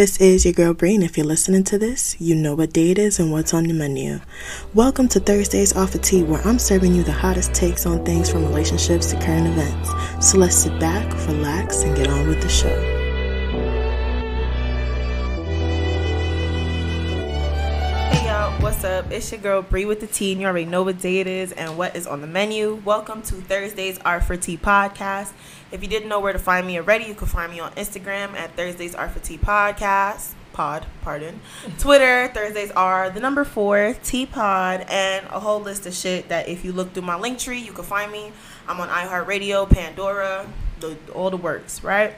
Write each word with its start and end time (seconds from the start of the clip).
This 0.00 0.18
is 0.18 0.46
your 0.46 0.54
girl 0.54 0.72
Breen. 0.72 1.02
If 1.02 1.18
you're 1.18 1.26
listening 1.26 1.62
to 1.64 1.76
this, 1.76 2.18
you 2.18 2.34
know 2.34 2.54
what 2.54 2.72
day 2.72 2.90
it 2.90 2.96
is 2.96 3.18
and 3.18 3.30
what's 3.30 3.52
on 3.52 3.64
the 3.64 3.74
menu. 3.74 4.20
Welcome 4.72 5.08
to 5.08 5.20
Thursdays 5.20 5.76
Are 5.76 5.86
For 5.86 5.98
Tea, 5.98 6.22
where 6.22 6.40
I'm 6.40 6.58
serving 6.58 6.94
you 6.94 7.02
the 7.02 7.12
hottest 7.12 7.52
takes 7.52 7.84
on 7.84 8.02
things 8.02 8.30
from 8.30 8.46
relationships 8.46 9.10
to 9.10 9.20
current 9.20 9.48
events. 9.48 10.26
So 10.26 10.38
let's 10.38 10.56
sit 10.56 10.80
back, 10.80 11.12
relax, 11.26 11.82
and 11.82 11.94
get 11.94 12.08
on 12.08 12.28
with 12.28 12.40
the 12.40 12.48
show. 12.48 12.99
What's 18.70 18.84
up? 18.84 19.10
It's 19.10 19.32
your 19.32 19.40
girl 19.40 19.62
Bree 19.62 19.84
with 19.84 19.98
the 19.98 20.06
Tea, 20.06 20.30
and 20.30 20.40
you 20.40 20.46
already 20.46 20.64
know 20.64 20.84
what 20.84 21.00
day 21.00 21.18
it 21.18 21.26
is 21.26 21.50
and 21.50 21.76
what 21.76 21.96
is 21.96 22.06
on 22.06 22.20
the 22.20 22.28
menu. 22.28 22.80
Welcome 22.84 23.20
to 23.22 23.34
Thursdays 23.34 23.98
Are 24.04 24.20
For 24.20 24.36
Tea 24.36 24.56
podcast. 24.56 25.32
If 25.72 25.82
you 25.82 25.88
didn't 25.88 26.08
know 26.08 26.20
where 26.20 26.32
to 26.32 26.38
find 26.38 26.68
me 26.68 26.78
already, 26.78 27.06
you 27.06 27.14
can 27.14 27.26
find 27.26 27.50
me 27.50 27.58
on 27.58 27.72
Instagram 27.72 28.34
at 28.34 28.54
Thursdays 28.54 28.94
Are 28.94 29.08
For 29.08 29.18
Tea 29.18 29.38
podcast. 29.38 30.34
Pod, 30.52 30.86
pardon. 31.02 31.40
Twitter, 31.80 32.28
Thursdays 32.28 32.70
are 32.70 33.10
the 33.10 33.18
number 33.18 33.44
four, 33.44 33.96
T 34.04 34.24
Pod, 34.24 34.86
and 34.88 35.26
a 35.26 35.40
whole 35.40 35.60
list 35.60 35.84
of 35.86 35.92
shit 35.92 36.28
that 36.28 36.48
if 36.48 36.64
you 36.64 36.70
look 36.70 36.92
through 36.92 37.02
my 37.02 37.18
Linktree, 37.18 37.60
you 37.60 37.72
can 37.72 37.84
find 37.84 38.12
me. 38.12 38.30
I'm 38.68 38.80
on 38.80 38.88
iHeartRadio, 38.88 39.68
Pandora, 39.68 40.46
the, 40.78 40.96
all 41.12 41.30
the 41.30 41.36
works, 41.36 41.82
right? 41.82 42.14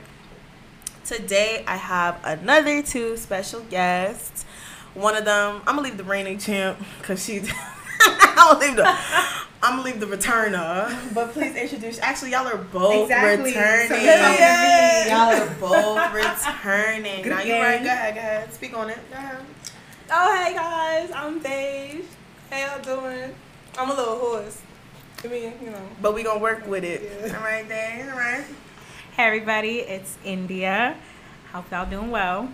Today 1.07 1.65
I 1.67 1.77
have 1.77 2.21
another 2.25 2.83
two 2.83 3.17
special 3.17 3.63
guests. 3.63 4.45
One 4.95 5.17
of 5.17 5.25
them, 5.25 5.63
I'm 5.67 5.77
gonna 5.77 5.83
leave 5.83 5.97
the 5.97 6.05
reigning 6.05 6.39
champ 6.39 6.79
because 6.99 7.25
she's. 7.25 7.51
I'm 8.01 8.59
gonna 8.59 8.59
leave 8.59 8.77
the. 8.77 8.99
I'm 9.65 9.77
gonna 9.77 9.83
leave 9.83 10.01
the 10.01 10.07
returner, 10.07 11.15
but 11.15 11.33
please 11.33 11.55
introduce. 11.55 12.01
Actually, 12.01 12.33
y'all 12.33 12.49
are 12.49 12.57
both 12.57 13.05
exactly. 13.05 13.51
returning. 13.51 13.89
So 13.89 13.97
yeah. 13.97 15.07
Y'all 15.07 15.43
are 15.43 15.55
both 15.61 16.13
returning. 16.13 17.29
now 17.29 17.43
you 17.43 17.55
right. 17.55 17.83
Go 17.83 17.87
ahead. 17.87 18.15
Go 18.15 18.21
ahead. 18.21 18.53
Speak 18.53 18.77
on 18.77 18.91
it. 18.91 18.99
Go 19.11 19.17
ahead. 19.17 19.39
Oh 20.11 20.45
hey 20.45 20.53
guys, 20.53 21.11
I'm 21.15 21.41
Dej. 21.41 22.05
How 22.51 22.77
y'all 22.77 22.83
doing? 22.83 23.35
I'm 23.79 23.89
a 23.89 23.95
little 23.95 24.19
hoarse. 24.19 24.61
I 25.25 25.29
mean, 25.29 25.55
you 25.63 25.71
know. 25.71 25.89
But 26.03 26.15
we 26.15 26.25
gonna 26.25 26.41
work 26.41 26.67
with 26.67 26.83
it. 26.83 27.03
Yeah. 27.03 27.37
All 27.37 27.45
right, 27.45 27.67
there. 27.69 28.11
All 28.13 28.19
right. 28.19 28.45
Hey 29.17 29.25
everybody, 29.25 29.79
it's 29.79 30.19
India. 30.25 30.97
Hope 31.53 31.71
y'all 31.71 31.89
doing 31.89 32.11
well. 32.11 32.51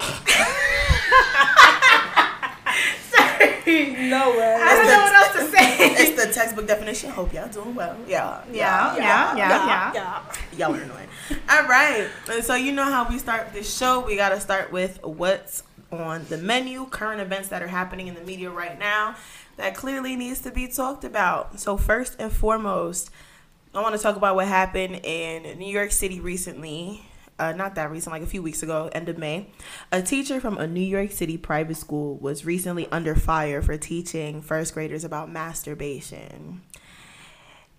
no 4.10 4.30
way. 4.30 4.58
I 4.60 4.74
don't 4.74 4.86
know 4.86 4.98
what 4.98 5.14
else 5.14 5.32
to 5.34 5.50
say. 5.56 5.76
It's 5.78 6.24
the 6.24 6.32
textbook 6.32 6.66
definition. 6.66 7.10
Hope 7.10 7.32
y'all 7.32 7.48
doing 7.48 7.74
well. 7.74 7.96
Yeah. 8.06 8.42
Yeah. 8.52 8.96
Yeah. 8.96 9.36
Yeah. 9.36 9.36
Yeah. 9.36 9.92
yeah. 9.94 10.22
Y'all 10.56 10.74
are 10.74 10.80
annoying. 10.80 11.08
All 11.48 11.64
right. 11.64 12.08
And 12.30 12.44
so 12.44 12.54
you 12.54 12.72
know 12.72 12.84
how 12.84 13.08
we 13.08 13.18
start 13.18 13.52
this 13.52 13.76
show. 13.76 14.00
We 14.00 14.16
got 14.16 14.30
to 14.30 14.40
start 14.40 14.72
with 14.72 14.98
what's 15.02 15.62
on 15.92 16.24
the 16.28 16.38
menu, 16.38 16.86
current 16.86 17.20
events 17.20 17.48
that 17.48 17.62
are 17.62 17.68
happening 17.68 18.08
in 18.08 18.14
the 18.14 18.22
media 18.22 18.50
right 18.50 18.78
now 18.78 19.16
that 19.56 19.74
clearly 19.74 20.16
needs 20.16 20.40
to 20.40 20.50
be 20.50 20.66
talked 20.66 21.04
about. 21.04 21.60
So 21.60 21.76
first 21.76 22.16
and 22.18 22.32
foremost, 22.32 23.10
I 23.74 23.82
want 23.82 23.94
to 23.94 24.02
talk 24.02 24.16
about 24.16 24.34
what 24.34 24.48
happened 24.48 25.00
in 25.04 25.58
New 25.58 25.70
York 25.70 25.92
City 25.92 26.20
recently 26.20 27.02
uh, 27.40 27.52
not 27.52 27.74
that 27.74 27.90
recent, 27.90 28.12
like 28.12 28.22
a 28.22 28.26
few 28.26 28.42
weeks 28.42 28.62
ago, 28.62 28.90
end 28.92 29.08
of 29.08 29.18
May, 29.18 29.46
a 29.90 30.02
teacher 30.02 30.40
from 30.40 30.58
a 30.58 30.66
New 30.66 30.80
York 30.80 31.10
City 31.10 31.38
private 31.38 31.76
school 31.76 32.16
was 32.18 32.44
recently 32.44 32.86
under 32.92 33.14
fire 33.14 33.62
for 33.62 33.76
teaching 33.76 34.42
first 34.42 34.74
graders 34.74 35.04
about 35.04 35.32
masturbation. 35.32 36.60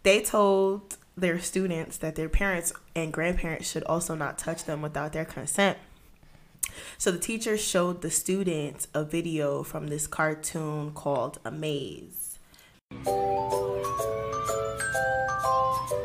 They 0.03 0.22
told 0.22 0.98
their 1.16 1.40
students 1.40 1.98
that 1.98 2.16
their 2.16 2.30
parents 2.30 2.73
and 2.95 3.14
grandparents 3.14 3.70
should 3.70 3.84
also 3.84 4.16
not 4.16 4.40
touch 4.40 4.66
them 4.66 4.81
without 4.81 5.14
their 5.14 5.26
consent. 5.26 5.78
So 6.98 7.12
the 7.12 7.20
teacher 7.20 7.58
showed 7.58 8.02
the 8.02 8.09
students 8.09 8.88
a 8.94 9.03
video 9.03 9.62
from 9.62 9.88
this 9.88 10.08
cartoon 10.08 10.92
called 10.92 11.38
Amaze. 11.46 12.40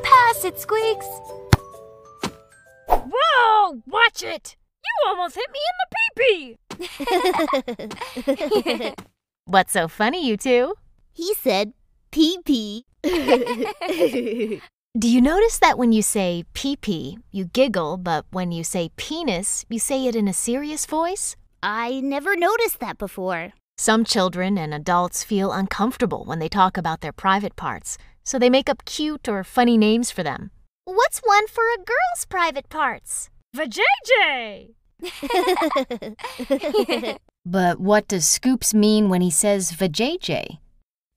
Pass 0.02 0.44
it, 0.44 0.58
Squeaks! 0.58 1.06
Whoa! 3.36 3.82
Watch 3.86 4.22
it! 4.22 4.56
You 4.84 5.10
almost 5.10 5.34
hit 5.34 5.50
me 5.52 5.60
in 5.70 5.76
the 5.82 6.86
pee-pee! 8.28 8.94
What's 9.44 9.72
so 9.72 9.88
funny, 9.88 10.26
you 10.26 10.36
two? 10.36 10.74
He 11.12 11.34
said 11.34 11.72
pee-pee. 12.10 12.86
Do 14.98 15.08
you 15.08 15.20
notice 15.20 15.58
that 15.58 15.76
when 15.76 15.92
you 15.92 16.00
say 16.02 16.44
pee-pee, 16.54 17.18
you 17.30 17.44
giggle, 17.44 17.98
but 17.98 18.24
when 18.30 18.52
you 18.52 18.64
say 18.64 18.90
penis, 18.96 19.66
you 19.68 19.78
say 19.78 20.06
it 20.06 20.16
in 20.16 20.28
a 20.28 20.32
serious 20.32 20.86
voice? 20.86 21.36
I 21.62 22.00
never 22.00 22.36
noticed 22.36 22.80
that 22.80 22.96
before. 22.96 23.52
Some 23.76 24.04
children 24.04 24.56
and 24.56 24.72
adults 24.72 25.22
feel 25.22 25.52
uncomfortable 25.52 26.24
when 26.24 26.38
they 26.38 26.48
talk 26.48 26.78
about 26.78 27.02
their 27.02 27.12
private 27.12 27.56
parts, 27.56 27.98
so 28.24 28.38
they 28.38 28.48
make 28.48 28.70
up 28.70 28.86
cute 28.86 29.28
or 29.28 29.44
funny 29.44 29.76
names 29.76 30.10
for 30.10 30.22
them. 30.22 30.50
What's 30.88 31.18
one 31.18 31.48
for 31.48 31.64
a 31.64 31.78
girl's 31.78 32.26
private 32.28 32.68
parts? 32.68 33.28
Vajayjay! 33.56 34.74
but 37.44 37.80
what 37.80 38.06
does 38.06 38.24
Scoops 38.24 38.72
mean 38.72 39.08
when 39.08 39.20
he 39.20 39.28
says 39.28 39.72
vajayjay? 39.72 40.58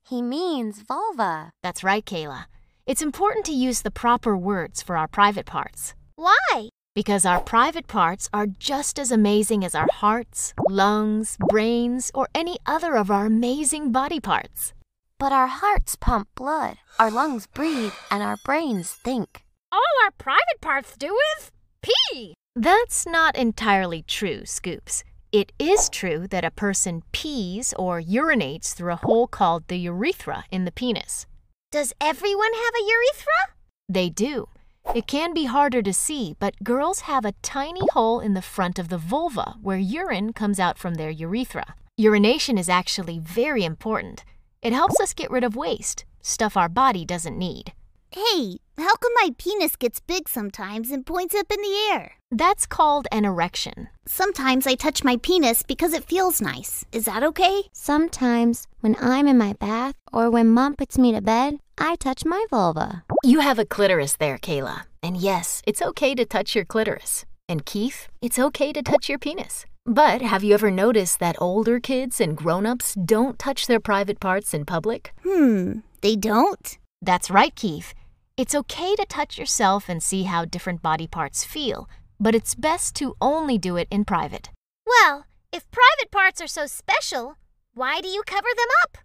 He 0.07 0.23
means 0.23 0.81
vulva. 0.81 1.51
That's 1.61 1.83
right, 1.83 2.03
Kayla. 2.03 2.45
It's 2.87 3.03
important 3.03 3.45
to 3.45 3.51
use 3.51 3.83
the 3.83 3.91
proper 3.91 4.35
words 4.35 4.81
for 4.81 4.97
our 4.97 5.07
private 5.07 5.45
parts. 5.45 5.93
Why? 6.15 6.69
Because 6.95 7.23
our 7.23 7.39
private 7.39 7.85
parts 7.85 8.27
are 8.33 8.47
just 8.47 8.97
as 8.97 9.11
amazing 9.11 9.63
as 9.63 9.75
our 9.75 9.87
hearts, 9.91 10.55
lungs, 10.67 11.37
brains, 11.47 12.09
or 12.15 12.27
any 12.33 12.57
other 12.65 12.95
of 12.95 13.11
our 13.11 13.27
amazing 13.27 13.91
body 13.91 14.19
parts. 14.19 14.73
But 15.19 15.31
our 15.31 15.45
hearts 15.45 15.95
pump 15.95 16.27
blood, 16.33 16.77
our 16.97 17.11
lungs 17.11 17.45
breathe, 17.45 17.93
and 18.09 18.23
our 18.23 18.37
brains 18.43 18.93
think 18.93 19.43
all 19.71 19.81
our 20.03 20.11
private 20.11 20.61
parts 20.61 20.95
do 20.97 21.15
is 21.37 21.51
pee. 21.81 22.33
That's 22.55 23.05
not 23.05 23.35
entirely 23.35 24.03
true, 24.03 24.45
Scoops. 24.45 25.03
It 25.31 25.51
is 25.59 25.89
true 25.89 26.27
that 26.29 26.43
a 26.43 26.51
person 26.51 27.03
pees 27.11 27.73
or 27.77 28.01
urinates 28.01 28.73
through 28.73 28.93
a 28.93 28.95
hole 29.07 29.27
called 29.27 29.67
the 29.67 29.77
urethra 29.77 30.45
in 30.51 30.65
the 30.65 30.71
penis. 30.71 31.27
Does 31.71 31.93
everyone 32.01 32.53
have 32.53 32.73
a 32.75 32.83
urethra? 32.83 33.55
They 33.87 34.09
do. 34.09 34.47
It 34.95 35.05
can 35.05 35.33
be 35.33 35.45
harder 35.45 35.83
to 35.83 35.93
see, 35.93 36.35
but 36.39 36.63
girls 36.63 37.01
have 37.01 37.25
a 37.25 37.35
tiny 37.43 37.81
hole 37.91 38.19
in 38.19 38.33
the 38.33 38.41
front 38.41 38.79
of 38.79 38.89
the 38.89 38.97
vulva 38.97 39.55
where 39.61 39.77
urine 39.77 40.33
comes 40.33 40.59
out 40.59 40.79
from 40.79 40.95
their 40.95 41.11
urethra. 41.11 41.75
Urination 41.95 42.57
is 42.57 42.69
actually 42.69 43.19
very 43.19 43.63
important. 43.63 44.25
It 44.63 44.73
helps 44.73 44.99
us 44.99 45.13
get 45.13 45.29
rid 45.29 45.43
of 45.43 45.55
waste, 45.55 46.05
stuff 46.21 46.57
our 46.57 46.69
body 46.69 47.05
doesn't 47.05 47.37
need. 47.37 47.73
Hey, 48.11 48.57
how 48.75 48.95
come 48.95 49.11
my 49.21 49.29
penis 49.37 49.75
gets 49.75 49.99
big 49.99 50.27
sometimes 50.27 50.89
and 50.89 51.05
points 51.05 51.35
up 51.35 51.51
in 51.51 51.61
the 51.61 51.91
air? 51.91 52.13
That's 52.31 52.65
called 52.65 53.07
an 53.11 53.23
erection. 53.23 53.89
Sometimes 54.07 54.65
I 54.65 54.73
touch 54.73 55.03
my 55.03 55.17
penis 55.17 55.61
because 55.61 55.93
it 55.93 56.05
feels 56.05 56.41
nice. 56.41 56.83
Is 56.91 57.05
that 57.05 57.21
okay? 57.21 57.63
Sometimes, 57.71 58.65
when 58.79 58.95
I'm 58.99 59.27
in 59.27 59.37
my 59.37 59.53
bath 59.53 59.93
or 60.11 60.31
when 60.31 60.49
mom 60.49 60.75
puts 60.75 60.97
me 60.97 61.11
to 61.11 61.21
bed, 61.21 61.59
I 61.77 61.97
touch 61.97 62.25
my 62.25 62.43
vulva. 62.49 63.03
You 63.23 63.41
have 63.41 63.59
a 63.59 63.65
clitoris 63.65 64.15
there, 64.15 64.39
Kayla. 64.39 64.85
And 65.03 65.15
yes, 65.15 65.61
it's 65.67 65.81
okay 65.81 66.15
to 66.15 66.25
touch 66.25 66.55
your 66.55 66.65
clitoris. 66.65 67.25
And 67.47 67.63
Keith, 67.63 68.07
it's 68.23 68.39
okay 68.39 68.73
to 68.73 68.81
touch 68.81 69.07
your 69.07 69.19
penis. 69.19 69.67
But 69.85 70.23
have 70.23 70.43
you 70.43 70.55
ever 70.55 70.71
noticed 70.71 71.19
that 71.19 71.39
older 71.39 71.79
kids 71.79 72.19
and 72.19 72.35
grown 72.35 72.65
ups 72.65 72.95
don't 72.95 73.37
touch 73.37 73.67
their 73.67 73.79
private 73.79 74.19
parts 74.19 74.55
in 74.55 74.65
public? 74.65 75.13
Hmm, 75.23 75.79
they 76.01 76.15
don't? 76.15 76.75
That's 77.01 77.31
right, 77.31 77.55
Keith. 77.55 77.93
It's 78.39 78.55
okay 78.55 78.95
to 78.95 79.05
touch 79.05 79.37
yourself 79.37 79.89
and 79.89 80.01
see 80.01 80.23
how 80.23 80.45
different 80.45 80.81
body 80.81 81.07
parts 81.07 81.43
feel, 81.43 81.89
but 82.21 82.33
it's 82.33 82.55
best 82.55 82.95
to 82.95 83.17
only 83.19 83.57
do 83.57 83.75
it 83.75 83.89
in 83.91 84.05
private. 84.05 84.49
Well, 84.87 85.25
if 85.51 85.69
private 85.71 86.09
parts 86.09 86.39
are 86.39 86.47
so 86.47 86.65
special, 86.65 87.35
why 87.73 87.99
do 87.99 88.07
you 88.07 88.23
cover 88.25 88.47
them 88.55 88.69
up? 88.83 88.99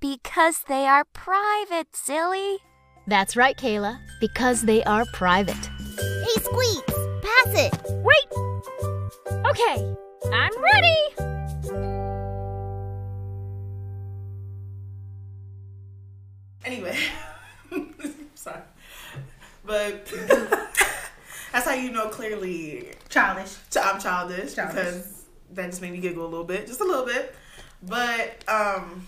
Because 0.00 0.62
they 0.68 0.86
are 0.86 1.04
private, 1.12 1.94
silly. 1.94 2.60
That's 3.06 3.36
right, 3.36 3.58
Kayla, 3.58 3.98
because 4.20 4.62
they 4.62 4.82
are 4.84 5.04
private. 5.12 5.66
Hey, 5.98 6.40
Squeaks, 6.40 6.94
pass 7.20 7.52
it. 7.66 7.74
Wait. 8.02 8.28
Okay, 9.50 9.94
I'm 10.32 10.62
ready. 10.62 11.07
Clearly 22.18 22.88
childish. 23.08 23.54
I'm 23.80 24.00
childish, 24.00 24.54
childish, 24.54 24.74
because 24.74 25.24
that 25.52 25.66
just 25.70 25.80
made 25.80 25.92
me 25.92 25.98
giggle 25.98 26.24
a 26.24 26.28
little 26.28 26.44
bit, 26.44 26.66
just 26.66 26.80
a 26.80 26.84
little 26.84 27.06
bit. 27.06 27.34
But 27.82 28.44
um, 28.48 29.06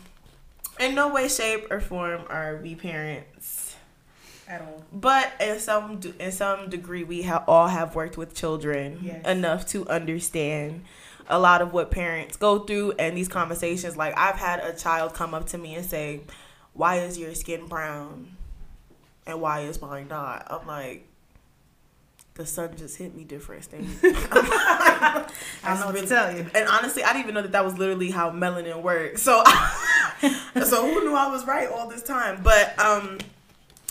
in 0.78 0.94
no 0.94 1.08
way, 1.12 1.28
shape, 1.28 1.70
or 1.70 1.80
form 1.80 2.22
are 2.28 2.56
we 2.62 2.74
parents 2.76 3.76
at 4.48 4.60
all. 4.62 4.84
But 4.92 5.32
in 5.40 5.58
some 5.58 6.00
in 6.18 6.32
some 6.32 6.70
degree, 6.70 7.02
we 7.04 7.22
have 7.22 7.44
all 7.48 7.68
have 7.68 7.94
worked 7.96 8.16
with 8.16 8.34
children 8.34 9.00
Yes. 9.02 9.26
enough 9.26 9.66
to 9.68 9.86
understand 9.88 10.84
a 11.28 11.38
lot 11.38 11.62
of 11.62 11.72
what 11.72 11.90
parents 11.90 12.36
go 12.36 12.60
through 12.60 12.92
and 12.98 13.16
these 13.16 13.28
conversations. 13.28 13.96
Like 13.96 14.16
I've 14.16 14.36
had 14.36 14.60
a 14.60 14.72
child 14.76 15.14
come 15.14 15.34
up 15.34 15.46
to 15.48 15.58
me 15.58 15.74
and 15.74 15.84
say, 15.84 16.20
"Why 16.74 17.00
is 17.00 17.18
your 17.18 17.34
skin 17.34 17.66
brown, 17.66 18.36
and 19.26 19.40
why 19.40 19.60
is 19.62 19.82
mine 19.82 20.06
not?" 20.08 20.46
I'm 20.48 20.66
like. 20.66 21.06
The 22.34 22.46
sun 22.46 22.76
just 22.76 22.96
hit 22.96 23.14
me 23.14 23.24
different. 23.24 23.64
Stacey." 23.64 23.88
I 24.02 25.26
don't 25.64 25.80
know 25.80 25.86
what 25.86 25.96
to 25.96 26.06
tell 26.06 26.34
you. 26.34 26.46
And 26.54 26.68
honestly, 26.68 27.02
I 27.02 27.12
didn't 27.12 27.24
even 27.24 27.34
know 27.34 27.42
that 27.42 27.52
that 27.52 27.64
was 27.64 27.78
literally 27.78 28.10
how 28.10 28.30
melanin 28.30 28.82
works. 28.82 29.22
So, 29.22 29.42
so 30.64 30.82
who 30.82 31.04
knew 31.04 31.14
I 31.14 31.28
was 31.28 31.46
right 31.46 31.68
all 31.68 31.88
this 31.88 32.02
time? 32.02 32.42
But 32.42 32.78
um, 32.78 33.18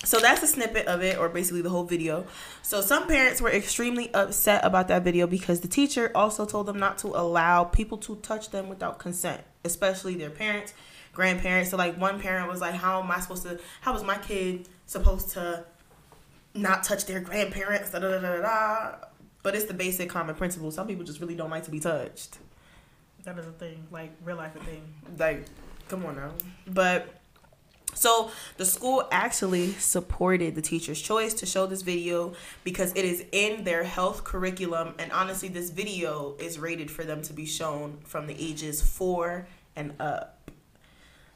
so 0.04 0.20
that's 0.20 0.42
a 0.42 0.48
snippet 0.48 0.88
of 0.88 1.04
it, 1.04 1.18
or 1.18 1.28
basically 1.28 1.62
the 1.62 1.70
whole 1.70 1.84
video. 1.84 2.26
So 2.62 2.82
some 2.82 3.08
parents 3.08 3.42
were 3.42 3.52
extremely 3.52 4.14
upset 4.14 4.64
about 4.64 4.88
that 4.88 5.04
video 5.04 5.28
because 5.28 5.60
the 5.60 5.68
teacher 5.68 6.12
also 6.16 6.46
told 6.46 6.68
them 6.68 6.80
not 6.80 6.98
to 7.00 7.08
allow 7.08 7.66
people 7.66 7.98
to 8.00 8.16
touch 8.18 8.50
them 8.52 8.70
without 8.70 8.98
consent, 9.00 9.42
especially 9.66 10.16
their 10.16 10.30
parents, 10.30 10.74
grandparents. 11.14 11.72
So 11.72 11.78
like 11.78 12.00
one 12.00 12.20
parent 12.20 12.50
was 12.50 12.62
like, 12.62 12.76
"How 12.76 13.04
am 13.04 13.12
I 13.12 13.20
supposed 13.20 13.44
to? 13.44 13.60
How 13.82 13.92
was 13.92 14.04
my 14.04 14.18
kid 14.18 14.70
supposed 14.86 15.32
to 15.32 15.66
not 16.54 16.84
touch 16.84 17.06
their 17.06 17.20
grandparents?" 17.20 17.92
Da, 17.92 18.00
da, 18.00 18.20
da, 18.20 18.20
da, 18.20 18.42
da. 18.42 18.96
But 19.42 19.56
it's 19.56 19.66
the 19.66 19.74
basic 19.74 20.10
common 20.10 20.36
principle. 20.36 20.72
Some 20.72 20.88
people 20.88 21.06
just 21.06 21.22
really 21.22 21.36
don't 21.36 21.50
like 21.50 21.64
to 21.64 21.72
be 21.72 21.80
touched. 21.80 22.38
That 23.24 23.38
is 23.38 23.48
a 23.48 23.52
thing, 23.52 23.88
like 23.92 24.12
real 24.24 24.38
life 24.38 24.56
a 24.56 24.60
thing. 24.60 24.82
Like, 25.18 25.46
come 25.88 26.06
on 26.06 26.16
now. 26.16 26.32
But 26.68 27.20
so 27.94 28.32
the 28.58 28.66
school 28.66 29.08
actually 29.12 29.72
supported 29.74 30.56
the 30.56 30.62
teacher's 30.62 31.02
choice 31.02 31.34
to 31.36 31.46
show 31.46 31.66
this 31.66 31.82
video 31.82 32.34
because 32.64 32.92
it 32.96 33.04
is 33.04 33.26
in 33.32 33.64
their 33.64 33.84
health 33.84 34.24
curriculum. 34.24 34.94
And 35.00 35.12
honestly, 35.12 35.50
this 35.50 35.70
video 35.70 36.36
is 36.40 36.60
rated 36.60 36.92
for 36.92 37.04
them 37.04 37.22
to 37.24 37.34
be 37.34 37.46
shown 37.46 37.98
from 38.04 38.28
the 38.28 38.36
ages 38.40 38.82
four 38.82 39.48
and 39.76 39.94
up. 40.00 40.52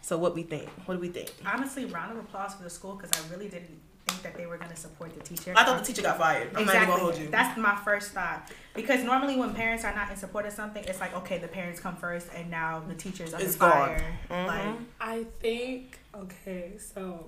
So 0.02 0.18
what 0.18 0.36
we 0.36 0.44
think? 0.44 0.70
What 0.86 0.96
do 0.96 1.00
we 1.02 1.10
think? 1.10 1.34
Honestly, 1.46 1.86
round 1.86 2.12
of 2.12 2.24
applause 2.24 2.54
for 2.54 2.64
the 2.64 2.70
school 2.70 2.96
because 2.96 3.12
I 3.12 3.34
really 3.34 3.48
didn't 3.48 3.80
think 4.14 4.24
that 4.24 4.38
they 4.40 4.46
were 4.46 4.58
going 4.58 4.70
to 4.70 4.76
support 4.76 5.14
the 5.18 5.24
teacher. 5.24 5.54
I 5.56 5.64
thought 5.66 5.80
the 5.80 5.86
teacher 5.86 6.02
got 6.02 6.18
fired. 6.18 6.50
I'm 6.56 6.66
not 6.66 6.74
gonna 6.74 6.92
hold 7.02 7.18
you. 7.18 7.28
That's 7.30 7.58
my 7.58 7.76
first 7.76 8.12
thought. 8.12 8.50
Because 8.74 9.04
normally 9.04 9.36
when 9.38 9.54
parents 9.54 9.84
are 9.84 9.94
not 9.96 10.10
in 10.12 10.18
support 10.18 10.46
of 10.46 10.54
something, 10.54 10.84
it's 10.86 11.00
like, 11.00 11.16
okay, 11.18 11.38
the 11.38 11.48
parents 11.48 11.80
come 11.80 11.96
first 11.96 12.28
and 12.36 12.50
now 12.50 12.84
the 12.88 12.96
teacher's 12.96 13.34
under 13.34 13.46
It's 13.46 13.56
gone. 13.56 13.72
fire. 13.72 14.18
Mhm. 14.30 14.48
Like, 14.48 14.76
I 15.02 15.26
think 15.40 16.00
okay, 16.16 16.74
so 16.78 17.28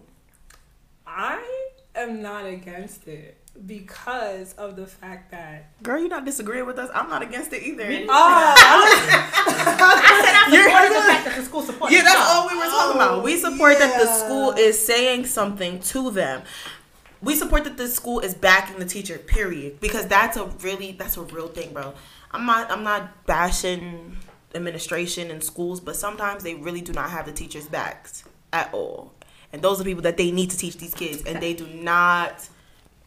I 1.07 1.43
am 1.95 2.21
not 2.21 2.45
against 2.45 3.07
it 3.07 3.37
because 3.65 4.53
of 4.53 4.75
the 4.75 4.85
fact 4.85 5.31
that 5.31 5.81
Girl, 5.81 5.99
you're 5.99 6.09
not 6.09 6.25
disagreeing 6.25 6.65
with 6.65 6.77
us? 6.77 6.89
I'm 6.93 7.09
not 7.09 7.21
against 7.21 7.53
it 7.53 7.63
either. 7.63 8.05
Ah. 8.09 8.55
I 9.47 10.21
said 10.23 10.35
I 10.35 10.49
You're- 10.51 10.63
supported 10.63 10.95
the 10.95 11.01
fact 11.01 11.25
that 11.25 11.35
the 11.37 11.43
school 11.43 11.61
supports 11.61 11.93
Yeah, 11.93 12.03
that's 12.03 12.29
all 12.29 12.47
we 12.47 12.57
were 12.57 12.65
talking 12.65 12.95
about. 12.95 13.23
We 13.23 13.33
oh, 13.35 13.37
support 13.37 13.79
that 13.79 13.99
the 13.99 14.07
school 14.07 14.51
is 14.51 14.83
saying 14.85 15.25
something 15.25 15.79
to 15.79 16.11
them. 16.11 16.43
We 17.21 17.35
support 17.35 17.63
that 17.63 17.77
the 17.77 17.87
school 17.87 18.19
is 18.19 18.33
backing 18.35 18.77
the 18.79 18.85
teacher, 18.85 19.17
period. 19.17 19.79
Because 19.79 20.07
that's 20.07 20.37
a 20.37 20.45
really 20.61 20.91
that's 20.91 21.17
a 21.17 21.21
real 21.21 21.47
thing, 21.47 21.73
bro. 21.73 21.93
I'm 22.31 22.45
not 22.45 22.69
I'm 22.69 22.83
not 22.83 23.25
bashing 23.25 24.17
administration 24.53 25.31
and 25.31 25.43
schools, 25.43 25.79
but 25.79 25.95
sometimes 25.95 26.43
they 26.43 26.55
really 26.55 26.81
do 26.81 26.93
not 26.93 27.09
have 27.09 27.25
the 27.25 27.31
teachers' 27.31 27.67
backs 27.67 28.23
at 28.53 28.73
all. 28.73 29.13
And 29.53 29.61
those 29.61 29.79
are 29.79 29.83
people 29.83 30.03
that 30.03 30.17
they 30.17 30.31
need 30.31 30.49
to 30.51 30.57
teach 30.57 30.77
these 30.77 30.93
kids 30.93 31.23
and 31.23 31.41
they 31.41 31.53
do 31.53 31.65
not 31.67 32.47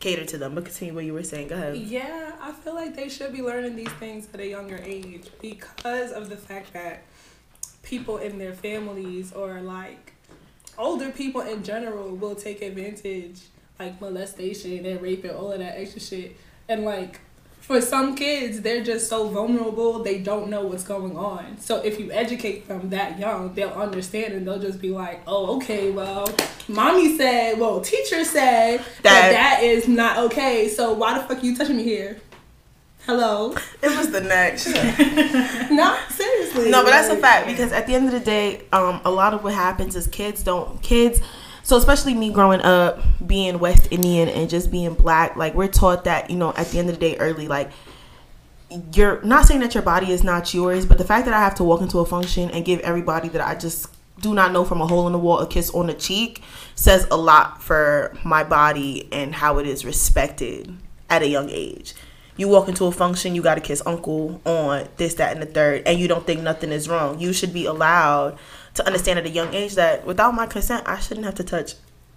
cater 0.00 0.24
to 0.24 0.38
them. 0.38 0.54
But 0.54 0.64
continue 0.64 0.94
what 0.94 1.04
you 1.04 1.12
were 1.12 1.22
saying. 1.22 1.48
Go 1.48 1.56
ahead. 1.56 1.76
Yeah, 1.76 2.32
I 2.40 2.52
feel 2.52 2.74
like 2.74 2.94
they 2.96 3.08
should 3.08 3.32
be 3.32 3.42
learning 3.42 3.76
these 3.76 3.92
things 3.92 4.28
at 4.32 4.40
a 4.40 4.46
younger 4.46 4.80
age 4.82 5.28
because 5.40 6.12
of 6.12 6.28
the 6.28 6.36
fact 6.36 6.72
that 6.72 7.02
people 7.82 8.18
in 8.18 8.38
their 8.38 8.54
families 8.54 9.32
or 9.32 9.60
like 9.60 10.12
older 10.76 11.10
people 11.10 11.40
in 11.40 11.62
general 11.62 12.14
will 12.14 12.34
take 12.34 12.62
advantage 12.62 13.40
like 13.78 14.00
molestation 14.00 14.84
and 14.84 15.00
rape 15.00 15.24
and 15.24 15.32
all 15.32 15.52
of 15.52 15.58
that 15.58 15.78
extra 15.78 16.00
shit. 16.00 16.36
And 16.68 16.84
like 16.84 17.20
for 17.68 17.82
some 17.82 18.16
kids, 18.16 18.62
they're 18.62 18.82
just 18.82 19.10
so 19.10 19.28
vulnerable, 19.28 20.02
they 20.02 20.18
don't 20.18 20.48
know 20.48 20.62
what's 20.64 20.84
going 20.84 21.14
on. 21.18 21.58
So 21.58 21.76
if 21.82 22.00
you 22.00 22.10
educate 22.10 22.66
them 22.66 22.88
that 22.88 23.18
young, 23.18 23.52
they'll 23.52 23.68
understand 23.68 24.32
and 24.32 24.46
they'll 24.46 24.58
just 24.58 24.80
be 24.80 24.88
like, 24.88 25.20
oh, 25.26 25.56
okay, 25.56 25.90
well, 25.90 26.34
mommy 26.66 27.14
said, 27.18 27.58
well, 27.60 27.82
teacher 27.82 28.24
said 28.24 28.78
that 28.78 29.02
That- 29.02 29.32
that 29.32 29.62
is 29.62 29.86
not 29.86 30.16
okay. 30.16 30.70
So 30.70 30.94
why 30.94 31.18
the 31.18 31.24
fuck 31.24 31.42
are 31.42 31.46
you 31.46 31.54
touching 31.54 31.76
me 31.76 31.82
here? 31.84 32.22
Hello? 33.04 33.54
It 33.82 33.96
was 33.96 34.10
the 34.12 34.22
next. 34.22 34.66
no, 35.70 35.98
seriously. 36.08 36.70
No, 36.70 36.82
but 36.82 36.90
that's 36.90 37.08
a 37.10 37.16
fact 37.16 37.46
because 37.48 37.70
at 37.72 37.86
the 37.86 37.94
end 37.94 38.06
of 38.06 38.12
the 38.12 38.20
day, 38.20 38.62
um, 38.72 39.02
a 39.04 39.10
lot 39.10 39.34
of 39.34 39.44
what 39.44 39.52
happens 39.52 39.94
is 39.94 40.06
kids 40.06 40.42
don't 40.42 40.80
kids. 40.82 41.20
So 41.68 41.76
especially 41.76 42.14
me 42.14 42.32
growing 42.32 42.62
up, 42.62 42.98
being 43.26 43.58
West 43.58 43.88
Indian 43.90 44.30
and 44.30 44.48
just 44.48 44.70
being 44.70 44.94
black, 44.94 45.36
like 45.36 45.52
we're 45.52 45.68
taught 45.68 46.04
that 46.04 46.30
you 46.30 46.36
know 46.38 46.54
at 46.56 46.68
the 46.68 46.78
end 46.78 46.88
of 46.88 46.94
the 46.94 46.98
day, 46.98 47.18
early, 47.18 47.46
like 47.46 47.70
you're 48.94 49.20
not 49.20 49.44
saying 49.44 49.60
that 49.60 49.74
your 49.74 49.82
body 49.82 50.10
is 50.10 50.24
not 50.24 50.54
yours, 50.54 50.86
but 50.86 50.96
the 50.96 51.04
fact 51.04 51.26
that 51.26 51.34
I 51.34 51.40
have 51.40 51.54
to 51.56 51.64
walk 51.64 51.82
into 51.82 51.98
a 51.98 52.06
function 52.06 52.50
and 52.52 52.64
give 52.64 52.80
everybody 52.80 53.28
that 53.28 53.46
I 53.46 53.54
just 53.54 53.94
do 54.22 54.32
not 54.32 54.50
know 54.50 54.64
from 54.64 54.80
a 54.80 54.86
hole 54.86 55.06
in 55.06 55.12
the 55.12 55.18
wall 55.18 55.40
a 55.40 55.46
kiss 55.46 55.68
on 55.74 55.88
the 55.88 55.92
cheek 55.92 56.42
says 56.74 57.06
a 57.10 57.18
lot 57.18 57.62
for 57.62 58.16
my 58.24 58.42
body 58.42 59.06
and 59.12 59.34
how 59.34 59.58
it 59.58 59.66
is 59.66 59.84
respected 59.84 60.74
at 61.10 61.20
a 61.20 61.28
young 61.28 61.50
age. 61.50 61.92
You 62.38 62.48
walk 62.48 62.68
into 62.68 62.86
a 62.86 62.92
function, 62.92 63.34
you 63.34 63.42
got 63.42 63.56
to 63.56 63.60
kiss 63.60 63.82
uncle 63.84 64.40
on 64.46 64.88
this, 64.96 65.14
that, 65.14 65.32
and 65.32 65.42
the 65.42 65.46
third, 65.46 65.82
and 65.84 65.98
you 65.98 66.08
don't 66.08 66.26
think 66.26 66.40
nothing 66.40 66.72
is 66.72 66.88
wrong. 66.88 67.20
You 67.20 67.34
should 67.34 67.52
be 67.52 67.66
allowed 67.66 68.38
to 68.78 68.86
understand 68.86 69.18
at 69.18 69.26
a 69.26 69.30
young 69.30 69.54
age 69.54 69.74
that 69.74 70.06
without 70.06 70.34
my 70.34 70.46
consent, 70.46 70.88
I 70.88 70.98
shouldn't 70.98 71.26
have 71.26 71.36
to 71.36 71.44
touch 71.44 71.74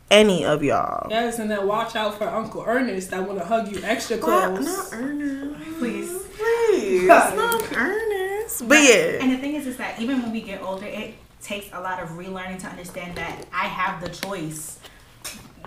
any 0.09 0.45
of 0.45 0.63
y'all. 0.63 1.07
Yes, 1.09 1.39
and 1.39 1.49
then 1.49 1.65
watch 1.67 1.95
out 1.95 2.17
for 2.17 2.25
Uncle 2.25 2.63
Ernest 2.65 3.11
that 3.11 3.25
want 3.25 3.39
to 3.39 3.45
hug 3.45 3.71
you 3.71 3.81
extra 3.83 4.17
Not, 4.17 4.55
close. 4.55 4.65
not 4.65 4.99
Ernest. 4.99 5.79
Please. 5.79 6.23
Please. 6.37 7.07
Not 7.07 7.71
Ernest. 7.73 8.67
But 8.67 8.83
yeah. 8.83 9.19
And 9.21 9.31
the 9.31 9.37
thing 9.37 9.55
is, 9.55 9.67
is 9.67 9.77
that 9.77 9.99
even 9.99 10.21
when 10.21 10.31
we 10.31 10.41
get 10.41 10.61
older, 10.61 10.85
it 10.85 11.13
takes 11.41 11.69
a 11.73 11.79
lot 11.79 12.01
of 12.01 12.09
relearning 12.09 12.59
to 12.59 12.67
understand 12.67 13.15
that 13.17 13.45
I 13.53 13.65
have 13.65 14.01
the 14.01 14.09
choice 14.09 14.79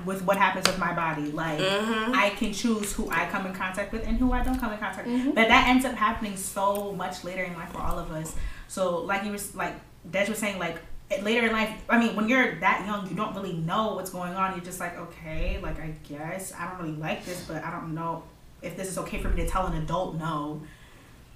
with 0.05 0.23
what 0.25 0.37
happens 0.37 0.67
with 0.67 0.79
my 0.79 0.93
body. 0.95 1.33
Like 1.33 1.59
mm-hmm. 1.59 2.13
I 2.15 2.31
can 2.31 2.53
choose 2.53 2.93
who 2.93 3.09
I 3.11 3.27
come 3.27 3.47
in 3.47 3.55
contact 3.55 3.93
with 3.93 4.07
and 4.07 4.19
who 4.19 4.33
I 4.33 4.43
don't 4.43 4.59
come 4.59 4.73
in 4.73 4.79
contact 4.79 5.07
with. 5.07 5.17
Mm-hmm. 5.17 5.31
But 5.31 5.49
that 5.49 5.69
ends 5.69 5.85
up 5.85 5.95
happening 5.95 6.37
so 6.37 6.93
much 6.93 7.25
later 7.25 7.43
in 7.43 7.55
life 7.55 7.73
for 7.73 7.79
all 7.79 7.99
of 7.99 8.11
us. 8.11 8.35
So 8.69 8.99
like 8.99 9.25
you 9.25 9.33
was 9.33 9.55
like 9.55 9.75
Dej 10.11 10.29
was 10.29 10.39
saying, 10.39 10.59
like 10.59 10.79
later 11.23 11.47
in 11.47 11.53
life, 11.53 11.71
I 11.89 11.99
mean, 11.99 12.17
when 12.17 12.29
you're 12.29 12.57
that 12.61 12.87
young, 12.87 13.09
you 13.09 13.17
don't 13.17 13.35
really 13.35 13.55
know 13.55 13.95
what's 13.95 14.11
going 14.11 14.35
on. 14.35 14.55
You're 14.55 14.65
just 14.65 14.81
like, 14.81 14.99
okay, 14.99 15.59
like 15.63 15.81
I 15.81 15.95
guess 16.09 16.53
I 16.53 16.69
don't 16.69 16.83
really 16.83 16.97
like 16.97 17.25
this, 17.25 17.45
but 17.47 17.65
I 17.65 17.71
don't 17.71 17.95
know 17.95 18.23
if 18.63 18.77
this 18.77 18.89
is 18.89 18.99
okay 18.99 19.21
for 19.21 19.29
me 19.29 19.43
to 19.43 19.49
tell 19.49 19.67
an 19.67 19.77
adult 19.83 20.17
no. 20.17 20.63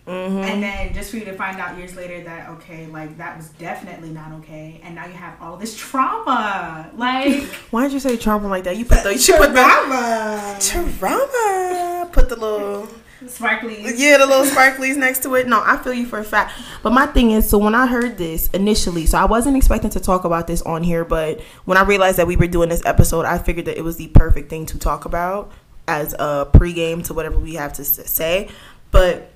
Mm-hmm. 0.07 0.39
And 0.39 0.63
then 0.63 0.95
just 0.95 1.11
for 1.11 1.19
you 1.19 1.27
to 1.27 1.35
find 1.35 1.61
out 1.61 1.77
years 1.77 1.95
later 1.95 2.23
that 2.25 2.49
okay, 2.49 2.87
like 2.87 3.19
that 3.19 3.37
was 3.37 3.51
definitely 3.51 4.09
not 4.09 4.33
okay, 4.33 4.81
and 4.83 4.95
now 4.95 5.05
you 5.07 5.13
have 5.13 5.35
all 5.39 5.59
this 5.59 5.77
trauma. 5.77 6.91
Like 6.97 7.43
Why 7.71 7.83
did 7.83 7.93
you 7.93 8.01
say 8.01 8.17
trauma 8.17 8.49
like 8.49 8.65
that? 8.65 8.79
You 8.79 8.87
put 8.87 9.03
the 9.03 9.15
you 9.15 9.35
put 9.37 9.53
the 9.53 10.57
trauma. 10.61 12.09
Put 12.11 12.31
the 12.31 12.37
little 12.37 12.89
sparkly. 13.27 13.83
yeah, 13.97 14.19
the 14.19 14.27
little 14.27 14.45
sparklies 14.45 14.97
next 14.97 15.23
to 15.25 15.35
it. 15.35 15.47
No, 15.47 15.63
I 15.65 15.77
feel 15.79 15.93
you 15.93 16.07
for 16.07 16.19
a 16.19 16.25
fact. 16.25 16.53
But 16.83 16.93
my 16.93 17.07
thing 17.07 17.33
is, 17.33 17.49
so 17.49 17.59
when 17.59 17.75
I 17.75 17.87
heard 17.87 18.19
this 18.19 18.49
initially, 18.49 19.07
so 19.07 19.19
I 19.19 19.25
wasn't 19.25 19.57
expecting 19.57 19.91
to 19.91 20.01
talk 20.01 20.25
about 20.25 20.47
this 20.47 20.63
on 20.63 20.83
here, 20.83 21.05
but 21.05 21.41
when 21.65 21.77
I 21.77 21.83
realized 21.83 22.19
that 22.19 22.27
we 22.27 22.37
were 22.37 22.47
doing 22.47 22.69
this 22.69 22.85
episode, 22.85 23.25
I 23.25 23.39
figured 23.39 23.67
that 23.67 23.77
it 23.77 23.83
was 23.83 23.97
the 23.97 24.09
perfect 24.09 24.51
thing 24.51 24.67
to 24.67 24.79
talk 24.79 25.05
about 25.05 25.51
as 25.87 26.13
a 26.15 26.49
pregame 26.53 27.05
to 27.07 27.15
whatever 27.15 27.39
we 27.39 27.55
have 27.55 27.73
to 27.75 27.85
say. 27.85 28.49
But 28.91 29.31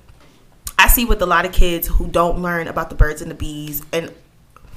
I 0.77 0.87
see 0.87 1.05
with 1.05 1.21
a 1.21 1.25
lot 1.25 1.45
of 1.45 1.51
kids 1.51 1.87
who 1.87 2.07
don't 2.07 2.41
learn 2.41 2.67
about 2.67 2.89
the 2.89 2.95
birds 2.95 3.21
and 3.21 3.29
the 3.29 3.35
bees, 3.35 3.81
and 3.91 4.13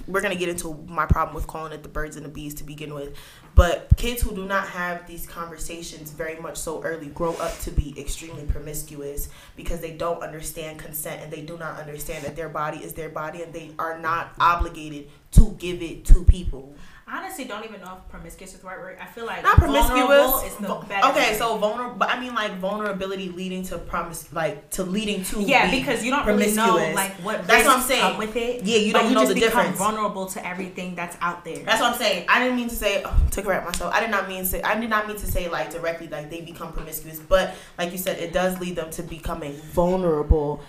we're 0.07 0.21
gonna 0.21 0.37
get 0.37 0.49
into 0.49 0.75
my 0.89 1.07
problem 1.07 1.35
with 1.35 1.47
calling 1.47 1.73
it 1.73 1.83
the 1.83 1.89
birds 1.89 2.17
and 2.17 2.25
the 2.25 2.31
bees 2.31 2.55
to 2.55 2.65
begin 2.65 2.95
with. 2.95 3.17
But 3.57 3.89
kids 3.97 4.21
who 4.21 4.35
do 4.35 4.45
not 4.45 4.69
have 4.69 5.07
these 5.07 5.27
conversations 5.27 6.11
very 6.11 6.39
much 6.39 6.59
so 6.59 6.83
early 6.83 7.07
grow 7.07 7.33
up 7.37 7.59
to 7.61 7.71
be 7.71 7.99
extremely 7.99 8.45
promiscuous 8.45 9.31
because 9.57 9.81
they 9.81 9.93
don't 9.93 10.23
understand 10.23 10.79
consent 10.79 11.23
and 11.23 11.33
they 11.33 11.41
do 11.41 11.57
not 11.57 11.81
understand 11.81 12.23
that 12.27 12.37
their 12.37 12.51
body 12.51 12.85
is 12.85 12.93
their 12.93 13.09
body 13.09 13.43
and 13.43 13.55
they 13.55 13.71
are 13.79 13.99
not 13.99 14.35
obligated 14.39 15.09
to 15.33 15.57
give 15.59 15.81
it 15.81 16.05
to 16.05 16.23
people. 16.25 16.75
Honestly, 17.09 17.45
don't 17.45 17.65
even 17.65 17.81
know 17.81 17.99
if 18.03 18.11
promiscuous 18.11 18.53
is 18.55 18.59
the 18.61 18.67
right 18.67 18.81
word. 18.81 18.99
I 19.01 19.07
feel 19.07 19.27
like 19.27 19.41
Not 19.45 19.59
vulnerable 19.61 20.07
promiscuous. 20.09 20.53
is 20.53 20.59
the 20.59 20.75
better. 20.89 21.07
okay, 21.09 21.35
so 21.35 21.57
vulnerable, 21.57 21.95
but 21.97 22.09
I 22.11 22.19
mean 22.19 22.35
like 22.35 22.57
vulnerability 22.59 23.29
leading 23.29 23.63
to 23.65 23.79
promise, 23.79 24.33
like 24.33 24.71
to 24.71 24.83
leading 24.83 25.23
to 25.27 25.41
yeah, 25.41 25.71
because 25.71 26.05
you 26.05 26.11
don't 26.11 26.27
really 26.27 26.53
know 26.53 26.75
like 26.97 27.13
what 27.23 27.47
That's 27.47 27.65
what 27.65 27.77
I'm 27.77 27.83
saying. 27.85 28.19
with 28.19 28.35
it. 28.35 28.65
Yeah, 28.65 28.79
you 28.79 28.93
don't 28.93 29.09
you 29.09 29.15
know 29.15 29.21
just 29.21 29.35
the 29.35 29.41
become 29.41 29.51
difference. 29.67 29.79
vulnerable 29.79 30.27
to 30.27 30.45
everything 30.45 30.97
that's 30.97 31.17
out 31.21 31.45
there. 31.45 31.65
That's 31.65 31.81
what 31.81 31.93
I'm 31.93 31.99
saying. 31.99 32.27
I 32.29 32.41
didn't 32.41 32.57
mean 32.57 32.69
to 32.71 32.75
say 32.75 33.03
oh, 33.07 33.17
to 33.31 33.43
correct 33.43 33.67
myself. 33.67 33.95
I 33.95 34.01
did 34.01 34.11
not 34.11 34.29
mean 34.29 34.43
to 34.43 34.49
say 34.49 34.61
I 34.63 34.77
did 34.79 34.91
not 34.91 35.07
mean 35.07 35.17
to 35.17 35.27
say 35.29 35.49
like 35.49 35.71
directly 35.71 36.09
like 36.09 36.29
they 36.29 36.41
become 36.41 36.73
promiscuous, 36.73 37.21
but 37.21 37.55
like 37.79 37.93
you 37.93 37.99
said, 37.99 38.19
it 38.19 38.33
does 38.33 38.59
lead 38.59 38.75
them 38.75 38.91
to 38.91 39.05
becoming 39.05 39.53
vulnerable, 39.53 40.61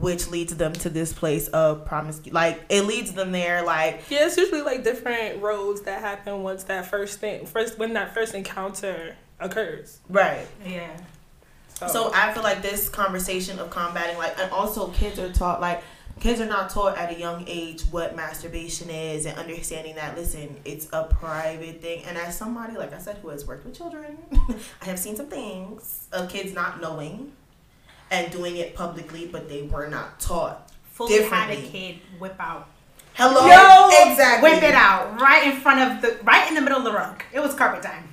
which 0.00 0.28
leads 0.28 0.54
them 0.56 0.72
to 0.72 0.90
this 0.90 1.12
place 1.12 1.48
of 1.48 1.84
promiscuous. 1.84 2.34
Like 2.34 2.64
it 2.68 2.82
leads 2.82 3.12
them 3.12 3.32
there. 3.32 3.62
Like 3.64 4.02
Yeah, 4.08 4.26
it's 4.26 4.36
usually 4.36 4.62
like 4.62 4.84
different 4.84 5.42
roads 5.42 5.82
that 5.82 6.00
happen 6.00 6.42
once 6.42 6.64
that 6.64 6.86
first 6.86 7.18
thing, 7.20 7.46
first 7.46 7.78
when 7.78 7.92
that 7.94 8.14
first 8.14 8.34
encounter 8.34 9.16
occurs. 9.40 10.00
right. 10.08 10.46
yeah. 10.64 10.96
So, 11.74 11.88
So 11.88 12.10
I 12.14 12.32
feel 12.32 12.42
like 12.42 12.62
this 12.62 12.88
conversation 12.88 13.58
of 13.58 13.68
combating, 13.68 14.16
like, 14.16 14.38
and 14.38 14.50
also 14.50 14.88
kids 14.88 15.18
are 15.18 15.30
taught, 15.30 15.60
like, 15.60 15.82
kids 16.20 16.40
are 16.40 16.46
not 16.46 16.70
taught 16.70 16.96
at 16.96 17.14
a 17.14 17.18
young 17.18 17.44
age 17.46 17.82
what 17.90 18.16
masturbation 18.16 18.88
is 18.88 19.26
and 19.26 19.36
understanding 19.38 19.94
that, 19.96 20.16
listen, 20.16 20.56
it's 20.64 20.88
a 20.94 21.04
private 21.04 21.82
thing. 21.82 22.02
And 22.04 22.16
as 22.16 22.34
somebody, 22.34 22.78
like 22.78 22.94
I 22.94 22.98
said, 22.98 23.18
who 23.18 23.28
has 23.28 23.46
worked 23.46 23.66
with 23.66 23.76
children, 23.76 24.16
I 24.80 24.86
have 24.86 24.98
seen 24.98 25.16
some 25.16 25.26
things 25.26 26.08
of 26.12 26.30
kids 26.30 26.54
not 26.54 26.80
knowing 26.80 27.32
and 28.10 28.30
doing 28.32 28.56
it 28.56 28.74
publicly, 28.74 29.26
but 29.26 29.48
they 29.48 29.62
were 29.62 29.88
not 29.88 30.20
taught. 30.20 30.70
Fully 30.92 31.22
had 31.24 31.50
a 31.50 31.56
kid 31.60 31.96
whip 32.18 32.36
out. 32.38 32.68
Hello? 33.14 33.46
Yo, 33.46 34.10
exactly. 34.10 34.50
Whip 34.50 34.62
it 34.62 34.74
out 34.74 35.20
right 35.20 35.46
in 35.46 35.60
front 35.60 35.80
of 35.80 36.02
the, 36.02 36.22
right 36.24 36.48
in 36.48 36.54
the 36.54 36.60
middle 36.60 36.78
of 36.78 36.84
the 36.84 36.92
room. 36.92 37.16
It 37.32 37.40
was 37.40 37.54
carpet 37.54 37.82
time. 37.82 38.08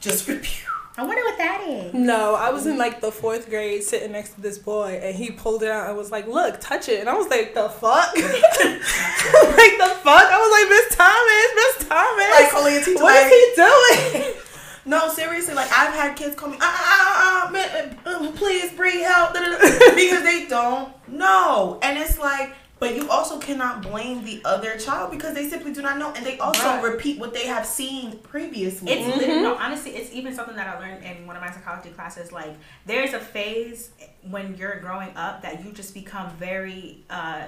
Just 0.00 0.28
repeat. 0.28 0.64
I 0.94 1.04
wonder 1.04 1.22
what 1.22 1.38
that 1.38 1.62
is. 1.66 1.94
no, 1.94 2.34
I 2.34 2.50
was 2.50 2.66
in 2.66 2.76
like 2.76 3.00
the 3.00 3.10
fourth 3.10 3.48
grade 3.48 3.82
sitting 3.82 4.12
next 4.12 4.34
to 4.34 4.42
this 4.42 4.58
boy, 4.58 5.00
and 5.02 5.16
he 5.16 5.30
pulled 5.30 5.62
it 5.62 5.70
out 5.70 5.88
and 5.88 5.96
was 5.96 6.10
like, 6.10 6.26
"Look, 6.26 6.60
touch 6.60 6.86
it," 6.90 7.00
and 7.00 7.08
I 7.08 7.14
was 7.14 7.28
like, 7.28 7.54
"The 7.54 7.70
fuck." 7.70 8.14
like 8.16 8.24
the 9.78 9.90
fuck? 10.04 10.26
I 10.28 10.36
was 10.36 10.52
like, 10.52 10.68
Miss 10.68 10.94
Thomas, 10.94 11.54
Miss 11.56 11.88
Thomas. 11.88 12.30
Like, 12.40 12.50
calling 12.50 12.74
your 12.74 12.82
teacher, 12.84 13.02
what 13.02 13.14
like- 13.14 13.32
is 13.32 14.12
he 14.12 14.20
doing? 14.20 14.34
No, 14.84 15.08
seriously, 15.08 15.54
like 15.54 15.70
I've 15.72 15.94
had 15.94 16.16
kids 16.16 16.34
call 16.34 16.50
me, 16.50 16.58
ah, 16.60 16.64
ah, 16.64 17.46
ah, 17.46 17.50
man, 17.52 17.98
uh, 18.04 18.32
please 18.34 18.72
bring 18.72 19.00
help, 19.04 19.32
da, 19.32 19.40
da, 19.40 19.50
da," 19.58 19.58
because 19.94 20.22
they 20.24 20.46
don't 20.48 20.92
know, 21.08 21.78
and 21.82 21.96
it's 21.98 22.18
like, 22.18 22.54
but 22.80 22.96
you 22.96 23.08
also 23.08 23.38
cannot 23.38 23.80
blame 23.82 24.24
the 24.24 24.40
other 24.44 24.76
child 24.76 25.12
because 25.12 25.34
they 25.34 25.48
simply 25.48 25.72
do 25.72 25.82
not 25.82 25.98
know, 25.98 26.12
and 26.16 26.26
they 26.26 26.36
also 26.38 26.64
Right. 26.64 26.82
repeat 26.82 27.20
what 27.20 27.32
they 27.32 27.46
have 27.46 27.64
seen 27.64 28.18
previously. 28.24 28.90
It's 28.90 29.06
literally, 29.06 29.40
no, 29.42 29.54
honestly, 29.54 29.92
it's 29.92 30.12
even 30.12 30.34
something 30.34 30.56
that 30.56 30.66
I 30.66 30.80
learned 30.80 31.04
in 31.04 31.28
one 31.28 31.36
of 31.36 31.42
my 31.42 31.52
psychology 31.52 31.90
classes. 31.90 32.32
Like, 32.32 32.56
there's 32.84 33.12
a 33.14 33.20
phase 33.20 33.90
when 34.28 34.56
you're 34.56 34.80
growing 34.80 35.10
up 35.16 35.42
that 35.42 35.64
you 35.64 35.70
just 35.70 35.94
become 35.94 36.30
very, 36.38 37.04
uh, 37.08 37.42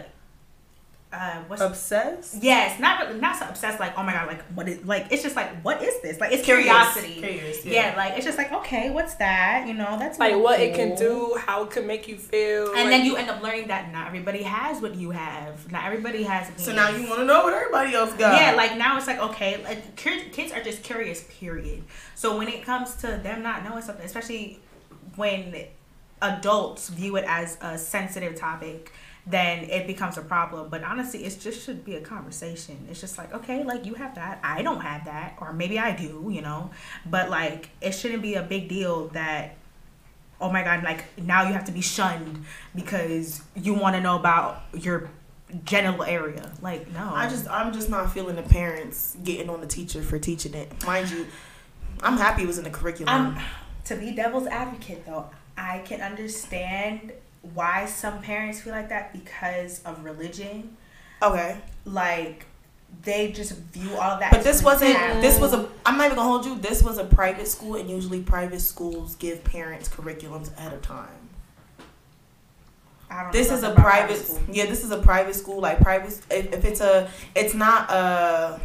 uh, 1.15 1.43
what's 1.47 1.63
obsessed. 1.63 2.43
Yes, 2.43 2.79
not 2.81 3.07
really, 3.07 3.21
not 3.21 3.37
so 3.37 3.49
obsessed. 3.49 3.81
Like, 3.81 3.99
oh 3.99 4.03
my 4.03 4.13
god, 4.13 4.27
like 4.27 4.43
what 4.55 4.69
is 4.69 4.85
like? 4.85 5.07
It's 5.11 5.23
just 5.23 5.37
like, 5.37 5.51
what 5.63 5.83
is 5.83 6.01
this? 6.03 6.21
Like, 6.21 6.33
it's 6.33 6.45
curiosity. 6.45 7.15
Curious, 7.15 7.65
yeah. 7.65 7.91
yeah. 7.91 7.97
like 7.97 8.15
it's 8.17 8.25
just 8.25 8.39
like, 8.39 8.53
okay, 8.53 8.91
what's 8.91 9.15
that? 9.17 9.67
You 9.67 9.75
know, 9.75 9.97
that's 9.99 10.19
like 10.19 10.37
what 10.37 10.61
it 10.61 10.75
can 10.75 10.97
do, 10.97 11.37
how 11.47 11.65
it 11.65 11.71
can 11.71 11.87
make 11.87 12.09
you 12.09 12.17
feel, 12.17 12.67
And 12.67 12.75
like- 12.75 12.91
then 12.91 13.05
you 13.05 13.17
end 13.17 13.31
up 13.31 13.43
learning 13.43 13.69
that 13.69 13.93
not 13.93 14.07
everybody 14.07 14.43
has 14.43 14.83
what 14.83 14.95
you 14.95 15.11
have. 15.11 15.71
Not 15.71 15.85
everybody 15.85 16.23
has. 16.25 16.51
So 16.63 16.75
now 16.75 16.91
you 16.91 17.09
want 17.09 17.21
to 17.21 17.25
know 17.25 17.45
what 17.45 17.55
everybody 17.55 17.95
else 17.95 18.13
got. 18.13 18.41
Yeah, 18.41 18.55
like 18.57 18.77
now 18.77 18.97
it's 18.97 19.07
like 19.07 19.19
okay, 19.19 19.63
like 19.65 19.97
kids 19.97 20.53
are 20.53 20.63
just 20.63 20.83
curious. 20.83 21.25
Period. 21.29 21.85
So 22.15 22.37
when 22.37 22.49
it 22.49 22.65
comes 22.65 22.95
to 22.97 23.07
them 23.23 23.43
not 23.43 23.65
knowing 23.65 23.83
something, 23.83 24.05
especially 24.05 24.61
when 25.17 25.55
adults 26.23 26.89
view 26.89 27.17
it 27.17 27.25
as 27.27 27.59
a 27.61 27.77
sensitive 27.79 28.35
topic, 28.35 28.93
then 29.27 29.65
it 29.71 29.87
becomes 29.87 30.19
a 30.19 30.23
problem. 30.23 30.69
But 30.69 30.83
honestly, 30.83 31.25
it 31.25 31.39
just 31.41 31.65
should 31.65 31.85
be 31.85 31.97
a 31.97 32.01
conversation. 32.01 32.87
It's 32.91 33.01
just 33.01 33.19
like 33.19 33.33
okay, 33.35 33.65
like 33.65 33.87
you 33.87 33.95
have 33.95 34.15
that, 34.17 34.41
I 34.43 34.63
don't 34.63 34.81
have 34.81 35.05
that, 35.07 35.37
or 35.41 35.53
maybe 35.53 35.79
I 35.79 35.97
do, 35.97 36.29
you 36.31 36.43
know. 36.43 36.71
But 37.07 37.31
like 37.31 37.71
it 37.81 37.93
shouldn't 37.93 38.23
be 38.23 38.35
a 38.35 38.43
big 38.43 38.69
deal 38.69 39.09
that. 39.09 39.57
Oh 40.41 40.51
my 40.51 40.63
god! 40.63 40.83
Like 40.83 41.05
now 41.17 41.47
you 41.47 41.53
have 41.55 41.65
to 41.67 41.73
be 41.73 41.81
shunned 41.81 42.45
because 42.75 43.41
you 43.55 43.73
want 43.73 43.97
to 43.97 44.03
know 44.03 44.17
about 44.17 44.63
your 44.75 45.09
genital 45.65 46.03
area. 46.03 46.51
Like 46.61 46.91
no, 46.93 47.11
I 47.15 47.29
just, 47.29 47.49
I'm 47.49 47.73
just 47.73 47.89
not 47.89 48.13
feeling 48.13 48.37
the 48.37 48.43
parents 48.43 49.17
getting 49.23 49.49
on 49.49 49.61
the 49.61 49.67
teacher 49.67 50.03
for 50.03 50.19
teaching 50.19 50.55
it. 50.55 50.85
Mind 50.85 51.11
you, 51.11 51.27
I'm 52.03 52.17
happy 52.17 52.43
it 52.43 52.47
was 52.47 52.59
in 52.59 52.65
the 52.65 52.71
curriculum. 52.71 53.15
Um, 53.15 53.39
to 53.85 53.97
be 53.97 54.13
devil's 54.13 54.47
advocate 54.49 55.07
though, 55.07 55.31
I 55.57 55.79
can 55.79 56.01
understand 56.01 57.13
why 57.53 57.87
some 57.87 58.23
parents 58.23 58.61
feel 58.61 58.73
like 58.73 58.89
that 58.89 59.13
because 59.13 59.83
of 59.83 60.05
religion. 60.05 60.77
okay. 61.23 61.59
Like 61.85 62.47
they 63.03 63.33
just 63.33 63.57
view 63.57 63.91
all 63.97 64.13
of 64.13 64.21
that. 64.21 64.31
But 64.31 64.45
this 64.45 64.63
wasn't. 64.63 64.95
This 65.21 65.39
was 65.39 65.53
a. 65.53 65.69
I'm 65.85 65.99
not 65.99 66.07
even 66.07 66.17
gonna 66.17 66.29
hold 66.29 66.47
you. 66.47 66.57
This 66.57 66.83
was 66.83 66.99
a 66.99 67.05
private 67.05 67.49
school, 67.49 67.77
and 67.77 67.91
usually 67.91 68.21
private 68.23 68.61
schools 68.61 69.17
give 69.17 69.45
parents 69.45 69.89
curriculums 69.89 70.57
ahead 70.57 70.73
of 70.73 70.83
time. 70.83 71.09
This 73.33 73.51
is 73.51 73.63
a 73.63 73.73
private. 73.73 74.17
school. 74.17 74.41
Yeah, 74.51 74.67
this 74.67 74.85
is 74.85 74.91
a 74.91 74.99
private 74.99 75.35
school. 75.35 75.61
Like 75.61 75.81
private. 75.81 76.19
If, 76.31 76.53
if 76.53 76.65
it's 76.65 76.81
a, 76.81 77.11
it's 77.35 77.55
not 77.55 77.91
a. 77.91 78.61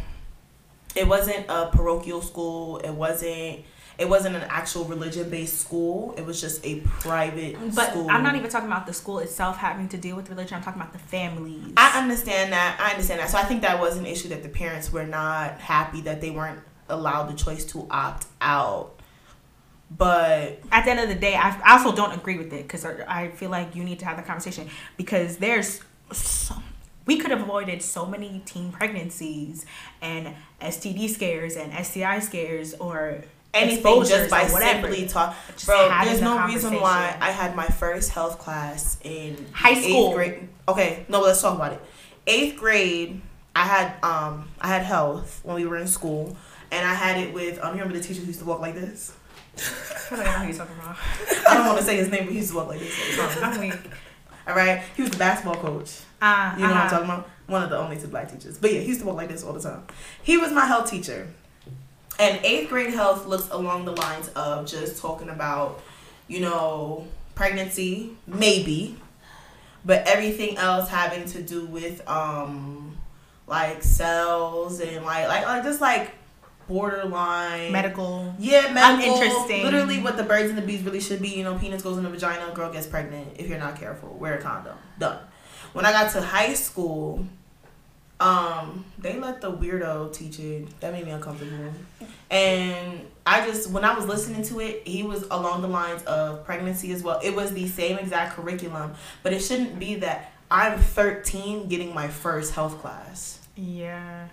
It 0.96 1.06
wasn't 1.06 1.46
a 1.48 1.68
parochial 1.68 2.22
school. 2.22 2.78
It 2.78 2.90
wasn't. 2.90 3.60
It 4.00 4.08
wasn't 4.08 4.34
an 4.34 4.44
actual 4.48 4.86
religion 4.86 5.28
based 5.28 5.60
school. 5.60 6.14
It 6.16 6.24
was 6.24 6.40
just 6.40 6.64
a 6.64 6.80
private 6.80 7.56
But 7.74 7.90
school. 7.90 8.10
I'm 8.10 8.22
not 8.22 8.34
even 8.34 8.48
talking 8.48 8.66
about 8.66 8.86
the 8.86 8.94
school 8.94 9.18
itself 9.18 9.58
having 9.58 9.88
to 9.90 9.98
deal 9.98 10.16
with 10.16 10.30
religion. 10.30 10.56
I'm 10.56 10.62
talking 10.62 10.80
about 10.80 10.94
the 10.94 10.98
families. 10.98 11.74
I 11.76 12.00
understand 12.00 12.50
that. 12.54 12.80
I 12.80 12.92
understand 12.92 13.20
that. 13.20 13.28
So 13.28 13.36
I 13.36 13.42
think 13.42 13.60
that 13.60 13.78
was 13.78 13.98
an 13.98 14.06
issue 14.06 14.28
that 14.28 14.42
the 14.42 14.48
parents 14.48 14.90
were 14.90 15.04
not 15.04 15.60
happy 15.60 16.00
that 16.02 16.22
they 16.22 16.30
weren't 16.30 16.60
allowed 16.88 17.30
the 17.30 17.34
choice 17.34 17.64
to 17.66 17.86
opt 17.90 18.26
out. 18.40 18.98
But 19.90 20.60
at 20.72 20.86
the 20.86 20.92
end 20.92 21.00
of 21.00 21.08
the 21.08 21.14
day, 21.14 21.34
I 21.34 21.60
I 21.62 21.72
also 21.78 21.94
don't 21.94 22.12
agree 22.12 22.38
with 22.38 22.54
it 22.54 22.62
because 22.62 22.86
I 22.86 23.28
feel 23.34 23.50
like 23.50 23.76
you 23.76 23.84
need 23.84 23.98
to 23.98 24.06
have 24.06 24.16
the 24.16 24.22
conversation 24.22 24.70
because 24.96 25.36
there's 25.36 25.82
so, 26.10 26.54
we 27.04 27.18
could 27.18 27.30
have 27.32 27.42
avoided 27.42 27.82
so 27.82 28.06
many 28.06 28.40
teen 28.46 28.72
pregnancies 28.72 29.66
and 30.00 30.34
STD 30.62 31.10
scares 31.10 31.56
and 31.56 31.72
STI 31.84 32.20
scares 32.20 32.72
or 32.74 33.24
anything 33.54 34.04
just 34.04 34.30
by 34.30 34.46
simply 34.46 35.06
talk. 35.06 35.36
Just 35.52 35.66
Bro, 35.66 35.88
there's 36.04 36.20
no 36.20 36.46
reason 36.46 36.74
why. 36.80 37.16
I 37.20 37.30
had 37.30 37.56
my 37.56 37.66
first 37.66 38.10
health 38.10 38.38
class 38.38 38.98
in 39.02 39.46
High 39.52 39.80
school. 39.80 40.12
grade. 40.12 40.48
Okay, 40.68 41.04
no, 41.08 41.20
let's 41.20 41.40
talk 41.40 41.56
about 41.56 41.72
it. 41.72 41.80
Eighth 42.26 42.58
grade, 42.58 43.20
I 43.56 43.64
had 43.64 44.02
um 44.04 44.48
I 44.60 44.68
had 44.68 44.82
health 44.82 45.40
when 45.42 45.56
we 45.56 45.66
were 45.66 45.76
in 45.76 45.86
school, 45.88 46.36
and 46.70 46.86
I 46.86 46.94
had 46.94 47.18
it 47.18 47.32
with 47.34 47.58
um. 47.62 47.74
You 47.74 47.82
remember 47.82 47.98
the 47.98 48.04
teacher 48.04 48.20
who 48.20 48.26
used 48.26 48.40
to 48.40 48.44
walk 48.44 48.60
like 48.60 48.74
this? 48.74 49.12
I 50.10 50.16
don't 50.16 50.24
know 50.24 50.30
who 50.32 50.46
you're 50.48 50.56
talking 50.56 50.76
about. 50.80 50.96
I 51.48 51.54
don't 51.54 51.66
want 51.66 51.78
to 51.78 51.84
say 51.84 51.96
his 51.96 52.08
name, 52.08 52.24
but 52.24 52.32
he 52.32 52.38
used 52.38 52.50
to 52.50 52.56
walk 52.56 52.68
like 52.68 52.78
this. 52.80 53.18
all 53.18 53.28
the 53.28 53.34
time. 53.34 53.52
I'm 53.52 53.60
weak. 53.60 53.74
All 54.46 54.54
right, 54.54 54.82
he 54.96 55.02
was 55.02 55.10
the 55.10 55.18
basketball 55.18 55.56
coach. 55.56 56.00
Uh, 56.22 56.54
You 56.56 56.62
know 56.62 56.68
what 56.68 56.76
I'm 56.76 56.86
uh-huh. 56.86 56.90
talking 56.90 57.04
about? 57.06 57.28
One 57.46 57.62
of 57.62 57.70
the 57.70 57.78
only 57.78 57.98
two 57.98 58.06
black 58.08 58.30
teachers. 58.30 58.58
But 58.58 58.72
yeah, 58.72 58.80
he 58.80 58.88
used 58.88 59.00
to 59.00 59.06
walk 59.06 59.16
like 59.16 59.28
this 59.28 59.42
all 59.42 59.52
the 59.52 59.60
time. 59.60 59.82
He 60.22 60.36
was 60.36 60.52
my 60.52 60.66
health 60.66 60.88
teacher. 60.90 61.28
And 62.20 62.44
eighth 62.44 62.68
grade 62.68 62.92
health 62.92 63.26
looks 63.26 63.48
along 63.50 63.86
the 63.86 63.92
lines 63.92 64.28
of 64.36 64.66
just 64.66 65.00
talking 65.00 65.30
about, 65.30 65.80
you 66.28 66.40
know, 66.40 67.06
pregnancy, 67.34 68.14
maybe, 68.26 68.96
but 69.86 70.06
everything 70.06 70.58
else 70.58 70.90
having 70.90 71.24
to 71.28 71.42
do 71.42 71.64
with 71.64 72.06
um 72.06 72.96
like 73.46 73.82
cells 73.82 74.80
and 74.80 75.04
like 75.04 75.26
like, 75.28 75.46
like 75.46 75.64
just 75.64 75.80
like 75.80 76.12
borderline 76.68 77.72
medical. 77.72 78.34
yeah, 78.38 78.70
medical. 78.72 79.16
Uninteresting. 79.16 79.64
Literally, 79.64 79.98
what 80.00 80.18
the 80.18 80.22
birds 80.22 80.50
and 80.50 80.58
the 80.58 80.62
bees 80.62 80.82
really 80.82 81.00
should 81.00 81.22
be. 81.22 81.30
You 81.30 81.44
know, 81.44 81.58
penis 81.58 81.82
goes 81.82 81.96
in 81.96 82.04
the 82.04 82.10
vagina, 82.10 82.52
girl 82.54 82.70
gets 82.70 82.86
pregnant. 82.86 83.28
If 83.38 83.48
you're 83.48 83.58
not 83.58 83.76
careful, 83.80 84.10
wear 84.10 84.34
a 84.34 84.42
condom. 84.42 84.76
Done. 84.98 85.18
When 85.72 85.86
I 85.86 85.92
got 85.92 86.12
to 86.12 86.20
high 86.20 86.52
school, 86.52 87.24
um, 88.20 88.84
they 88.98 89.18
let 89.18 89.40
the 89.40 89.50
weirdo 89.50 90.12
teach 90.12 90.38
it. 90.38 90.78
That 90.80 90.92
made 90.92 91.04
me 91.06 91.10
uncomfortable. 91.10 91.72
And 92.30 93.06
I 93.26 93.46
just, 93.46 93.70
when 93.70 93.84
I 93.84 93.94
was 93.94 94.06
listening 94.06 94.42
to 94.44 94.60
it, 94.60 94.86
he 94.86 95.02
was 95.02 95.22
along 95.30 95.62
the 95.62 95.68
lines 95.68 96.02
of 96.04 96.44
pregnancy 96.44 96.92
as 96.92 97.02
well. 97.02 97.18
It 97.22 97.34
was 97.34 97.52
the 97.52 97.66
same 97.66 97.98
exact 97.98 98.36
curriculum, 98.36 98.94
but 99.22 99.32
it 99.32 99.40
shouldn't 99.40 99.78
be 99.78 99.96
that 99.96 100.32
I'm 100.50 100.78
13 100.78 101.68
getting 101.68 101.94
my 101.94 102.08
first 102.08 102.54
health 102.54 102.78
class 102.80 103.38
Yeah. 103.56 104.28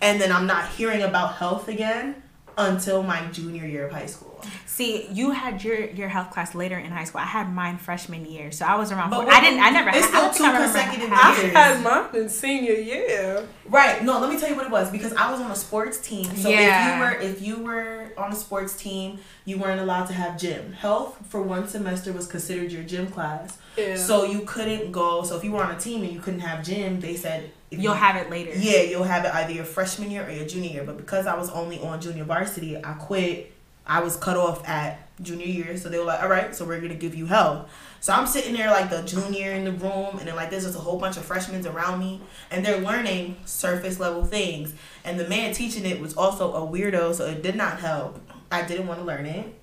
and 0.00 0.20
then 0.20 0.30
I'm 0.30 0.46
not 0.46 0.68
hearing 0.68 1.02
about 1.02 1.34
health 1.36 1.66
again 1.68 2.21
until 2.58 3.02
my 3.02 3.24
junior 3.32 3.66
year 3.66 3.86
of 3.86 3.92
high 3.92 4.06
school. 4.06 4.28
See, 4.66 5.06
you 5.12 5.30
had 5.30 5.62
your 5.62 5.78
your 5.90 6.08
health 6.08 6.30
class 6.30 6.54
later 6.54 6.76
in 6.78 6.90
high 6.90 7.04
school. 7.04 7.20
I 7.20 7.24
had 7.26 7.52
mine 7.52 7.78
freshman 7.78 8.24
year, 8.26 8.50
so 8.50 8.64
I 8.66 8.74
was 8.76 8.90
around. 8.90 9.10
But 9.10 9.28
I 9.28 9.40
didn't. 9.40 9.60
I 9.60 9.70
never. 9.70 9.90
it's 9.90 10.06
had, 10.08 10.24
I 10.30 10.32
still 10.32 10.50
two 10.50 10.56
consecutive 10.58 11.08
having- 11.10 11.44
years. 11.44 11.54
I 11.56 11.60
had 11.60 11.84
mine 11.84 12.20
in 12.22 12.28
senior 12.28 12.72
year. 12.72 13.46
Right. 13.66 14.02
No, 14.02 14.18
let 14.18 14.30
me 14.30 14.38
tell 14.38 14.48
you 14.48 14.56
what 14.56 14.66
it 14.66 14.72
was 14.72 14.90
because 14.90 15.12
I 15.12 15.30
was 15.30 15.40
on 15.40 15.50
a 15.50 15.54
sports 15.56 15.98
team. 16.00 16.24
So 16.36 16.48
Yeah. 16.48 16.58
if 16.62 16.96
you 16.96 17.00
were 17.00 17.32
if 17.32 17.42
you 17.42 17.64
were 17.64 18.12
on 18.18 18.32
a 18.32 18.36
sports 18.36 18.74
team, 18.74 19.18
you 19.44 19.58
weren't 19.58 19.80
allowed 19.80 20.06
to 20.06 20.12
have 20.14 20.38
gym. 20.38 20.72
Health 20.72 21.18
for 21.28 21.40
one 21.42 21.68
semester 21.68 22.12
was 22.12 22.26
considered 22.26 22.72
your 22.72 22.82
gym 22.82 23.06
class. 23.08 23.58
Yeah. 23.76 23.96
So 23.96 24.24
you 24.24 24.40
couldn't 24.40 24.90
go. 24.90 25.22
So 25.22 25.36
if 25.36 25.44
you 25.44 25.52
were 25.52 25.62
on 25.62 25.70
a 25.74 25.78
team 25.78 26.02
and 26.02 26.12
you 26.12 26.20
couldn't 26.20 26.40
have 26.40 26.64
gym, 26.64 26.98
they 27.00 27.14
said 27.14 27.50
You'll 27.80 27.94
have 27.94 28.16
it 28.16 28.30
later. 28.30 28.52
Yeah, 28.54 28.82
you'll 28.82 29.04
have 29.04 29.24
it 29.24 29.34
either 29.34 29.52
your 29.52 29.64
freshman 29.64 30.10
year 30.10 30.26
or 30.26 30.30
your 30.30 30.46
junior 30.46 30.70
year. 30.70 30.84
But 30.84 30.96
because 30.96 31.26
I 31.26 31.36
was 31.36 31.50
only 31.50 31.80
on 31.80 32.00
junior 32.00 32.24
varsity, 32.24 32.76
I 32.76 32.92
quit. 32.94 33.52
I 33.86 34.00
was 34.00 34.16
cut 34.16 34.36
off 34.36 34.68
at 34.68 35.08
junior 35.22 35.46
year. 35.46 35.76
So 35.76 35.88
they 35.88 35.98
were 35.98 36.04
like, 36.04 36.22
all 36.22 36.28
right, 36.28 36.54
so 36.54 36.64
we're 36.64 36.80
to 36.80 36.94
give 36.94 37.14
you 37.14 37.26
help." 37.26 37.68
So 38.00 38.12
I'm 38.12 38.26
sitting 38.26 38.54
there 38.54 38.70
like 38.70 38.90
the 38.90 39.02
junior 39.02 39.52
in 39.52 39.64
the 39.64 39.70
room, 39.70 40.18
and 40.18 40.26
then 40.26 40.34
like 40.34 40.50
there's 40.50 40.64
just 40.64 40.76
a 40.76 40.80
whole 40.80 40.98
bunch 40.98 41.16
of 41.16 41.24
freshmen 41.24 41.64
around 41.66 42.00
me, 42.00 42.20
and 42.50 42.66
they're 42.66 42.80
learning 42.80 43.36
surface 43.44 44.00
level 44.00 44.24
things. 44.24 44.74
And 45.04 45.20
the 45.20 45.28
man 45.28 45.54
teaching 45.54 45.86
it 45.86 46.00
was 46.00 46.14
also 46.14 46.52
a 46.52 46.60
weirdo, 46.66 47.14
so 47.14 47.26
it 47.26 47.42
did 47.42 47.54
not 47.54 47.78
help. 47.78 48.20
I 48.50 48.62
didn't 48.62 48.88
want 48.88 48.98
to 49.00 49.06
learn 49.06 49.26
it. 49.26 49.54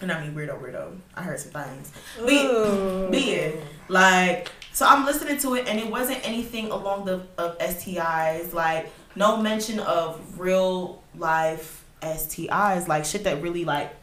And 0.00 0.10
I 0.10 0.20
mean, 0.20 0.34
weirdo, 0.34 0.60
weirdo. 0.60 0.96
I 1.14 1.22
heard 1.22 1.38
some 1.38 1.52
things. 1.52 1.92
Yeah, 2.20 3.52
like, 3.88 4.50
so 4.74 4.84
I'm 4.86 5.06
listening 5.06 5.38
to 5.38 5.54
it, 5.54 5.66
and 5.68 5.78
it 5.78 5.90
wasn't 5.90 6.26
anything 6.26 6.70
along 6.70 7.06
the 7.06 7.22
of 7.38 7.56
STIs, 7.58 8.52
like 8.52 8.92
no 9.16 9.38
mention 9.38 9.78
of 9.80 10.38
real 10.38 11.02
life 11.16 11.84
STIs, 12.02 12.86
like 12.88 13.04
shit 13.06 13.24
that 13.24 13.40
really 13.40 13.64
like 13.64 13.94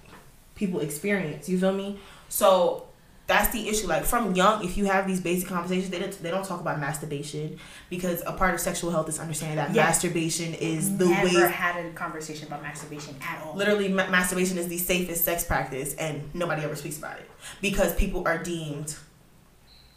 people 0.56 0.80
experience. 0.80 1.48
You 1.48 1.60
feel 1.60 1.74
me? 1.74 2.00
So 2.30 2.88
that's 3.28 3.52
the 3.54 3.70
issue. 3.70 3.88
Like 3.88 4.04
from 4.04 4.36
young, 4.36 4.64
if 4.66 4.78
you 4.78 4.86
have 4.86 5.08
these 5.08 5.22
basic 5.22 5.48
conversations, 5.48 5.90
they 5.90 6.00
don't 6.00 6.24
they 6.24 6.32
don't 6.32 6.44
talk 6.46 6.60
about 6.62 6.80
masturbation 6.80 7.58
because 7.90 8.22
a 8.26 8.32
part 8.34 8.54
of 8.54 8.60
sexual 8.60 8.92
health 8.92 9.08
is 9.10 9.20
understanding 9.20 9.58
that 9.58 9.74
Yeah. 9.74 9.86
masturbation 9.86 10.54
is 10.56 10.98
the 10.98 11.06
Never 11.06 11.28
way. 11.28 11.34
Never 11.34 11.48
had 11.48 11.86
a 11.86 11.90
conversation 11.92 12.48
about 12.48 12.62
masturbation 12.64 13.16
at 13.22 13.42
all. 13.46 13.56
Literally, 13.56 13.88
ma- 13.90 14.10
masturbation 14.10 14.58
is 14.58 14.68
the 14.68 14.78
safest 14.78 15.24
sex 15.26 15.44
practice, 15.44 15.94
and 15.96 16.30
nobody 16.34 16.64
ever 16.64 16.76
speaks 16.76 16.98
about 16.98 17.18
it 17.20 17.30
because 17.62 17.94
people 17.96 18.28
are 18.28 18.38
deemed. 18.38 18.96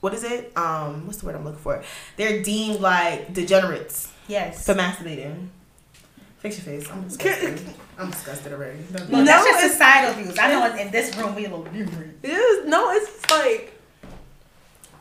What 0.05 0.13
is 0.13 0.23
it? 0.23 0.53
Um, 0.55 1.07
what's 1.07 1.21
the 1.21 1.25
word 1.27 1.35
I'm 1.35 1.45
looking 1.45 1.61
for? 1.61 1.83
They're 2.19 2.43
deemed 2.43 2.81
like 2.81 3.33
degenerates 3.33 4.13
Yes. 4.29 4.67
for 4.67 4.75
masturbating. 4.75 5.49
Fix 6.41 6.59
your 6.59 6.67
face. 6.79 6.91
I'm 6.91 7.05
disgusted. 7.05 7.59
I'm 7.99 8.11
disgusted 8.11 8.53
already. 8.53 8.81
Look, 8.93 9.09
No, 9.09 9.25
that's 9.25 9.47
just 9.47 9.59
it's- 9.61 9.73
societal 9.73 10.23
views. 10.23 10.39
I 10.39 10.53
know 10.53 10.77
in 10.77 10.91
this 10.91 11.17
room 11.17 11.35
we 11.35 11.47
a 11.47 11.49
little 11.49 11.65
different. 11.65 12.19
It 12.23 12.33
is, 12.33 12.67
no, 12.69 12.91
it's 12.91 13.11
just 13.13 13.31
like 13.31 13.73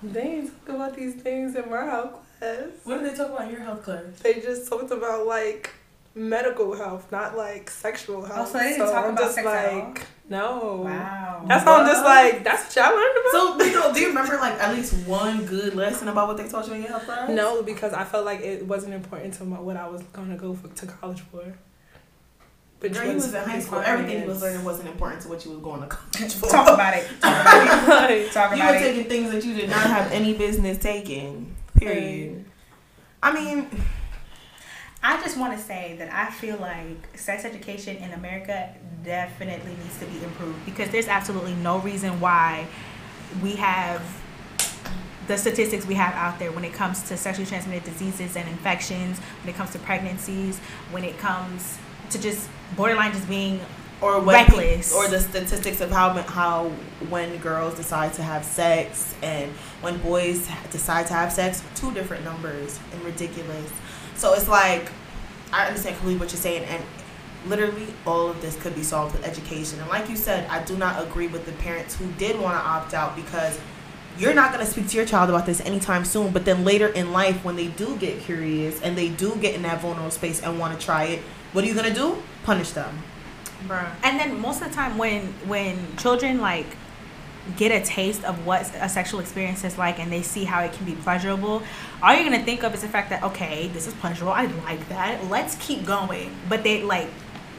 they 0.04 0.22
ain't 0.22 0.66
talk 0.66 0.76
about 0.78 0.96
these 0.96 1.16
things 1.16 1.54
in 1.58 1.70
my 1.70 1.84
health 1.84 2.14
class. 2.40 2.60
What 2.86 3.00
do 3.02 3.10
they 3.10 3.14
talk 3.14 3.32
about 3.32 3.44
in 3.48 3.52
your 3.52 3.60
health 3.60 3.84
class? 3.84 4.04
They 4.22 4.36
just 4.36 4.70
talked 4.70 4.90
about 4.90 5.28
like 5.28 5.70
medical 6.16 6.76
health, 6.76 7.12
not 7.12 7.36
like 7.36 7.70
sexual 7.70 8.24
health. 8.24 8.50
Oh, 8.50 8.52
so 8.52 8.60
they 8.60 8.70
didn't 8.70 8.88
talk 8.88 9.06
I'm 9.06 9.12
about 9.12 9.20
just 9.20 9.36
sex 9.36 9.48
at 9.48 9.74
all? 9.74 9.80
like, 9.80 10.06
no. 10.30 10.82
Wow. 10.86 11.46
That's 11.48 11.64
how 11.64 11.80
I'm 11.82 11.88
just 11.88 12.04
like, 12.04 12.44
that's 12.44 12.76
what 12.76 12.84
y'all 12.84 12.96
learned 12.96 13.18
about. 13.18 13.60
So, 13.60 13.66
you 13.66 13.74
know, 13.74 13.94
do 13.94 14.00
you 14.00 14.08
remember 14.08 14.36
like 14.38 14.54
at 14.60 14.76
least 14.76 15.08
one 15.08 15.46
good 15.46 15.76
lesson 15.76 16.08
about 16.08 16.28
what 16.28 16.38
they 16.38 16.48
taught 16.48 16.68
you 16.68 16.74
in 16.74 16.82
your 16.82 16.90
health 16.90 17.06
class? 17.06 17.30
No, 17.30 17.64
because 17.64 17.94
I 17.94 18.04
felt 18.04 18.26
like 18.26 18.42
it 18.42 18.66
wasn't 18.66 18.94
important 18.94 19.34
to 19.36 19.46
my, 19.46 19.60
what 19.60 19.78
I 19.78 19.88
was 19.88 20.04
gonna 20.14 20.38
go 20.38 20.54
for, 20.54 20.68
to 20.68 20.86
college 20.86 21.22
for. 21.22 21.54
Which 22.84 22.94
Girl, 22.96 23.08
you 23.08 23.14
was 23.14 23.34
in 23.34 23.42
high 23.42 23.62
school. 23.62 23.80
Everything 23.80 24.24
you 24.24 24.28
was 24.28 24.42
learning 24.42 24.66
wasn't 24.66 24.90
important 24.90 25.22
to 25.22 25.30
what 25.30 25.46
you 25.46 25.52
was 25.52 25.62
going 25.62 25.80
to 25.80 25.88
college 25.88 26.34
for. 26.34 26.50
Talk 26.50 26.68
about 26.68 26.94
it. 26.94 27.08
Talk 27.22 27.86
about 27.86 28.12
it. 28.12 28.32
Talk 28.34 28.58
you 28.58 28.62
were 28.62 28.76
it. 28.76 28.80
taking 28.80 29.04
things 29.06 29.32
that 29.32 29.46
you 29.46 29.56
did 29.56 29.70
not 29.70 29.86
have 29.86 30.12
any 30.12 30.34
business 30.34 30.78
taking. 30.80 31.56
Period. 31.78 32.44
I 33.22 33.32
mean, 33.32 33.70
I 35.06 35.22
just 35.22 35.38
want 35.38 35.52
to 35.58 35.62
say 35.62 35.96
that 36.00 36.14
I 36.14 36.32
feel 36.32 36.58
like 36.58 37.18
sex 37.18 37.44
education 37.44 37.98
in 37.98 38.12
America 38.12 38.74
definitely 39.04 39.76
needs 39.76 40.00
to 40.00 40.06
be 40.06 40.24
improved 40.24 40.64
because 40.66 40.90
there's 40.92 41.10
absolutely 41.10 41.56
no 41.56 41.80
reason 41.80 42.22
why 42.22 42.66
we 43.42 43.58
have 43.58 44.02
the 45.28 45.38
statistics 45.38 45.86
we 45.86 45.96
have 45.96 46.14
out 46.16 46.40
there 46.40 46.54
when 46.54 46.64
it 46.64 46.72
comes 46.72 47.04
to 47.10 47.18
sexually 47.18 47.46
transmitted 47.46 47.84
diseases 47.84 48.38
and 48.38 48.48
infections, 48.48 49.20
when 49.20 49.54
it 49.54 49.58
comes 49.58 49.72
to 49.72 49.80
pregnancies, 49.80 50.60
when 50.92 51.04
it 51.04 51.18
comes 51.18 51.78
to 52.10 52.20
just 52.20 52.50
borderline 52.78 53.12
just 53.12 53.28
being 53.28 53.60
or 54.02 54.22
Reckless. 54.22 54.94
or 54.94 55.08
the 55.08 55.20
statistics 55.20 55.80
of 55.82 55.90
how 55.92 56.10
how 56.24 56.70
when 57.10 57.38
girls 57.38 57.76
decide 57.76 58.14
to 58.14 58.24
have 58.24 58.44
sex 58.44 59.16
and 59.22 59.52
when 59.82 59.98
boys 60.00 60.48
decide 60.72 61.08
to 61.08 61.14
have 61.14 61.32
sex, 61.32 61.62
two 61.76 61.94
different 61.94 62.24
numbers 62.24 62.80
and 62.94 63.04
ridiculous. 63.04 63.70
So 64.24 64.34
it's 64.36 64.48
like 64.48 64.90
I 65.52 65.68
understand 65.68 65.98
completely 65.98 66.18
what 66.18 66.32
you're 66.32 66.40
saying, 66.40 66.64
and 66.64 66.82
literally 67.46 67.88
all 68.08 68.30
of 68.30 68.42
this 68.42 68.56
could 68.56 68.74
be 68.74 68.82
solved 68.82 69.14
with 69.14 69.28
education. 69.28 69.82
And 69.82 69.90
like 69.90 70.08
you 70.08 70.16
said, 70.16 70.48
I 70.50 70.64
do 70.64 70.78
not 70.78 71.06
agree 71.06 71.28
with 71.28 71.46
the 71.46 71.52
parents 71.52 71.98
who 71.98 72.10
did 72.14 72.40
want 72.40 72.56
to 72.56 72.64
opt 72.66 72.94
out 72.94 73.18
because 73.18 73.60
you're 74.18 74.34
not 74.34 74.54
going 74.54 74.66
to 74.66 74.72
speak 74.72 74.88
to 74.88 74.96
your 74.96 75.06
child 75.06 75.30
about 75.30 75.46
this 75.46 75.60
anytime 75.60 76.06
soon. 76.06 76.32
But 76.32 76.46
then 76.46 76.64
later 76.64 76.88
in 76.88 77.12
life, 77.12 77.44
when 77.44 77.58
they 77.58 77.68
do 77.68 77.98
get 77.98 78.22
curious 78.22 78.82
and 78.82 78.98
they 78.98 79.10
do 79.10 79.36
get 79.36 79.56
in 79.56 79.64
that 79.64 79.82
vulnerable 79.82 80.10
space 80.10 80.42
and 80.42 80.58
want 80.58 80.80
to 80.80 80.86
try 80.86 81.04
it, 81.04 81.20
what 81.52 81.66
are 81.66 81.68
you 81.68 81.74
going 81.74 81.94
to 81.94 81.94
do? 81.94 82.16
Punish 82.44 82.72
them. 82.72 83.00
Bruh. 83.68 83.92
And 84.04 84.18
then 84.18 84.40
most 84.40 84.62
of 84.62 84.70
the 84.70 84.74
time, 84.74 84.98
when 84.98 85.34
when 85.48 85.98
children 85.98 86.40
like 86.40 86.78
get 87.58 87.72
a 87.72 87.86
taste 87.86 88.24
of 88.24 88.46
what 88.46 88.62
a 88.80 88.88
sexual 88.88 89.20
experience 89.20 89.64
is 89.64 89.78
like, 89.78 90.00
and 90.00 90.12
they 90.12 90.22
see 90.22 90.46
how 90.46 90.62
it 90.62 90.74
can 90.74 90.86
be 90.86 90.96
pleasurable, 90.96 91.62
all 92.02 92.14
you're 92.14 92.24
gonna 92.24 92.44
think 92.44 92.64
of 92.64 92.74
is 92.74 92.82
the 92.82 92.88
fact 92.88 93.10
that 93.10 93.24
okay, 93.24 93.68
this 93.70 93.88
is 93.88 93.94
pleasurable. 93.96 94.34
I 94.34 94.46
like 94.46 94.88
that. 94.90 95.30
Let's 95.30 95.56
keep 95.56 95.86
going. 95.86 96.36
But 96.48 96.64
they 96.64 96.84
like 96.84 97.10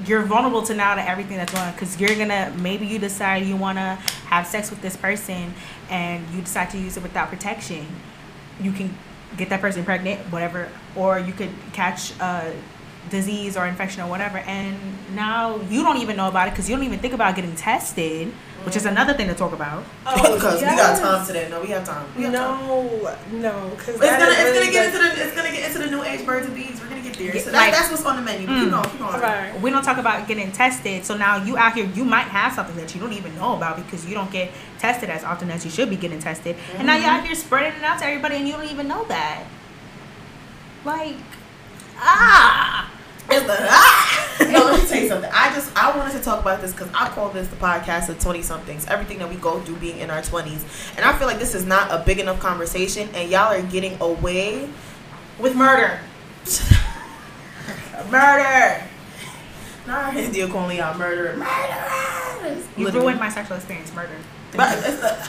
you're 0.06 0.22
vulnerable 0.22 0.62
to 0.62 0.74
now 0.74 0.94
to 0.94 1.08
everything 1.08 1.36
that's 1.36 1.52
going 1.52 1.64
on 1.64 1.72
because 1.72 2.00
you're 2.00 2.16
gonna 2.16 2.52
maybe 2.58 2.86
you 2.86 2.98
decide 2.98 3.44
you 3.44 3.56
want 3.56 3.78
to 3.78 3.98
have 4.26 4.46
sex 4.46 4.70
with 4.70 4.80
this 4.82 4.96
person 4.96 5.54
and 5.88 6.28
you 6.30 6.40
decide 6.40 6.68
to 6.70 6.78
use 6.78 6.96
it 6.96 7.02
without 7.02 7.28
protection 7.28 7.86
you 8.60 8.72
can 8.72 8.92
get 9.36 9.48
that 9.48 9.60
person 9.60 9.84
pregnant 9.84 10.20
whatever 10.32 10.68
or 10.96 11.18
you 11.20 11.32
could 11.32 11.50
catch 11.72 12.18
a 12.20 12.52
disease 13.10 13.56
or 13.56 13.66
infection 13.66 14.02
or 14.02 14.08
whatever 14.08 14.38
and 14.38 14.76
now 15.14 15.56
you 15.68 15.82
don't 15.82 15.98
even 15.98 16.16
know 16.16 16.28
about 16.28 16.48
it 16.48 16.52
because 16.52 16.68
you 16.68 16.74
don't 16.76 16.84
even 16.84 16.98
think 16.98 17.12
about 17.14 17.34
getting 17.36 17.54
tested 17.54 18.32
which 18.64 18.76
is 18.76 18.86
another 18.86 19.12
thing 19.12 19.28
to 19.28 19.34
talk 19.34 19.52
about 19.52 19.84
Oh, 20.06 20.14
because 20.36 20.54
we 20.60 20.66
got 20.66 20.76
yes. 20.76 21.00
time 21.00 21.26
today. 21.26 21.48
No, 21.50 21.60
we 21.60 21.68
have 21.68 21.84
time. 21.84 22.06
We 22.16 22.22
have 22.22 22.32
time. 22.32 22.66
No, 22.66 23.14
no, 23.32 23.68
because 23.76 23.96
It's 23.96 24.00
gonna, 24.00 24.24
it's 24.30 24.58
gonna 24.58 24.72
get 24.72 24.86
into 24.86 24.98
the, 24.98 25.22
it's 25.22 25.36
gonna 25.36 25.50
get 25.52 25.66
into 25.68 25.78
the 25.80 25.90
new 25.94 26.02
age 26.02 26.24
birds 26.24 26.46
and 26.46 26.54
bees. 26.54 26.80
We're 26.80 26.88
gonna 26.88 27.02
get 27.02 27.12
there. 27.18 27.38
So 27.40 27.50
that, 27.50 27.58
Like- 27.58 27.72
that's 27.74 27.90
what's 27.90 28.06
on 28.06 28.16
the 28.16 28.22
menu. 28.22 28.46
Keep 28.46 28.70
going, 28.70 28.84
keep 28.84 28.98
going. 28.98 29.20
Right. 29.20 29.60
we 29.60 29.68
don't 29.70 29.82
talk 29.84 29.98
about 29.98 30.26
getting 30.26 30.50
tested 30.50 31.04
so 31.04 31.14
now 31.14 31.44
you 31.44 31.58
out 31.58 31.74
here 31.74 31.84
you 31.94 32.06
might 32.06 32.28
have 32.28 32.54
something 32.54 32.74
that 32.76 32.94
you 32.94 33.02
don't 33.02 33.12
even 33.12 33.34
know 33.36 33.54
about 33.54 33.76
because 33.76 34.06
you 34.08 34.14
don't 34.14 34.30
get 34.32 34.50
tested 34.78 35.10
as 35.10 35.24
often 35.24 35.50
as 35.50 35.62
you 35.66 35.70
should 35.70 35.90
be 35.90 35.96
getting 35.96 36.18
tested 36.20 36.56
and 36.78 36.86
now 36.86 36.96
you're 36.96 37.10
out 37.10 37.26
here 37.26 37.34
spreading 37.34 37.78
it 37.78 37.84
out 37.84 37.98
to 37.98 38.06
everybody 38.06 38.36
and 38.36 38.48
you 38.48 38.54
don't 38.54 38.70
even 38.70 38.88
know 38.88 39.04
that 39.08 39.44
like 40.86 41.16
ah 41.98 42.90
It's 43.36 43.46
the 43.46 43.56
ah. 43.58 44.20
No, 44.50 44.64
let 44.66 44.82
me 44.82 44.88
tell 44.88 45.00
you 45.00 45.08
something. 45.08 45.30
I 45.32 45.52
just 45.54 45.76
I 45.76 45.96
wanted 45.96 46.12
to 46.18 46.22
talk 46.22 46.40
about 46.40 46.60
this 46.60 46.72
because 46.72 46.88
I 46.94 47.08
call 47.08 47.30
this 47.30 47.48
the 47.48 47.56
podcast 47.56 48.08
of 48.08 48.18
twenty 48.20 48.42
somethings. 48.42 48.86
Everything 48.86 49.18
that 49.18 49.28
we 49.28 49.36
go 49.36 49.60
through 49.60 49.76
being 49.76 49.98
in 49.98 50.10
our 50.10 50.22
twenties, 50.22 50.64
and 50.96 51.04
I 51.04 51.16
feel 51.18 51.26
like 51.26 51.38
this 51.38 51.54
is 51.54 51.64
not 51.66 51.90
a 51.90 52.04
big 52.04 52.18
enough 52.18 52.40
conversation, 52.40 53.08
and 53.14 53.30
y'all 53.30 53.52
are 53.52 53.62
getting 53.62 54.00
away 54.00 54.68
with 55.38 55.54
murder. 55.56 56.00
murder. 58.10 58.82
Not 59.86 60.16
India 60.16 60.48
calling 60.48 60.78
y'all 60.78 60.96
murder. 60.96 61.36
Murderers. 61.36 62.64
you 62.76 62.84
Literally. 62.86 63.06
ruined 63.06 63.20
my 63.20 63.28
sexual 63.28 63.56
experience 63.56 63.92
murder 63.94 64.16
But 64.56 64.78
it's 64.78 65.00
the- 65.00 65.28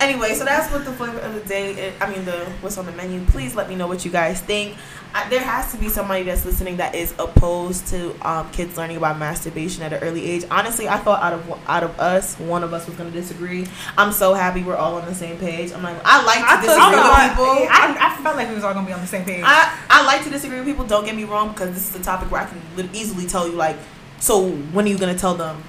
anyway, 0.00 0.34
so 0.34 0.44
that's 0.44 0.72
what 0.72 0.84
the 0.84 0.92
flavor 0.92 1.18
of 1.20 1.34
the 1.34 1.40
day. 1.40 1.70
Is. 1.72 1.94
I 2.00 2.10
mean, 2.10 2.24
the 2.24 2.44
what's 2.60 2.76
on 2.78 2.86
the 2.86 2.92
menu. 2.92 3.24
Please 3.26 3.54
let 3.54 3.68
me 3.68 3.76
know 3.76 3.86
what 3.86 4.04
you 4.04 4.10
guys 4.10 4.40
think. 4.40 4.76
I, 5.14 5.28
there 5.28 5.40
has 5.40 5.72
to 5.72 5.78
be 5.78 5.88
somebody 5.88 6.22
that's 6.24 6.44
listening 6.44 6.78
that 6.78 6.94
is 6.94 7.12
opposed 7.18 7.86
to 7.88 8.14
um, 8.26 8.50
kids 8.50 8.76
learning 8.76 8.96
about 8.96 9.18
masturbation 9.18 9.82
at 9.82 9.92
an 9.92 10.02
early 10.02 10.24
age. 10.24 10.44
Honestly, 10.50 10.88
I 10.88 10.98
thought 10.98 11.22
out 11.22 11.34
of 11.34 11.68
out 11.68 11.82
of 11.82 11.98
us, 12.00 12.38
one 12.38 12.64
of 12.64 12.72
us 12.72 12.86
was 12.86 12.96
going 12.96 13.12
to 13.12 13.18
disagree. 13.18 13.66
I'm 13.98 14.12
so 14.12 14.34
happy 14.34 14.62
we're 14.62 14.76
all 14.76 14.94
on 14.94 15.04
the 15.04 15.14
same 15.14 15.38
page. 15.38 15.72
I'm 15.72 15.82
like, 15.82 15.96
I 16.04 16.24
like 16.24 16.38
to 16.38 16.44
I 16.46 16.60
disagree 16.62 16.96
with 16.96 17.30
people. 17.30 17.68
I, 17.70 18.18
I 18.18 18.22
felt 18.22 18.36
like 18.36 18.48
we 18.48 18.54
was 18.54 18.64
all 18.64 18.74
gonna 18.74 18.86
be 18.86 18.92
on 18.92 19.00
the 19.00 19.06
same 19.06 19.24
page 19.24 19.42
I, 19.44 19.78
I 19.90 20.04
like 20.06 20.22
to 20.24 20.30
disagree 20.30 20.58
with 20.58 20.66
people. 20.66 20.86
Don't 20.86 21.04
get 21.04 21.14
me 21.14 21.24
wrong, 21.24 21.52
because 21.52 21.74
this 21.74 21.90
is 21.90 22.00
a 22.00 22.02
topic 22.02 22.30
where 22.30 22.42
I 22.42 22.46
can 22.46 22.90
easily 22.94 23.26
tell 23.26 23.48
you, 23.48 23.54
like, 23.54 23.76
so 24.18 24.50
when 24.50 24.86
are 24.86 24.88
you 24.88 24.98
gonna 24.98 25.18
tell 25.18 25.34
them 25.34 25.62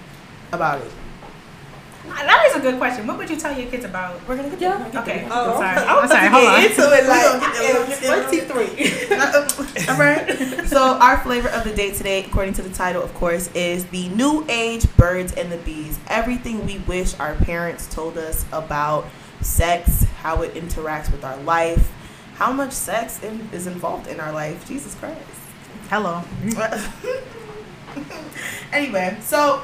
about 0.52 0.82
it? 0.82 0.92
Uh, 2.06 2.16
that 2.16 2.46
is 2.50 2.56
a 2.58 2.60
good 2.60 2.78
question. 2.78 3.08
What 3.08 3.18
would 3.18 3.30
you 3.30 3.38
tell 3.38 3.58
your 3.58 3.70
kids 3.72 3.86
about? 3.86 4.20
We're 4.28 4.36
gonna 4.36 4.50
get 4.50 4.60
Yeah. 4.62 4.78
there. 4.90 4.90
Oh, 4.94 5.02
okay. 5.04 5.28
Oh, 5.32 5.52
I'm 5.52 5.58
sorry. 5.58 5.78
okay. 5.78 5.88
I'm 5.88 6.08
sorry. 6.10 6.28
Hold 6.28 6.48
on. 6.48 6.64
Into 6.64 6.82
it 6.82 7.08
like 7.08 7.24
We're 7.24 7.40
gonna 7.40 7.88
get 7.88 8.02
there. 8.02 8.24
twenty-three. 8.24 9.88
All 9.90 9.98
right. 9.98 10.68
So 10.68 10.98
our 11.00 11.18
flavor 11.20 11.48
of 11.50 11.64
the 11.64 11.74
day 11.74 11.92
today, 11.92 12.26
according 12.26 12.54
to 12.56 12.62
the 12.62 12.70
title, 12.72 13.02
of 13.04 13.14
course, 13.14 13.50
is 13.54 13.86
the 13.86 14.10
new 14.10 14.46
age 14.50 14.86
birds 14.98 15.32
and 15.34 15.50
the 15.52 15.58
bees. 15.58 15.98
Everything 16.08 16.66
we 16.66 16.80
wish 16.80 17.18
our 17.20 17.36
parents 17.36 17.88
told 17.94 18.18
us 18.18 18.46
about 18.52 19.06
sex, 19.42 20.04
how 20.22 20.42
it 20.42 20.54
interacts 20.56 21.10
with 21.12 21.24
our 21.24 21.38
life, 21.38 21.90
how 22.36 22.52
much 22.52 22.72
sex 22.74 23.22
in, 23.24 23.48
is 23.54 23.66
involved 23.68 24.08
in 24.08 24.20
our 24.20 24.32
life. 24.34 24.68
Jesus 24.68 24.94
Christ. 24.96 25.20
Hello. 25.90 26.22
anyway, 28.72 29.18
so 29.22 29.62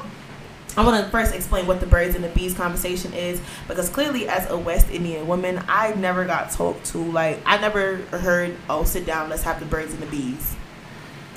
I 0.80 0.82
want 0.82 1.04
to 1.04 1.10
first 1.10 1.34
explain 1.34 1.66
what 1.66 1.80
the 1.80 1.86
birds 1.86 2.14
and 2.14 2.24
the 2.24 2.30
bees 2.30 2.54
conversation 2.54 3.12
is 3.12 3.38
because 3.68 3.90
clearly, 3.90 4.26
as 4.26 4.48
a 4.48 4.56
West 4.56 4.88
Indian 4.90 5.26
woman, 5.26 5.62
I 5.68 5.92
never 5.92 6.24
got 6.24 6.52
talked 6.52 6.86
to. 6.86 6.98
Like, 6.98 7.42
I 7.44 7.58
never 7.58 7.96
heard, 7.96 8.56
oh, 8.70 8.84
sit 8.84 9.04
down, 9.04 9.28
let's 9.28 9.42
have 9.42 9.60
the 9.60 9.66
birds 9.66 9.92
and 9.92 10.02
the 10.02 10.06
bees. 10.06 10.56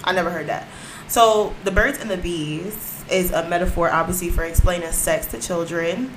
I 0.01 0.13
never 0.13 0.29
heard 0.29 0.47
that. 0.47 0.69
So, 1.09 1.53
the 1.65 1.71
birds 1.71 1.99
and 1.99 2.09
the 2.09 2.15
bees 2.15 3.03
is 3.11 3.31
a 3.33 3.45
metaphor, 3.49 3.91
obviously, 3.91 4.29
for 4.29 4.45
explaining 4.45 4.89
sex 4.93 5.25
to 5.27 5.41
children. 5.41 6.13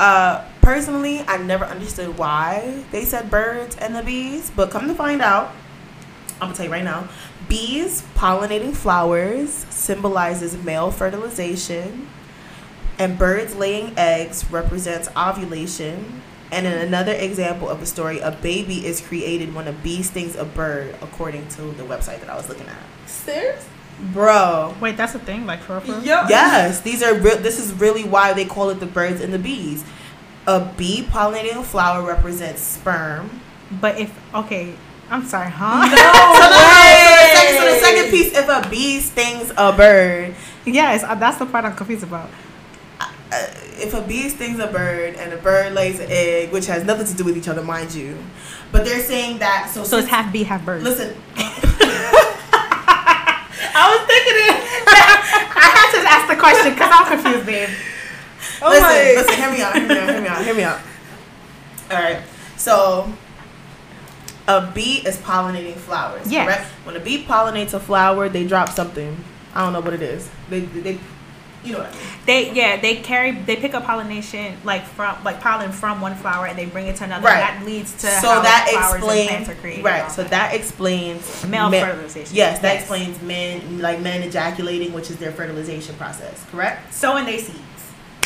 Uh, 0.00 0.44
personally, 0.60 1.20
I 1.20 1.36
never 1.36 1.66
understood 1.66 2.18
why 2.18 2.82
they 2.90 3.04
said 3.04 3.30
birds 3.30 3.76
and 3.76 3.94
the 3.94 4.02
bees, 4.02 4.50
but 4.56 4.72
come 4.72 4.88
to 4.88 4.94
find 4.94 5.22
out, 5.22 5.52
I'm 6.40 6.48
gonna 6.48 6.54
tell 6.54 6.66
you 6.66 6.72
right 6.72 6.82
now. 6.82 7.08
Bees 7.48 8.02
pollinating 8.16 8.74
flowers 8.74 9.50
symbolizes 9.70 10.56
male 10.64 10.90
fertilization, 10.90 12.08
and 12.98 13.18
birds 13.18 13.54
laying 13.54 13.96
eggs 13.98 14.50
represents 14.50 15.08
ovulation. 15.16 16.22
And 16.52 16.66
in 16.66 16.72
another 16.72 17.12
example 17.12 17.68
of 17.68 17.82
a 17.82 17.86
story, 17.86 18.20
a 18.20 18.30
baby 18.30 18.86
is 18.86 19.00
created 19.00 19.54
when 19.54 19.66
a 19.66 19.72
bee 19.72 20.02
stings 20.02 20.36
a 20.36 20.44
bird, 20.44 20.94
according 21.02 21.48
to 21.48 21.62
the 21.72 21.82
website 21.82 22.20
that 22.20 22.30
I 22.30 22.36
was 22.36 22.48
looking 22.48 22.68
at. 22.68 22.76
Serious? 23.06 23.66
Bro, 24.12 24.74
Wait, 24.80 24.96
that's 24.96 25.14
a 25.14 25.18
thing. 25.18 25.46
Like 25.46 25.60
for 25.60 25.78
real? 25.80 26.02
Yeah. 26.04 26.26
yes, 26.28 26.82
these 26.82 27.02
are 27.02 27.14
real. 27.14 27.38
This 27.38 27.58
is 27.58 27.72
really 27.74 28.04
why 28.04 28.32
they 28.34 28.44
call 28.44 28.68
it 28.70 28.78
the 28.78 28.86
birds 28.86 29.20
and 29.20 29.32
the 29.32 29.38
bees. 29.38 29.84
A 30.46 30.60
bee 30.76 31.02
pollinating 31.02 31.58
a 31.58 31.62
flower 31.64 32.06
represents 32.06 32.60
sperm. 32.60 33.40
But 33.80 33.98
if 33.98 34.16
okay, 34.34 34.74
I'm 35.10 35.24
sorry, 35.24 35.50
huh? 35.50 35.88
So 36.36 36.48
the, 36.48 37.40
second, 37.40 37.58
so 37.58 37.64
the 37.64 37.80
second 37.80 38.10
piece, 38.10 38.36
if 38.36 38.48
a 38.48 38.68
bee 38.70 39.00
stings 39.00 39.52
a 39.56 39.72
bird, 39.72 40.34
yes, 40.64 41.02
uh, 41.02 41.14
that's 41.14 41.38
the 41.38 41.46
part 41.46 41.64
I'm 41.64 41.74
confused 41.74 42.04
about. 42.04 42.28
Uh, 43.32 43.46
if 43.78 43.92
a 43.94 44.00
bee 44.02 44.28
stings 44.28 44.58
a 44.60 44.66
bird 44.68 45.14
and 45.16 45.32
a 45.32 45.36
bird 45.36 45.72
lays 45.72 45.98
an 46.00 46.06
egg, 46.10 46.52
which 46.52 46.66
has 46.66 46.84
nothing 46.84 47.06
to 47.06 47.14
do 47.14 47.24
with 47.24 47.36
each 47.36 47.48
other, 47.48 47.62
mind 47.62 47.92
you, 47.94 48.16
but 48.72 48.84
they're 48.84 49.02
saying 49.02 49.38
that. 49.38 49.70
So, 49.72 49.84
So 49.84 49.98
it's 49.98 50.08
half 50.08 50.32
bee, 50.32 50.44
half 50.44 50.64
bird. 50.64 50.82
Listen, 50.82 51.16
I 53.78 53.90
was 53.90 54.06
thinking 54.06 54.36
it. 54.36 54.56
I 55.56 55.68
had 55.74 55.90
to 55.92 56.08
ask 56.08 56.28
the 56.28 56.36
question 56.36 56.72
because 56.72 56.90
I'm 56.92 57.06
confused, 57.06 57.46
babe. 57.46 57.68
Oh 58.62 58.70
listen, 58.70 58.82
my. 58.82 59.14
listen. 59.20 59.34
Hear 59.34 59.50
me 59.50 59.62
out. 59.62 59.74
Hear 59.74 59.88
me 59.88 59.98
out. 59.98 60.08
Hear 60.08 60.20
me 60.20 60.28
out. 60.28 60.44
Hear 60.44 60.54
me 60.54 60.62
out. 60.62 60.80
All 61.90 61.98
right. 61.98 62.22
So, 62.56 63.12
a 64.48 64.70
bee 64.72 65.02
is 65.06 65.18
pollinating 65.18 65.74
flowers. 65.74 66.30
Yes. 66.30 66.46
Correct? 66.46 66.66
When 66.84 66.96
a 66.96 67.00
bee 67.00 67.24
pollinates 67.24 67.74
a 67.74 67.80
flower, 67.80 68.28
they 68.28 68.46
drop 68.46 68.70
something. 68.70 69.22
I 69.54 69.62
don't 69.64 69.72
know 69.72 69.80
what 69.80 69.94
it 69.94 70.02
is. 70.02 70.28
They, 70.48 70.60
they, 70.60 70.98
you 71.66 71.72
know 71.72 71.78
what 71.80 71.88
I 71.88 71.92
mean. 71.92 72.00
They 72.26 72.52
yeah 72.52 72.80
they 72.80 72.96
carry 72.96 73.32
they 73.32 73.56
pick 73.56 73.74
up 73.74 73.84
pollination 73.84 74.56
like 74.64 74.84
from 74.84 75.22
like 75.24 75.40
pollen 75.40 75.72
from 75.72 76.00
one 76.00 76.14
flower 76.14 76.46
and 76.46 76.56
they 76.58 76.66
bring 76.66 76.86
it 76.86 76.96
to 76.96 77.04
another. 77.04 77.24
Right. 77.26 77.38
And 77.42 77.60
that 77.62 77.66
leads 77.66 77.92
to 77.94 78.06
so 78.06 78.28
how 78.28 78.42
that 78.42 78.68
flowers 78.70 78.94
and 78.94 79.02
explains 79.02 79.28
plants 79.28 79.48
are 79.50 79.54
created. 79.60 79.84
right 79.84 80.10
so 80.10 80.24
that 80.24 80.54
explains 80.54 81.46
Male 81.46 81.70
men- 81.70 81.84
fertilization. 81.86 82.34
yes 82.36 82.60
that 82.60 82.72
Yes. 82.74 82.80
explains 82.82 83.20
men 83.22 83.78
like 83.80 84.00
men 84.00 84.22
ejaculating 84.22 84.92
which 84.92 85.10
is 85.10 85.16
their 85.18 85.32
fertilization 85.32 85.94
process 85.96 86.44
correct 86.50 86.92
sowing 86.94 87.24
they 87.26 87.38
seeds. 87.38 87.58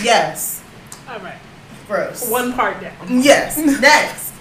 yes 0.03 0.63
All 1.09 1.19
right. 1.21 1.39
gross 1.89 2.29
One 2.31 2.53
part 2.53 2.81
down. 2.81 2.95
yes 3.23 3.57
next 3.81 4.33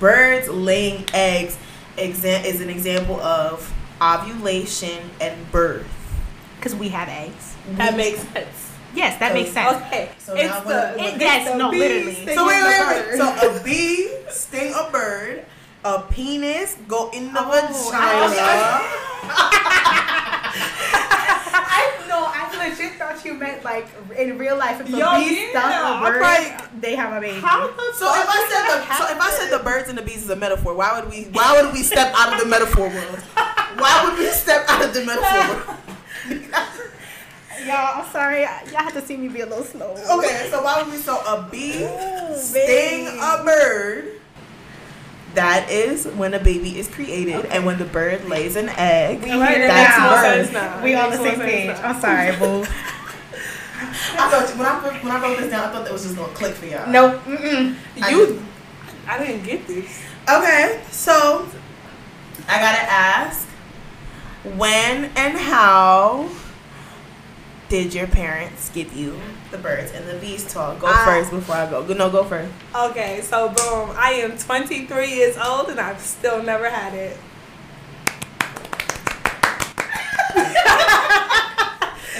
birds 0.00 0.48
laying 0.48 1.04
eggs 1.12 1.58
exa- 1.96 2.44
is 2.44 2.60
an 2.60 2.70
example 2.70 3.20
of 3.20 3.72
ovulation 4.02 5.10
and 5.20 5.50
birth 5.52 5.86
Because 6.56 6.74
we 6.74 6.88
have 6.88 7.08
eggs. 7.08 7.53
That 7.72 7.96
makes 7.96 8.20
sense. 8.20 8.70
Yes, 8.94 9.18
that 9.18 9.32
makes 9.34 9.50
sense. 9.50 9.76
Okay. 9.86 10.10
So 10.18 10.34
it's 10.36 10.44
now 10.48 10.60
the, 10.60 10.66
what- 10.96 11.00
it's 11.00 11.18
yes, 11.20 11.50
the 11.50 11.56
no, 11.58 11.70
bee 11.70 11.78
literally. 11.78 12.34
so 12.34 12.46
wait 12.46 12.60
the 12.60 12.66
wait 12.68 13.06
wait 13.10 13.18
so 13.18 13.26
a 13.50 13.64
bee 13.64 14.10
sting 14.30 14.72
a 14.74 14.88
bird 14.92 15.44
a 15.84 16.00
penis 16.02 16.76
go 16.86 17.10
in 17.10 17.32
the 17.32 17.40
Oh, 17.40 17.50
vagina 17.50 18.80
I 21.56 22.04
know. 22.08 22.24
I 22.26 22.68
legit 22.70 22.92
thought 22.98 23.24
you 23.24 23.34
meant 23.34 23.64
like 23.64 23.88
in 24.16 24.38
real 24.38 24.56
life. 24.56 24.80
If 24.80 24.88
a 24.88 24.90
Yo, 24.96 25.16
bee 25.18 25.48
stung 25.50 25.70
yeah, 25.70 25.98
a 25.98 26.02
bird, 26.12 26.22
I'm 26.22 26.80
they 26.80 26.94
have 26.94 27.12
a 27.16 27.20
baby. 27.20 27.40
How 27.40 27.66
the 27.66 27.92
So 27.94 28.06
if 28.14 28.28
I 28.28 28.48
said 28.48 28.64
the 28.78 28.86
fuck 28.86 28.98
so 28.98 29.12
if 29.14 29.20
I 29.20 29.30
said 29.30 29.50
the 29.58 29.62
birds 29.64 29.88
and 29.88 29.98
the 29.98 30.02
bees 30.02 30.22
is 30.22 30.30
a 30.30 30.36
metaphor, 30.36 30.74
why 30.74 30.98
would 31.00 31.10
we 31.10 31.24
why 31.32 31.60
would 31.60 31.72
we 31.72 31.82
step 31.82 32.12
out 32.16 32.32
of 32.34 32.38
the 32.40 32.46
metaphor 32.46 32.88
world? 32.88 33.18
Why 33.78 34.04
would 34.04 34.18
we 34.18 34.26
step 34.30 34.64
out 34.68 34.84
of 34.84 34.94
the 34.94 35.04
metaphor 35.04 35.48
world? 35.56 35.78
Y'all, 37.66 38.02
I'm 38.02 38.10
sorry. 38.10 38.42
Y'all 38.42 38.82
have 38.82 38.92
to 38.94 39.02
see 39.02 39.16
me 39.16 39.28
be 39.28 39.40
a 39.40 39.46
little 39.46 39.64
slow. 39.64 39.92
okay, 40.18 40.48
so 40.50 40.62
why 40.62 40.82
would 40.82 40.92
we 40.92 40.98
so 40.98 41.18
a 41.20 41.48
bee 41.50 41.84
Ooh, 41.84 42.36
sting 42.36 43.04
babe. 43.06 43.18
a 43.20 43.42
bird? 43.44 44.20
That 45.34 45.68
is 45.70 46.06
when 46.06 46.32
a 46.34 46.38
baby 46.38 46.78
is 46.78 46.86
created, 46.88 47.46
and 47.46 47.66
when 47.66 47.76
the 47.78 47.84
bird 47.84 48.24
lays 48.28 48.54
an 48.56 48.68
egg, 48.68 49.22
We 49.22 49.32
Alright, 49.32 49.56
hear 49.56 49.64
it 49.64 49.68
that's 49.68 50.48
birth. 50.48 50.52
now. 50.52 50.82
We 50.84 50.94
on 50.94 51.10
the 51.10 51.16
same 51.16 51.40
page. 51.40 51.76
I'm 51.82 52.00
sorry, 52.00 52.36
boo. 52.36 52.64
I 54.16 54.30
thought 54.30 54.48
when 54.56 54.66
I 54.66 54.78
when 55.02 55.12
I 55.12 55.20
wrote 55.22 55.38
this 55.38 55.50
down, 55.50 55.68
I 55.68 55.72
thought 55.72 55.84
that 55.84 55.92
was 55.92 56.04
just 56.04 56.16
gonna 56.16 56.32
click 56.34 56.54
for 56.54 56.66
y'all. 56.66 56.88
Nope. 56.88 57.20
Mm-mm. 57.24 57.74
I 58.00 58.10
You, 58.10 58.42
I 59.08 59.18
didn't 59.24 59.44
get 59.44 59.66
this. 59.66 60.00
Okay, 60.28 60.80
so 60.90 61.46
I 62.48 62.58
gotta 62.60 62.82
ask, 62.90 63.46
when 64.56 65.06
and 65.16 65.36
how 65.36 66.28
did 67.74 67.92
your 67.92 68.06
parents 68.06 68.70
give 68.70 68.92
you 68.94 69.20
the 69.50 69.58
birds 69.58 69.90
and 69.90 70.06
the 70.06 70.14
bees 70.18 70.44
talk? 70.52 70.78
Go 70.78 70.86
I- 70.86 71.04
first 71.04 71.32
before 71.32 71.56
I 71.56 71.68
go. 71.68 71.82
Go- 71.82 71.94
No, 71.94 72.08
go 72.08 72.22
first. 72.22 72.52
Okay, 72.72 73.20
so 73.20 73.48
boom, 73.48 73.90
I 73.98 74.12
am 74.22 74.38
23 74.38 75.12
years 75.12 75.36
old 75.36 75.68
and 75.70 75.80
I've 75.80 75.98
still 76.00 76.40
never 76.40 76.70
had 76.70 76.94
it. 76.94 77.16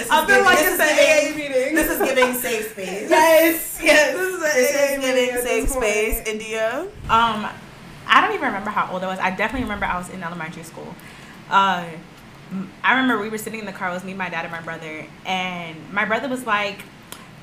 I 0.07 0.25
feel 0.27 0.43
like 0.43 0.57
it's 0.59 0.79
an 0.79 0.89
AA 0.91 1.35
meeting. 1.37 1.75
This 1.75 1.89
is 1.89 1.99
giving 1.99 2.33
safe 2.33 2.71
space. 2.71 3.09
yes, 3.09 3.79
yes. 3.81 4.13
This 4.13 4.27
is 4.27 4.35
an 4.35 4.41
This 4.41 4.75
AA 4.75 4.83
is 4.83 4.99
giving 5.05 5.35
safe 5.41 5.63
this 5.63 5.73
point. 5.73 5.85
space. 5.85 6.27
India. 6.27 6.81
Um, 7.09 7.47
I 8.07 8.21
don't 8.21 8.33
even 8.33 8.45
remember 8.47 8.69
how 8.71 8.91
old 8.91 9.03
I 9.03 9.07
was. 9.07 9.19
I 9.19 9.29
definitely 9.31 9.63
remember 9.63 9.85
I 9.85 9.97
was 9.97 10.09
in 10.09 10.21
elementary 10.21 10.63
school. 10.63 10.93
Uh, 11.49 11.85
m- 11.85 11.99
I 12.83 12.99
remember 12.99 13.21
we 13.21 13.29
were 13.29 13.37
sitting 13.37 13.59
in 13.59 13.65
the 13.65 13.71
car. 13.71 13.89
It 13.89 13.93
was 13.93 14.03
me, 14.03 14.13
my 14.13 14.29
dad, 14.29 14.45
and 14.45 14.51
my 14.51 14.61
brother. 14.61 15.05
And 15.25 15.77
my 15.91 16.05
brother 16.05 16.27
was 16.27 16.45
like, 16.45 16.79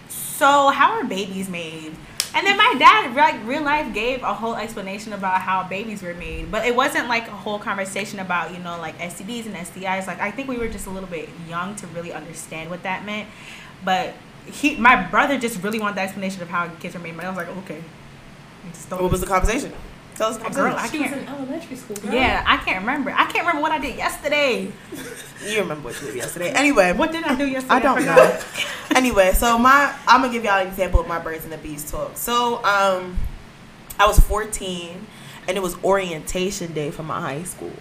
"So, 0.08 0.68
how 0.68 0.92
are 0.92 1.04
babies 1.04 1.48
made?" 1.48 1.94
And 2.34 2.46
then 2.46 2.56
my 2.56 2.74
dad, 2.78 3.14
like 3.14 3.46
real 3.46 3.62
life, 3.62 3.92
gave 3.92 4.22
a 4.22 4.32
whole 4.32 4.56
explanation 4.56 5.12
about 5.12 5.42
how 5.42 5.64
babies 5.64 6.02
were 6.02 6.14
made. 6.14 6.50
But 6.50 6.66
it 6.66 6.74
wasn't 6.74 7.08
like 7.08 7.28
a 7.28 7.32
whole 7.32 7.58
conversation 7.58 8.20
about 8.20 8.52
you 8.52 8.58
know 8.58 8.78
like 8.78 8.98
STDs 8.98 9.46
and 9.46 9.54
STIs. 9.54 10.06
Like 10.06 10.20
I 10.20 10.30
think 10.30 10.48
we 10.48 10.56
were 10.56 10.68
just 10.68 10.86
a 10.86 10.90
little 10.90 11.08
bit 11.08 11.28
young 11.48 11.74
to 11.76 11.86
really 11.88 12.12
understand 12.12 12.70
what 12.70 12.82
that 12.84 13.04
meant. 13.04 13.28
But 13.84 14.14
he, 14.46 14.76
my 14.76 14.96
brother, 14.96 15.38
just 15.38 15.62
really 15.62 15.78
wanted 15.78 15.96
the 15.96 16.02
explanation 16.02 16.42
of 16.42 16.48
how 16.48 16.68
kids 16.80 16.96
are 16.96 17.00
made. 17.00 17.16
But 17.16 17.26
I 17.26 17.28
was 17.28 17.36
like, 17.36 17.48
okay. 17.48 17.82
What 18.88 19.10
was 19.10 19.20
the 19.20 19.26
conversation? 19.26 19.72
Tell 20.22 20.30
us 20.30 20.36
the 20.36 20.50
Girl, 20.50 20.72
conversation. 20.72 20.78
I 20.78 20.86
She 20.86 20.98
was 21.00 21.10
can't. 21.10 21.22
in 21.22 21.34
elementary 21.34 21.76
school. 21.76 21.96
Girl. 21.96 22.12
Yeah, 22.14 22.44
I 22.46 22.56
can't 22.58 22.78
remember. 22.82 23.10
I 23.10 23.24
can't 23.24 23.44
remember 23.44 23.60
what 23.60 23.72
I 23.72 23.80
did 23.80 23.96
yesterday. 23.96 24.70
You 25.44 25.58
remember 25.58 25.88
what 25.88 26.00
you 26.00 26.06
did 26.06 26.14
yesterday. 26.16 26.50
Anyway, 26.50 26.92
What 26.92 27.10
did 27.10 27.24
I 27.24 27.34
do 27.34 27.44
yesterday? 27.44 27.74
I 27.74 27.80
don't 27.80 27.98
forgot. 27.98 28.16
know. 28.16 28.96
anyway, 28.96 29.32
so 29.32 29.58
my 29.58 29.92
I'm 30.06 30.20
gonna 30.20 30.32
give 30.32 30.44
y'all 30.44 30.60
an 30.60 30.68
example 30.68 31.00
of 31.00 31.08
my 31.08 31.18
birds 31.18 31.42
and 31.42 31.52
the 31.52 31.58
bees 31.58 31.90
talk. 31.90 32.16
So 32.16 32.62
um, 32.64 33.16
I 33.98 34.06
was 34.06 34.20
14, 34.20 35.04
and 35.48 35.56
it 35.56 35.60
was 35.60 35.74
orientation 35.82 36.72
day 36.72 36.92
for 36.92 37.02
my 37.02 37.20
high 37.20 37.42
school. 37.42 37.72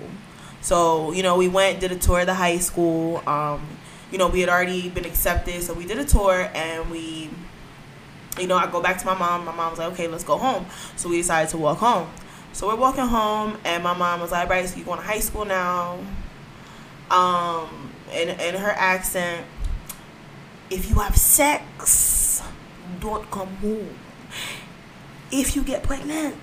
So 0.62 1.12
you 1.12 1.21
know 1.21 1.38
we 1.38 1.47
went 1.47 1.80
did 1.80 1.91
a 1.91 1.95
tour 1.95 2.21
of 2.21 2.25
the 2.25 2.34
high 2.34 2.58
school. 2.58 3.21
Um, 3.27 3.62
you 4.12 4.17
know 4.17 4.27
we 4.30 4.39
had 4.39 4.49
already 4.49 4.89
been 4.89 5.06
accepted, 5.06 5.62
so 5.62 5.75
we 5.75 5.86
did 5.86 5.99
a 5.99 6.06
tour 6.06 6.49
and 6.56 6.89
we. 6.89 7.30
You 8.39 8.47
know, 8.47 8.56
I 8.56 8.65
go 8.71 8.82
back 8.82 8.97
to 8.97 9.06
my 9.06 9.13
mom. 9.13 9.45
My 9.45 9.54
mom 9.54 9.71
was 9.71 9.77
like, 9.80 9.91
"Okay, 9.91 10.08
let's 10.08 10.23
go 10.23 10.38
home." 10.39 10.65
So 10.95 11.08
we 11.10 11.17
decided 11.17 11.49
to 11.51 11.58
walk 11.60 11.77
home. 11.77 12.08
So 12.53 12.67
we're 12.67 12.75
walking 12.75 13.05
home, 13.05 13.57
and 13.65 13.83
my 13.83 13.95
mom 13.95 14.21
was 14.21 14.31
like, 14.31 14.47
"Bryce, 14.47 14.75
you 14.77 14.83
going 14.83 14.99
to 14.99 15.05
high 15.05 15.19
school 15.19 15.45
now?" 15.45 15.99
Um, 17.09 17.91
in 18.13 18.29
in 18.29 18.55
her 18.55 18.71
accent, 18.71 19.45
if 20.69 20.89
you 20.89 20.95
have 20.95 21.17
sex 21.17 22.21
don't 22.99 23.29
come 23.31 23.47
home. 23.57 23.95
If 25.31 25.55
you 25.55 25.63
get 25.63 25.83
pregnant, 25.83 26.35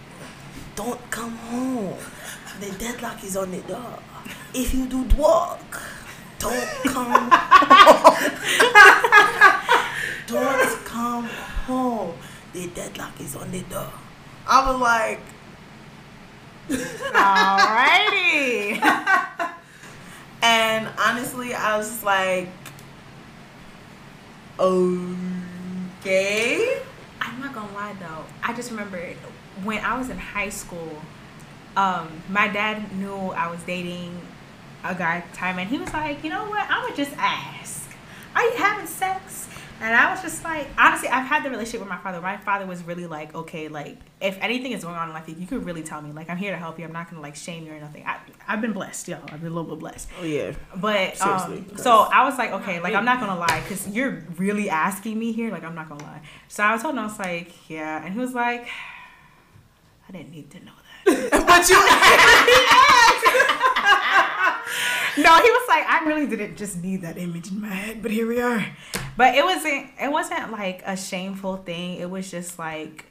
don't 0.75 1.11
come 1.11 1.37
home. 1.37 1.99
The 2.61 2.71
deadlock 2.73 3.23
is 3.23 3.37
on 3.37 3.51
the 3.51 3.61
door. 3.61 3.99
If 4.55 4.75
you 4.75 4.87
do 4.87 5.03
work, 5.16 5.83
don't 6.38 6.68
come 6.85 7.12
home. 7.12 7.31
don't 10.27 10.85
come 10.85 11.25
home. 11.25 12.14
The 12.53 12.66
deadlock 12.68 13.21
is 13.21 13.37
on 13.37 13.51
the 13.51 13.61
door. 13.62 13.92
I 14.47 14.71
was 14.71 14.81
like, 14.81 15.21
Alrighty. 16.69 18.79
and 20.43 20.89
honestly, 20.99 21.55
I 21.55 21.79
was 21.79 21.89
just 21.89 22.05
like, 22.05 22.49
okay. 24.59 26.81
I'm 27.21 27.41
not 27.41 27.55
gonna 27.55 27.73
lie 27.75 27.95
though. 27.99 28.25
I 28.43 28.55
just 28.55 28.71
remember 28.71 29.01
when 29.65 29.85
I 29.85 29.99
was 29.99 30.11
in 30.11 30.19
high 30.19 30.51
school, 30.51 31.03
um, 31.77 32.09
my 32.29 32.49
dad 32.49 32.93
knew 32.97 33.15
I 33.15 33.51
was 33.51 33.63
dating 33.63 34.21
a 34.85 34.95
guy 34.95 35.17
at 35.17 35.31
the 35.31 35.37
time, 35.37 35.59
and 35.59 35.69
he 35.69 35.79
was 35.79 35.93
like, 35.93 36.23
"You 36.23 36.31
know 36.31 36.45
what? 36.45 36.69
I'm 36.71 36.83
gonna 36.83 36.97
just 36.97 37.17
ask. 37.17 37.91
Are 38.35 38.43
you 38.43 38.57
having 38.57 38.87
sex?" 38.87 39.48
And 39.81 39.95
I 39.95 40.11
was 40.11 40.23
just 40.23 40.43
like, 40.43 40.67
honestly, 40.77 41.09
I've 41.09 41.27
had 41.27 41.45
the 41.45 41.51
relationship 41.51 41.81
with 41.81 41.88
my 41.88 41.99
father. 41.99 42.21
My 42.21 42.37
father 42.37 42.67
was 42.67 42.83
really 42.83 43.07
like, 43.07 43.33
okay, 43.35 43.69
like 43.69 43.97
if 44.21 44.37
anything 44.41 44.73
is 44.73 44.83
going 44.83 44.97
on 44.97 45.09
in 45.09 45.14
life, 45.14 45.29
you 45.29 45.47
could 45.47 45.64
really 45.64 45.85
tell 45.85 46.03
me. 46.03 46.11
Like 46.11 46.29
I'm 46.29 46.37
here 46.37 46.51
to 46.51 46.57
help 46.57 46.79
you. 46.79 46.85
I'm 46.85 46.93
not 46.93 47.09
gonna 47.09 47.23
like 47.23 47.37
shame 47.37 47.64
you 47.64 47.73
or 47.73 47.79
nothing. 47.79 48.05
I, 48.05 48.19
I've 48.49 48.61
been 48.61 48.73
blessed, 48.73 49.07
y'all. 49.07 49.23
I've 49.27 49.41
been 49.41 49.53
a 49.53 49.55
little 49.55 49.71
bit 49.77 49.79
blessed. 49.79 50.09
Oh 50.21 50.25
yeah. 50.25 50.53
But 50.77 51.21
um, 51.21 51.38
Seriously. 51.38 51.77
so 51.77 52.09
I 52.12 52.25
was 52.25 52.37
like, 52.38 52.51
okay, 52.53 52.81
like 52.81 52.95
I'm 52.95 53.05
not 53.05 53.21
gonna 53.21 53.38
lie, 53.38 53.62
cause 53.69 53.87
you're 53.88 54.25
really 54.37 54.69
asking 54.69 55.17
me 55.17 55.31
here. 55.31 55.53
Like 55.53 55.62
I'm 55.62 55.77
not 55.77 55.88
gonna 55.88 56.03
lie. 56.03 56.23
So 56.49 56.64
I 56.64 56.77
told 56.77 56.95
him 56.95 57.01
I 57.01 57.05
was 57.05 57.19
like, 57.19 57.71
yeah, 57.71 58.05
and 58.05 58.12
he 58.14 58.19
was 58.19 58.35
like, 58.35 58.67
I 60.09 60.12
didn't 60.12 60.33
need 60.33 60.51
to 60.51 60.64
know 60.64 60.73
that. 61.07 61.31
but 61.47 61.69
you 61.69 61.79
no, 65.25 65.37
he 65.37 65.51
was 65.51 65.69
like, 65.69 65.85
I 65.87 66.03
really 66.05 66.27
didn't 66.27 66.57
just 66.57 66.83
need 66.83 67.03
that 67.03 67.17
image 67.17 67.53
in 67.53 67.61
my 67.61 67.69
head, 67.69 68.03
but 68.03 68.11
here 68.11 68.27
we 68.27 68.41
are. 68.41 68.67
But 69.19 69.35
it 69.35 69.45
wasn't. 69.45 69.89
It 70.01 70.13
wasn't 70.13 70.53
like 70.53 70.81
a 70.87 70.97
shameful 70.97 71.57
thing. 71.57 71.97
It 71.97 72.09
was 72.09 72.31
just 72.31 72.57
like, 72.57 73.07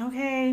okay, 0.00 0.52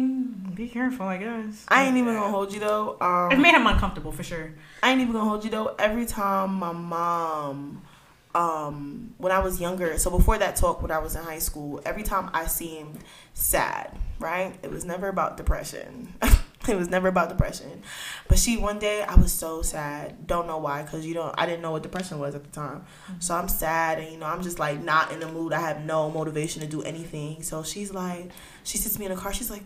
be 0.56 0.67
careful, 0.67 1.06
I 1.06 1.17
guess. 1.17 1.63
I 1.67 1.84
ain't 1.84 1.95
even 1.95 2.15
gonna 2.15 2.32
hold 2.32 2.52
you 2.52 2.60
though. 2.60 2.97
Um, 2.99 3.32
It 3.32 3.38
made 3.38 3.54
him 3.54 3.67
uncomfortable 3.67 4.12
for 4.12 4.23
sure. 4.23 4.52
I 4.82 4.89
ain't 4.91 4.99
even 4.99 5.13
gonna 5.13 5.30
hold 5.30 5.43
you 5.43 5.52
though. 5.52 5.75
Every 5.78 6.08
time 6.08 6.56
my 6.56 6.71
mom, 6.71 7.84
um, 8.34 9.13
when 9.19 9.32
I 9.32 9.39
was 9.39 9.62
younger, 9.62 9.95
so 9.99 10.10
before 10.10 10.39
that 10.39 10.56
talk, 10.56 10.82
when 10.82 10.89
I 10.89 10.97
was 10.97 11.15
in 11.15 11.21
high 11.21 11.38
school, 11.38 11.80
every 11.86 12.04
time 12.04 12.32
I 12.34 12.47
seemed 12.47 12.97
sad, 13.36 13.95
right? 14.17 14.56
It 14.63 14.71
was 14.71 14.86
never 14.86 15.08
about 15.08 15.38
depression. 15.38 16.15
it 16.69 16.77
was 16.77 16.89
never 16.89 17.08
about 17.08 17.29
depression. 17.29 17.82
But 18.27 18.39
she, 18.39 18.58
one 18.58 18.79
day, 18.79 19.03
I 19.03 19.15
was 19.15 19.32
so 19.32 19.62
sad. 19.62 20.27
Don't 20.27 20.47
know 20.47 20.58
why, 20.58 20.84
cause 20.84 21.05
you 21.05 21.13
don't. 21.13 21.34
I 21.38 21.45
didn't 21.45 21.62
know 21.62 21.71
what 21.71 21.84
depression 21.84 22.19
was 22.19 22.36
at 22.36 22.43
the 22.43 22.49
time. 22.51 22.86
Mm-hmm. 23.08 23.19
So 23.19 23.36
I'm 23.36 23.47
sad, 23.47 23.99
and 23.99 24.12
you 24.12 24.17
know, 24.17 24.25
I'm 24.25 24.41
just 24.41 24.60
like 24.60 24.82
not 24.82 25.12
in 25.12 25.19
the 25.19 25.27
mood. 25.27 25.53
I 25.53 25.60
have 25.60 25.84
no 25.84 26.10
motivation 26.12 26.62
to 26.62 26.67
do 26.67 26.82
anything. 26.84 27.43
So 27.43 27.63
she's 27.63 27.93
like, 27.93 28.32
she 28.63 28.77
sits 28.77 28.97
me 28.99 29.05
in 29.05 29.13
the 29.13 29.17
car. 29.17 29.34
She's 29.34 29.51
like, 29.51 29.63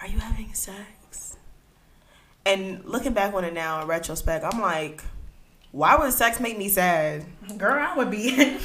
"Are 0.00 0.08
you 0.08 0.18
having 0.18 0.52
sex?" 0.54 1.36
And 2.46 2.84
looking 2.84 3.12
back 3.12 3.34
on 3.34 3.44
it 3.44 3.52
now 3.52 3.82
in 3.82 3.86
retrospect, 3.86 4.44
I'm 4.44 4.60
like, 4.60 5.02
why 5.72 5.96
would 5.96 6.12
sex 6.12 6.40
make 6.40 6.58
me 6.58 6.68
sad? 6.68 7.24
Girl, 7.56 7.78
I 7.78 7.96
would 7.96 8.10
be. 8.10 8.30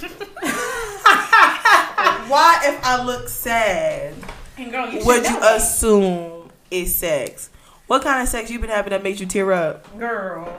Why, 2.28 2.60
if 2.63 2.84
I 2.84 3.04
look 3.04 3.30
sad, 3.30 4.15
and 4.58 4.71
girl, 4.71 4.89
you 4.89 5.06
would 5.06 5.24
you 5.24 5.39
assume 5.43 6.35
it's 6.81 6.93
sex? 6.93 7.49
What 7.88 8.01
kind 8.03 8.21
of 8.21 8.27
sex 8.27 8.49
you 8.49 8.59
been 8.59 8.69
having 8.69 8.91
that 8.91 9.03
makes 9.03 9.19
you 9.19 9.25
tear 9.25 9.51
up? 9.51 9.97
Girl, 9.99 10.55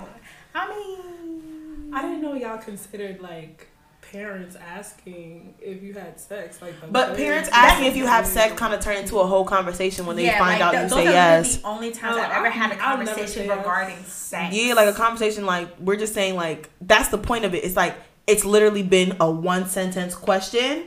I 0.54 0.68
mean, 0.68 1.90
I 1.92 2.02
didn't 2.02 2.22
know 2.22 2.34
y'all 2.34 2.58
considered 2.58 3.20
like 3.20 3.68
parents 4.12 4.54
asking 4.56 5.54
if 5.60 5.82
you 5.82 5.92
had 5.92 6.18
sex. 6.20 6.62
Like, 6.62 6.74
But 6.92 7.08
third- 7.08 7.16
parents 7.16 7.48
asking 7.52 7.86
if 7.86 7.96
you 7.96 8.06
have 8.06 8.24
sex 8.26 8.54
kind 8.56 8.72
of 8.72 8.80
turn 8.80 8.96
into 8.98 9.18
a 9.18 9.26
whole 9.26 9.44
conversation 9.44 10.06
when 10.06 10.14
they 10.14 10.28
find 10.30 10.62
out 10.62 10.70
th- 10.70 10.84
you 10.84 10.88
those 10.88 10.98
say 10.98 11.06
are 11.08 11.10
yes. 11.10 11.56
The 11.56 11.66
only 11.66 11.90
times 11.90 12.16
Oh, 12.16 12.20
I've 12.20 12.30
ever 12.30 12.48
had 12.50 12.70
a 12.70 12.74
I'll 12.80 12.98
never 12.98 13.10
conversation 13.10 13.42
say 13.42 13.46
yes. 13.46 13.58
regarding 13.58 14.04
sex. 14.04 14.54
Yeah, 14.54 14.74
like 14.74 14.88
a 14.88 14.92
conversation. 14.96 15.44
Like 15.44 15.68
we're 15.80 15.96
just 15.96 16.14
saying, 16.14 16.36
like 16.36 16.70
that's 16.80 17.08
the 17.08 17.18
point 17.18 17.44
of 17.44 17.54
it. 17.54 17.64
It's 17.64 17.74
like 17.76 17.96
it's 18.28 18.44
literally 18.44 18.84
been 18.84 19.16
a 19.18 19.28
one 19.30 19.66
sentence 19.66 20.14
question. 20.14 20.84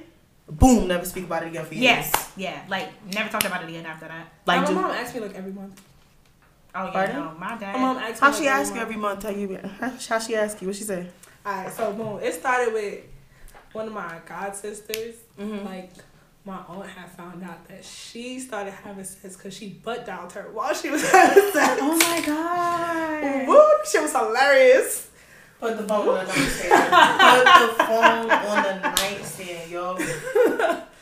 Boom, 0.50 0.88
never 0.88 1.06
speak 1.06 1.26
about 1.26 1.44
it 1.44 1.48
again 1.48 1.66
for 1.66 1.74
years. 1.76 1.84
Yes, 1.84 2.32
yeah, 2.36 2.64
like 2.68 2.90
never 3.14 3.30
talked 3.30 3.46
about 3.46 3.64
it 3.64 3.70
again 3.70 3.86
after 3.86 4.08
that. 4.08 4.28
Like, 4.46 4.64
my 4.64 4.72
mom 4.72 4.92
asks 4.92 5.14
me 5.14 5.22
like 5.22 5.36
every 5.36 5.52
month. 5.52 5.80
Oh 6.74 6.86
yeah, 6.86 6.92
Pardon? 6.92 7.16
no, 7.18 7.34
my 7.40 7.58
dad. 7.58 7.74
My 7.74 7.80
mom 7.80 7.98
asks 7.98 8.20
me 8.22 8.26
how 8.28 8.32
like, 8.34 8.42
she 8.42 8.48
ask 8.48 8.74
you 8.76 8.82
every 8.82 8.96
month? 8.96 9.20
Tell 9.22 9.36
you 9.36 9.60
how, 9.80 9.90
how 9.90 10.20
she 10.20 10.36
ask 10.36 10.62
you? 10.62 10.68
What 10.68 10.76
she 10.78 10.84
say? 10.84 11.08
Alright, 11.46 11.72
so 11.74 11.94
boom. 11.94 12.20
It 12.22 12.34
started 12.34 12.74
with 12.74 13.04
one 13.74 13.88
of 13.88 13.94
my 13.94 14.20
god 14.28 14.56
sisters. 14.56 15.16
Mhm. 15.40 15.66
Like 15.66 15.92
my 16.46 16.58
aunt 16.68 16.88
had 16.88 17.10
found 17.12 17.44
out 17.44 17.68
that 17.68 17.84
she 17.86 18.40
started 18.40 18.72
having 18.72 19.04
sex 19.04 19.36
because 19.36 19.54
she 19.54 19.70
butt 19.70 20.06
dialed 20.06 20.32
her 20.34 20.50
while 20.52 20.74
she 20.74 20.90
was 20.90 21.08
having 21.12 21.52
sex. 21.54 21.80
oh 21.82 21.96
my 21.98 22.24
god. 22.26 23.48
Woo, 23.48 23.62
she 23.90 24.00
was 24.00 24.12
hilarious. 24.12 25.09
Put 25.60 25.78
the 25.78 25.84
phone 25.84 26.08
on 26.08 26.26
the 26.26 26.34
nightstand. 26.34 26.72
Put 27.20 27.78
the 27.78 27.84
phone 27.84 28.32
on 28.32 28.64
the 28.64 28.90
nightstand, 28.92 29.72
yo. 29.72 29.98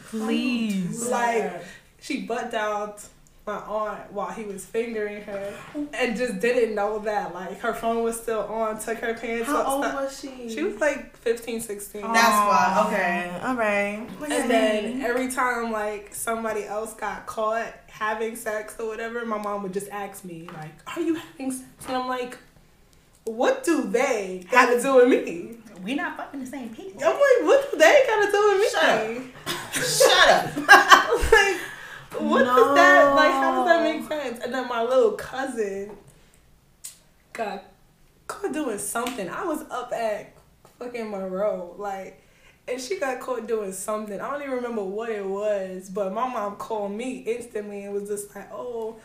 Please. 0.10 1.10
Like 1.10 1.62
she 2.00 2.22
butt 2.26 2.54
out 2.54 3.04
my 3.46 3.56
aunt 3.60 4.12
while 4.12 4.30
he 4.32 4.44
was 4.44 4.66
fingering 4.66 5.22
her, 5.24 5.54
and 5.94 6.18
just 6.18 6.40
didn't 6.40 6.76
know 6.76 7.00
that 7.00 7.34
like 7.34 7.60
her 7.60 7.74
phone 7.74 8.04
was 8.04 8.20
still 8.20 8.42
on. 8.42 8.80
Took 8.80 8.98
her 9.00 9.14
pants 9.14 9.50
off. 9.50 9.56
How 9.56 9.62
up. 9.62 9.68
old 9.70 9.86
sta- 9.86 9.96
was 9.96 10.20
she? 10.20 10.50
She 10.54 10.64
was 10.64 10.80
like 10.82 11.16
15, 11.18 11.62
16. 11.62 12.02
That's 12.02 12.14
why. 12.14 12.84
Okay. 12.88 13.40
All 13.44 13.56
right. 13.56 14.08
And 14.30 14.50
then 14.50 15.02
every 15.02 15.30
time 15.32 15.72
like 15.72 16.14
somebody 16.14 16.66
else 16.66 16.94
got 16.94 17.26
caught 17.26 17.74
having 17.88 18.36
sex 18.36 18.76
or 18.80 18.88
whatever, 18.88 19.26
my 19.26 19.38
mom 19.38 19.64
would 19.64 19.74
just 19.74 19.90
ask 19.90 20.26
me 20.26 20.50
like, 20.54 20.72
"Are 20.96 21.02
you 21.02 21.16
having 21.16 21.52
sex?" 21.52 21.68
And 21.88 21.96
I'm 21.96 22.08
like, 22.08 22.38
"What 23.28 23.64
do 23.64 23.84
they 23.84 24.46
got 24.50 24.68
to 24.68 24.82
do 24.82 24.96
with 24.96 25.10
me?" 25.10 25.58
We 25.84 25.96
not 25.96 26.18
fucking 26.18 26.40
the 26.40 26.46
same 26.46 26.70
people. 26.70 27.02
I'm 27.04 27.14
like, 27.14 27.48
"What 27.48 27.72
do 27.72 27.78
they 27.78 28.04
got 28.08 28.26
to 28.26 28.32
do 28.32 28.48
with 28.48 28.62
me?" 28.62 28.70
Shut 28.70 28.90
up. 28.90 29.74
Shut 29.74 30.30
up. 30.30 30.58
like, 31.32 31.58
what 32.22 32.44
does 32.44 32.76
that 32.76 33.16
like? 33.16 33.32
How 33.32 33.56
does 33.56 33.66
that 33.68 33.84
make 33.84 34.08
sense? 34.08 34.44
And 34.44 34.54
then 34.54 34.68
my 34.68 34.82
little 34.84 35.12
cousin 35.12 35.98
got 37.34 37.64
caught 38.28 38.54
doing 38.54 38.80
something. 38.80 39.30
I 39.30 39.44
was 39.44 39.64
up 39.70 39.94
at 39.94 40.34
fucking 40.80 41.10
Monroe, 41.10 41.76
like, 41.78 42.22
and 42.68 42.82
she 42.82 43.00
got 43.00 43.20
caught 43.20 43.48
doing 43.48 43.72
something. 43.72 44.20
I 44.20 44.32
don't 44.32 44.42
even 44.42 44.56
remember 44.56 44.84
what 44.84 45.10
it 45.10 45.26
was, 45.26 45.90
but 45.90 46.12
my 46.12 46.28
mom 46.28 46.56
called 46.56 46.92
me 46.92 47.20
instantly 47.20 47.84
and 47.84 47.94
was 47.94 48.10
just 48.10 48.36
like, 48.36 48.52
"Oh." 48.52 48.98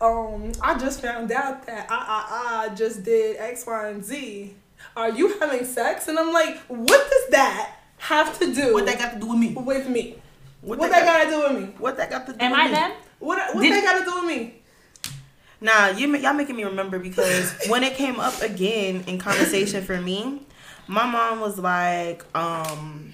Um, 0.00 0.52
I 0.62 0.78
just 0.78 1.02
found 1.02 1.30
out 1.30 1.66
that 1.66 1.86
I, 1.90 2.66
I, 2.66 2.66
I 2.70 2.74
just 2.74 3.02
did 3.04 3.36
X, 3.36 3.66
Y, 3.66 3.88
and 3.88 4.04
Z. 4.04 4.54
Are 4.96 5.10
you 5.10 5.38
having 5.38 5.64
sex? 5.64 6.08
And 6.08 6.18
I'm 6.18 6.32
like, 6.32 6.58
what 6.68 7.10
does 7.10 7.28
that 7.30 7.76
have 7.98 8.38
to 8.38 8.54
do 8.54 8.72
What 8.72 8.86
that 8.86 8.98
got 8.98 9.12
to 9.14 9.20
do 9.20 9.26
with 9.28 9.38
me? 9.38 9.52
with 9.54 9.88
me? 9.88 10.16
What, 10.62 10.78
What, 10.78 10.90
that, 10.90 11.04
that 11.04 11.24
got, 11.24 11.30
gotta 11.36 11.48
do 11.48 11.54
with 11.54 11.62
me? 11.68 11.74
What 11.78 11.96
that 11.98 12.10
got 12.10 12.26
to 12.26 12.32
do 12.32 12.38
Am 12.40 12.50
with 12.52 12.60
I 12.60 12.66
me? 12.68 12.74
them? 12.74 12.92
What 13.18 13.54
what 13.54 13.62
Did- 13.62 13.72
that 13.72 13.84
gotta 13.84 14.04
do 14.04 14.14
with 14.26 14.36
me? 14.36 14.54
Nah, 15.62 15.88
you 15.88 16.16
y'all 16.16 16.32
making 16.32 16.56
me 16.56 16.64
remember 16.64 16.98
because 16.98 17.54
when 17.68 17.82
it 17.84 17.94
came 17.94 18.18
up 18.18 18.40
again 18.40 19.04
in 19.06 19.18
conversation 19.18 19.84
for 19.84 20.00
me, 20.00 20.40
my 20.86 21.04
mom 21.04 21.40
was 21.40 21.58
like, 21.58 22.24
um, 22.34 23.12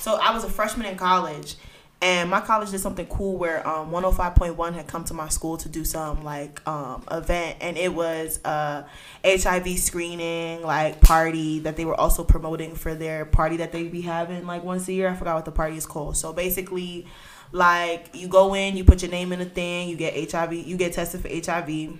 so 0.00 0.14
I 0.14 0.32
was 0.32 0.42
a 0.44 0.48
freshman 0.48 0.86
in 0.86 0.96
college, 0.96 1.56
and 2.02 2.30
my 2.30 2.40
college 2.40 2.70
did 2.70 2.80
something 2.80 3.06
cool 3.06 3.36
where 3.36 3.66
um 3.66 3.90
105.1 3.90 4.74
had 4.74 4.86
come 4.86 5.04
to 5.04 5.14
my 5.14 5.28
school 5.28 5.56
to 5.58 5.68
do 5.68 5.84
some 5.84 6.24
like 6.24 6.66
um 6.66 7.04
event, 7.10 7.58
and 7.60 7.76
it 7.76 7.94
was 7.94 8.40
a 8.44 8.84
HIV 9.24 9.78
screening 9.78 10.62
like 10.62 11.00
party 11.00 11.58
that 11.60 11.76
they 11.76 11.84
were 11.84 11.98
also 11.98 12.24
promoting 12.24 12.74
for 12.74 12.94
their 12.94 13.24
party 13.24 13.58
that 13.58 13.72
they 13.72 13.84
be 13.84 14.00
having 14.00 14.46
like 14.46 14.64
once 14.64 14.88
a 14.88 14.92
year. 14.92 15.08
I 15.08 15.14
forgot 15.14 15.36
what 15.36 15.44
the 15.44 15.52
party 15.52 15.76
is 15.76 15.86
called. 15.86 16.16
So 16.16 16.32
basically 16.32 17.06
like 17.52 18.10
you 18.14 18.28
go 18.28 18.54
in, 18.54 18.76
you 18.76 18.84
put 18.84 19.02
your 19.02 19.10
name 19.10 19.32
in 19.32 19.40
a 19.40 19.44
thing, 19.44 19.88
you 19.88 19.96
get 19.96 20.30
HIV, 20.30 20.52
you 20.52 20.76
get 20.76 20.92
tested 20.92 21.20
for 21.20 21.28
HIV, 21.28 21.98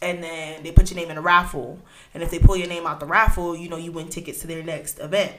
and 0.00 0.22
then 0.22 0.62
they 0.62 0.72
put 0.72 0.90
your 0.90 1.00
name 1.00 1.10
in 1.10 1.18
a 1.18 1.22
raffle. 1.22 1.78
And 2.14 2.22
if 2.22 2.30
they 2.30 2.38
pull 2.38 2.56
your 2.56 2.68
name 2.68 2.86
out 2.86 3.00
the 3.00 3.06
raffle, 3.06 3.56
you 3.56 3.68
know 3.68 3.76
you 3.76 3.92
win 3.92 4.08
tickets 4.08 4.40
to 4.40 4.46
their 4.46 4.62
next 4.62 4.98
event. 4.98 5.32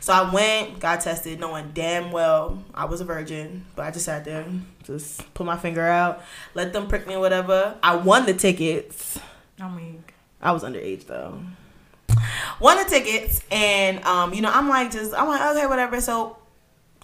So 0.00 0.12
I 0.12 0.32
went, 0.32 0.80
got 0.80 1.00
tested, 1.00 1.40
knowing 1.40 1.72
damn 1.74 2.12
well 2.12 2.62
I 2.74 2.84
was 2.84 3.00
a 3.00 3.04
virgin, 3.04 3.66
but 3.74 3.84
I 3.84 3.90
just 3.90 4.04
sat 4.04 4.24
there, 4.24 4.46
just 4.84 5.32
put 5.34 5.46
my 5.46 5.56
finger 5.56 5.86
out, 5.86 6.22
let 6.54 6.72
them 6.72 6.86
prick 6.86 7.06
me 7.06 7.14
or 7.14 7.20
whatever. 7.20 7.76
I 7.82 7.96
won 7.96 8.26
the 8.26 8.34
tickets. 8.34 9.18
I 9.60 9.68
mean, 9.68 10.04
I 10.40 10.52
was 10.52 10.62
underage 10.62 11.06
though. 11.06 11.40
Won 12.60 12.76
the 12.78 12.84
tickets, 12.84 13.42
and 13.50 14.02
um, 14.04 14.32
you 14.32 14.40
know, 14.40 14.50
I'm 14.50 14.68
like, 14.68 14.90
just 14.90 15.14
I'm 15.14 15.28
like, 15.28 15.56
okay, 15.56 15.66
whatever. 15.66 16.00
So 16.00 16.38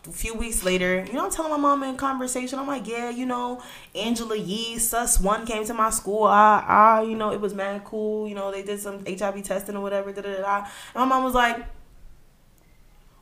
a 0.07 0.13
few 0.13 0.35
weeks 0.35 0.65
later, 0.65 1.05
you 1.07 1.15
know, 1.15 1.25
I'm 1.25 1.31
telling 1.31 1.51
my 1.51 1.57
mom 1.57 1.83
in 1.83 1.97
conversation, 1.97 2.59
I'm 2.59 2.67
like, 2.67 2.87
yeah, 2.87 3.11
you 3.11 3.27
know, 3.27 3.63
Angela 3.95 4.37
Yee, 4.37 4.79
sus 4.79 5.21
one 5.21 5.47
came 5.47 5.65
to 5.65 5.75
my 5.75 5.91
school. 5.91 6.25
Ah, 6.25 6.65
ah, 6.67 7.01
you 7.01 7.17
know, 7.17 7.33
it 7.33 7.41
was 7.41 7.55
mad 7.55 7.85
cool. 7.85 8.29
You 8.29 8.35
know, 8.35 8.51
they 8.51 8.63
did 8.63 8.81
some 8.81 9.05
HIV 9.07 9.43
testing 9.45 9.77
or 9.77 9.81
whatever. 9.81 10.13
Da, 10.13 10.23
da, 10.23 10.37
da, 10.37 10.43
da. 10.43 10.57
And 10.59 10.69
my 10.95 11.05
mom 11.05 11.25
was 11.25 11.35
like, 11.35 11.65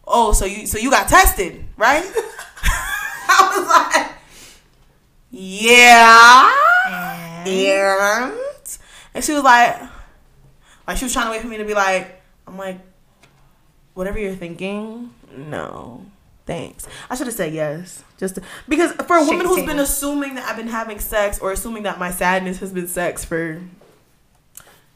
oh, 0.06 0.32
so 0.32 0.44
you 0.44 0.66
so 0.66 0.78
you 0.78 0.90
got 0.90 1.08
tested, 1.08 1.64
right? 1.76 2.04
I 3.28 3.56
was 3.56 3.68
like, 3.68 4.12
yeah, 5.30 6.52
and 7.46 8.32
and 9.14 9.24
she 9.24 9.32
was 9.32 9.42
like, 9.42 9.80
like 10.86 10.96
she 10.96 11.04
was 11.04 11.12
trying 11.12 11.26
to 11.26 11.30
wait 11.32 11.40
for 11.40 11.48
me 11.48 11.58
to 11.58 11.64
be 11.64 11.74
like, 11.74 12.20
I'm 12.46 12.58
like, 12.58 12.78
whatever 13.94 14.18
you're 14.18 14.34
thinking, 14.34 15.12
no. 15.36 16.06
Thanks. 16.44 16.88
I 17.08 17.14
should 17.14 17.28
have 17.28 17.36
said 17.36 17.54
yes. 17.54 18.02
Just 18.18 18.34
to, 18.34 18.42
because 18.68 18.92
for 18.92 19.16
a 19.16 19.24
woman 19.24 19.46
who's 19.46 19.64
been 19.64 19.78
assuming 19.78 20.34
that 20.34 20.48
I've 20.48 20.56
been 20.56 20.68
having 20.68 20.98
sex 20.98 21.38
or 21.38 21.52
assuming 21.52 21.84
that 21.84 21.98
my 21.98 22.10
sadness 22.10 22.58
has 22.58 22.72
been 22.72 22.88
sex 22.88 23.24
for 23.24 23.62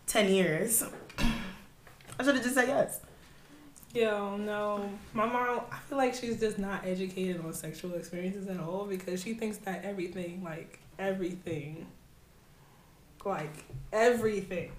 10 0.08 0.32
years, 0.32 0.82
I 1.18 2.24
should 2.24 2.34
have 2.34 2.42
just 2.42 2.54
said 2.54 2.68
yes. 2.68 3.00
Yo, 3.96 4.37
no. 4.37 4.90
My 5.14 5.24
mom, 5.24 5.62
I 5.72 5.78
feel 5.88 5.96
like 5.96 6.14
she's 6.14 6.38
just 6.38 6.59
not 6.59 6.85
educated 6.85 7.42
on 7.42 7.54
sexual 7.54 7.94
experiences 7.94 8.46
at 8.46 8.61
all 8.61 8.85
because 8.85 9.22
she 9.22 9.32
thinks 9.32 9.56
that 9.59 9.87
everything, 9.87 10.44
like 10.44 10.80
everything, 10.98 11.87
like 13.24 13.64
everything, 13.94 14.70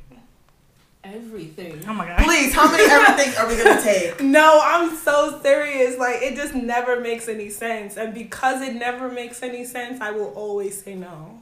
everything. 1.03 1.83
Oh 1.87 1.93
my 1.93 2.05
god. 2.05 2.19
Please, 2.19 2.53
how 2.53 2.69
many 2.69 2.83
everything 2.83 3.35
are 3.39 3.47
we 3.47 3.55
going 3.55 3.77
to 3.77 3.83
take? 3.83 4.21
No, 4.37 4.61
I'm 4.63 4.95
so 4.95 5.39
serious. 5.41 5.97
Like, 5.97 6.21
it 6.21 6.35
just 6.35 6.53
never 6.53 6.99
makes 6.99 7.27
any 7.27 7.49
sense. 7.49 7.97
And 7.97 8.13
because 8.13 8.61
it 8.61 8.75
never 8.75 9.09
makes 9.09 9.41
any 9.41 9.65
sense, 9.65 9.99
I 9.99 10.11
will 10.11 10.31
always 10.35 10.79
say 10.83 10.93
no. 10.93 11.41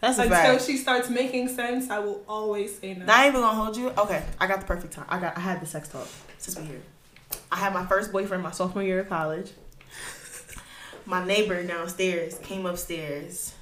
That's 0.00 0.18
a 0.18 0.22
Until 0.22 0.36
fact. 0.36 0.64
she 0.64 0.78
starts 0.78 1.10
making 1.10 1.48
sense, 1.48 1.90
I 1.90 1.98
will 1.98 2.22
always 2.26 2.78
say 2.78 2.94
no. 2.94 3.04
Not 3.04 3.26
even 3.26 3.42
gonna 3.42 3.54
hold 3.54 3.76
you. 3.76 3.90
Okay, 3.90 4.22
I 4.40 4.46
got 4.46 4.60
the 4.60 4.66
perfect 4.66 4.94
time. 4.94 5.06
I 5.10 5.18
got. 5.18 5.36
I 5.36 5.40
had 5.40 5.60
the 5.60 5.66
sex 5.66 5.88
talk 5.88 6.08
since 6.44 6.58
we 6.58 6.64
here. 6.66 6.82
I 7.50 7.56
had 7.56 7.72
my 7.72 7.86
first 7.86 8.12
boyfriend 8.12 8.42
my 8.42 8.50
sophomore 8.50 8.82
year 8.84 9.00
of 9.00 9.08
college. 9.08 9.50
My 11.06 11.24
neighbor 11.24 11.62
downstairs 11.64 12.38
came 12.38 12.64
upstairs, 12.66 13.52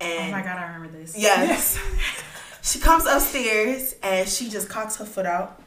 And 0.00 0.32
Oh 0.32 0.36
my 0.36 0.42
god, 0.42 0.58
I 0.58 0.74
remember 0.74 0.96
this. 0.98 1.16
yes, 1.18 1.78
she 2.62 2.78
comes 2.78 3.04
upstairs 3.06 3.96
and 4.02 4.28
she 4.28 4.48
just 4.48 4.68
cocks 4.68 4.96
her 4.96 5.04
foot 5.04 5.26
out 5.26 5.60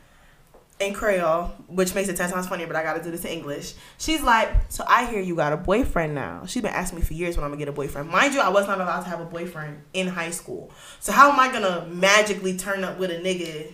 in 0.79 0.93
Creole, 0.93 1.51
which 1.67 1.93
makes 1.95 2.07
it 2.09 2.15
ten 2.17 2.29
times 2.29 2.47
funnier. 2.47 2.67
But 2.67 2.75
I 2.77 2.83
gotta 2.83 3.01
do 3.03 3.11
this 3.11 3.23
in 3.25 3.31
English. 3.31 3.73
She's 3.97 4.21
like, 4.21 4.49
"So 4.69 4.83
I 4.87 5.05
hear 5.05 5.21
you 5.21 5.35
got 5.35 5.51
a 5.53 5.57
boyfriend 5.57 6.15
now." 6.15 6.45
She's 6.45 6.61
been 6.61 6.73
asking 6.73 6.99
me 6.99 7.05
for 7.05 7.13
years 7.13 7.35
when 7.37 7.43
I'm 7.45 7.51
gonna 7.51 7.59
get 7.59 7.69
a 7.69 7.73
boyfriend. 7.73 8.09
Mind 8.09 8.33
you, 8.33 8.39
I 8.41 8.49
was 8.49 8.67
not 8.67 8.79
allowed 8.79 9.01
to 9.01 9.09
have 9.09 9.19
a 9.21 9.25
boyfriend 9.25 9.81
in 9.93 10.07
high 10.07 10.31
school. 10.31 10.71
So 11.01 11.11
how 11.11 11.31
am 11.31 11.39
I 11.39 11.51
gonna 11.51 11.87
magically 11.89 12.57
turn 12.57 12.83
up 12.85 12.97
with 12.99 13.11
a 13.11 13.15
nigga 13.19 13.71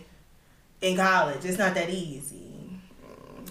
in 0.81 0.95
college? 0.97 1.43
It's 1.45 1.57
not 1.59 1.73
that 1.75 1.89
easy. 1.89 2.50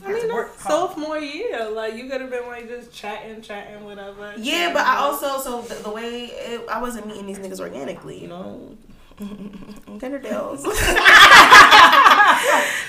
I 0.04 0.12
mean, 0.12 0.28
that's 0.28 0.62
sophomore 0.62 1.18
year. 1.18 1.70
Like, 1.70 1.94
you 1.94 2.08
could 2.08 2.20
have 2.20 2.30
been, 2.30 2.46
like, 2.46 2.68
just 2.68 2.92
chatting, 2.92 3.40
chatting, 3.42 3.84
whatever. 3.84 4.34
Yeah, 4.36 4.72
but 4.72 4.86
I 4.86 4.96
also 4.96 5.38
so 5.40 5.62
the, 5.62 5.82
the 5.82 5.90
way 5.90 6.26
it, 6.26 6.68
I 6.68 6.80
wasn't 6.80 7.06
meeting 7.06 7.26
these 7.26 7.38
niggas 7.38 7.60
organically, 7.60 8.20
you 8.20 8.28
know. 8.28 8.76
Tinder 9.98 10.18
deals. 10.18 10.64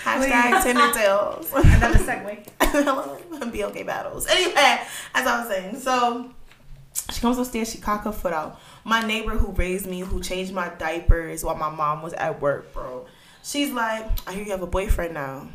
Hashtag 0.03 0.63
Tinder 0.63 0.91
deals. 0.93 1.51
Another 1.51 1.99
segue. 1.99 2.47
BLK 3.51 3.85
battles. 3.85 4.27
Anyway, 4.27 4.81
as 5.13 5.27
I 5.27 5.39
was 5.39 5.49
saying, 5.49 5.79
so 5.79 6.31
she 7.11 7.19
comes 7.19 7.37
upstairs, 7.37 7.69
she 7.71 7.79
cock 7.79 8.03
her 8.05 8.13
foot 8.13 8.31
out. 8.33 8.59
My 8.85 9.01
neighbor 9.01 9.31
who 9.31 9.51
raised 9.51 9.87
me, 9.87 9.99
who 9.99 10.21
changed 10.21 10.53
my 10.53 10.69
diapers 10.69 11.43
while 11.43 11.55
my 11.55 11.69
mom 11.69 12.01
was 12.01 12.13
at 12.13 12.41
work, 12.41 12.73
bro. 12.73 13.05
She's 13.43 13.71
like, 13.71 14.05
I 14.27 14.33
hear 14.33 14.45
you 14.45 14.51
have 14.51 14.61
a 14.61 14.67
boyfriend 14.67 15.13
now. 15.13 15.47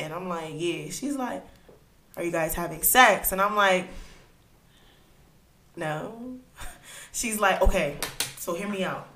And 0.00 0.12
I'm 0.12 0.28
like, 0.28 0.54
yeah. 0.56 0.90
She's 0.90 1.16
like, 1.16 1.44
are 2.16 2.22
you 2.22 2.30
guys 2.32 2.54
having 2.54 2.82
sex? 2.82 3.32
And 3.32 3.40
I'm 3.40 3.54
like, 3.56 3.88
no. 5.76 6.38
She's 7.12 7.38
like, 7.40 7.60
okay, 7.62 7.96
so 8.38 8.54
hear 8.54 8.68
me 8.68 8.84
out. 8.84 9.08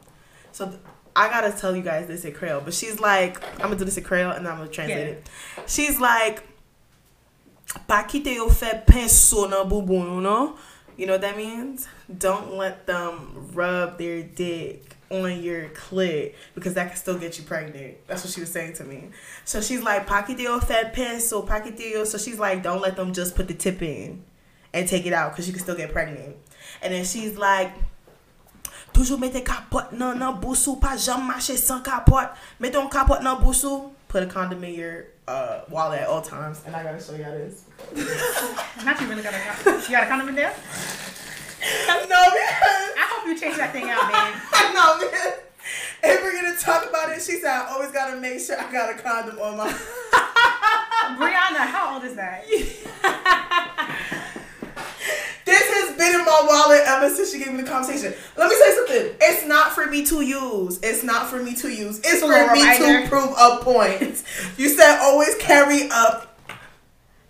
So 0.53 0.67
th- 0.69 0.81
I 1.17 1.29
gotta 1.29 1.53
tell 1.53 1.77
you 1.77 1.83
guys 1.83 2.07
this 2.09 2.25
in 2.25 2.33
Creole, 2.33 2.61
but 2.61 2.75
she's 2.75 2.99
like, 2.99 3.41
I'm 3.55 3.61
gonna 3.69 3.77
do 3.77 3.85
this 3.85 3.97
in 3.97 4.03
Creole 4.05 4.33
and 4.33 4.47
I'm 4.49 4.59
gonna 4.59 4.69
translate 4.71 4.99
Yeah. 4.99 5.13
it. 5.15 5.29
She's 5.67 6.01
like, 6.01 6.43
pa 7.87 8.03
kite 8.03 8.27
yo 8.35 8.49
fe 8.49 8.83
pinso 8.87 9.49
nan 9.49 9.69
boubou. 9.71 10.57
You 10.97 11.07
know 11.07 11.13
what 11.13 11.21
that 11.23 11.37
means? 11.37 11.87
Don't 12.19 12.55
let 12.55 12.87
them 12.87 13.51
rub 13.53 13.99
their 13.99 14.23
dick 14.25 14.94
on 15.11 15.43
your 15.43 15.69
clit 15.71 16.35
because 16.55 16.75
that 16.75 16.89
can 16.89 16.97
still 16.97 17.19
get 17.19 17.39
you 17.39 17.45
pregnant. 17.45 17.97
That's 18.07 18.25
what 18.25 18.33
she 18.33 18.41
was 18.41 18.51
saying 18.51 18.75
to 18.75 18.85
me. 18.85 19.11
So 19.45 19.61
she's 19.61 19.83
like, 19.83 20.09
yo 20.09 20.61
fe 20.61 20.91
pinso, 20.95 21.47
pa 21.47 21.61
kite 21.61 21.93
yo. 21.93 22.05
So 22.05 22.19
she's 22.19 22.39
like, 22.39 22.63
don't 22.63 22.81
let 22.81 22.97
them 22.97 23.13
just 23.13 23.37
put 23.37 23.49
the 23.49 23.55
tip 23.55 23.83
in 23.83 24.23
and 24.73 24.89
take 24.89 25.07
it 25.07 25.13
out 25.13 25.33
because 25.33 25.47
you 25.47 25.53
can 25.53 25.63
still 25.63 25.77
get 25.77 25.93
pregnant. 25.93 26.37
And 26.83 26.93
then 26.93 27.05
she's 27.05 27.37
like, 27.37 27.73
Toujou 28.95 29.19
mette 29.19 29.45
kapote 29.45 29.93
nan 29.93 30.19
nan 30.21 30.41
bousou, 30.41 30.81
pa 30.81 30.97
jam 30.97 31.27
mache 31.27 31.57
sans 31.57 31.83
kapote. 31.83 32.31
Mette 32.61 32.77
un 32.77 32.89
kapote 32.89 33.23
nan 33.23 33.37
bousou. 33.37 33.91
Put 34.07 34.23
a 34.23 34.27
condom 34.27 34.63
in 34.63 34.75
your 34.75 35.07
uh, 35.27 35.63
wallet 35.69 36.03
at 36.03 36.07
all 36.07 36.23
times. 36.23 36.63
And 36.65 36.77
I 36.77 36.85
gotta 36.85 37.03
show 37.03 37.17
y'all 37.17 37.33
this. 37.33 37.65
Not 38.85 39.01
you 39.01 39.09
really 39.09 39.25
got 39.25 39.35
a 39.35 39.71
you 39.83 39.91
got 39.91 40.05
a 40.05 40.07
condom 40.07 40.29
in 40.29 40.37
there? 40.37 40.55
No, 42.09 42.21
man. 42.21 42.93
I 42.97 43.07
hope 43.11 43.27
you 43.27 43.39
change 43.39 43.57
that 43.57 43.73
thing 43.73 43.89
out, 43.89 44.11
man. 44.13 44.33
no, 44.75 44.99
man. 45.01 45.33
If 46.03 46.23
we're 46.23 46.43
gonna 46.43 46.59
talk 46.59 46.89
about 46.89 47.11
it, 47.11 47.23
she 47.23 47.39
said 47.41 47.51
I 47.51 47.73
always 47.73 47.91
gotta 47.91 48.21
make 48.21 48.41
sure 48.41 48.61
I 48.61 48.71
got 48.71 48.91
a 48.91 49.03
condom 49.03 49.39
on 49.39 49.57
my. 49.57 49.69
Brianna, 51.17 51.67
how 51.67 51.95
old 51.95 52.05
is 52.05 52.17
that? 52.17 52.45
This 55.45 55.63
has 55.63 55.97
been 55.99 56.21
in 56.21 56.25
my 56.25 56.45
wallet 56.47 56.81
ever 56.87 57.15
since 57.15 57.31
she 57.31 57.39
gave 57.39 57.53
me 57.53 57.63
the 57.63 57.69
conversation. 57.69 58.15
Let 58.37 58.49
me 58.49 58.57
say 58.57 58.75
something. 58.75 59.17
It's 59.21 59.47
not 59.47 59.73
for 59.73 59.87
me 59.87 60.05
to 60.07 60.23
use. 60.23 60.81
It's 60.83 61.05
not 61.05 61.29
for 61.29 61.43
me 61.43 61.55
to 61.57 61.69
use. 61.69 61.99
It's 61.99 62.23
a 62.23 62.27
for 62.27 62.53
me 62.55 62.79
to 62.79 63.09
prove 63.09 63.31
a 63.39 63.59
point. 63.63 64.25
You 64.57 64.71
said 64.71 65.01
always 65.01 65.35
carry 65.37 65.89
up. 65.91 66.34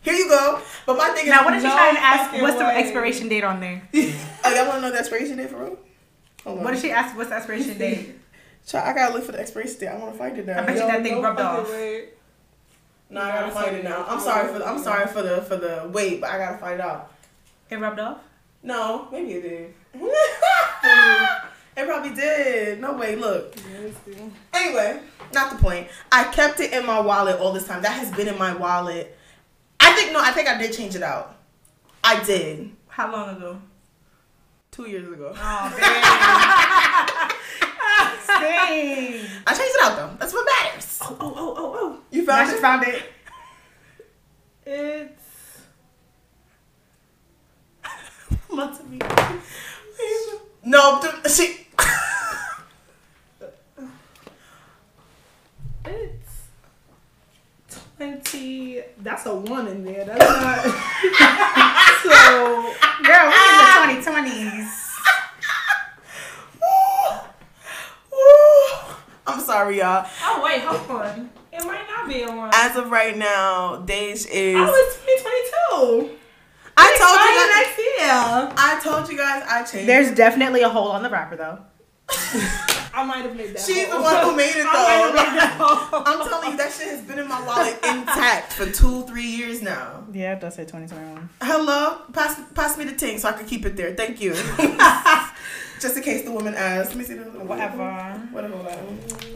Here 0.04 0.14
you 0.14 0.28
go. 0.28 0.60
But 0.86 0.96
my 0.98 1.08
thing 1.10 1.24
is, 1.24 1.30
Now, 1.30 1.44
what 1.44 1.54
is 1.54 1.62
she 1.62 1.68
No 1.68 1.74
trying 1.74 1.94
to 1.94 2.00
ask? 2.02 2.40
What's 2.42 2.58
the 2.58 2.64
way. 2.64 2.76
expiration 2.76 3.28
date 3.28 3.42
on 3.44 3.58
there? 3.60 3.82
oh, 3.94 4.54
y'all 4.54 4.66
want 4.68 4.76
to 4.76 4.80
know 4.82 4.90
the 4.92 4.98
expiration 4.98 5.36
date 5.38 5.50
for 5.50 5.56
real? 5.64 5.78
Hold 6.44 6.58
on. 6.58 6.64
What 6.64 6.72
did 6.74 6.80
she 6.82 6.90
ask? 6.90 7.16
What's 7.16 7.30
the 7.30 7.36
expiration 7.36 7.78
date? 7.78 8.14
Try, 8.68 8.90
I 8.90 8.94
gotta 8.94 9.14
look 9.14 9.24
for 9.24 9.32
the 9.32 9.40
expiration 9.40 9.78
date. 9.80 9.88
I 9.88 9.96
want 9.98 10.12
to 10.12 10.18
find 10.18 10.38
it 10.38 10.46
now. 10.46 10.62
I 10.62 10.66
bet 10.66 10.74
you 10.76 10.80
Yo, 10.82 10.86
that 10.88 11.02
thing 11.02 11.12
No 11.14 11.22
rubbed 11.22 11.40
off. 11.40 11.70
way. 11.70 12.08
No, 13.10 13.20
I 13.20 13.30
gotta 13.32 13.52
find 13.52 13.76
it 13.76 13.84
now. 13.84 14.04
I'm 14.08 14.20
sorry 14.20 14.52
for 14.52 14.58
the, 14.58 14.66
I'm 14.66 14.78
sorry 14.82 15.06
for 15.06 15.22
the 15.22 15.42
for 15.42 15.56
the 15.56 15.88
wait, 15.92 16.20
but 16.20 16.30
I 16.30 16.38
gotta 16.38 16.58
find 16.58 16.74
it 16.74 16.80
out. 16.80 17.12
It 17.70 17.76
rubbed 17.76 17.98
off. 18.00 18.18
No, 18.62 19.08
maybe 19.12 19.32
it 19.32 19.42
did. 19.42 19.74
Hmm. 20.86 21.24
it 21.78 21.86
probably 21.86 22.14
did. 22.14 22.78
No 22.80 22.92
way. 22.92 23.16
Look. 23.16 23.54
Anyway, 24.52 25.00
not 25.32 25.50
the 25.50 25.56
point. 25.56 25.88
I 26.12 26.24
kept 26.24 26.60
it 26.60 26.72
in 26.74 26.84
my 26.84 27.00
wallet 27.00 27.40
all 27.40 27.52
this 27.52 27.66
time. 27.66 27.80
That 27.82 27.92
has 27.92 28.10
been 28.12 28.28
in 28.28 28.38
my 28.38 28.54
wallet. 28.54 29.16
I 29.94 29.96
think 29.96 30.12
no. 30.12 30.20
I 30.20 30.32
think 30.32 30.48
I 30.48 30.58
did 30.58 30.72
change 30.72 30.96
it 30.96 31.02
out. 31.02 31.36
I 32.02 32.22
did 32.24 32.70
How 32.88 33.10
long 33.12 33.36
ago? 33.36 33.60
two 34.72 34.88
years 34.88 35.06
ago. 35.06 35.32
Oh, 35.32 35.70
man. 35.70 35.80
Dang. 38.26 39.26
I 39.46 39.54
changed 39.54 39.74
it 39.76 39.82
out 39.84 39.96
though. 39.96 40.16
That's 40.18 40.32
what 40.34 40.44
matters. 40.46 40.98
Oh, 41.00 41.16
oh, 41.20 41.34
oh, 41.36 41.54
oh, 41.56 41.72
oh. 41.76 42.00
You 42.10 42.26
found 42.26 42.50
she 42.50 42.56
it? 42.56 42.60
found 42.60 42.86
it. 42.88 43.02
It's 44.66 45.22
Months 48.52 48.80
No, 50.64 51.00
she. 51.28 51.66
it's 55.84 56.48
twenty. 58.34 58.82
That's 59.02 59.26
a 59.26 59.34
one 59.34 59.66
in 59.68 59.84
there. 59.84 60.04
That's 60.04 60.18
not. 60.20 60.64
so 62.02 62.74
Girl, 63.02 63.26
we 63.28 63.34
in 63.90 64.02
the 64.04 64.10
2020s. 64.10 64.80
I'm 69.26 69.40
sorry, 69.40 69.78
y'all. 69.78 70.06
oh 70.22 70.42
wait, 70.44 70.60
hold 70.60 70.90
on. 71.00 71.30
It 71.52 71.64
might 71.64 71.86
not 71.88 72.08
be 72.08 72.22
a 72.22 72.28
one. 72.28 72.50
As 72.52 72.76
of 72.76 72.90
right 72.90 73.16
now, 73.16 73.82
Dej 73.86 74.26
is. 74.30 74.56
Oh, 74.58 74.72
it's 74.74 74.96
twenty 75.02 75.22
twenty 75.22 75.42
two. 75.48 76.18
I 76.76 76.96
told 76.98 77.20
you 77.20 77.34
guys. 77.38 77.48
next 77.56 77.78
year. 77.78 78.52
I 78.58 78.80
told 78.82 79.08
you 79.10 79.16
guys 79.16 79.42
I 79.48 79.62
changed. 79.62 79.88
There's 79.88 80.14
definitely 80.14 80.62
a 80.62 80.68
hole 80.68 80.88
on 80.88 81.02
the 81.02 81.10
wrapper, 81.10 81.36
though. 81.36 81.58
I 82.94 83.04
might 83.04 83.24
have 83.24 83.36
made 83.36 83.54
that. 83.54 83.60
She's 83.60 83.88
the 83.88 84.00
one 84.00 84.24
who 84.24 84.36
made 84.36 84.54
it 84.56 84.66
I 84.68 85.12
made 85.12 85.16
that 85.16 85.56
though. 85.58 85.64
hole. 85.66 86.02
I'm 86.06 86.28
telling 86.28 86.50
you, 86.52 86.56
that 86.56 86.72
shit 86.72 86.88
has 86.88 87.02
been 87.02 87.18
in 87.18 87.28
my 87.28 87.44
wallet 87.44 87.74
intact 87.84 88.52
for 88.52 88.66
two, 88.70 89.02
three 89.06 89.26
years 89.26 89.62
now. 89.62 90.04
Yeah, 90.12 90.34
it 90.34 90.40
does 90.40 90.54
say 90.54 90.62
2021. 90.64 91.28
Hello, 91.42 92.02
pass 92.12 92.40
pass 92.54 92.78
me 92.78 92.84
the 92.84 92.94
ting 92.94 93.18
so 93.18 93.28
I 93.28 93.32
can 93.32 93.46
keep 93.46 93.66
it 93.66 93.76
there. 93.76 93.94
Thank 93.94 94.20
you. 94.20 94.34
Just 95.80 95.96
in 95.96 96.02
case 96.04 96.22
the 96.22 96.30
woman 96.30 96.54
asks. 96.54 96.90
Let 96.90 96.98
me 96.98 97.04
see 97.04 97.14
the 97.14 97.24
Whatever. 97.24 97.84
Whatever. 98.30 98.54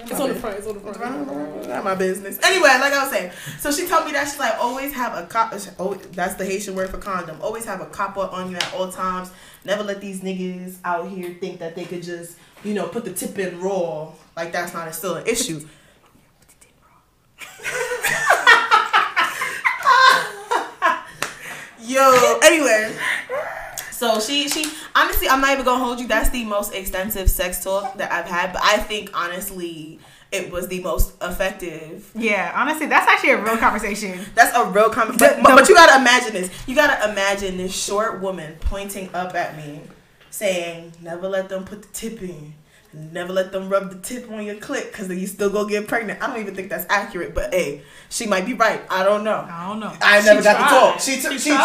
It's 0.00 0.18
on 0.20 0.28
the 0.30 0.34
front. 0.36 0.56
It's 0.58 0.66
on 0.66 0.74
the 0.74 0.80
front. 0.80 1.68
Not 1.68 1.84
my 1.84 1.94
business. 1.94 2.38
Anyway, 2.42 2.68
like 2.68 2.92
I 2.92 3.02
was 3.02 3.12
saying, 3.12 3.32
so 3.58 3.70
she 3.72 3.86
told 3.86 4.06
me 4.06 4.12
that 4.12 4.28
she's 4.28 4.38
like 4.38 4.54
always 4.58 4.92
have 4.94 5.14
a 5.14 5.26
cop. 5.26 5.52
Oh, 5.78 5.94
that's 6.12 6.36
the 6.36 6.46
Haitian 6.46 6.74
word 6.74 6.90
for 6.90 6.98
condom. 6.98 7.38
Always 7.42 7.64
have 7.66 7.80
a 7.80 7.86
copper 7.86 8.20
on 8.20 8.50
you 8.50 8.56
at 8.56 8.72
all 8.74 8.90
times. 8.90 9.30
Never 9.64 9.82
let 9.82 10.00
these 10.00 10.20
niggas 10.22 10.76
out 10.84 11.08
here 11.10 11.36
think 11.40 11.58
that 11.58 11.74
they 11.74 11.84
could 11.84 12.02
just, 12.02 12.38
you 12.64 12.74
know, 12.74 12.86
put 12.86 13.04
the 13.04 13.12
tip 13.12 13.38
in 13.38 13.60
raw. 13.60 14.12
Like 14.36 14.52
that's 14.52 14.72
not 14.74 14.88
a, 14.88 14.92
still 14.92 15.16
an 15.16 15.26
issue. 15.26 15.66
Yo, 21.80 22.38
anyway. 22.44 22.96
So 23.90 24.20
she 24.20 24.48
she 24.48 24.64
honestly 24.94 25.28
I'm 25.28 25.40
not 25.40 25.52
even 25.52 25.64
gonna 25.64 25.82
hold 25.82 25.98
you. 25.98 26.06
That's 26.06 26.30
the 26.30 26.44
most 26.44 26.72
extensive 26.74 27.30
sex 27.30 27.64
talk 27.64 27.96
that 27.98 28.12
I've 28.12 28.26
had. 28.26 28.52
But 28.52 28.62
I 28.62 28.76
think 28.78 29.10
honestly 29.14 29.98
it 30.30 30.52
was 30.52 30.68
the 30.68 30.80
most 30.80 31.14
effective. 31.22 32.10
Yeah, 32.14 32.52
honestly, 32.54 32.86
that's 32.86 33.08
actually 33.08 33.30
a 33.30 33.42
real 33.42 33.56
conversation. 33.56 34.20
That's 34.34 34.54
a 34.56 34.66
real 34.70 34.90
conversation. 34.90 35.42
But, 35.42 35.56
but 35.56 35.68
you 35.68 35.74
gotta 35.74 36.00
imagine 36.00 36.32
this. 36.34 36.50
You 36.68 36.74
gotta 36.74 37.10
imagine 37.10 37.56
this 37.56 37.74
short 37.74 38.20
woman 38.20 38.56
pointing 38.60 39.08
up 39.14 39.34
at 39.34 39.56
me, 39.56 39.80
saying, 40.30 40.92
"Never 41.02 41.28
let 41.28 41.48
them 41.48 41.64
put 41.64 41.82
the 41.82 41.88
tip 41.88 42.22
in. 42.22 42.54
Never 42.90 43.34
let 43.34 43.52
them 43.52 43.68
rub 43.68 43.90
the 43.90 43.98
tip 43.98 44.30
on 44.30 44.42
your 44.46 44.54
clit, 44.54 44.86
because 44.90 45.08
then 45.08 45.18
you 45.18 45.26
still 45.26 45.50
go 45.50 45.66
get 45.66 45.86
pregnant." 45.86 46.22
I 46.22 46.26
don't 46.26 46.40
even 46.40 46.54
think 46.54 46.70
that's 46.70 46.86
accurate. 46.88 47.34
But 47.34 47.52
hey, 47.52 47.82
she 48.08 48.26
might 48.26 48.46
be 48.46 48.54
right. 48.54 48.80
I 48.88 49.04
don't 49.04 49.24
know. 49.24 49.46
I 49.48 49.68
don't 49.68 49.78
know. 49.78 49.92
I 50.00 50.22
never 50.22 50.40
She 50.40 50.44
got 50.44 50.56
tried. 50.56 50.68
to 50.68 50.74
talk. 50.74 51.00
She 51.00 51.20
took. 51.20 51.32
She, 51.32 51.38
She 51.38 51.50
tried. 51.50 51.58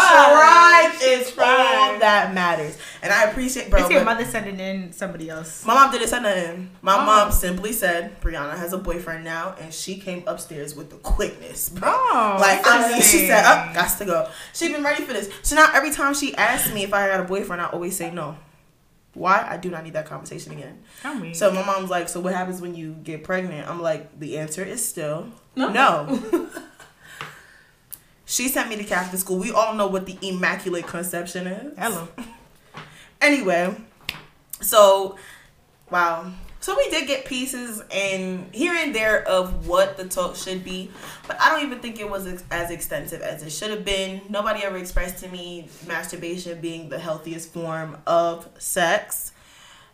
tried. 0.92 0.98
It's 1.00 1.32
tried. 1.32 1.92
all 1.94 1.98
that 2.00 2.34
matters, 2.34 2.76
and 3.02 3.10
I 3.10 3.24
appreciate, 3.24 3.70
bro. 3.70 3.80
It's 3.80 3.90
your 3.90 4.04
mother 4.04 4.26
sending 4.26 4.60
in 4.60 4.92
somebody 4.92 5.30
else. 5.30 5.64
my 5.64 5.72
mom 5.72 5.90
didn't 5.90 6.08
say 6.08 6.20
nothing. 6.20 6.70
My 6.82 6.98
Oh. 6.98 7.06
mom 7.06 7.32
simply 7.32 7.72
said, 7.72 8.20
Brianna 8.20 8.58
has 8.58 8.74
a 8.74 8.78
boyfriend 8.78 9.24
now, 9.24 9.54
and 9.58 9.72
she 9.72 9.96
came 9.96 10.24
upstairs 10.26 10.74
with 10.76 10.90
the 10.90 10.96
quickness, 10.96 11.70
bro. 11.70 11.88
Oh, 11.90 12.36
like, 12.38 12.60
I 12.66 12.92
mean, 12.92 13.00
she 13.00 13.26
said, 13.26 13.44
oh, 13.46 13.68
interesting. 13.68 13.70
oh, 13.70 13.74
got 13.74 13.98
to 13.98 14.04
go. 14.04 14.28
She 14.52 14.70
been 14.70 14.84
ready 14.84 15.02
for 15.04 15.14
this. 15.14 15.30
So 15.42 15.56
now 15.56 15.70
every 15.72 15.90
time 15.90 16.12
she 16.12 16.34
asks 16.36 16.70
me 16.74 16.82
if 16.84 16.92
I 16.92 17.08
got 17.08 17.20
a 17.20 17.24
boyfriend, 17.24 17.62
I 17.62 17.66
always 17.70 17.96
say 17.96 18.10
no. 18.10 18.36
Why? 19.14 19.46
I 19.48 19.56
do 19.56 19.70
not 19.70 19.84
need 19.84 19.92
that 19.94 20.06
conversation 20.06 20.52
again. 20.52 20.82
Tell 21.00 21.14
me. 21.14 21.34
So 21.34 21.52
my 21.52 21.64
mom's 21.64 21.88
like, 21.90 22.08
so 22.08 22.20
what 22.20 22.34
happens 22.34 22.60
when 22.60 22.74
you 22.74 22.92
get 23.04 23.22
pregnant? 23.24 23.68
I'm 23.68 23.80
like, 23.80 24.18
the 24.18 24.38
answer 24.38 24.62
is 24.64 24.86
still 24.86 25.28
No. 25.56 25.68
no. 25.70 26.48
she 28.26 28.48
sent 28.48 28.68
me 28.68 28.76
to 28.76 28.84
Catholic 28.84 29.20
school. 29.20 29.38
We 29.38 29.52
all 29.52 29.74
know 29.74 29.86
what 29.86 30.06
the 30.06 30.18
immaculate 30.22 30.86
conception 30.86 31.46
is. 31.46 31.78
Hello. 31.78 32.08
Anyway, 33.20 33.76
so 34.60 35.16
wow. 35.90 36.30
So 36.64 36.74
we 36.74 36.88
did 36.88 37.06
get 37.06 37.26
pieces 37.26 37.82
and 37.90 38.48
here 38.54 38.72
and 38.72 38.94
there 38.94 39.22
of 39.28 39.68
what 39.68 39.98
the 39.98 40.08
talk 40.08 40.34
should 40.34 40.64
be, 40.64 40.90
but 41.28 41.38
I 41.38 41.50
don't 41.50 41.62
even 41.62 41.80
think 41.80 42.00
it 42.00 42.08
was 42.08 42.42
as 42.50 42.70
extensive 42.70 43.20
as 43.20 43.42
it 43.42 43.50
should 43.50 43.68
have 43.68 43.84
been. 43.84 44.22
Nobody 44.30 44.64
ever 44.64 44.78
expressed 44.78 45.22
to 45.22 45.28
me 45.28 45.68
masturbation 45.86 46.62
being 46.62 46.88
the 46.88 46.98
healthiest 46.98 47.52
form 47.52 47.98
of 48.06 48.48
sex. 48.56 49.32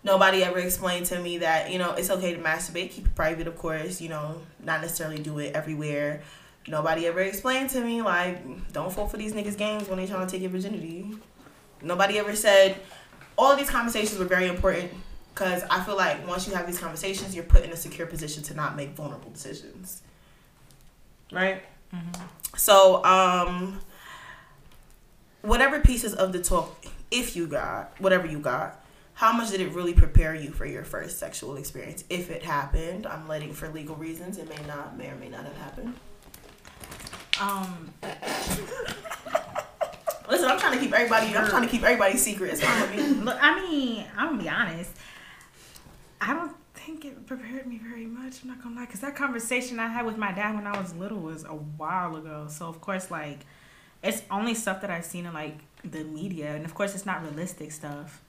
Nobody 0.04 0.44
ever 0.44 0.60
explained 0.60 1.06
to 1.06 1.18
me 1.18 1.38
that, 1.38 1.72
you 1.72 1.78
know, 1.80 1.94
it's 1.94 2.08
okay 2.08 2.34
to 2.34 2.40
masturbate, 2.40 2.92
keep 2.92 3.06
it 3.06 3.16
private, 3.16 3.48
of 3.48 3.58
course, 3.58 4.00
you 4.00 4.08
know, 4.08 4.40
not 4.62 4.80
necessarily 4.80 5.18
do 5.18 5.40
it 5.40 5.56
everywhere. 5.56 6.22
Nobody 6.68 7.08
ever 7.08 7.18
explained 7.18 7.70
to 7.70 7.80
me, 7.80 8.00
like, 8.00 8.72
don't 8.72 8.92
fall 8.92 9.08
for 9.08 9.16
these 9.16 9.32
niggas' 9.32 9.58
games 9.58 9.88
when 9.88 9.98
they 9.98 10.06
trying 10.06 10.24
to 10.24 10.30
take 10.30 10.42
your 10.42 10.52
virginity. 10.52 11.18
Nobody 11.82 12.20
ever 12.20 12.36
said, 12.36 12.76
all 13.36 13.50
of 13.50 13.58
these 13.58 13.70
conversations 13.70 14.20
were 14.20 14.24
very 14.24 14.46
important 14.46 14.92
because 15.40 15.64
I 15.70 15.82
feel 15.82 15.96
like 15.96 16.28
once 16.28 16.46
you 16.46 16.52
have 16.52 16.66
these 16.66 16.78
conversations, 16.78 17.34
you're 17.34 17.44
put 17.44 17.64
in 17.64 17.70
a 17.70 17.76
secure 17.76 18.06
position 18.06 18.42
to 18.42 18.54
not 18.54 18.76
make 18.76 18.90
vulnerable 18.90 19.30
decisions. 19.30 20.02
Right? 21.32 21.62
So, 22.56 23.02
um, 23.06 23.80
whatever 25.40 25.80
pieces 25.80 26.12
of 26.12 26.34
the 26.34 26.42
talk, 26.42 26.84
if 27.10 27.36
you 27.36 27.46
got, 27.46 27.94
whatever 27.98 28.26
you 28.26 28.38
got, 28.38 28.84
how 29.14 29.32
much 29.32 29.50
did 29.50 29.62
it 29.62 29.72
really 29.72 29.94
prepare 29.94 30.34
you 30.34 30.50
for 30.50 30.66
your 30.66 30.84
first 30.84 31.18
sexual 31.18 31.56
experience? 31.56 32.04
If 32.10 32.30
it 32.30 32.42
happened, 32.42 33.06
I'm 33.06 33.26
letting 33.26 33.54
for 33.54 33.70
legal 33.70 33.96
reasons, 33.96 34.36
it 34.36 34.46
may 34.46 34.66
not, 34.66 34.98
may 34.98 35.08
or 35.08 35.16
may 35.16 35.30
not 35.30 35.44
have 35.44 35.56
happened. 35.56 35.94
Um, 37.40 37.94
Listen, 40.28 40.48
I'm 40.48 40.60
trying 40.60 40.74
to 40.74 40.78
keep 40.78 40.92
everybody, 40.92 41.34
I'm 41.34 41.48
trying 41.48 41.62
to 41.62 41.68
keep 41.68 41.82
everybody 41.82 42.16
secret. 42.18 42.52
It's 42.52 42.62
fine 42.62 42.82
with 42.96 43.16
me. 43.16 43.24
look, 43.24 43.38
I 43.40 43.58
mean, 43.60 44.04
I'm 44.16 44.30
gonna 44.30 44.42
be 44.42 44.48
honest. 44.48 44.90
I 46.20 46.34
don't 46.34 46.52
think 46.74 47.04
it 47.04 47.26
prepared 47.26 47.66
me 47.66 47.78
very 47.82 48.06
much. 48.06 48.42
I'm 48.42 48.48
not 48.48 48.62
gonna 48.62 48.76
lie, 48.76 48.86
because 48.86 49.00
that 49.00 49.16
conversation 49.16 49.78
I 49.80 49.88
had 49.88 50.04
with 50.06 50.16
my 50.18 50.32
dad 50.32 50.54
when 50.54 50.66
I 50.66 50.80
was 50.80 50.94
little 50.94 51.18
was 51.18 51.44
a 51.44 51.48
while 51.48 52.16
ago. 52.16 52.46
So 52.48 52.66
of 52.66 52.80
course, 52.80 53.10
like, 53.10 53.40
it's 54.02 54.22
only 54.30 54.54
stuff 54.54 54.80
that 54.82 54.90
I've 54.90 55.04
seen 55.04 55.26
in 55.26 55.32
like 55.32 55.58
the 55.84 56.04
media, 56.04 56.54
and 56.54 56.64
of 56.64 56.74
course, 56.74 56.94
it's 56.94 57.06
not 57.06 57.22
realistic 57.22 57.72
stuff. 57.72 58.22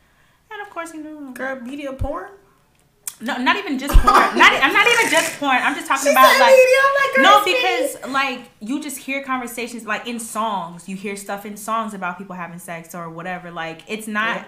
And 0.52 0.62
of 0.62 0.70
course, 0.70 0.94
you 0.94 1.04
know, 1.04 1.18
um, 1.18 1.34
Girl, 1.34 1.60
media 1.62 1.94
porn? 1.94 2.30
no, 3.22 3.38
not 3.38 3.56
even 3.58 3.78
just 3.78 3.94
porn. 3.94 4.16
not, 4.38 4.52
I'm 4.54 4.74
not 4.74 4.88
even 4.88 5.10
just 5.12 5.38
porn. 5.40 5.58
I'm 5.62 5.76
just 5.76 5.88
talking 5.88 6.06
She 6.08 6.12
about 6.12 6.40
like. 6.40 6.52
media, 6.52 6.84
like, 7.00 7.24
No, 7.24 7.44
because 7.46 8.12
like 8.12 8.50
you 8.60 8.82
just 8.82 8.98
hear 8.98 9.24
conversations 9.24 9.86
like 9.86 10.08
in 10.08 10.20
songs. 10.20 10.90
You 10.90 10.96
hear 10.96 11.16
stuff 11.16 11.46
in 11.46 11.56
songs 11.56 11.94
about 11.94 12.18
people 12.18 12.36
having 12.36 12.58
sex 12.60 12.96
or 12.96 13.10
whatever. 13.10 13.52
Like 13.52 13.82
it's 13.88 14.08
not, 14.08 14.38
Yeah. 14.38 14.46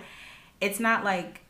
it's 0.62 0.80
not 0.80 1.04
like 1.06 1.41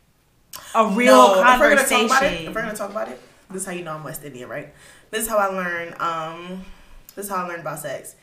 a 0.74 0.86
real 0.88 1.14
No, 1.16 1.32
If 1.32 1.60
we're, 1.60 1.76
conversation. 1.76 2.24
it, 2.24 2.40
if 2.48 2.54
we're 2.54 2.62
gonna 2.62 2.74
talk 2.74 2.90
about 2.90 3.08
it, 3.08 3.20
this 3.50 3.62
is 3.62 3.66
how 3.66 3.72
you 3.72 3.84
know 3.84 3.92
I'm 3.94 4.04
West 4.04 4.24
Indian, 4.24 4.48
right? 4.48 4.72
This 5.10 5.22
is 5.24 5.28
how 5.28 5.36
I 5.38 5.46
learned. 5.46 6.00
Um, 6.00 6.64
this 7.14 7.26
is 7.26 7.30
how 7.30 7.44
I 7.44 7.48
learned 7.48 7.60
about 7.60 7.78
sex. 7.80 8.16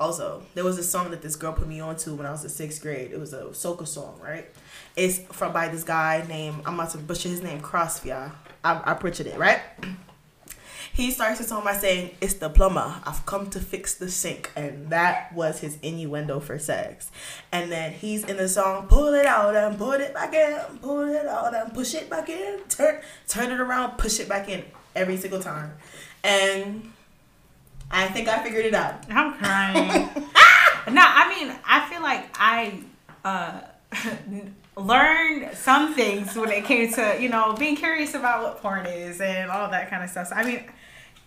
Also, 0.00 0.42
there 0.54 0.62
was 0.64 0.78
a 0.78 0.82
song 0.84 1.10
that 1.10 1.22
this 1.22 1.34
girl 1.34 1.52
put 1.52 1.66
me 1.66 1.80
on 1.80 1.96
to 1.96 2.14
when 2.14 2.24
I 2.24 2.30
was 2.30 2.44
in 2.44 2.50
sixth 2.50 2.80
grade. 2.80 3.10
It 3.12 3.18
was 3.18 3.32
a 3.32 3.44
soca 3.46 3.86
song, 3.86 4.20
right? 4.22 4.46
It's 4.96 5.18
from 5.18 5.52
by 5.52 5.68
this 5.68 5.82
guy 5.84 6.24
named 6.28 6.62
I'm 6.64 6.74
about 6.74 6.90
to 6.90 6.98
butcher 6.98 7.28
his 7.28 7.42
name, 7.42 7.60
Crossfia. 7.60 8.32
I, 8.64 8.80
I 8.84 8.94
butchered 8.94 9.26
it, 9.26 9.38
right? 9.38 9.60
He 10.98 11.12
starts 11.12 11.38
his 11.38 11.46
song 11.46 11.62
by 11.62 11.74
saying, 11.74 12.16
It's 12.20 12.34
the 12.34 12.50
plumber. 12.50 13.00
I've 13.06 13.24
come 13.24 13.48
to 13.50 13.60
fix 13.60 13.94
the 13.94 14.10
sink. 14.10 14.50
And 14.56 14.90
that 14.90 15.32
was 15.32 15.60
his 15.60 15.78
innuendo 15.80 16.40
for 16.40 16.58
sex. 16.58 17.12
And 17.52 17.70
then 17.70 17.92
he's 17.92 18.24
in 18.24 18.36
the 18.36 18.48
song, 18.48 18.88
Pull 18.88 19.14
it 19.14 19.24
out 19.24 19.54
and 19.54 19.78
put 19.78 20.00
it 20.00 20.12
back 20.12 20.34
in. 20.34 20.78
Pull 20.78 21.04
it 21.04 21.24
out 21.24 21.54
and 21.54 21.72
push 21.72 21.94
it 21.94 22.10
back 22.10 22.28
in. 22.28 22.58
Turn, 22.68 23.00
turn 23.28 23.52
it 23.52 23.60
around, 23.60 23.96
push 23.96 24.18
it 24.18 24.28
back 24.28 24.48
in 24.48 24.64
every 24.96 25.16
single 25.16 25.38
time. 25.38 25.70
And 26.24 26.90
I 27.92 28.08
think 28.08 28.26
I 28.26 28.42
figured 28.42 28.66
it 28.66 28.74
out. 28.74 29.08
I'm 29.08 29.34
crying. 29.34 29.88
no, 30.92 31.04
I 31.04 31.28
mean, 31.28 31.56
I 31.64 31.88
feel 31.88 32.02
like 32.02 32.28
I 32.34 32.82
uh, 33.24 33.60
learned 34.76 35.56
some 35.56 35.94
things 35.94 36.34
when 36.34 36.50
it 36.50 36.64
came 36.64 36.92
to 36.94 37.18
you 37.20 37.28
know 37.28 37.54
being 37.56 37.76
curious 37.76 38.14
about 38.14 38.42
what 38.42 38.60
porn 38.60 38.84
is 38.86 39.20
and 39.20 39.48
all 39.48 39.70
that 39.70 39.90
kind 39.90 40.02
of 40.02 40.10
stuff. 40.10 40.26
So 40.26 40.34
I 40.34 40.42
mean. 40.42 40.64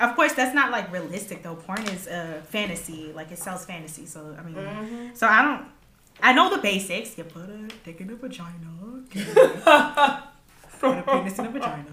Of 0.02 0.16
course, 0.16 0.34
that's 0.34 0.54
not 0.56 0.72
like 0.72 0.91
realistic 0.91 1.43
though. 1.43 1.56
Porn 1.56 1.82
is 1.88 2.08
a 2.08 2.41
fantasy, 2.49 3.12
like 3.14 3.32
it 3.32 3.39
sells 3.39 3.66
fantasy. 3.66 4.06
So 4.06 4.36
I 4.38 4.41
mean, 4.43 5.12
so 5.14 5.28
I 5.28 5.41
don't. 5.41 5.66
I 6.22 6.34
know 6.34 6.49
the 6.56 6.62
basics. 6.62 7.18
You 7.18 7.24
put 7.24 7.49
a 7.49 7.68
dick 7.84 8.02
in 8.02 8.10
a 8.12 8.16
vagina. 8.16 8.68
Put 10.80 10.97
a 10.97 11.04
penis 11.04 11.38
in 11.39 11.45
a 11.45 11.49
vagina. 11.49 11.86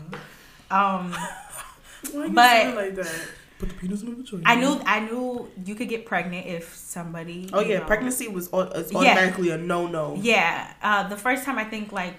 Um, 0.71 1.13
Why 2.13 2.25
you 2.27 2.31
But- 2.33 2.67
it 2.67 2.75
like 2.77 2.95
that? 2.97 3.21
Put 3.59 3.69
the 3.71 3.75
penis 3.75 4.03
in 4.03 4.11
the 4.11 4.17
vagina. 4.17 4.43
I 4.47 4.55
knew 4.55 4.81
I 4.87 5.01
knew 5.01 5.49
you 5.65 5.75
could 5.75 5.89
get 5.89 6.07
pregnant 6.07 6.47
if 6.47 6.75
somebody. 6.75 7.51
Oh 7.53 7.61
yeah, 7.61 7.81
know- 7.81 7.85
pregnancy 7.87 8.29
was 8.29 8.49
au- 8.53 8.61
is 8.63 8.93
Yeah. 8.93 8.99
automatically 8.99 9.51
a 9.51 9.59
no 9.59 9.87
no. 9.89 10.17
Yeah, 10.21 10.73
uh, 10.83 11.09
the 11.09 11.17
first 11.17 11.45
time 11.45 11.59
I 11.59 11.65
think 11.65 11.91
like 11.93 12.19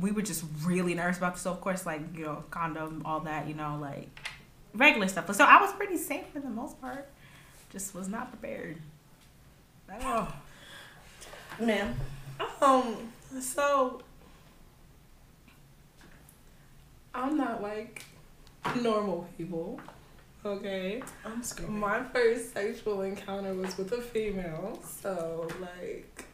we 0.00 0.10
were 0.12 0.22
just 0.22 0.44
really 0.62 0.94
nervous 0.94 1.18
about. 1.18 1.38
So 1.38 1.50
of 1.50 1.60
course, 1.60 1.84
like 1.84 2.02
you 2.16 2.24
know, 2.26 2.44
condom, 2.50 3.02
all 3.04 3.20
that, 3.20 3.48
you 3.48 3.54
know, 3.54 3.78
like 3.80 4.08
regular 4.74 5.08
stuff. 5.08 5.34
So 5.34 5.44
I 5.44 5.60
was 5.60 5.72
pretty 5.72 5.96
safe 5.96 6.26
for 6.32 6.40
the 6.40 6.48
most 6.48 6.80
part. 6.80 7.08
Just 7.70 7.94
was 7.94 8.08
not 8.08 8.30
prepared. 8.30 8.78
Oh. 10.02 10.32
Ma'am. 11.60 11.94
Um. 12.60 12.96
So 13.40 14.02
I'm 17.14 17.36
not 17.36 17.62
like 17.62 18.04
normal 18.80 19.28
people. 19.36 19.80
Okay. 20.44 21.02
I'm 21.24 21.42
scared. 21.42 21.70
My 21.70 22.02
first 22.02 22.52
sexual 22.52 23.02
encounter 23.02 23.54
was 23.54 23.76
with 23.78 23.92
a 23.92 24.02
female, 24.02 24.78
so 24.84 25.48
like 25.60 26.26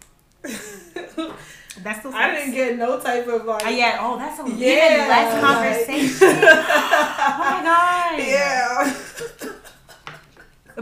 That's 1.82 2.00
still 2.00 2.12
I 2.14 2.34
didn't 2.34 2.52
get 2.52 2.76
no 2.76 2.98
type 3.00 3.26
of 3.28 3.44
like. 3.44 3.64
Uh, 3.64 3.70
yeah. 3.70 3.98
Oh, 4.00 4.18
that's 4.18 4.38
a 4.40 4.42
Yeah, 4.56 4.94
even 4.96 5.08
less 5.08 5.32
like- 5.32 5.42
conversation. 5.42 6.26
oh 6.42 7.36
my 7.38 7.62
god. 7.62 8.18
Yeah. 8.18 8.94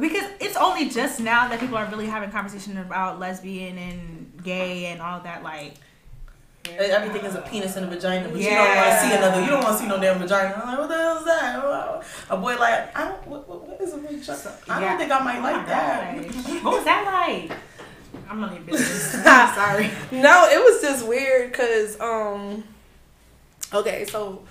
Because 0.00 0.30
it's 0.40 0.56
only 0.56 0.88
just 0.88 1.20
now 1.20 1.48
that 1.48 1.60
people 1.60 1.76
are 1.76 1.86
really 1.86 2.06
having 2.06 2.30
conversation 2.30 2.78
about 2.78 3.18
lesbian 3.18 3.76
and 3.78 4.40
gay 4.42 4.86
and 4.86 5.00
all 5.02 5.20
that. 5.20 5.42
Like, 5.42 5.74
Everything 6.76 7.24
is 7.24 7.34
a 7.34 7.40
penis 7.42 7.76
and 7.76 7.86
a 7.86 7.88
vagina, 7.88 8.28
but 8.28 8.38
you 8.40 8.50
don't 8.50 8.76
want 8.76 8.90
to 8.90 9.00
see 9.00 9.14
another. 9.14 9.40
You 9.40 9.46
don't 9.48 9.64
want 9.64 9.76
to 9.76 9.82
see 9.82 9.88
no 9.88 10.00
damn 10.00 10.18
vagina. 10.18 10.54
I'm 10.62 10.68
like, 10.68 10.78
what 10.78 10.88
the 10.88 10.96
hell 10.96 11.18
is 11.18 11.24
that? 11.24 12.04
A 12.30 12.36
boy 12.36 12.56
like, 12.56 12.96
I 12.96 13.08
don't. 13.08 13.26
What, 13.26 13.48
what, 13.48 13.66
what 13.68 13.80
is 13.80 13.92
a 13.94 13.98
vagina? 13.98 14.54
I 14.68 14.80
don't 14.80 14.98
think 14.98 15.10
I 15.12 15.18
might 15.24 15.38
oh 15.38 15.42
like 15.42 15.56
my 15.56 15.64
that. 15.66 16.16
what 16.64 16.74
was 16.76 16.84
that 16.84 17.04
like? 17.48 17.58
I'm 18.28 18.40
not 18.40 18.52
even 18.52 18.66
business. 18.66 19.12
Sorry. 19.22 19.90
No, 20.12 20.48
it 20.50 20.58
was 20.58 20.80
just 20.82 21.06
weird 21.06 21.50
because 21.50 22.00
um. 22.00 22.64
Okay, 23.72 24.04
so 24.06 24.42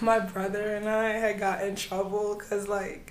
my 0.00 0.20
brother 0.20 0.76
and 0.76 0.88
I 0.88 1.10
had 1.10 1.38
got 1.38 1.62
in 1.62 1.76
trouble 1.76 2.36
because 2.36 2.68
like. 2.68 3.10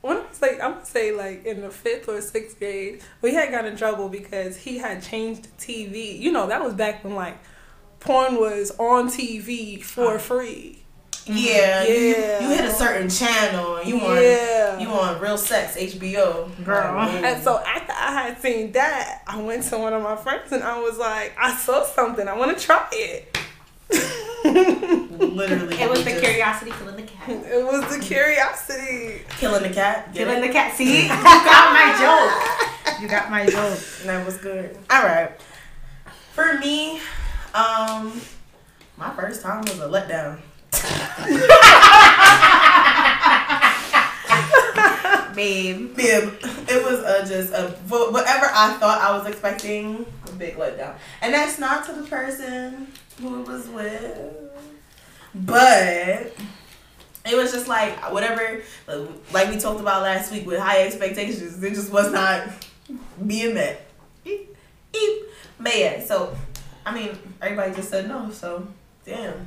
When 0.00 0.16
I 0.16 0.20
was 0.28 0.40
like, 0.40 0.60
I'm 0.60 0.74
gonna 0.74 0.86
say 0.86 1.10
like 1.10 1.44
in 1.44 1.60
the 1.60 1.70
fifth 1.70 2.08
or 2.08 2.20
sixth 2.20 2.60
grade, 2.60 3.02
we 3.20 3.34
had 3.34 3.50
got 3.50 3.64
in 3.64 3.76
trouble 3.76 4.08
because 4.08 4.56
he 4.56 4.78
had 4.78 5.02
changed 5.02 5.44
the 5.44 5.48
TV. 5.60 6.16
You 6.16 6.30
know, 6.30 6.46
that 6.46 6.62
was 6.62 6.74
back 6.74 7.02
when 7.02 7.16
like 7.16 7.36
porn 7.98 8.36
was 8.36 8.70
on 8.78 9.08
TV 9.08 9.82
for 9.82 10.20
free. 10.20 10.84
Yeah, 11.28 11.82
You, 11.84 11.94
Yeah. 11.94 12.40
you 12.40 12.48
hit 12.56 12.64
a 12.64 12.72
certain 12.72 13.08
channel 13.08 13.76
and 13.76 13.88
you 13.88 13.98
want 13.98 14.20
Yeah. 14.22 14.78
you 14.78 14.88
want 14.88 15.20
real 15.20 15.36
sex 15.38 15.76
HBO, 15.76 16.48
Girl. 16.64 16.94
Like, 16.96 17.22
And 17.24 17.42
so 17.42 17.58
after 17.58 17.92
I 17.92 18.12
had 18.22 18.40
seen 18.40 18.72
that, 18.72 19.22
I 19.26 19.38
went 19.40 19.62
to 19.64 19.78
one 19.78 19.92
of 19.92 20.02
my 20.02 20.16
friends 20.16 20.52
and 20.52 20.62
I 20.64 20.78
was 20.80 20.98
like, 20.98 21.34
I 21.38 21.54
saw 21.56 21.84
something. 21.84 22.26
I 22.28 22.34
want 22.36 22.56
to 22.56 22.64
try 22.64 22.86
it. 22.92 23.36
literally, 24.44 25.76
It 25.80 25.90
was 25.90 26.04
the 26.04 26.10
just 26.10 26.22
curiosity 26.22 26.70
killing 26.72 26.96
the 26.96 27.02
cat. 27.02 27.28
It 27.28 27.64
was 27.64 27.94
the 27.96 28.02
curiosity. 28.02 29.22
killing 29.38 29.62
the 29.62 29.70
cat. 29.70 30.12
Get 30.14 30.26
Killing 30.26 30.44
it? 30.44 30.46
the 30.48 30.52
cat. 30.52 30.74
See, 30.76 31.02
you 31.02 31.08
got 31.08 31.72
my 31.72 31.96
joke. 31.98 33.00
You 33.02 33.08
got 33.08 33.30
my 33.30 33.46
joke. 33.46 33.78
That 34.04 34.24
was 34.24 34.36
good. 34.38 34.76
All 34.90 35.02
right. 35.02 35.32
For 36.32 36.54
me, 36.58 37.00
um, 37.54 38.20
my 38.96 39.10
first 39.16 39.42
time 39.42 39.60
was 39.62 39.78
a 39.80 39.88
letdown. 39.88 40.38
Babe. 45.34 45.94
Bib. 45.96 46.34
It 46.68 46.84
was 46.84 46.98
uh, 47.00 47.24
just 47.26 47.52
a 47.52 47.68
whatever 47.88 48.46
I 48.52 48.72
thought 48.80 49.00
I 49.00 49.16
was 49.16 49.26
expecting, 49.26 50.04
a 50.26 50.32
big 50.32 50.56
letdown. 50.56 50.96
And 51.22 51.32
that's 51.32 51.58
not 51.58 51.86
to 51.86 51.92
the 51.92 52.02
person 52.02 52.88
who 53.20 53.40
it 53.42 53.48
was 53.48 53.68
with, 53.68 54.18
but 55.34 56.32
it 57.24 57.36
was 57.36 57.52
just 57.52 57.68
like 57.68 58.12
whatever, 58.12 58.62
like 59.32 59.50
we 59.50 59.58
talked 59.58 59.80
about 59.80 60.02
last 60.02 60.32
week 60.32 60.46
with 60.46 60.58
high 60.58 60.82
expectations. 60.82 61.62
It 61.62 61.74
just 61.74 61.92
was 61.92 62.12
not 62.12 62.48
being 63.26 63.54
met. 63.54 63.86
Eep, 64.24 64.56
eep. 64.94 65.22
So 66.06 66.36
I 66.84 66.94
mean, 66.94 67.18
everybody 67.42 67.74
just 67.74 67.90
said 67.90 68.08
no. 68.08 68.30
So 68.30 68.66
damn, 69.04 69.46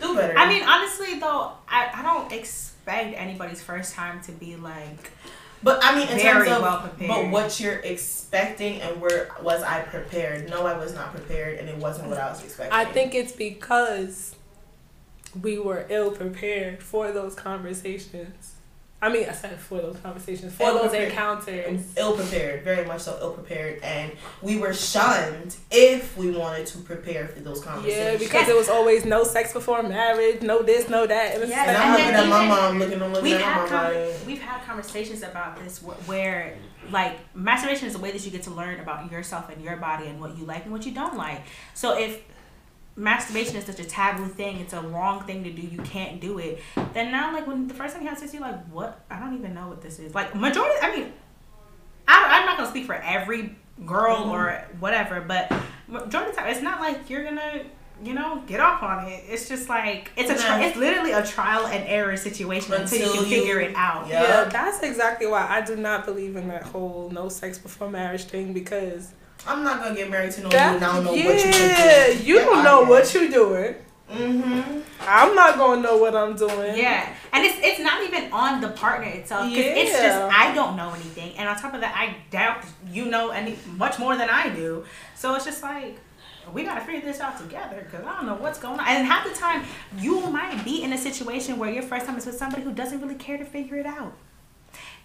do 0.00 0.14
better. 0.14 0.36
I 0.36 0.48
mean, 0.48 0.62
honestly 0.62 1.18
though, 1.18 1.52
I, 1.68 1.90
I 1.94 2.02
don't 2.02 2.32
expect 2.32 3.14
anybody's 3.16 3.62
first 3.62 3.94
time 3.94 4.20
to 4.22 4.32
be 4.32 4.56
like 4.56 5.10
But 5.62 5.80
I 5.82 5.94
mean, 5.94 6.08
in 6.08 6.18
Very 6.18 6.48
terms 6.48 6.50
of 6.56 6.62
well 6.62 6.90
but 7.06 7.30
what 7.30 7.60
you're 7.60 7.80
expecting 7.80 8.80
and 8.80 9.00
where 9.00 9.30
was 9.42 9.62
I 9.62 9.80
prepared? 9.82 10.48
No, 10.48 10.66
I 10.66 10.76
was 10.78 10.94
not 10.94 11.14
prepared, 11.14 11.58
and 11.58 11.68
it 11.68 11.76
wasn't 11.76 12.08
what 12.08 12.18
I 12.18 12.30
was 12.30 12.42
expecting. 12.42 12.72
I 12.72 12.86
think 12.86 13.14
it's 13.14 13.32
because 13.32 14.34
we 15.42 15.58
were 15.58 15.86
ill 15.90 16.10
prepared 16.10 16.82
for 16.82 17.12
those 17.12 17.34
conversations. 17.34 18.54
I 19.02 19.08
mean, 19.08 19.26
I 19.28 19.32
said 19.32 19.58
for 19.58 19.78
those 19.78 19.96
conversations, 20.02 20.52
for 20.54 20.66
those 20.72 20.92
Ill-prepared. 20.92 21.08
encounters. 21.10 21.80
ill 21.96 22.16
prepared, 22.16 22.64
very 22.64 22.84
much 22.86 23.00
so 23.00 23.16
ill 23.20 23.32
prepared, 23.32 23.82
and 23.82 24.12
we 24.42 24.58
were 24.58 24.74
shunned 24.74 25.56
if 25.70 26.16
we 26.18 26.30
wanted 26.36 26.66
to 26.66 26.78
prepare 26.78 27.26
for 27.28 27.40
those 27.40 27.62
conversations. 27.62 27.96
Yeah, 27.96 28.04
conversations. 28.10 28.30
because 28.32 28.48
it 28.50 28.56
was 28.56 28.68
always 28.68 29.06
no 29.06 29.24
sex 29.24 29.54
before 29.54 29.82
marriage, 29.82 30.42
no 30.42 30.62
this, 30.62 30.88
no 30.90 31.06
that. 31.06 31.34
And 31.34 31.42
it's 31.44 31.50
Yes, 31.50 31.66
and 31.68 31.76
I'm 31.78 31.82
and 31.82 31.92
looking 31.98 32.12
then 32.12 32.24
at 32.24 32.28
my 32.28 32.46
mom, 32.46 32.78
looking, 32.78 33.02
I'm 33.02 33.12
looking 33.12 33.24
we've 33.24 33.40
at 33.40 33.70
my 33.70 33.76
had 33.76 33.94
mom. 33.94 34.26
we've 34.26 34.42
had 34.42 34.62
conversations 34.64 35.22
about 35.22 35.58
this 35.64 35.78
where 35.82 36.56
like 36.90 37.18
masturbation 37.34 37.86
is 37.86 37.94
a 37.94 37.98
way 37.98 38.10
that 38.10 38.22
you 38.24 38.30
get 38.30 38.42
to 38.42 38.50
learn 38.50 38.80
about 38.80 39.10
yourself 39.10 39.48
and 39.48 39.62
your 39.62 39.76
body 39.76 40.08
and 40.08 40.20
what 40.20 40.36
you 40.36 40.44
like 40.44 40.64
and 40.64 40.72
what 40.72 40.84
you 40.84 40.92
don't 40.92 41.16
like. 41.16 41.40
So 41.72 41.96
if 41.98 42.20
masturbation 42.96 43.56
is 43.56 43.64
such 43.64 43.80
a 43.80 43.84
taboo 43.84 44.26
thing, 44.26 44.58
it's 44.58 44.72
a 44.72 44.80
wrong 44.80 45.24
thing 45.24 45.44
to 45.44 45.50
do, 45.50 45.62
you 45.62 45.78
can't 45.78 46.20
do 46.20 46.38
it. 46.38 46.60
Then 46.92 47.10
now 47.10 47.32
like 47.32 47.46
when 47.46 47.68
the 47.68 47.74
first 47.74 47.94
time 47.94 48.02
you 48.02 48.08
have 48.08 48.18
sex, 48.18 48.32
you're 48.32 48.42
like, 48.42 48.64
what? 48.66 49.00
I 49.10 49.18
don't 49.18 49.36
even 49.36 49.54
know 49.54 49.68
what 49.68 49.82
this 49.82 49.98
is. 49.98 50.14
Like 50.14 50.34
majority, 50.34 50.74
I 50.82 50.96
mean, 50.96 51.12
I, 52.06 52.38
I'm 52.40 52.46
not 52.46 52.56
gonna 52.56 52.70
speak 52.70 52.86
for 52.86 52.94
every 52.96 53.56
girl 53.86 54.16
mm-hmm. 54.16 54.30
or 54.30 54.64
whatever, 54.80 55.20
but 55.20 55.52
majority 55.88 56.30
of 56.30 56.36
the 56.36 56.42
time, 56.42 56.50
it's 56.50 56.62
not 56.62 56.80
like 56.80 57.08
you're 57.10 57.24
gonna. 57.24 57.64
You 58.02 58.14
know, 58.14 58.42
get 58.46 58.60
off 58.60 58.82
on 58.82 59.04
it. 59.08 59.24
It's 59.28 59.46
just 59.46 59.68
like 59.68 60.10
it's 60.16 60.30
a 60.30 60.34
tri- 60.34 60.60
Yeah. 60.60 60.68
it's 60.68 60.78
literally 60.78 61.12
a 61.12 61.22
trial 61.22 61.66
and 61.66 61.86
error 61.86 62.16
situation 62.16 62.72
until, 62.72 62.98
you 62.98 63.04
Until 63.04 63.22
can 63.24 63.30
you- 63.30 63.40
figure 63.40 63.60
it 63.60 63.74
out. 63.76 64.08
Yeah. 64.08 64.22
yeah, 64.22 64.44
that's 64.44 64.82
exactly 64.82 65.26
why 65.26 65.46
I 65.46 65.60
do 65.60 65.76
not 65.76 66.06
believe 66.06 66.34
in 66.34 66.48
that 66.48 66.62
whole 66.62 67.10
no 67.10 67.28
sex 67.28 67.58
before 67.58 67.90
marriage 67.90 68.24
thing 68.24 68.54
because 68.54 69.12
I'm 69.46 69.64
not 69.64 69.82
gonna 69.82 69.94
get 69.94 70.10
married 70.10 70.32
to 70.32 70.42
no 70.42 70.48
that, 70.50 70.74
dude. 70.74 70.82
I 70.82 70.94
don't 70.96 71.04
know 71.04 71.14
yeah, 71.14 71.26
what 71.26 71.36
you 71.36 71.50
can 71.50 72.16
do. 72.18 72.24
you 72.24 72.38
don't 72.40 72.64
know 72.64 72.82
what 72.82 73.14
you're 73.14 73.30
doing. 73.30 73.74
Mm-hmm. 74.10 74.80
I'm 75.02 75.34
not 75.34 75.56
gonna 75.56 75.80
know 75.80 75.96
what 75.96 76.14
I'm 76.14 76.36
doing. 76.36 76.76
Yeah, 76.76 77.14
and 77.32 77.44
it's 77.44 77.58
it's 77.62 77.80
not 77.80 78.02
even 78.02 78.32
on 78.32 78.60
the 78.60 78.68
partner 78.68 79.06
itself. 79.08 79.42
'cause 79.42 79.52
It's 79.56 79.92
just 79.92 80.20
I 80.20 80.54
don't 80.54 80.76
know 80.76 80.90
anything, 80.90 81.36
and 81.38 81.48
on 81.48 81.56
top 81.56 81.74
of 81.74 81.80
that, 81.80 81.94
I 81.96 82.16
doubt 82.30 82.64
you 82.90 83.06
know 83.06 83.30
any 83.30 83.56
much 83.76 83.98
more 83.98 84.16
than 84.16 84.28
I 84.28 84.50
do. 84.50 84.84
So 85.14 85.34
it's 85.34 85.44
just 85.44 85.62
like 85.62 85.98
we 86.52 86.64
gotta 86.64 86.80
figure 86.80 87.00
this 87.00 87.20
out 87.20 87.38
together 87.38 87.86
because 87.88 88.04
I 88.04 88.16
don't 88.16 88.26
know 88.26 88.34
what's 88.34 88.58
going 88.58 88.80
on. 88.80 88.86
And 88.86 89.06
half 89.06 89.24
the 89.24 89.34
time, 89.34 89.62
you 89.98 90.20
might 90.28 90.64
be 90.64 90.82
in 90.82 90.92
a 90.92 90.98
situation 90.98 91.58
where 91.58 91.70
your 91.70 91.82
first 91.82 92.06
time 92.06 92.16
is 92.16 92.26
with 92.26 92.36
somebody 92.36 92.62
who 92.62 92.72
doesn't 92.72 93.00
really 93.00 93.14
care 93.14 93.38
to 93.38 93.44
figure 93.44 93.76
it 93.76 93.86
out. 93.86 94.12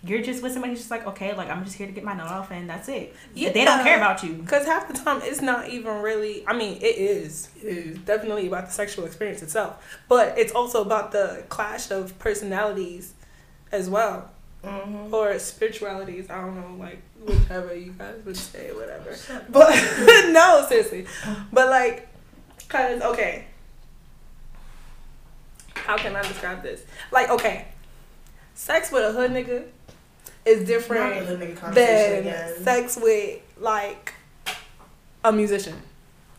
You're 0.04 0.22
just 0.22 0.44
with 0.44 0.52
somebody 0.52 0.74
who's 0.74 0.82
just 0.82 0.92
like, 0.92 1.08
okay, 1.08 1.36
like 1.36 1.50
I'm 1.50 1.64
just 1.64 1.76
here 1.76 1.88
to 1.88 1.94
get 1.94 2.04
my 2.04 2.14
nut 2.14 2.28
off, 2.28 2.52
and 2.52 2.70
that's 2.70 2.88
it. 2.90 3.16
Yeah. 3.34 3.52
They 3.52 3.66
don't 3.66 3.84
care 3.84 3.98
about 3.98 4.24
you. 4.24 4.34
Because 4.34 4.66
half 4.66 4.88
the 4.88 4.94
time 4.94 5.22
it's 5.24 5.42
not 5.42 5.70
even 5.70 6.02
really, 6.02 6.46
I 6.48 6.56
mean, 6.56 6.78
it 6.78 6.98
is. 6.98 7.50
It 7.58 7.66
is 7.66 7.98
definitely 8.00 8.48
about 8.48 8.68
the 8.68 8.72
sexual 8.72 9.06
experience 9.06 9.42
itself. 9.42 9.84
But 10.08 10.38
it's 10.38 10.52
also 10.52 10.82
about 10.82 11.12
the 11.12 11.44
clash 11.50 11.90
of 11.90 12.18
personalities 12.20 13.14
as 13.72 13.90
well. 13.90 14.30
Mm-hmm. 14.64 15.14
Or 15.14 15.38
spiritualities. 15.40 16.30
I 16.30 16.42
don't 16.42 16.56
know, 16.56 16.84
like, 16.84 17.02
whichever 17.24 17.76
you 17.76 17.92
guys 17.92 18.16
would 18.26 18.38
say, 18.38 18.72
whatever. 18.74 19.16
But, 19.50 19.70
no, 20.32 20.66
seriously. 20.68 21.06
But, 21.52 21.70
like, 21.70 22.08
because, 22.60 23.02
okay. 23.02 23.46
How 25.76 25.98
can 25.98 26.16
I 26.16 26.22
describe 26.24 26.64
this? 26.64 26.84
Like, 27.12 27.30
okay. 27.30 27.66
Sex 28.56 28.92
with 28.92 29.04
a 29.04 29.12
hood 29.12 29.32
nigga 29.32 29.66
is 30.46 30.68
different 30.68 31.20
the 31.20 31.26
hood 31.26 31.40
nigga 31.40 31.58
conversation 31.58 32.26
than 32.26 32.34
again. 32.34 32.64
sex 32.64 32.98
with 33.02 33.40
like 33.60 34.14
a 35.24 35.32
musician. 35.32 35.76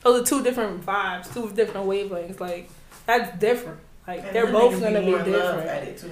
Those 0.03 0.23
are 0.23 0.25
two 0.25 0.43
different 0.45 0.85
vibes, 0.87 1.33
two 1.35 1.51
different 1.53 1.87
wavelengths. 1.89 2.39
Like 2.41 2.71
that's 3.07 3.39
different. 3.39 3.79
Like 4.07 4.23
And 4.25 4.35
they're 4.35 4.53
both 4.53 4.81
gonna 4.81 5.01
be 5.01 5.13
love 5.13 5.25
different. 5.25 5.67
At 5.69 5.83
it 5.85 5.99
too. 5.99 6.11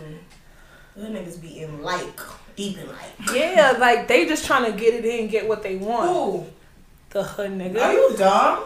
Hood 0.97 1.11
niggas 1.13 1.41
be 1.41 1.61
in 1.61 1.83
like, 1.83 2.19
deep 2.57 2.79
in 2.79 2.87
like. 2.89 3.35
Yeah, 3.35 3.77
like 3.79 4.09
they 4.09 4.27
just 4.27 4.45
trying 4.45 4.71
to 4.73 4.79
get 4.79 4.95
it 4.95 5.05
in, 5.05 5.29
get 5.29 5.47
what 5.49 5.63
they 5.63 5.77
want. 5.77 6.11
Ooh, 6.11 6.47
The 7.11 7.23
hood 7.23 7.51
nigga. 7.53 7.81
are 7.81 7.93
you 7.93 8.17
dumb? 8.17 8.65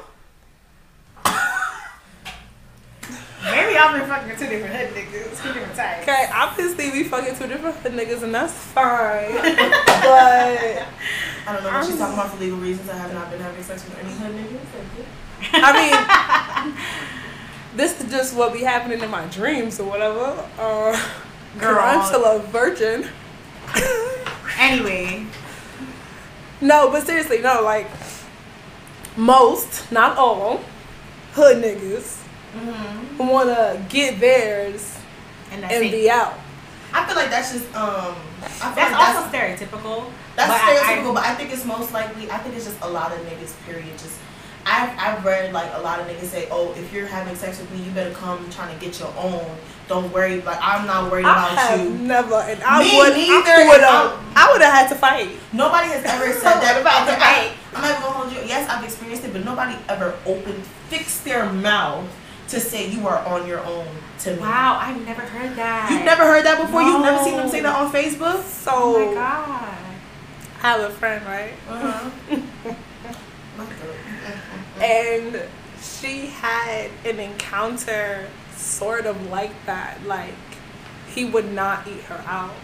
Y'all 3.79 3.99
been 3.99 4.09
fucking 4.09 4.37
two 4.37 4.49
different 4.49 4.75
hood 4.75 4.95
niggas, 4.95 5.43
two 5.43 5.53
different 5.53 5.75
types. 5.75 6.03
Okay, 6.03 6.29
obviously 6.33 6.91
we 6.91 7.05
fucking 7.05 7.37
two 7.37 7.47
different 7.47 7.77
hood 7.77 7.93
niggas 7.93 8.23
and 8.23 8.35
that's 8.35 8.53
fine. 8.53 9.33
but 9.35 10.87
I 11.47 11.53
don't 11.53 11.63
know 11.63 11.71
what 11.71 11.87
she's 11.87 11.99
talking 11.99 12.15
about 12.15 12.31
for 12.33 12.41
legal 12.41 12.59
reasons. 12.59 12.89
I 12.91 12.97
have 12.97 13.15
not 13.15 13.31
been 13.31 13.41
having 13.41 13.63
sex 13.63 13.85
with 13.85 13.99
any 13.99 14.11
hood 14.11 14.35
niggas. 14.35 14.67
I 15.53 16.67
mean 16.67 16.75
this 17.77 18.01
is 18.01 18.11
just 18.11 18.35
what 18.37 18.53
be 18.53 18.61
happening 18.61 19.01
in 19.01 19.11
my 19.11 19.27
dreams 19.27 19.79
or 19.79 19.89
whatever. 19.89 20.49
Uh 20.59 20.93
girl, 21.59 21.75
Girl. 21.75 21.79
I'm 21.81 22.05
still 22.07 22.25
a 22.25 22.41
virgin. 22.41 23.09
Anyway, 24.59 25.25
No, 26.61 26.91
but 26.91 27.07
seriously, 27.07 27.41
no, 27.41 27.63
like 27.63 27.87
most, 29.17 29.91
not 29.93 30.17
all, 30.17 30.61
hood 31.35 31.63
niggas 31.63 32.18
Mm-hmm. 32.59 33.27
wanna 33.27 33.85
get 33.89 34.19
theirs 34.21 34.99
and 35.53 35.65
and 35.65 35.85
it. 35.85 35.93
be 35.93 36.11
out. 36.11 36.35
I 36.93 37.05
feel 37.07 37.17
like 37.17 37.31
that's 37.31 37.53
just 37.53 37.67
um. 37.75 38.15
I 38.41 38.47
feel 38.49 38.75
That's 38.75 38.93
like 38.93 39.17
also 39.17 39.29
stereotypical. 39.29 40.11
That's 40.37 40.49
but 40.51 40.61
I- 40.61 40.97
stereotypical, 40.97 41.15
but 41.15 41.25
I 41.25 41.35
think 41.35 41.53
it's 41.53 41.65
most 41.65 41.93
likely. 41.93 42.31
I 42.31 42.39
think 42.39 42.55
it's 42.57 42.65
just 42.65 42.81
a 42.83 42.89
lot 42.89 43.13
of 43.13 43.19
niggas. 43.27 43.55
Period. 43.67 43.93
Just 43.99 44.19
I've, 44.65 44.97
I've 44.99 45.25
read 45.25 45.53
like 45.53 45.71
a 45.75 45.81
lot 45.81 45.99
of 46.01 46.07
niggas 46.07 46.27
say, 46.27 46.49
oh, 46.51 46.73
if 46.75 46.93
you're 46.93 47.07
having 47.07 47.35
sex 47.37 47.59
with 47.59 47.71
me, 47.73 47.83
you 47.83 47.91
better 47.93 48.13
come 48.15 48.49
trying 48.51 48.77
to 48.79 48.85
get 48.85 48.99
your 49.01 49.13
own. 49.17 49.45
Don't 49.89 50.13
worry, 50.13 50.43
like 50.43 50.59
I'm 50.61 50.87
not 50.87 51.11
worried 51.11 51.25
I 51.25 51.31
about 51.49 51.59
have 51.59 51.81
you. 51.81 51.91
never, 51.91 52.35
and 52.35 52.63
I 52.63 52.83
Me 52.85 52.99
would, 52.99 53.15
neither, 53.15 53.51
I 53.51 53.69
would 53.69 53.81
have, 53.81 54.37
I 54.37 54.53
would 54.53 54.61
have 54.61 54.73
had 54.75 54.89
to 54.91 54.95
fight. 54.95 55.31
Nobody 55.55 55.89
has 55.89 56.05
ever 56.05 56.31
said 56.35 56.61
that. 56.61 56.79
About 56.83 57.07
the 57.07 57.15
fight. 57.17 57.53
I'm 57.75 57.81
not 57.83 58.01
gonna 58.03 58.13
hold 58.13 58.33
you. 58.33 58.41
Yes, 58.47 58.69
I've 58.69 58.85
experienced 58.85 59.25
it, 59.25 59.33
but 59.33 59.45
nobody 59.47 59.77
ever 59.89 60.15
opened, 60.27 60.63
fixed 60.91 61.25
their 61.25 61.51
mouth 61.51 62.05
to 62.49 62.61
say 62.61 62.91
you 62.91 63.07
are 63.07 63.19
on 63.27 63.47
your 63.47 63.61
own 63.61 63.87
to 64.21 64.33
me. 64.35 64.41
Wow, 64.41 64.79
I've 64.81 65.05
never 65.05 65.23
heard 65.23 65.57
that. 65.57 65.91
You've 65.91 66.05
never 66.05 66.23
heard 66.25 66.45
that 66.45 66.61
before? 66.61 66.83
You've 66.83 67.03
never 67.03 67.23
seen 67.23 67.37
them 67.37 67.49
say 67.49 67.61
that 67.61 67.75
on 67.75 67.93
Facebook? 67.93 68.43
So 68.43 68.71
Oh 68.75 69.09
my 69.09 69.15
god. 69.15 69.79
I 70.61 70.73
have 70.73 70.81
a 70.81 70.91
friend, 70.91 71.25
right? 71.25 71.53
Uh-huh. 71.69 72.75
and 74.83 75.43
she 75.81 76.27
had 76.27 76.91
an 77.05 77.21
encounter 77.21 78.27
sort 78.57 79.07
of 79.07 79.31
like 79.31 79.53
that. 79.67 80.05
Like 80.07 80.35
he 81.15 81.25
would 81.25 81.53
not 81.53 81.87
eat 81.87 82.01
her 82.03 82.23
out. 82.27 82.55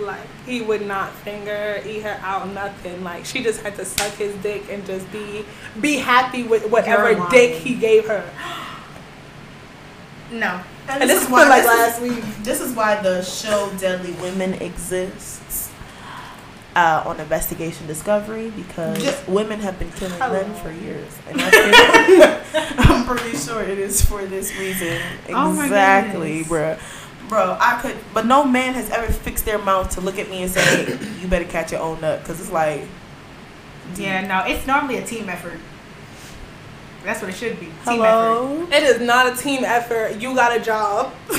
Like 0.00 0.26
he 0.44 0.60
would 0.60 0.84
not 0.84 1.12
finger, 1.12 1.80
eat 1.86 2.02
her 2.02 2.18
out, 2.20 2.52
nothing. 2.52 3.04
Like 3.04 3.24
she 3.24 3.42
just 3.42 3.62
had 3.62 3.76
to 3.76 3.84
suck 3.84 4.12
his 4.14 4.34
dick 4.36 4.64
and 4.70 4.84
just 4.84 5.10
be 5.12 5.44
be 5.80 5.96
happy 5.98 6.42
with 6.42 6.68
whatever 6.70 7.28
dick 7.30 7.54
he 7.54 7.74
gave 7.74 8.06
her. 8.08 8.28
No. 10.32 10.60
And 10.88 11.08
this 11.08 11.22
is 11.24 11.30
like 11.30 11.62
this 11.62 11.66
last 11.66 12.02
is, 12.02 12.10
week. 12.10 12.24
This 12.42 12.60
is 12.60 12.74
why 12.74 13.00
the 13.02 13.22
show 13.22 13.70
Deadly 13.78 14.12
Women 14.20 14.54
exists 14.54 15.70
uh, 16.76 17.02
on 17.06 17.20
Investigation 17.20 17.86
Discovery 17.86 18.50
because 18.50 19.02
Just- 19.02 19.28
women 19.28 19.60
have 19.60 19.78
been 19.78 19.90
killing 19.92 20.18
Hello. 20.18 20.42
men 20.42 20.54
for 20.56 20.70
years, 20.72 21.10
and 21.28 21.40
I 21.40 22.40
I'm 22.78 23.04
pretty 23.06 23.36
sure 23.36 23.62
it 23.62 23.78
is 23.78 24.04
for 24.04 24.24
this 24.26 24.56
reason. 24.58 25.00
Oh 25.30 25.52
Exactly, 25.62 26.42
goodness. 26.44 26.48
bruh. 26.82 27.28
Bro, 27.28 27.56
I 27.58 27.80
could, 27.80 27.96
but 28.12 28.26
no 28.26 28.44
man 28.44 28.74
has 28.74 28.90
ever 28.90 29.10
fixed 29.10 29.46
their 29.46 29.58
mouth 29.58 29.88
to 29.94 30.00
look 30.02 30.18
at 30.18 30.28
me 30.28 30.42
and 30.42 30.50
say, 30.50 30.98
"You 31.22 31.28
better 31.28 31.46
catch 31.46 31.72
your 31.72 31.80
own 31.80 32.00
nut," 32.02 32.20
because 32.20 32.38
it's 32.40 32.50
like, 32.52 32.82
Yeah, 33.96 34.26
no, 34.26 34.44
it's 34.52 34.66
normally 34.66 34.96
a 34.98 35.06
team 35.06 35.28
effort. 35.30 35.58
That's 37.04 37.20
what 37.20 37.30
it 37.30 37.36
should 37.36 37.60
be. 37.60 37.66
Team 37.66 37.74
effort. 37.84 37.94
hello. 38.04 38.66
It 38.72 38.82
is 38.82 39.00
not 39.00 39.32
a 39.32 39.36
team 39.36 39.62
effort. 39.64 40.20
You 40.20 40.34
got 40.34 40.56
a 40.56 40.60
job. 40.60 41.12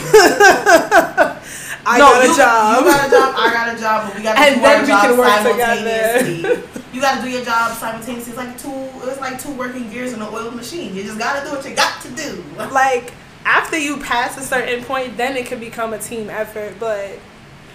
I 1.88 1.98
no, 2.00 2.06
got 2.06 2.26
a 2.26 2.28
you, 2.30 2.36
job. 2.38 2.86
You 2.86 2.92
got 2.92 3.08
a 3.08 3.12
job. 3.12 3.36
I 3.38 3.54
got 3.54 3.76
a 3.76 3.80
job, 3.80 4.08
but 4.08 4.18
we 4.18 4.24
got 4.24 4.34
to 4.36 4.40
And 4.46 4.56
do 4.56 4.62
then 4.62 4.76
our 4.76 4.82
we 4.82 4.88
job 4.88 5.02
can 5.06 5.18
work 5.18 5.28
simultaneously. 5.28 6.82
you 6.94 7.02
got 7.02 7.18
to 7.18 7.22
do 7.24 7.30
your 7.30 7.44
job 7.46 7.78
simultaneously. 7.78 8.32
It's 8.34 8.38
like 8.38 8.58
two. 8.58 9.10
It's 9.10 9.20
like 9.20 9.42
two 9.42 9.52
working 9.54 9.90
gears 9.90 10.14
in 10.14 10.22
an 10.22 10.28
oiled 10.34 10.56
machine. 10.56 10.96
You 10.96 11.04
just 11.04 11.18
got 11.20 11.40
to 11.44 11.50
do 11.50 11.56
what 11.56 11.66
you 11.68 11.76
got 11.76 12.02
to 12.02 12.10
do. 12.10 12.44
like 12.72 13.14
after 13.46 13.78
you 13.78 13.98
pass 13.98 14.38
a 14.38 14.42
certain 14.42 14.84
point, 14.84 15.18
then 15.18 15.36
it 15.38 15.46
can 15.46 15.60
become 15.60 15.94
a 15.94 16.00
team 16.00 16.30
effort. 16.30 16.76
But 16.80 17.20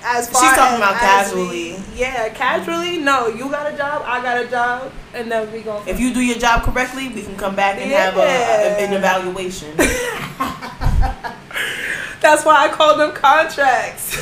as 0.03 0.29
far 0.31 0.43
She's 0.43 0.53
talking 0.57 0.75
as, 0.75 0.91
about 0.91 0.95
casually. 1.01 1.73
we- 1.75 1.79
yeah, 1.95 2.29
casually. 2.31 2.99
No, 2.99 3.29
you 3.29 3.49
got 3.51 3.73
a 3.73 3.77
job, 3.77 4.03
I 4.05 4.23
got 4.23 4.45
a 4.45 4.49
job, 4.49 4.93
and 5.15 5.31
then 5.31 5.53
we 5.53 5.61
go. 5.61 5.83
If 5.87 6.01
you 6.01 6.15
do 6.15 6.21
your 6.21 6.39
job 6.39 6.63
correctly, 6.63 7.09
we 7.09 7.23
can 7.23 7.37
come 7.37 7.55
back 7.55 7.79
and 7.79 7.91
have 7.91 8.17
a, 8.17 8.21
a, 8.21 8.87
an 8.87 8.93
evaluation. 8.95 9.77
that's 12.21 12.45
why 12.45 12.67
I 12.67 12.69
call 12.73 12.97
them 12.97 13.13
contracts. 13.13 14.17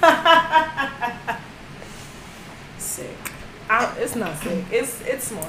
Sick. 2.78 3.16
I, 3.68 3.92
it's 3.98 4.14
not 4.14 4.36
sick. 4.38 4.64
It's 4.70 5.00
it's 5.02 5.28
smart. 5.28 5.48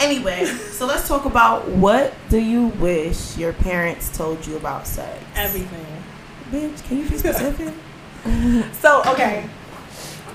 Anyway, 0.00 0.44
so 0.44 0.86
let's 0.86 1.08
talk 1.08 1.24
about 1.24 1.68
what 1.68 2.14
do 2.28 2.38
you 2.38 2.68
wish 2.68 3.36
your 3.36 3.52
parents 3.52 4.16
told 4.16 4.46
you 4.46 4.56
about 4.56 4.86
sex? 4.86 5.22
Everything. 5.34 5.86
Bitch, 6.50 6.82
can 6.84 6.98
you 6.98 7.08
be 7.08 7.18
specific? 7.18 7.74
So 8.82 9.02
okay, 9.12 9.48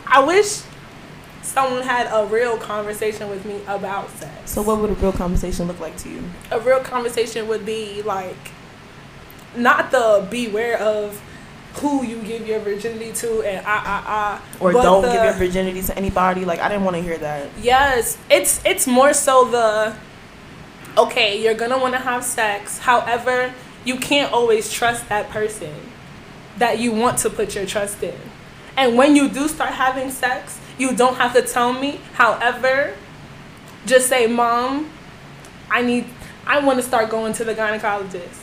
I 0.07 0.23
wish 0.23 0.61
someone 1.41 1.81
had 1.83 2.07
a 2.11 2.25
real 2.27 2.57
conversation 2.57 3.29
with 3.29 3.45
me 3.45 3.59
about 3.67 4.09
sex. 4.11 4.31
so, 4.45 4.61
what 4.61 4.79
would 4.79 4.89
a 4.89 4.93
real 4.93 5.11
conversation 5.11 5.67
look 5.67 5.79
like 5.79 5.97
to 5.97 6.09
you? 6.09 6.23
a 6.51 6.59
real 6.59 6.79
conversation 6.79 7.47
would 7.47 7.65
be 7.65 8.01
like 8.03 8.51
not 9.55 9.91
the 9.91 10.25
beware 10.29 10.77
of 10.79 11.19
who 11.75 12.03
you 12.05 12.21
give 12.23 12.45
your 12.47 12.59
virginity 12.59 13.11
to 13.13 13.41
and 13.43 13.63
ah 13.65 13.83
ah 13.85 14.03
ah 14.07 14.41
Or 14.59 14.71
don't 14.73 15.01
the- 15.03 15.11
give 15.11 15.23
your 15.23 15.33
virginity 15.33 15.81
to 15.83 15.97
anybody? 15.97 16.43
Like, 16.45 16.59
I 16.59 16.67
didn't 16.69 16.83
want 16.83 16.95
to 16.97 17.01
hear 17.01 17.17
that. 17.17 17.47
yes 17.61 18.17
it's 18.29 18.61
it's 18.65 18.87
more 18.87 19.13
so 19.13 19.45
the 19.45 19.95
okay 20.97 21.41
you're 21.41 21.53
gonna 21.53 21.77
want 21.77 21.93
to 21.93 21.99
have 21.99 22.23
sex 22.23 22.79
however 22.79 23.53
you 23.85 23.95
can't 23.97 24.31
always 24.33 24.71
trust 24.71 25.07
that 25.09 25.29
person 25.29 25.73
that 26.61 26.79
you 26.79 26.91
want 26.91 27.17
to 27.23 27.29
put 27.29 27.55
your 27.55 27.65
trust 27.65 28.01
in. 28.03 28.17
And 28.77 28.95
when 28.97 29.15
you 29.15 29.27
do 29.29 29.47
start 29.47 29.71
having 29.73 30.09
sex 30.11 30.59
you 30.77 30.95
don't 30.95 31.15
have 31.15 31.33
to 31.33 31.41
tell 31.41 31.73
me. 31.73 31.99
However 32.13 32.95
just 33.85 34.07
say 34.07 34.27
mom 34.27 34.89
i 35.71 35.81
need 35.81 36.05
i 36.45 36.59
want 36.65 36.77
to 36.77 36.83
start 36.91 37.09
going 37.09 37.33
to 37.33 37.43
the 37.43 37.53
gynecologist. 37.55 38.37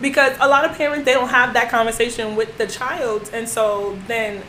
Because 0.00 0.36
a 0.40 0.48
lot 0.48 0.64
of 0.68 0.76
parents 0.76 1.04
they 1.04 1.14
don't 1.14 1.28
have 1.28 1.54
that 1.54 1.70
conversation 1.70 2.36
with 2.36 2.56
the 2.58 2.66
child. 2.66 3.30
And 3.32 3.48
so 3.48 3.98
then 4.06 4.42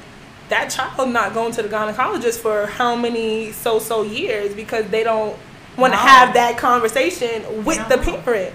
that 0.49 0.69
child 0.69 1.09
not 1.09 1.33
going 1.33 1.53
to 1.53 1.61
the 1.63 1.69
gynecologist 1.69 2.39
for 2.39 2.65
how 2.65 2.95
many 2.95 3.51
so 3.51 3.79
so 3.79 4.03
years 4.03 4.53
because 4.53 4.85
they 4.89 5.03
don't 5.03 5.37
want 5.77 5.93
to 5.93 5.97
No. 5.97 6.05
have 6.11 6.33
that 6.33 6.57
conversation 6.57 7.63
with 7.63 7.81
the 7.89 7.97
parent. 7.97 8.53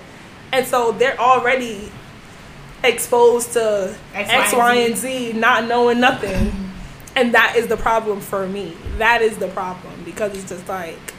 And 0.53 0.67
so 0.67 0.93
they're 0.93 1.19
already 1.19 1.91
exposed 2.85 3.53
to 3.55 3.97
X, 4.15 4.31
X, 4.31 4.53
Y, 4.53 4.59
Y, 4.59 4.75
and 4.75 4.87
and 4.93 4.97
Z, 4.97 5.33
not 5.35 5.65
knowing 5.67 6.01
nothing. 6.01 6.47
Mm-hmm. 6.47 6.65
And 7.17 7.35
that 7.35 7.55
is 7.57 7.67
the 7.67 7.77
problem 7.77 8.21
for 8.21 8.47
me. 8.47 8.77
That 8.99 9.23
is 9.23 9.39
the 9.39 9.49
problem 9.49 10.03
because 10.05 10.33
it's 10.37 10.49
just 10.49 10.69
like, 10.69 11.15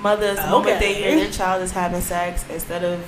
Mothers, 0.00 0.36
the 0.36 0.46
moment 0.48 0.78
they 0.80 0.90
Okay. 0.90 1.02
hear 1.02 1.16
their 1.16 1.30
child 1.30 1.62
is 1.62 1.72
having 1.72 2.00
sex, 2.00 2.44
instead 2.50 2.84
of. 2.84 3.00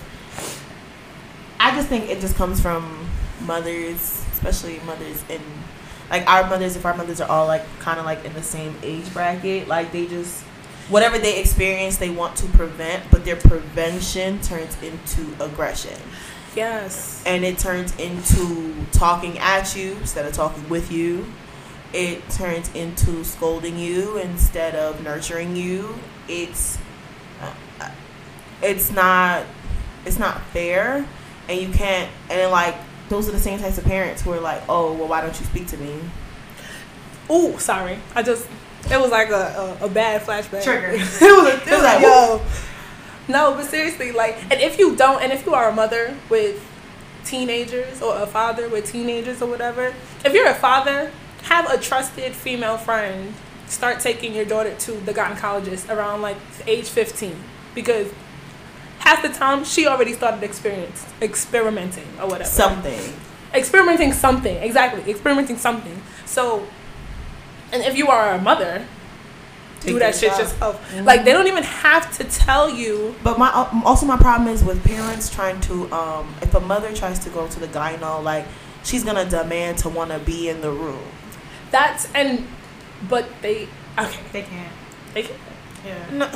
I 1.61 1.75
just 1.75 1.89
think 1.89 2.09
it 2.09 2.21
just 2.21 2.37
comes 2.37 2.61
from 2.61 3.09
mothers, 3.45 4.25
especially 4.33 4.81
mothers 4.87 5.23
in. 5.29 5.41
Like 6.11 6.27
our 6.27 6.49
mothers, 6.49 6.77
if 6.77 6.87
our 6.87 6.97
mothers 6.97 7.21
are 7.21 7.29
all 7.29 7.47
like 7.47 7.63
kind 7.81 7.99
of 8.01 8.07
like 8.07 8.25
in 8.25 8.33
the 8.33 8.43
same 8.43 8.75
age 8.83 9.13
bracket, 9.13 9.69
like 9.69 9.93
they 9.93 10.07
just. 10.07 10.45
Whatever 10.89 11.19
they 11.19 11.39
experience, 11.39 11.99
they 11.99 12.09
want 12.09 12.35
to 12.37 12.47
prevent, 12.47 13.11
but 13.11 13.23
their 13.27 13.37
prevention 13.37 14.41
turns 14.41 14.75
into 14.83 15.35
aggression. 15.45 16.01
Yes. 16.59 17.23
and 17.27 17.45
it 17.45 17.59
turns 17.59 17.97
into 17.99 18.75
talking 18.93 19.39
at 19.39 19.77
you 19.77 19.93
instead 20.01 20.27
of 20.27 20.33
talking 20.33 20.69
with 20.69 20.93
you. 20.93 21.27
It 21.93 22.29
turns 22.31 22.73
into 22.75 23.25
scolding 23.25 23.79
you 23.79 24.19
instead 24.19 24.75
of 24.75 25.03
nurturing 25.03 25.57
you. 25.57 25.95
It's 26.29 26.79
uh, 27.41 27.91
it's 28.63 28.91
not 28.93 29.45
it's 30.05 30.19
not 30.19 30.43
fair, 30.47 31.07
and 31.49 31.61
you 31.61 31.71
can't. 31.71 32.11
And 32.29 32.41
then 32.41 32.51
like 32.51 32.77
those 33.09 33.29
are 33.29 33.33
the 33.33 33.39
same 33.39 33.59
types 33.59 33.79
of 33.79 33.85
parents 33.85 34.23
who 34.23 34.33
are 34.33 34.41
like, 34.41 34.63
oh 34.69 34.93
well, 34.93 35.09
why 35.09 35.23
don't 35.23 35.39
you 35.39 35.47
speak 35.47 35.67
to 35.69 35.79
me? 35.79 35.99
Oh, 37.31 37.57
sorry. 37.59 37.99
I 38.15 38.23
just, 38.23 38.49
it 38.91 38.99
was 38.99 39.11
like 39.11 39.29
a, 39.31 39.77
a, 39.81 39.85
a 39.85 39.89
bad 39.89 40.23
flashback. 40.23 40.65
Trigger. 40.65 40.89
it 40.93 41.01
was, 41.01 41.23
a, 41.23 41.57
it 41.57 41.61
was 41.61 41.83
like, 41.83 41.83
like, 41.83 42.03
yo. 42.03 42.43
No, 43.29 43.55
but 43.55 43.67
seriously, 43.67 44.11
like, 44.13 44.37
and 44.51 44.61
if 44.61 44.79
you 44.79 44.97
don't, 44.97 45.23
and 45.23 45.33
if 45.33 45.45
you 45.45 45.55
are 45.55 45.69
a 45.69 45.75
mother 45.75 46.17
with 46.31 46.65
teenagers 47.25 48.01
or 48.01 48.17
a 48.17 48.27
father 48.27 48.69
with 48.69 48.91
teenagers 48.91 49.43
or 49.43 49.49
whatever, 49.49 49.95
if 50.25 50.33
you're 50.33 50.49
a 50.49 50.55
father, 50.55 51.13
have 51.43 51.71
a 51.71 51.79
trusted 51.79 52.33
female 52.33 52.79
friend 52.79 53.35
start 53.67 54.01
taking 54.01 54.35
your 54.35 54.45
daughter 54.45 54.75
to 54.75 54.93
the 54.93 55.13
gynecologist 55.13 55.95
around 55.95 56.23
like 56.23 56.37
age 56.67 56.89
15 56.89 57.37
because 57.75 58.11
half 59.01 59.23
the 59.23 59.29
time 59.29 59.63
she 59.63 59.87
already 59.87 60.15
started 60.15 60.43
experience 60.43 61.07
experimenting 61.21 62.07
or 62.21 62.27
whatever 62.27 62.45
Something. 62.49 63.13
experimenting 63.55 64.13
something 64.15 64.57
exactly 64.57 65.11
experimenting 65.11 65.59
something 65.59 66.03
so 66.25 66.67
and 67.73 67.83
if 67.83 67.97
you 67.97 68.09
are 68.09 68.33
a 68.33 68.41
mother 68.41 68.87
Take 69.81 69.93
do 69.95 69.99
that 70.01 70.15
shit 70.15 70.31
child. 70.31 70.41
yourself 70.43 70.95
like 71.05 71.25
they 71.25 71.33
don't 71.33 71.47
even 71.47 71.63
have 71.63 72.11
to 72.19 72.25
tell 72.25 72.69
you 72.69 73.15
But 73.23 73.39
my 73.39 73.51
also 73.85 74.07
my 74.07 74.17
problem 74.17 74.49
is 74.53 74.65
with 74.65 74.83
parents 74.85 75.31
trying 75.31 75.61
to 75.63 75.91
um 75.93 76.35
if 76.43 76.55
a 76.55 76.61
mother 76.61 76.93
tries 76.93 77.19
to 77.21 77.31
go 77.31 77.47
to 77.47 77.61
the 77.61 77.69
gyno 77.69 78.23
like 78.23 78.47
she's 78.85 79.05
gonna 79.05 79.25
demand 79.25 79.79
to 79.79 79.89
want 79.89 80.11
to 80.11 80.19
be 80.19 80.49
in 80.49 80.61
the 80.61 80.71
room. 80.71 81.03
that's 81.71 82.09
and 82.15 82.47
but 83.09 83.29
they 83.43 83.69
okay 83.99 84.21
They 84.33 84.43
can't. 84.43 84.73
they 85.15 85.23
can't. 85.23 85.41
Yeah. 85.87 86.11
No, 86.11 86.27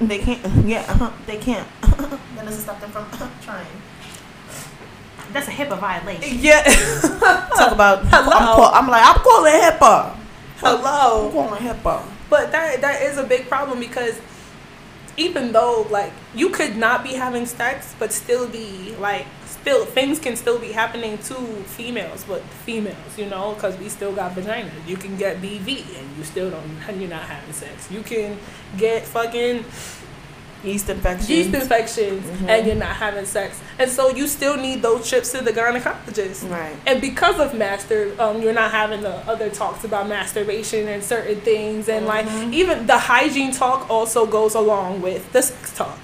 they 0.00 0.18
can't. 0.18 0.40
Yeah, 0.66 0.86
uh-huh, 0.88 1.10
they 1.26 1.36
can't. 1.38 1.66
that 1.82 2.44
doesn't 2.44 2.62
stop 2.62 2.80
them 2.80 2.90
from 2.92 3.04
trying. 3.42 3.66
That's 5.32 5.48
a 5.48 5.50
HIPAA 5.50 5.78
violation. 5.80 6.38
yeah 6.40 6.62
Talk 7.56 7.72
about. 7.72 8.04
Hello. 8.06 8.30
I'm, 8.30 8.46
call, 8.56 8.70
I'm 8.74 8.86
like 8.88 9.02
I'm 9.04 9.20
calling 9.22 9.52
HIPAA. 9.54 10.16
Hello. 10.62 11.28
Calling 11.32 11.60
HIPAA. 11.60 12.04
but 12.30 12.52
that 12.52 12.80
that 12.82 13.02
is 13.02 13.18
a 13.18 13.24
big 13.24 13.48
problem 13.48 13.80
because 13.80 14.20
even 15.16 15.50
though 15.50 15.88
like 15.90 16.12
you 16.36 16.50
could 16.50 16.76
not 16.76 17.02
be 17.02 17.14
having 17.14 17.46
sex 17.46 17.96
but 17.98 18.12
still 18.12 18.46
be 18.48 18.94
like 19.00 19.26
still 19.44 19.84
things 19.84 20.20
can 20.20 20.36
still 20.36 20.60
be 20.60 20.70
happening 20.70 21.18
to 21.18 21.34
females 21.76 22.24
but 22.28 22.40
females 22.64 23.18
you 23.18 23.26
know 23.26 23.54
because 23.54 23.76
we 23.78 23.88
still 23.88 24.12
got 24.12 24.32
vagina 24.32 24.70
you 24.86 24.96
can 24.96 25.16
get 25.16 25.42
bv 25.42 25.68
and 25.98 26.16
you 26.16 26.22
still 26.22 26.48
don't 26.48 27.00
you're 27.00 27.10
not 27.10 27.22
having 27.22 27.52
sex. 27.52 27.90
You 27.90 28.02
can 28.02 28.38
get 28.78 29.04
fucking 29.04 29.64
Yeast 30.64 30.88
infections. 30.88 31.28
yeast 31.28 31.54
infections 31.54 32.24
Mhm. 32.24 32.48
and 32.48 32.66
you're 32.66 32.76
not 32.76 32.94
having 32.96 33.26
sex 33.26 33.58
and 33.80 33.90
so 33.90 34.10
you 34.10 34.28
still 34.28 34.56
need 34.56 34.80
those 34.82 35.08
trips 35.08 35.32
to 35.32 35.38
the 35.42 35.52
gynecologist 35.52 36.48
Right. 36.50 36.76
and 36.86 37.00
because 37.00 37.40
of 37.40 37.52
master 37.54 38.12
um, 38.20 38.40
you're 38.40 38.52
not 38.52 38.70
having 38.70 39.00
the 39.02 39.16
other 39.28 39.48
talks 39.50 39.82
about 39.84 40.08
masturbation 40.08 40.86
and 40.88 41.02
certain 41.02 41.40
things 41.40 41.88
and 41.88 42.06
like 42.06 42.26
Mm-hmm. 42.26 42.54
even 42.54 42.86
the 42.86 42.98
hygiene 42.98 43.52
talk 43.52 43.90
also 43.90 44.24
goes 44.24 44.54
along 44.54 45.02
with 45.02 45.32
the 45.32 45.42
sex 45.42 45.72
talk 45.76 45.98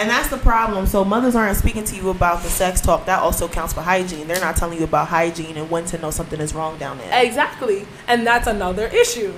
And 0.00 0.08
that's 0.08 0.28
the 0.28 0.36
problem. 0.36 0.86
So 0.86 1.04
mothers 1.04 1.34
aren't 1.34 1.56
speaking 1.56 1.82
to 1.82 1.96
you 1.96 2.10
about 2.10 2.44
the 2.44 2.48
sex 2.48 2.80
talk. 2.80 3.06
That 3.06 3.18
also 3.18 3.48
counts 3.48 3.72
for 3.72 3.80
hygiene. 3.80 4.28
They're 4.28 4.38
not 4.38 4.54
telling 4.54 4.78
you 4.78 4.84
about 4.84 5.08
hygiene 5.08 5.56
and 5.56 5.68
when 5.68 5.86
to 5.86 5.98
know 5.98 6.12
something 6.12 6.38
is 6.40 6.54
wrong 6.54 6.78
down 6.78 6.98
there. 6.98 7.24
exactly 7.24 7.84
and 8.06 8.24
that's 8.24 8.46
another 8.46 8.86
issue 8.86 9.32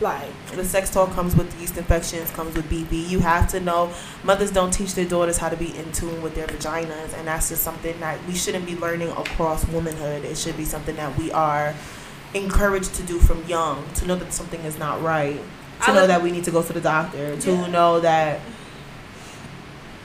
like 0.00 0.30
The 0.52 0.64
sex 0.64 0.90
talk 0.90 1.10
comes 1.12 1.34
with 1.34 1.58
yeast 1.60 1.76
infections, 1.76 2.30
comes 2.30 2.54
with 2.56 2.68
BV. 2.70 3.08
You 3.08 3.20
have 3.20 3.48
to 3.50 3.60
know. 3.60 3.90
Mothers 4.22 4.50
don't 4.50 4.70
teach 4.72 4.94
their 4.94 5.04
daughters 5.04 5.38
how 5.38 5.48
to 5.48 5.56
be 5.56 5.76
in 5.76 5.90
tune 5.92 6.22
with 6.22 6.34
their 6.34 6.46
vaginas, 6.46 7.14
and 7.18 7.26
that's 7.26 7.48
just 7.48 7.62
something 7.62 7.98
that 8.00 8.18
we 8.26 8.34
shouldn't 8.34 8.66
be 8.66 8.76
learning 8.76 9.10
across 9.10 9.66
womanhood. 9.68 10.24
It 10.24 10.36
should 10.38 10.56
be 10.56 10.64
something 10.64 10.96
that 10.96 11.16
we 11.18 11.32
are 11.32 11.74
encouraged 12.34 12.94
to 12.94 13.02
do 13.02 13.18
from 13.18 13.44
young. 13.46 13.84
To 13.94 14.06
know 14.06 14.16
that 14.16 14.32
something 14.32 14.60
is 14.60 14.78
not 14.78 15.02
right. 15.02 15.40
To 15.84 15.90
I 15.90 15.94
know 15.94 16.06
that 16.06 16.22
we 16.22 16.30
need 16.30 16.44
to 16.44 16.50
go 16.50 16.62
to 16.62 16.72
the 16.72 16.80
doctor. 16.80 17.36
To 17.36 17.50
Yeah. 17.52 17.66
know 17.68 18.00
that, 18.00 18.40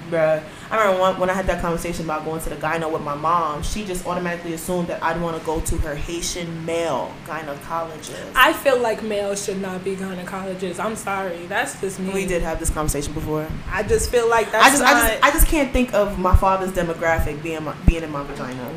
bruh. 0.09 0.41
I 0.73 0.77
remember 0.77 1.01
one, 1.01 1.19
when 1.19 1.29
I 1.29 1.33
had 1.33 1.45
that 1.45 1.61
conversation 1.61 2.05
about 2.05 2.25
going 2.25 2.41
to 2.41 2.49
the 2.49 2.55
gyno 2.55 2.91
with 2.91 3.03
my 3.03 3.13
mom. 3.13 3.61
She 3.61 3.85
just 3.85 4.07
automatically 4.07 4.53
assumed 4.53 4.87
that 4.87 5.03
I'd 5.03 5.21
want 5.21 5.37
to 5.39 5.45
go 5.45 5.59
to 5.59 5.77
her 5.77 5.93
Haitian 5.93 6.65
male 6.65 7.13
gynecologist. 7.27 8.31
i 8.35 8.51
feel 8.53 8.79
like 8.79 9.03
males 9.03 9.45
should 9.45 9.61
not 9.61 9.83
be 9.83 9.95
gynecologists 9.95 10.79
i'm 10.79 10.95
sorry 10.95 11.45
that's 11.45 11.79
just 11.79 11.99
me 11.99 12.11
we 12.13 12.25
did 12.25 12.41
have 12.41 12.59
this 12.59 12.69
conversation 12.69 13.13
before. 13.13 13.47
i 13.69 13.83
just 13.83 14.09
feel 14.09 14.27
like 14.27 14.51
that's 14.51 14.65
I 14.65 14.69
just, 14.69 14.81
not 14.81 14.93
I 14.93 15.09
just, 15.09 15.23
I 15.25 15.31
just 15.31 15.47
can't 15.47 15.71
think 15.71 15.93
of 15.93 16.17
my 16.17 16.35
father's 16.35 16.71
demographic 16.71 17.43
being 17.43 17.63
my, 17.63 17.75
being 17.85 18.03
in 18.03 18.11
my 18.11 18.23
vagina. 18.23 18.71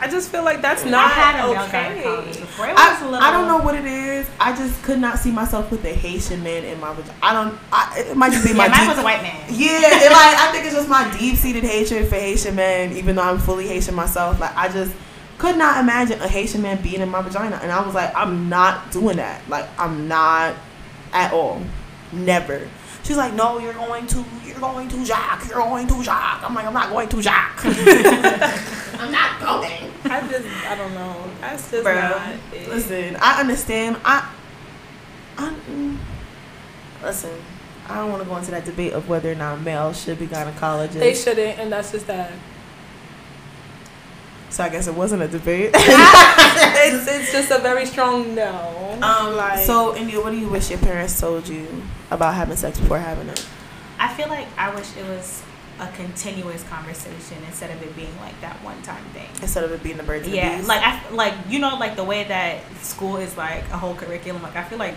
I 0.00 0.08
just 0.08 0.30
feel 0.30 0.44
like 0.44 0.62
that's 0.62 0.84
I 0.84 0.90
not 0.90 1.10
had 1.10 1.44
a 1.44 1.48
okay 1.66 2.02
gynecologist 2.02 2.40
before. 2.40 2.68
It 2.68 2.74
was 2.74 2.78
a 2.78 3.04
I, 3.04 3.08
little. 3.08 3.26
I 3.26 3.30
don't 3.32 3.48
know 3.48 3.58
what 3.58 3.74
it 3.74 3.84
is. 3.84 4.28
I 4.38 4.54
just 4.54 4.82
could 4.82 4.98
not 5.00 5.18
see 5.18 5.30
myself 5.32 5.70
with 5.70 5.84
a 5.84 5.92
Haitian 5.92 6.42
man 6.42 6.64
in 6.64 6.78
my 6.80 6.94
vagina. 6.94 7.14
I 7.22 7.32
don't. 7.32 7.58
I, 7.72 8.04
it 8.06 8.16
might 8.16 8.32
just 8.32 8.44
be 8.44 8.50
Yeah, 8.50 8.56
my 8.56 8.68
mine 8.68 8.80
deep, 8.80 8.88
was 8.88 8.98
a 8.98 9.02
white 9.02 9.22
man. 9.22 9.46
Yeah, 9.48 9.80
it, 9.82 10.12
like 10.12 10.36
I 10.36 10.52
think 10.52 10.66
it's 10.66 10.74
just 10.74 10.88
my 10.88 11.16
deep 11.18 11.36
seated 11.36 11.64
hatred 11.64 12.08
for 12.08 12.14
Haitian 12.14 12.54
men. 12.54 12.92
Even 12.96 13.16
though 13.16 13.22
I'm 13.22 13.38
fully 13.38 13.66
Haitian 13.66 13.94
myself, 13.94 14.38
like 14.40 14.56
I 14.56 14.68
just 14.68 14.94
could 15.38 15.56
not 15.56 15.78
imagine 15.80 16.20
a 16.20 16.28
Haitian 16.28 16.62
man 16.62 16.80
being 16.82 17.00
in 17.00 17.08
my 17.08 17.22
vagina, 17.22 17.58
and 17.62 17.72
I 17.72 17.84
was 17.84 17.94
like, 17.94 18.14
I'm 18.14 18.48
not 18.48 18.90
doing 18.92 19.16
that. 19.16 19.48
Like 19.48 19.66
I'm 19.78 20.06
not 20.06 20.54
at 21.12 21.32
all. 21.32 21.62
Never. 22.12 22.68
She's 23.08 23.16
like, 23.16 23.32
no, 23.32 23.58
you're 23.58 23.72
going 23.72 24.06
to, 24.06 24.22
you're 24.44 24.60
going 24.60 24.86
to 24.86 25.02
Jacques, 25.02 25.48
you're 25.48 25.56
going 25.56 25.86
to 25.86 26.02
Jacques. 26.02 26.42
I'm 26.44 26.54
like, 26.54 26.66
I'm 26.66 26.74
not 26.74 26.90
going 26.90 27.08
to 27.08 27.22
Jacques. 27.22 27.64
I'm 27.64 29.10
not 29.10 29.40
going. 29.40 29.90
i 30.04 30.28
just 30.28 30.46
i 30.66 30.74
don't 30.76 30.92
know 30.92 31.16
that's 31.40 31.70
just 31.70 31.84
Bro, 31.84 31.94
not 31.94 32.34
it. 32.52 32.68
listen, 32.68 33.16
I 33.18 33.40
understand. 33.40 33.96
I, 34.04 34.30
I 35.38 35.54
mm, 35.70 35.96
listen. 37.02 37.30
I 37.88 37.96
don't 37.96 38.10
want 38.10 38.22
to 38.24 38.28
go 38.28 38.36
into 38.36 38.50
that 38.50 38.66
debate 38.66 38.92
of 38.92 39.08
whether 39.08 39.32
or 39.32 39.36
not 39.36 39.62
males 39.62 40.02
should 40.04 40.18
be 40.18 40.26
gynecologists. 40.26 40.92
they 40.92 41.14
shouldn't 41.14 41.58
and 41.58 41.72
that's 41.72 41.92
just 41.92 42.06
that 42.08 42.30
so 44.50 44.64
I 44.64 44.68
guess 44.68 44.86
it 44.86 44.94
wasn't 44.94 45.22
a 45.22 45.28
debate. 45.28 45.70
it's, 45.74 47.06
it's 47.06 47.32
just 47.32 47.50
a 47.50 47.58
very 47.58 47.86
strong 47.86 48.34
no 48.34 48.98
um. 49.02 49.36
like 49.36 49.64
so, 49.64 49.94
India, 49.96 50.20
what 50.20 50.30
do 50.30 50.38
you 50.38 50.48
wish 50.48 50.70
your 50.70 50.78
parents 50.80 51.20
told 51.20 51.48
you 51.48 51.66
about 52.10 52.34
having 52.34 52.56
sex 52.56 52.78
before 52.78 52.98
having 52.98 53.28
it? 53.28 53.46
I 53.98 54.12
feel 54.14 54.28
like 54.28 54.46
I 54.56 54.74
wish 54.74 54.96
it 54.96 55.06
was 55.06 55.42
a 55.80 55.86
continuous 55.92 56.64
conversation 56.64 57.38
instead 57.46 57.70
of 57.70 57.80
it 57.82 57.94
being 57.94 58.16
like 58.20 58.40
that 58.40 58.56
one 58.64 58.80
time 58.82 59.04
thing. 59.12 59.28
Instead 59.40 59.64
of 59.64 59.72
it 59.72 59.82
being 59.82 59.96
the 59.96 60.02
birds 60.02 60.26
Yeah, 60.28 60.56
bees. 60.58 60.66
like 60.66 60.82
I 60.82 61.08
like 61.10 61.34
you 61.48 61.58
know 61.58 61.76
like 61.76 61.96
the 61.96 62.04
way 62.04 62.24
that 62.24 62.60
school 62.82 63.16
is 63.16 63.36
like 63.36 63.62
a 63.70 63.76
whole 63.78 63.94
curriculum. 63.94 64.42
Like 64.42 64.56
I 64.56 64.64
feel 64.64 64.78
like 64.78 64.94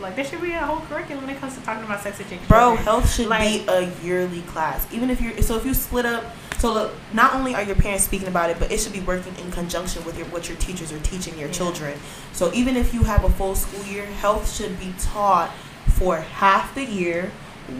like 0.00 0.16
there 0.16 0.24
should 0.24 0.40
be 0.40 0.52
a 0.52 0.58
whole 0.60 0.80
curriculum 0.86 1.26
when 1.26 1.36
it 1.36 1.40
comes 1.40 1.54
to 1.56 1.60
talking 1.62 1.84
about 1.84 2.02
sex 2.02 2.18
education. 2.20 2.44
Bro, 2.48 2.76
health 2.76 3.12
should 3.14 3.26
Like- 3.28 3.66
be 3.66 3.72
a 3.72 3.90
yearly 4.02 4.42
class. 4.42 4.86
Even 4.92 5.10
if 5.10 5.20
you're 5.20 5.40
so 5.42 5.56
if 5.56 5.64
you 5.66 5.74
split 5.74 6.06
up 6.06 6.24
so 6.64 6.72
look, 6.72 6.92
not 7.12 7.34
only 7.34 7.54
are 7.54 7.62
your 7.62 7.76
parents 7.76 8.04
speaking 8.04 8.26
about 8.26 8.48
it, 8.48 8.58
but 8.58 8.72
it 8.72 8.80
should 8.80 8.94
be 8.94 9.00
working 9.00 9.34
in 9.36 9.52
conjunction 9.52 10.02
with 10.06 10.16
your 10.16 10.26
what 10.28 10.48
your 10.48 10.56
teachers 10.56 10.90
are 10.92 10.98
teaching 11.00 11.38
your 11.38 11.48
Yeah. 11.48 11.54
children. 11.60 11.98
So 12.32 12.50
even 12.54 12.74
if 12.74 12.94
you 12.94 13.02
have 13.02 13.22
a 13.22 13.28
full 13.28 13.54
school 13.54 13.84
year, 13.84 14.06
health 14.06 14.50
should 14.50 14.80
be 14.80 14.94
taught 14.98 15.50
for 15.98 16.16
half 16.16 16.74
the 16.74 16.84
year. 16.86 17.32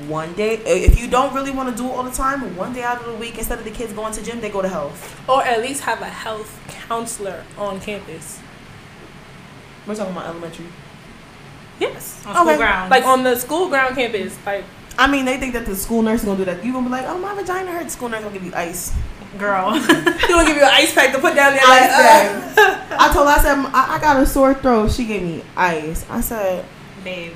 One 0.07 0.35
day, 0.35 0.57
if 0.67 1.01
you 1.01 1.09
don't 1.09 1.33
really 1.35 1.51
want 1.51 1.71
to 1.75 1.75
do 1.83 1.89
it 1.89 1.93
all 1.93 2.03
the 2.03 2.11
time, 2.11 2.55
one 2.57 2.75
day 2.75 2.83
out 2.83 2.99
of 3.01 3.07
the 3.07 3.15
week, 3.15 3.39
instead 3.39 3.59
of 3.59 3.65
the 3.65 3.71
kids 3.71 3.95
going 3.95 4.13
to 4.13 4.23
gym, 4.23 4.43
they 4.43 4.51
go 4.51 4.61
to 4.61 4.69
health. 4.69 5.19
or 5.29 5.43
at 5.43 5.61
least 5.63 5.85
have 5.85 6.03
a 6.03 6.13
health 6.25 6.59
counselor 6.69 7.43
on 7.57 7.81
campus 7.81 8.39
We're 9.87 9.95
talking 9.95 10.13
about 10.13 10.27
elementary. 10.27 10.67
yes 11.81 12.23
on 12.27 12.35
school 12.35 12.49
okay, 12.49 12.57
grounds. 12.59 12.91
like 12.91 13.05
on 13.05 13.23
the 13.25 13.35
school 13.37 13.69
ground 13.69 13.95
campus 13.97 14.37
like 14.47 14.65
I 14.99 15.11
mean, 15.11 15.25
they 15.25 15.39
think 15.39 15.53
that 15.55 15.67
the 15.67 15.75
school 15.77 16.03
nurse 16.03 16.21
is 16.21 16.25
gonna 16.27 16.39
do 16.39 16.45
that. 16.45 16.65
You 16.65 16.73
gonna 16.73 16.87
be 16.87 16.91
like, 16.93 17.07
oh, 17.07 17.19
my 17.19 17.35
vagina 17.35 17.73
hurts. 17.73 17.95
School 17.95 18.09
nurse 18.09 18.23
gonna 18.23 18.33
give 18.35 18.45
you 18.45 18.55
ice. 18.55 18.93
girl. 19.39 19.73
he 19.79 19.87
gonna 20.29 20.47
give 20.47 20.57
you 20.57 20.63
an 20.63 20.71
ice 20.73 20.95
pack 20.95 21.13
to 21.13 21.19
put 21.19 21.35
down 21.35 21.53
there 21.53 21.65
like 21.67 21.83
Ice 21.83 21.91
uh, 21.91 22.55
bag. 22.57 22.99
I 23.01 23.13
told 23.13 23.27
her, 23.29 23.35
I 23.35 23.39
said, 23.43 23.57
I, 23.75 23.97
I 23.97 24.01
got 24.01 24.23
a 24.23 24.27
sore 24.27 24.55
throat. 24.55 24.93
She 24.93 25.05
gave 25.07 25.23
me 25.23 25.43
ice. 25.57 26.05
I 26.09 26.21
said, 26.21 26.65
Babe. 27.03 27.33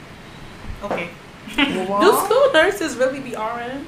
Okay. 0.85 1.09
do 1.57 2.13
school 2.25 2.53
nurses 2.53 2.97
really 2.97 3.21
be 3.21 3.31
RNs 3.33 3.85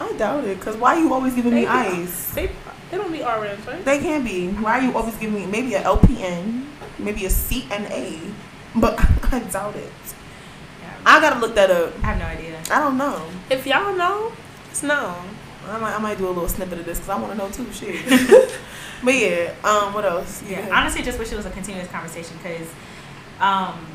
I 0.00 0.12
doubt 0.14 0.44
it. 0.44 0.60
Cause 0.60 0.76
why 0.76 0.96
are 0.96 1.00
you 1.00 1.12
always 1.14 1.34
giving 1.34 1.54
me 1.54 1.60
They- 1.62 1.66
ice? 1.68 2.34
they 2.34 2.50
they 2.90 2.96
don't 2.96 3.12
be 3.12 3.18
RNs 3.18 3.66
right 3.66 3.84
They 3.84 3.98
can 4.00 4.24
be. 4.24 4.48
Why 4.48 4.78
are 4.78 4.82
you 4.82 4.96
always 4.96 5.14
giving 5.16 5.34
me 5.36 5.46
maybe 5.46 5.74
a 5.74 5.82
LPN, 5.82 6.66
maybe 6.98 7.26
a 7.26 7.28
CNA, 7.28 8.18
but 8.74 8.98
I 9.32 9.38
doubt 9.40 9.76
it. 9.76 9.92
Yeah. 11.04 11.16
I 11.16 11.20
gotta 11.20 11.40
look 11.40 11.54
that 11.54 11.70
up. 11.70 11.92
I 12.02 12.12
have 12.12 12.18
no 12.18 12.26
idea. 12.26 12.60
I 12.70 12.80
don't 12.80 12.96
know. 12.96 13.26
if 13.50 13.66
y'all 13.66 13.94
know 13.94 14.32
it's 14.70 14.82
no 14.82 15.14
I 15.68 15.78
might, 15.78 15.94
I 15.94 15.98
might 15.98 16.18
do 16.18 16.26
a 16.26 16.28
little 16.28 16.48
snippet 16.48 16.78
of 16.78 16.84
this 16.84 16.98
because 16.98 17.10
I 17.10 17.18
want 17.20 17.32
to 17.32 17.38
know 17.38 17.50
too. 17.50 17.70
Shit. 17.72 18.04
but 19.04 19.14
yeah. 19.14 19.54
Um. 19.64 19.94
What 19.94 20.04
else? 20.04 20.42
Yeah, 20.48 20.68
honestly, 20.72 21.02
just 21.02 21.18
wish 21.18 21.32
it 21.32 21.36
was 21.36 21.46
a 21.46 21.50
continuous 21.50 21.88
conversation 21.88 22.36
because 22.36 22.68
um, 23.40 23.86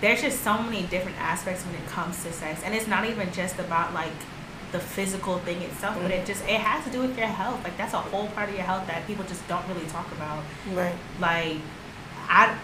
there's 0.00 0.20
just 0.22 0.42
so 0.42 0.62
many 0.62 0.82
different 0.84 1.20
aspects 1.20 1.64
when 1.64 1.74
it 1.74 1.86
comes 1.88 2.22
to 2.24 2.32
sex, 2.32 2.62
and 2.64 2.74
it's 2.74 2.86
not 2.86 3.08
even 3.08 3.32
just 3.32 3.58
about 3.58 3.92
like 3.94 4.12
the 4.72 4.80
physical 4.80 5.38
thing 5.38 5.62
itself, 5.62 5.96
but 6.02 6.10
it 6.10 6.26
just 6.26 6.42
it 6.44 6.60
has 6.60 6.84
to 6.84 6.90
do 6.90 7.00
with 7.00 7.16
your 7.16 7.28
health. 7.28 7.62
Like 7.64 7.76
that's 7.76 7.94
a 7.94 7.98
whole 7.98 8.26
part 8.28 8.48
of 8.48 8.54
your 8.54 8.64
health 8.64 8.86
that 8.86 9.06
people 9.06 9.24
just 9.24 9.46
don't 9.48 9.66
really 9.68 9.86
talk 9.86 10.10
about. 10.12 10.42
Right. 10.72 10.94
Like, 11.20 11.58
I, 12.28 12.56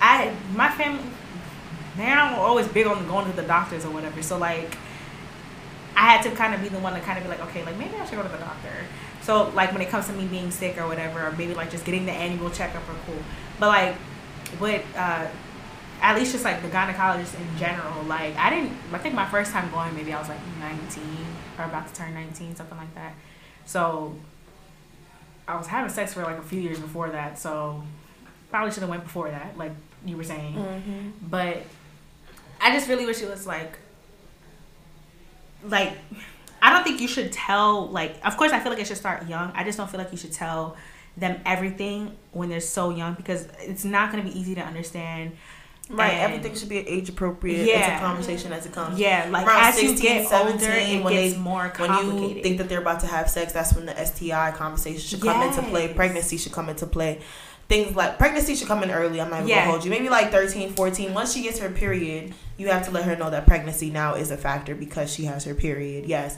I, 0.00 0.34
my 0.54 0.70
family, 0.70 1.04
man, 1.96 2.18
I'm 2.18 2.34
always 2.34 2.68
big 2.68 2.86
on 2.86 3.06
going 3.06 3.30
to 3.30 3.36
the 3.36 3.42
doctors 3.42 3.84
or 3.84 3.90
whatever. 3.90 4.22
So 4.22 4.38
like, 4.38 4.76
I 5.96 6.10
had 6.10 6.22
to 6.22 6.30
kind 6.30 6.54
of 6.54 6.62
be 6.62 6.68
the 6.68 6.78
one 6.78 6.92
to 6.94 7.00
kind 7.00 7.18
of 7.18 7.24
be 7.24 7.30
like, 7.30 7.40
okay, 7.48 7.64
like 7.64 7.76
maybe 7.76 7.94
I 7.94 8.04
should 8.04 8.16
go 8.16 8.22
to 8.22 8.28
the 8.28 8.38
doctor. 8.38 8.70
So 9.22 9.50
like 9.50 9.72
when 9.72 9.80
it 9.80 9.88
comes 9.88 10.06
to 10.06 10.12
me 10.12 10.26
being 10.26 10.50
sick 10.50 10.78
or 10.78 10.86
whatever, 10.86 11.26
or 11.26 11.32
maybe 11.32 11.54
like 11.54 11.70
just 11.70 11.84
getting 11.84 12.06
the 12.06 12.12
annual 12.12 12.50
checkup 12.50 12.88
or 12.88 12.94
cool. 13.06 13.22
But 13.58 13.68
like, 13.68 13.96
with 14.60 14.84
uh, 14.96 15.26
at 16.00 16.16
least 16.16 16.32
just 16.32 16.44
like 16.44 16.62
the 16.62 16.68
gynecologist 16.68 17.38
in 17.40 17.58
general, 17.58 18.02
like 18.04 18.36
I 18.36 18.50
didn't. 18.50 18.72
I 18.92 18.98
think 18.98 19.14
my 19.14 19.26
first 19.28 19.52
time 19.52 19.70
going, 19.72 19.94
maybe 19.94 20.12
I 20.12 20.18
was 20.18 20.28
like 20.28 20.38
19 20.60 21.02
or 21.58 21.64
about 21.64 21.88
to 21.88 21.94
turn 21.94 22.14
19, 22.14 22.56
something 22.56 22.78
like 22.78 22.94
that. 22.94 23.14
So 23.64 24.14
I 25.48 25.56
was 25.56 25.66
having 25.66 25.90
sex 25.90 26.14
for 26.14 26.22
like 26.22 26.38
a 26.38 26.42
few 26.42 26.60
years 26.60 26.78
before 26.78 27.10
that, 27.10 27.38
so 27.38 27.82
probably 28.50 28.70
should 28.70 28.82
have 28.82 28.90
went 28.90 29.04
before 29.04 29.30
that, 29.30 29.56
like 29.56 29.72
you 30.04 30.16
were 30.16 30.24
saying. 30.24 30.54
Mm-hmm. 30.54 31.08
But 31.28 31.62
I 32.66 32.72
just 32.72 32.88
really 32.88 33.06
wish 33.06 33.22
it 33.22 33.30
was 33.30 33.46
like, 33.46 33.78
like 35.64 35.92
I 36.62 36.72
don't 36.72 36.84
think 36.84 37.00
you 37.00 37.08
should 37.08 37.32
tell 37.32 37.88
like. 37.88 38.16
Of 38.24 38.36
course, 38.36 38.52
I 38.52 38.60
feel 38.60 38.70
like 38.72 38.80
it 38.80 38.86
should 38.86 38.96
start 38.96 39.28
young. 39.28 39.52
I 39.54 39.64
just 39.64 39.78
don't 39.78 39.90
feel 39.90 39.98
like 39.98 40.12
you 40.12 40.18
should 40.18 40.32
tell 40.32 40.76
them 41.16 41.40
everything 41.46 42.16
when 42.32 42.48
they're 42.48 42.60
so 42.60 42.90
young 42.90 43.14
because 43.14 43.46
it's 43.60 43.84
not 43.84 44.12
going 44.12 44.24
to 44.24 44.30
be 44.30 44.38
easy 44.38 44.54
to 44.54 44.60
understand. 44.62 45.36
Right. 45.88 46.14
And- 46.14 46.32
Everything 46.34 46.56
should 46.56 46.68
be 46.68 46.78
age 46.78 47.08
appropriate. 47.08 47.60
It's 47.60 47.68
Yeah. 47.70 47.96
a 47.98 48.00
conversation 48.00 48.52
as 48.52 48.66
it 48.66 48.72
comes. 48.72 48.98
Yeah, 48.98 49.28
like 49.30 49.46
Around 49.46 49.64
as 49.66 49.80
you 49.82 49.88
16, 49.90 50.22
get 50.24 50.32
older, 50.32 50.58
17, 50.58 50.98
it 51.00 51.04
when 51.04 51.14
they- 51.14 51.36
more 51.36 51.68
complicated. 51.68 52.14
When 52.20 52.36
you 52.36 52.42
think 52.42 52.58
that 52.58 52.68
they're 52.68 52.80
about 52.80 53.00
to 53.00 53.06
have 53.06 53.30
sex, 53.30 53.52
that's 53.52 53.72
when 53.74 53.86
the 53.86 53.96
STI 53.96 54.50
conversation 54.50 54.98
should 55.00 55.22
come 55.22 55.40
into 55.42 55.62
play. 55.62 55.94
Pregnancy 55.94 56.36
should 56.38 56.52
come 56.52 56.68
into 56.68 56.86
play. 56.86 57.20
Things 57.68 57.96
like 57.96 58.18
pregnancy 58.18 58.54
should 58.54 58.68
come 58.68 58.82
in 58.82 58.90
early. 58.90 59.20
I'm 59.20 59.28
not 59.30 59.38
even 59.38 59.48
Yeah. 59.48 59.60
gonna 59.64 59.70
hold 59.72 59.84
you. 59.84 59.90
Maybe 59.90 60.08
like 60.08 60.30
13, 60.30 60.72
14. 60.74 61.12
Once 61.14 61.32
she 61.34 61.42
gets 61.42 61.58
her 61.58 61.68
period, 61.70 62.34
you 62.56 62.68
have 62.68 62.84
to 62.86 62.90
let 62.90 63.04
her 63.04 63.16
know 63.16 63.28
that 63.30 63.46
pregnancy 63.46 63.90
now 63.90 64.14
is 64.14 64.30
a 64.30 64.36
factor 64.36 64.74
because 64.74 65.12
she 65.12 65.24
has 65.24 65.44
her 65.44 65.54
period. 65.54 66.06
Yes. 66.06 66.36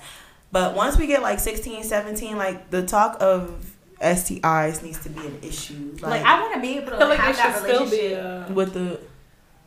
But 0.50 0.74
once 0.74 0.96
we 0.96 1.06
get 1.06 1.20
like 1.22 1.38
16, 1.40 1.84
17, 1.84 2.36
like 2.38 2.70
the 2.70 2.82
talk 2.86 3.20
of 3.20 3.74
STIs 4.00 4.82
needs 4.82 5.00
to 5.02 5.10
be 5.10 5.20
an 5.26 5.38
issue. 5.42 5.96
Like, 6.00 6.22
I 6.24 6.40
want 6.40 6.54
to 6.54 6.60
be 6.60 6.78
able 6.78 6.92
to 6.92 6.98
feel 6.98 7.08
like 7.08 7.18
have 7.18 7.34
it 7.34 7.36
that 7.38 7.54
should 7.78 7.90
be 7.90 7.96
relationship. 8.14 8.50
uh, 8.50 8.54
with 8.54 8.72
the 8.74 9.00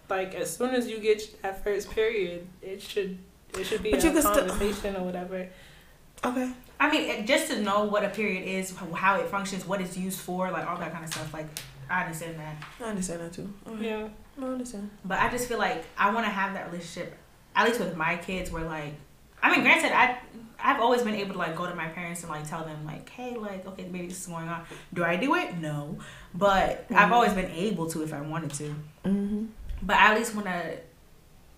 like 0.10 0.34
as 0.36 0.56
soon 0.58 0.72
as 0.76 0.88
you 0.88 1.00
get 1.00 1.42
that 1.42 1.64
first 1.64 1.90
period, 1.92 2.48
it 2.62 2.82
should 2.82 3.18
it 3.58 3.66
should 3.66 3.84
be 3.84 3.92
But 3.92 4.04
a 4.04 4.08
you 4.08 4.14
can 4.14 4.22
still- 4.22 4.36
conversation 4.48 4.96
or 4.96 5.04
whatever. 5.04 5.48
okay. 6.26 6.52
I 6.82 6.90
mean, 6.90 7.28
just 7.28 7.52
to 7.52 7.62
know 7.62 7.84
what 7.84 8.04
a 8.04 8.10
period 8.10 8.44
is, 8.44 8.76
how 8.96 9.20
it 9.20 9.28
functions, 9.28 9.68
what 9.68 9.80
it's 9.82 9.96
used 9.96 10.20
for, 10.20 10.50
like 10.50 10.66
all 10.68 10.78
that 10.80 10.92
kind 10.92 11.06
of 11.06 11.14
stuff. 11.14 11.32
Like, 11.32 11.46
I 11.90 12.04
understand 12.06 12.40
that. 12.40 12.56
I 12.84 12.90
understand 12.90 13.22
that 13.22 13.34
too. 13.34 13.54
Okay. 13.68 13.86
Yeah. 13.86 14.08
I 14.42 14.46
understand. 14.46 14.90
But 15.06 15.20
I 15.20 15.30
just 15.30 15.48
feel 15.48 15.60
like 15.60 15.86
I 15.96 16.12
want 16.12 16.26
to 16.26 16.32
have 16.32 16.56
that 16.56 16.72
relationship, 16.72 17.16
at 17.56 17.68
least 17.68 17.80
with 17.80 17.96
my 17.96 18.16
kids, 18.18 18.50
where 18.52 18.64
like, 18.66 18.94
I 19.44 19.52
mean, 19.52 19.62
granted, 19.62 19.92
I 19.96 20.18
I've 20.64 20.80
always 20.82 21.04
been 21.04 21.14
able 21.16 21.34
to 21.34 21.38
like 21.40 21.56
go 21.56 21.68
to 21.68 21.76
my 21.76 21.88
parents 21.88 22.22
and 22.24 22.32
like 22.32 22.48
tell 22.50 22.64
them 22.64 22.84
like, 22.86 23.10
hey, 23.10 23.36
like, 23.36 23.68
okay, 23.68 23.86
maybe 23.92 24.08
this 24.08 24.22
is 24.22 24.26
going 24.28 24.48
on. 24.48 24.64
Do 24.94 25.04
I 25.04 25.18
do 25.18 25.36
it? 25.36 25.58
No, 25.60 26.00
but 26.34 26.86
I've 26.90 27.10
Mhm. 27.10 27.12
always 27.12 27.34
been 27.34 27.52
able 27.52 27.88
to 27.92 28.02
if 28.04 28.12
I 28.14 28.22
wanted 28.22 28.52
to. 28.54 28.76
Mm-hmm. 29.06 29.46
But 29.84 29.98
I 29.98 30.12
at 30.14 30.18
least 30.18 30.34
want 30.36 30.48
to 30.48 30.78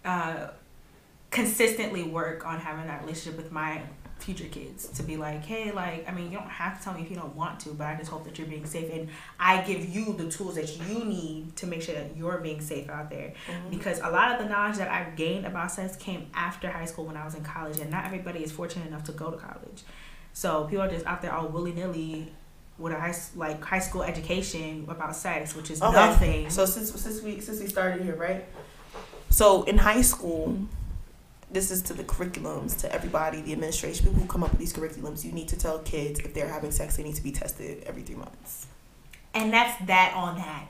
uh, 0.09 0.49
consistently 1.31 2.03
work 2.03 2.45
on 2.45 2.59
having 2.59 2.87
that 2.87 3.01
relationship 3.01 3.37
with 3.37 3.51
my 3.51 3.81
future 4.23 4.45
kids 4.45 4.87
to 4.87 5.03
be 5.03 5.17
like, 5.17 5.43
hey, 5.43 5.71
like, 5.71 6.07
I 6.07 6.13
mean, 6.13 6.31
you 6.31 6.37
don't 6.37 6.49
have 6.49 6.77
to 6.77 6.83
tell 6.83 6.93
me 6.93 7.01
if 7.01 7.09
you 7.09 7.15
don't 7.15 7.35
want 7.35 7.59
to, 7.61 7.69
but 7.69 7.87
I 7.87 7.95
just 7.95 8.09
hope 8.09 8.23
that 8.23 8.37
you're 8.37 8.47
being 8.47 8.65
safe 8.65 8.91
and 8.91 9.09
I 9.39 9.61
give 9.61 9.87
you 9.93 10.13
the 10.13 10.29
tools 10.29 10.55
that 10.55 10.77
you 10.87 11.03
need 11.03 11.55
to 11.57 11.67
make 11.67 11.81
sure 11.81 11.95
that 11.95 12.15
you're 12.15 12.37
being 12.37 12.61
safe 12.61 12.89
out 12.89 13.09
there. 13.09 13.33
Mm-hmm. 13.47 13.69
Because 13.69 13.99
a 13.99 14.09
lot 14.09 14.31
of 14.31 14.39
the 14.39 14.45
knowledge 14.45 14.77
that 14.77 14.89
I've 14.89 15.15
gained 15.15 15.45
about 15.45 15.71
sex 15.71 15.95
came 15.97 16.27
after 16.33 16.69
high 16.69 16.85
school 16.85 17.05
when 17.05 17.17
I 17.17 17.25
was 17.25 17.35
in 17.35 17.43
college, 17.43 17.79
and 17.79 17.91
not 17.91 18.05
everybody 18.05 18.43
is 18.43 18.51
fortunate 18.51 18.87
enough 18.87 19.03
to 19.05 19.11
go 19.11 19.29
to 19.31 19.37
college. 19.37 19.83
So 20.33 20.65
people 20.65 20.83
are 20.83 20.89
just 20.89 21.05
out 21.05 21.21
there 21.21 21.33
all 21.33 21.47
willy 21.47 21.73
nilly 21.73 22.31
with 22.79 22.91
a 22.93 22.99
high 22.99 23.13
like 23.35 23.63
high 23.63 23.79
school 23.79 24.03
education 24.03 24.85
about 24.87 25.15
sex, 25.15 25.55
which 25.55 25.69
is 25.69 25.81
Okay. 25.81 25.93
nothing. 25.93 26.49
So 26.49 26.65
since 26.65 26.91
since 26.99 27.21
we 27.21 27.39
since 27.39 27.59
we 27.59 27.67
started 27.67 28.01
here, 28.01 28.15
right? 28.15 28.45
So 29.29 29.63
in 29.63 29.77
high 29.77 30.01
school, 30.01 30.47
mm-hmm. 30.49 30.65
This 31.53 31.69
is 31.71 31.81
to 31.83 31.93
the 31.93 32.03
curriculums, 32.03 32.77
to 32.81 32.91
everybody, 32.91 33.41
the 33.41 33.53
administration, 33.53 34.07
people 34.07 34.21
who 34.21 34.27
come 34.27 34.43
up 34.43 34.51
with 34.51 34.59
these 34.59 34.73
curriculums. 34.73 35.23
You 35.23 35.31
need 35.31 35.47
to 35.49 35.57
tell 35.57 35.79
kids 35.79 36.19
if 36.19 36.33
they're 36.33 36.47
having 36.47 36.71
sex, 36.71 36.97
they 36.97 37.03
need 37.03 37.15
to 37.15 37.23
be 37.23 37.31
tested 37.31 37.83
every 37.85 38.01
three 38.01 38.15
months. 38.15 38.67
And 39.33 39.53
that's 39.53 39.85
that 39.85 40.13
on 40.15 40.37
that. 40.37 40.67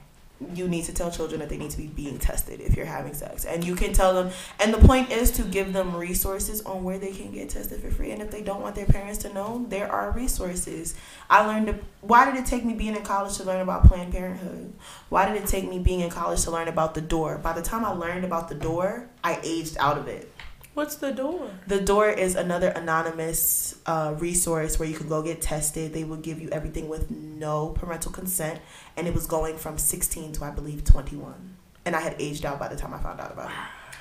You 0.53 0.67
need 0.67 0.84
to 0.86 0.93
tell 0.93 1.09
children 1.09 1.39
that 1.39 1.47
they 1.47 1.57
need 1.57 1.71
to 1.71 1.77
be 1.77 1.88
being 1.88 2.17
tested 2.17 2.59
if 2.59 2.75
you're 2.75 2.86
having 2.86 3.13
sex, 3.13 3.45
and 3.45 3.63
you 3.63 3.75
can 3.75 3.93
tell 3.93 4.13
them. 4.13 4.34
And 4.59 4.73
the 4.73 4.77
point 4.79 5.09
is 5.09 5.31
to 5.31 5.43
give 5.43 5.71
them 5.71 5.95
resources 5.95 6.61
on 6.63 6.84
where 6.84 6.97
they 6.97 7.13
can 7.13 7.31
get 7.31 7.49
tested 7.49 7.79
for 7.79 7.89
free. 7.89 8.11
And 8.11 8.21
if 8.21 8.29
they 8.29 8.41
don't 8.41 8.61
want 8.61 8.75
their 8.75 8.86
parents 8.86 9.19
to 9.19 9.34
know, 9.34 9.65
there 9.69 9.89
are 9.89 10.11
resources. 10.11 10.95
I 11.29 11.45
learned. 11.45 11.67
To, 11.67 11.79
why 12.01 12.29
did 12.29 12.38
it 12.41 12.45
take 12.45 12.65
me 12.65 12.73
being 12.73 12.95
in 12.95 13.03
college 13.03 13.38
to 13.38 13.45
learn 13.45 13.61
about 13.61 13.88
Planned 13.88 14.11
Parenthood? 14.11 14.73
Why 15.07 15.31
did 15.31 15.41
it 15.41 15.47
take 15.47 15.69
me 15.69 15.79
being 15.79 16.01
in 16.01 16.09
college 16.09 16.43
to 16.43 16.51
learn 16.51 16.67
about 16.67 16.93
the 16.93 17.01
door? 17.01 17.38
By 17.38 17.53
the 17.53 17.61
time 17.61 17.86
I 17.86 17.91
learned 17.91 18.25
about 18.25 18.49
the 18.49 18.55
door, 18.55 19.07
I 19.23 19.39
aged 19.43 19.77
out 19.79 19.97
of 19.97 20.09
it. 20.09 20.29
What's 20.74 20.95
the 20.95 21.11
door? 21.11 21.51
The 21.67 21.80
door 21.80 22.09
is 22.09 22.36
another 22.36 22.69
anonymous 22.69 23.78
uh, 23.86 24.15
resource 24.17 24.80
where 24.80 24.89
you 24.89 24.95
can 24.95 25.07
go 25.07 25.21
get 25.21 25.39
tested. 25.41 25.93
They 25.93 26.03
will 26.03 26.17
give 26.17 26.41
you 26.41 26.49
everything 26.49 26.89
with 26.89 27.11
no 27.11 27.69
parental 27.69 28.11
consent, 28.11 28.59
and 28.97 29.07
it 29.07 29.13
was 29.13 29.28
going 29.28 29.57
from 29.57 29.78
16 29.78 30.34
to 30.34 30.45
I 30.45 30.49
believe 30.49 30.84
21. 30.84 31.57
And 31.86 31.95
I 31.95 31.99
had 31.99 32.15
aged 32.17 32.45
out 32.45 32.59
by 32.59 32.69
the 32.69 32.76
time 32.76 32.93
I 32.93 32.97
found 32.97 33.19
out 33.19 33.32
about 33.32 33.49
it. 33.49 33.55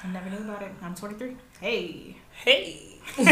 I 0.04 0.08
never 0.12 0.30
knew 0.30 0.38
about 0.38 0.62
it. 0.62 0.72
I'm 0.80 0.94
23. 0.94 1.36
Hey. 1.60 2.16
Hey. 2.32 2.88
Bro, 3.16 3.24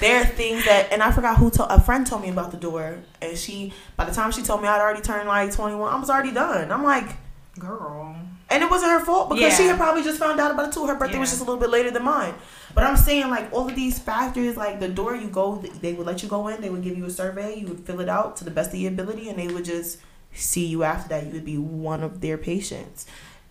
there 0.00 0.22
are 0.22 0.26
things 0.26 0.64
that, 0.64 0.88
and 0.90 1.02
I 1.02 1.12
forgot 1.12 1.36
who 1.36 1.50
told. 1.50 1.70
A 1.70 1.80
friend 1.80 2.04
told 2.06 2.22
me 2.22 2.30
about 2.30 2.50
the 2.50 2.56
door, 2.56 2.98
and 3.20 3.38
she, 3.38 3.72
by 3.96 4.04
the 4.04 4.12
time 4.12 4.32
she 4.32 4.42
told 4.42 4.62
me 4.62 4.68
I'd 4.68 4.80
already 4.80 5.02
turned 5.02 5.28
like 5.28 5.52
21, 5.52 5.92
I 5.92 5.98
was 6.00 6.10
already 6.10 6.32
done. 6.32 6.72
I'm 6.72 6.82
like, 6.82 7.16
Girl. 7.58 8.16
And 8.52 8.62
it 8.62 8.70
wasn't 8.70 8.92
her 8.92 9.04
fault 9.04 9.30
because 9.30 9.56
she 9.56 9.64
had 9.64 9.76
probably 9.76 10.02
just 10.02 10.18
found 10.18 10.38
out 10.38 10.50
about 10.50 10.68
it 10.68 10.72
too. 10.72 10.86
Her 10.86 10.94
birthday 10.94 11.18
was 11.18 11.30
just 11.30 11.40
a 11.40 11.44
little 11.44 11.60
bit 11.60 11.70
later 11.70 11.90
than 11.90 12.04
mine. 12.04 12.34
But 12.74 12.84
I'm 12.84 12.96
saying 12.96 13.28
like 13.30 13.52
all 13.52 13.68
of 13.68 13.74
these 13.74 13.98
factors, 13.98 14.56
like 14.56 14.78
the 14.78 14.88
door 14.88 15.16
you 15.16 15.28
go, 15.28 15.56
they 15.56 15.94
would 15.94 16.06
let 16.06 16.22
you 16.22 16.28
go 16.28 16.48
in. 16.48 16.60
They 16.60 16.70
would 16.70 16.82
give 16.82 16.96
you 16.96 17.06
a 17.06 17.10
survey. 17.10 17.56
You 17.58 17.66
would 17.68 17.80
fill 17.80 18.00
it 18.00 18.08
out 18.08 18.36
to 18.36 18.44
the 18.44 18.50
best 18.50 18.72
of 18.72 18.78
your 18.78 18.92
ability, 18.92 19.28
and 19.28 19.38
they 19.38 19.48
would 19.48 19.64
just 19.64 19.98
see 20.32 20.66
you 20.66 20.84
after 20.84 21.08
that. 21.10 21.26
You 21.26 21.32
would 21.32 21.44
be 21.44 21.58
one 21.58 22.02
of 22.02 22.20
their 22.20 22.38
patients, 22.38 23.06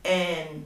and 0.05 0.65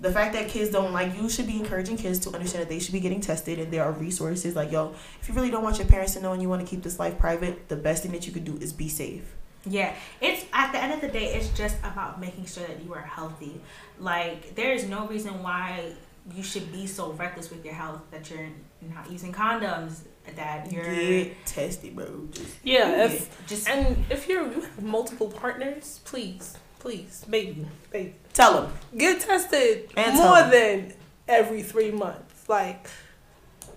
the 0.00 0.12
fact 0.12 0.32
that 0.32 0.48
kids 0.48 0.70
don't 0.70 0.92
like 0.92 1.16
you 1.16 1.28
should 1.28 1.46
be 1.46 1.58
encouraging 1.58 1.96
kids 1.96 2.18
to 2.20 2.30
understand 2.30 2.62
that 2.62 2.68
they 2.68 2.78
should 2.78 2.92
be 2.92 3.00
getting 3.00 3.20
tested 3.20 3.58
and 3.58 3.72
there 3.72 3.82
are 3.82 3.92
resources 3.92 4.54
like 4.54 4.70
yo 4.70 4.94
if 5.20 5.28
you 5.28 5.34
really 5.34 5.50
don't 5.50 5.64
want 5.64 5.76
your 5.78 5.88
parents 5.88 6.14
to 6.14 6.20
know 6.20 6.32
and 6.32 6.40
you 6.40 6.48
want 6.48 6.60
to 6.60 6.66
keep 6.68 6.84
this 6.84 7.00
life 7.00 7.18
private 7.18 7.68
the 7.68 7.74
best 7.74 8.02
thing 8.02 8.12
that 8.12 8.24
you 8.24 8.32
could 8.32 8.44
do 8.44 8.56
is 8.58 8.72
be 8.72 8.88
safe 8.88 9.34
Yeah, 9.70 9.94
it's 10.20 10.44
at 10.52 10.72
the 10.72 10.82
end 10.82 10.92
of 10.92 11.00
the 11.00 11.08
day, 11.08 11.34
it's 11.34 11.48
just 11.50 11.78
about 11.78 12.20
making 12.20 12.46
sure 12.46 12.66
that 12.66 12.82
you 12.84 12.94
are 12.94 13.00
healthy. 13.02 13.60
Like, 13.98 14.54
there 14.54 14.72
is 14.72 14.86
no 14.88 15.06
reason 15.06 15.42
why 15.42 15.92
you 16.34 16.42
should 16.42 16.70
be 16.72 16.86
so 16.86 17.12
reckless 17.12 17.50
with 17.50 17.64
your 17.64 17.74
health 17.74 18.02
that 18.10 18.30
you're 18.30 18.48
not 18.94 19.10
using 19.10 19.32
condoms, 19.32 20.00
that 20.36 20.70
you're 20.70 20.84
get 20.84 21.46
tested 21.46 21.96
bro. 21.96 22.28
Just 22.30 22.56
Yeah, 22.62 23.04
if 23.04 23.46
just 23.46 23.68
and 23.68 24.04
if 24.10 24.28
you're 24.28 24.50
you 24.52 24.60
have 24.60 24.82
multiple 24.82 25.28
partners, 25.28 26.00
please, 26.04 26.56
please, 26.78 27.24
baby, 27.28 27.66
baby, 27.90 28.14
tell 28.32 28.62
them 28.62 28.72
get 28.96 29.20
tested 29.20 29.90
And 29.96 30.16
more 30.16 30.42
than 30.50 30.92
every 31.26 31.62
three 31.62 31.90
months. 31.90 32.48
Like 32.48 32.88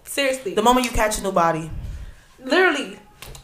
seriously, 0.04 0.54
the 0.54 0.62
moment 0.62 0.86
you 0.86 0.92
catch 0.92 1.20
a 1.20 1.24
new 1.24 1.32
body. 1.32 1.72
Literally, 2.44 2.98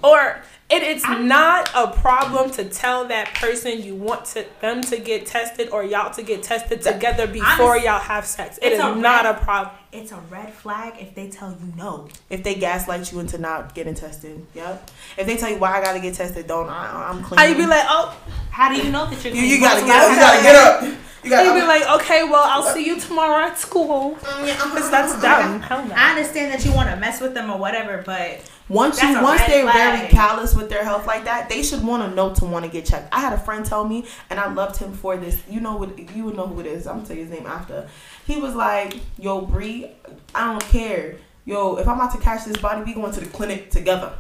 or 0.04 0.42
it, 0.70 0.84
it's 0.84 1.08
not 1.08 1.70
a 1.74 1.88
problem 1.88 2.52
to 2.52 2.66
tell 2.66 3.06
that 3.08 3.34
person 3.36 3.82
you 3.82 3.96
want 3.96 4.26
to 4.26 4.46
them 4.60 4.82
to 4.82 4.98
get 4.98 5.26
tested 5.26 5.70
or 5.70 5.84
y'all 5.84 6.14
to 6.14 6.22
get 6.22 6.44
tested 6.44 6.82
together 6.82 7.26
before 7.26 7.78
y'all 7.78 8.00
have 8.00 8.26
sex. 8.26 8.60
It's 8.62 8.80
a 8.82 8.94
not 8.96 9.24
red- 9.24 9.36
a 9.36 9.40
problem. 9.40 9.76
it's 9.94 10.12
a 10.12 10.20
red 10.30 10.54
flag 10.54 10.96
if 11.00 11.16
they 11.16 11.30
tell 11.30 11.52
you 11.52 11.74
no. 11.78 12.10
if 12.30 12.44
they 12.44 12.56
gaslight 12.56 13.12
you 13.12 13.20
into 13.20 13.38
not 13.38 13.74
getting 13.74 13.96
tested 13.96 14.46
yep 14.54 14.92
if 15.18 15.26
they 15.26 15.38
tell 15.38 15.50
you 15.50 15.58
why 15.58 15.80
i 15.80 15.82
gotta 15.82 16.00
get 16.00 16.14
tested 16.14 16.46
don't 16.48 16.68
I, 16.70 17.10
i'm 17.10 17.24
clean 17.24 17.40
How 17.40 17.46
you 17.46 17.56
be 17.56 17.66
like, 17.66 17.86
oh, 17.88 18.16
How 18.52 18.70
do 18.70 18.76
you 18.76 18.92
know 18.92 19.10
that 19.10 19.24
you're 19.24 19.34
you, 19.34 19.42
you 19.42 19.60
gotta 19.62 19.86
get 19.86 19.96
up 19.96 20.12
you 20.12 20.20
gotta 20.20 20.44
get 20.44 20.56
up 20.56 20.82
you 21.24 21.32
you 21.36 21.54
be 21.54 21.60
gotta 21.60 21.66
like, 21.68 22.02
okay, 22.02 22.24
well, 22.24 22.44
I'll 22.44 22.74
see 22.74 22.86
you 22.86 23.00
tomorrow 23.00 23.48
at 23.48 23.58
school. 23.58 24.16
Mm, 24.16 24.46
because 24.46 24.90
that's 24.96 25.22
dumb. 25.22 25.64
I 25.96 26.12
understand 26.12 26.54
that 26.54 26.64
you 26.64 26.74
want 26.74 26.90
to 26.90 26.96
mess 26.96 27.20
with 27.20 27.34
them 27.34 27.50
or 27.52 27.58
whatever, 27.58 28.02
but 28.06 28.42
Once 28.70 29.00
That's 29.00 29.16
you 29.16 29.24
once 29.24 29.42
they're 29.46 29.72
very 29.72 30.10
callous 30.10 30.54
with 30.54 30.70
their 30.70 30.84
health 30.84 31.08
like 31.08 31.24
that, 31.24 31.48
they 31.48 31.64
should 31.64 31.84
want 31.84 32.04
to 32.04 32.14
know 32.14 32.34
to 32.34 32.46
want 32.46 32.66
to 32.66 32.72
get 32.72 32.86
checked. 32.86 33.14
I 33.14 33.22
had 33.22 33.32
a 33.32 33.38
friend 33.38 33.66
tell 33.66 33.88
me, 33.88 34.06
and 34.30 34.40
I 34.40 34.52
loved 34.52 34.78
him 34.78 34.92
for 34.92 35.16
this. 35.16 35.42
You 35.50 35.62
know 35.62 35.78
what? 35.78 35.98
You 36.14 36.26
would 36.26 36.36
know 36.36 36.48
who 36.48 36.60
it 36.60 36.66
is. 36.66 36.86
I'm 36.86 36.98
gonna 36.98 37.08
tell 37.08 37.16
you 37.16 37.24
his 37.24 37.32
name 37.32 37.46
after. 37.46 37.88
He 38.26 38.36
was 38.38 38.56
like, 38.56 39.00
"Yo, 39.18 39.42
Bri, 39.42 39.92
I 40.36 40.52
don't 40.52 40.64
care. 40.64 41.16
Yo, 41.46 41.78
if 41.78 41.88
I'm 41.88 41.96
about 41.96 42.12
to 42.12 42.18
catch 42.18 42.44
this 42.44 42.58
body, 42.58 42.84
we 42.84 42.94
going 42.94 43.14
to 43.14 43.22
the 43.22 43.28
clinic 43.28 43.72
together." 43.72 44.12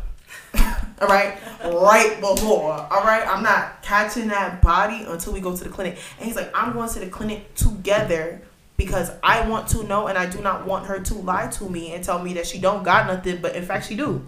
all 1.01 1.07
right, 1.07 1.37
right 1.65 2.17
before. 2.21 2.71
All 2.71 3.03
right, 3.03 3.27
I'm 3.27 3.43
not 3.43 3.81
catching 3.81 4.29
that 4.29 4.61
body 4.61 5.03
until 5.07 5.33
we 5.33 5.41
go 5.41 5.55
to 5.57 5.63
the 5.63 5.69
clinic. 5.69 5.97
And 6.17 6.25
he's 6.25 6.37
like, 6.37 6.51
"I'm 6.55 6.71
going 6.71 6.89
to 6.89 6.99
the 6.99 7.07
clinic 7.07 7.53
together." 7.55 8.41
Because 8.77 9.11
I 9.23 9.49
want 9.49 9.69
to 9.69 9.81
know, 9.85 10.05
and 10.05 10.19
I 10.19 10.27
do 10.27 10.39
not 10.39 10.67
want 10.67 10.85
her 10.85 10.99
to 10.99 11.15
lie 11.15 11.47
to 11.47 11.67
me 11.67 11.93
and 11.93 12.03
tell 12.03 12.19
me 12.19 12.35
that 12.35 12.45
she 12.45 12.59
don't 12.59 12.83
got 12.83 13.07
nothing, 13.07 13.41
but 13.41 13.55
in 13.55 13.65
fact 13.65 13.87
she 13.87 13.95
do. 13.95 14.23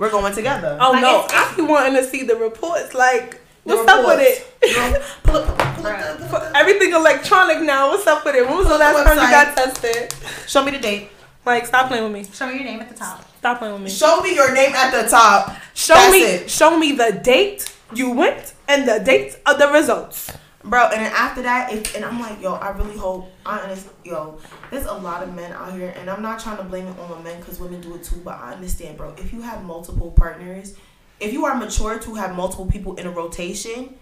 We're 0.00 0.10
going 0.10 0.34
together. 0.34 0.78
Oh 0.80 0.92
Like, 0.92 1.02
no, 1.02 1.26
I 1.28 1.52
be 1.54 1.62
wanting 1.62 1.94
to 1.94 2.04
see 2.08 2.22
the 2.24 2.34
reports. 2.34 2.94
Like, 2.94 3.32
The 3.66 3.76
what's 3.76 3.88
up 3.92 4.06
with 4.06 4.20
it? 4.20 4.46
You 4.70 4.76
know, 4.76 5.02
pull 5.22 5.36
up, 5.36 5.74
pull 5.76 5.86
up 5.86 6.18
the- 6.18 6.26
For 6.26 6.52
everything 6.56 6.92
electronic 6.94 7.60
now. 7.60 7.88
What's 7.90 8.06
up 8.06 8.24
with 8.24 8.34
it? 8.34 8.46
When 8.48 8.56
was 8.56 8.66
the 8.68 8.78
last 8.78 9.04
time 9.04 9.16
you 9.16 9.30
got 9.30 9.54
tested? 9.56 10.14
Show 10.48 10.64
me 10.64 10.70
the 10.72 10.78
date. 10.78 11.10
Like, 11.44 11.66
stop 11.66 11.88
playing 11.88 12.04
with 12.04 12.12
me. 12.12 12.24
show 12.32 12.46
me 12.46 12.54
your 12.54 12.64
name 12.64 12.80
at 12.80 12.88
the 12.88 12.94
top. 12.94 13.24
Stop 13.38 13.58
playing 13.58 13.74
with 13.74 13.82
me. 13.82 13.90
Show 13.90 14.20
me 14.22 14.34
your 14.34 14.52
name 14.54 14.72
at 14.74 14.90
the 14.90 15.08
top. 15.08 15.54
Show 15.74 15.94
That's 15.94 16.12
me, 16.12 16.22
it. 16.22 16.50
show 16.50 16.78
me 16.78 16.92
the 16.92 17.12
date 17.22 17.70
you 17.94 18.10
went 18.10 18.54
and 18.68 18.88
the 18.88 19.00
date 19.00 19.36
of 19.46 19.58
the 19.58 19.68
results. 19.68 20.30
Bro, 20.62 20.88
and 20.92 21.00
then 21.00 21.12
after 21.12 21.40
that, 21.42 21.72
if, 21.72 21.96
and 21.96 22.04
I'm 22.04 22.20
like, 22.20 22.40
yo, 22.42 22.52
I 22.52 22.68
really 22.70 22.96
hope, 22.96 23.32
I 23.46 23.74
yo, 24.04 24.38
there's 24.70 24.84
a 24.84 24.92
lot 24.92 25.22
of 25.22 25.34
men 25.34 25.52
out 25.52 25.72
here, 25.72 25.94
and 25.96 26.10
I'm 26.10 26.20
not 26.20 26.38
trying 26.38 26.58
to 26.58 26.64
blame 26.64 26.86
it 26.86 26.98
on 26.98 27.24
men 27.24 27.40
because 27.40 27.58
women 27.58 27.80
do 27.80 27.94
it 27.94 28.04
too, 28.04 28.20
but 28.22 28.38
I 28.38 28.52
understand, 28.52 28.98
bro. 28.98 29.14
If 29.16 29.32
you 29.32 29.40
have 29.40 29.64
multiple 29.64 30.10
partners, 30.10 30.76
if 31.18 31.32
you 31.32 31.46
are 31.46 31.56
mature 31.56 31.98
to 32.00 32.14
have 32.14 32.36
multiple 32.36 32.66
people 32.66 32.94
in 32.96 33.06
a 33.06 33.10
rotation, 33.10 33.94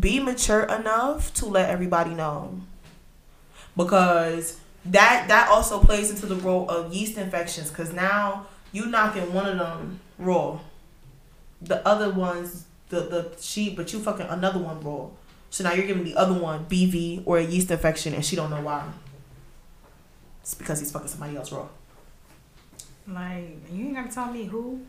be 0.00 0.18
mature 0.18 0.64
enough 0.64 1.32
to 1.34 1.46
let 1.46 1.70
everybody 1.70 2.14
know. 2.14 2.60
Because 3.76 4.58
that 4.84 5.26
that 5.28 5.48
also 5.50 5.78
plays 5.78 6.10
into 6.10 6.26
the 6.26 6.36
role 6.36 6.68
of 6.68 6.92
yeast 6.92 7.16
infections, 7.16 7.68
because 7.68 7.92
now 7.92 8.46
you 8.72 8.86
knocking 8.86 9.32
one 9.32 9.46
of 9.46 9.56
them 9.56 10.00
raw. 10.18 10.58
The 11.60 11.86
other 11.86 12.10
ones 12.12 12.64
the 12.88 13.00
the 13.02 13.36
she, 13.40 13.70
but 13.70 13.92
you 13.92 14.00
fucking 14.00 14.26
another 14.26 14.58
one 14.58 14.80
raw. 14.80 15.06
So 15.52 15.64
now 15.64 15.74
you're 15.74 15.86
giving 15.86 16.04
the 16.04 16.16
other 16.16 16.32
one 16.32 16.64
BV 16.64 17.24
or 17.26 17.36
a 17.36 17.44
yeast 17.44 17.70
infection, 17.70 18.14
and 18.14 18.24
she 18.24 18.36
don't 18.36 18.48
know 18.48 18.62
why. 18.62 18.90
It's 20.40 20.54
because 20.54 20.80
he's 20.80 20.90
fucking 20.90 21.08
somebody 21.08 21.36
else 21.36 21.52
raw. 21.52 21.68
Like 23.06 23.58
you 23.70 23.84
ain't 23.84 23.94
gotta 23.94 24.10
tell 24.10 24.32
me 24.32 24.46
who. 24.46 24.80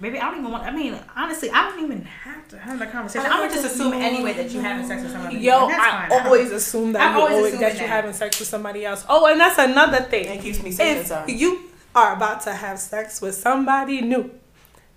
Maybe 0.00 0.18
I 0.18 0.28
don't 0.28 0.40
even 0.40 0.50
want. 0.50 0.64
I 0.64 0.72
mean, 0.72 0.98
honestly, 1.14 1.48
I 1.48 1.70
don't 1.70 1.84
even 1.84 2.02
have 2.02 2.48
to 2.48 2.58
have 2.58 2.80
that 2.80 2.90
conversation. 2.90 3.30
I'm 3.30 3.38
gonna 3.38 3.54
just 3.54 3.66
assume 3.66 3.92
anyway 3.92 4.32
that 4.32 4.50
you're 4.50 4.64
having 4.64 4.84
sex 4.84 5.04
with 5.04 5.12
somebody. 5.12 5.36
Else. 5.36 5.44
Yo, 5.44 5.68
that's 5.68 5.80
I 5.80 6.08
fine. 6.08 6.26
always 6.26 6.50
assume 6.50 6.92
that 6.94 7.02
I'm 7.02 7.14
you 7.14 7.20
always, 7.20 7.36
always 7.36 7.52
that 7.60 7.74
you're 7.74 7.82
that. 7.82 7.88
having 7.88 8.12
sex 8.14 8.40
with 8.40 8.48
somebody 8.48 8.84
else. 8.84 9.06
Oh, 9.08 9.26
and 9.30 9.38
that's 9.38 9.58
another 9.58 10.00
thing. 10.00 10.24
It 10.24 10.42
keeps 10.42 10.60
me 10.60 10.72
safe 10.72 11.08
if 11.08 11.40
you 11.40 11.70
are 11.94 12.16
about 12.16 12.40
to 12.42 12.52
have 12.52 12.80
sex 12.80 13.20
with 13.20 13.36
somebody 13.36 14.00
new 14.00 14.32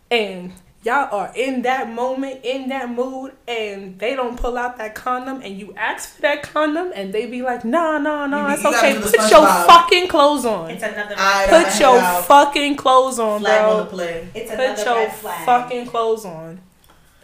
and 0.09 0.53
y'all 0.85 1.13
are 1.13 1.31
in 1.35 1.63
that 1.63 1.89
moment 1.91 2.39
in 2.45 2.69
that 2.69 2.87
mood 2.89 3.31
and 3.47 3.97
they 3.99 4.15
don't 4.15 4.37
pull 4.39 4.55
out 4.57 4.77
that 4.77 4.93
condom 4.93 5.41
and 5.41 5.57
you 5.59 5.73
ask 5.75 6.15
for 6.15 6.21
that 6.21 6.43
condom 6.43 6.91
and 6.95 7.11
they 7.11 7.25
be 7.25 7.41
like 7.41 7.65
nah 7.65 7.97
nah 7.97 8.25
nah 8.27 8.53
it's 8.53 8.63
okay 8.63 8.93
put 8.93 9.13
your 9.31 9.41
SpongeBob. 9.41 9.65
fucking 9.65 10.07
clothes 10.07 10.45
on 10.45 10.69
It's 10.69 10.83
another. 10.83 11.15
I- 11.17 11.45
put 11.49 11.65
I- 11.67 11.79
your 11.79 11.97
out. 11.99 12.25
fucking 12.25 12.75
clothes 12.75 13.17
on 13.19 13.39
Flag 13.41 13.61
on 13.63 13.77
the 13.77 13.83
bro 13.85 13.91
play. 13.91 14.27
It's 14.35 14.51
put 14.51 14.59
another 14.59 14.83
your 14.83 14.95
red 14.95 15.13
flag. 15.15 15.45
fucking 15.45 15.87
clothes 15.87 16.23
on 16.25 16.61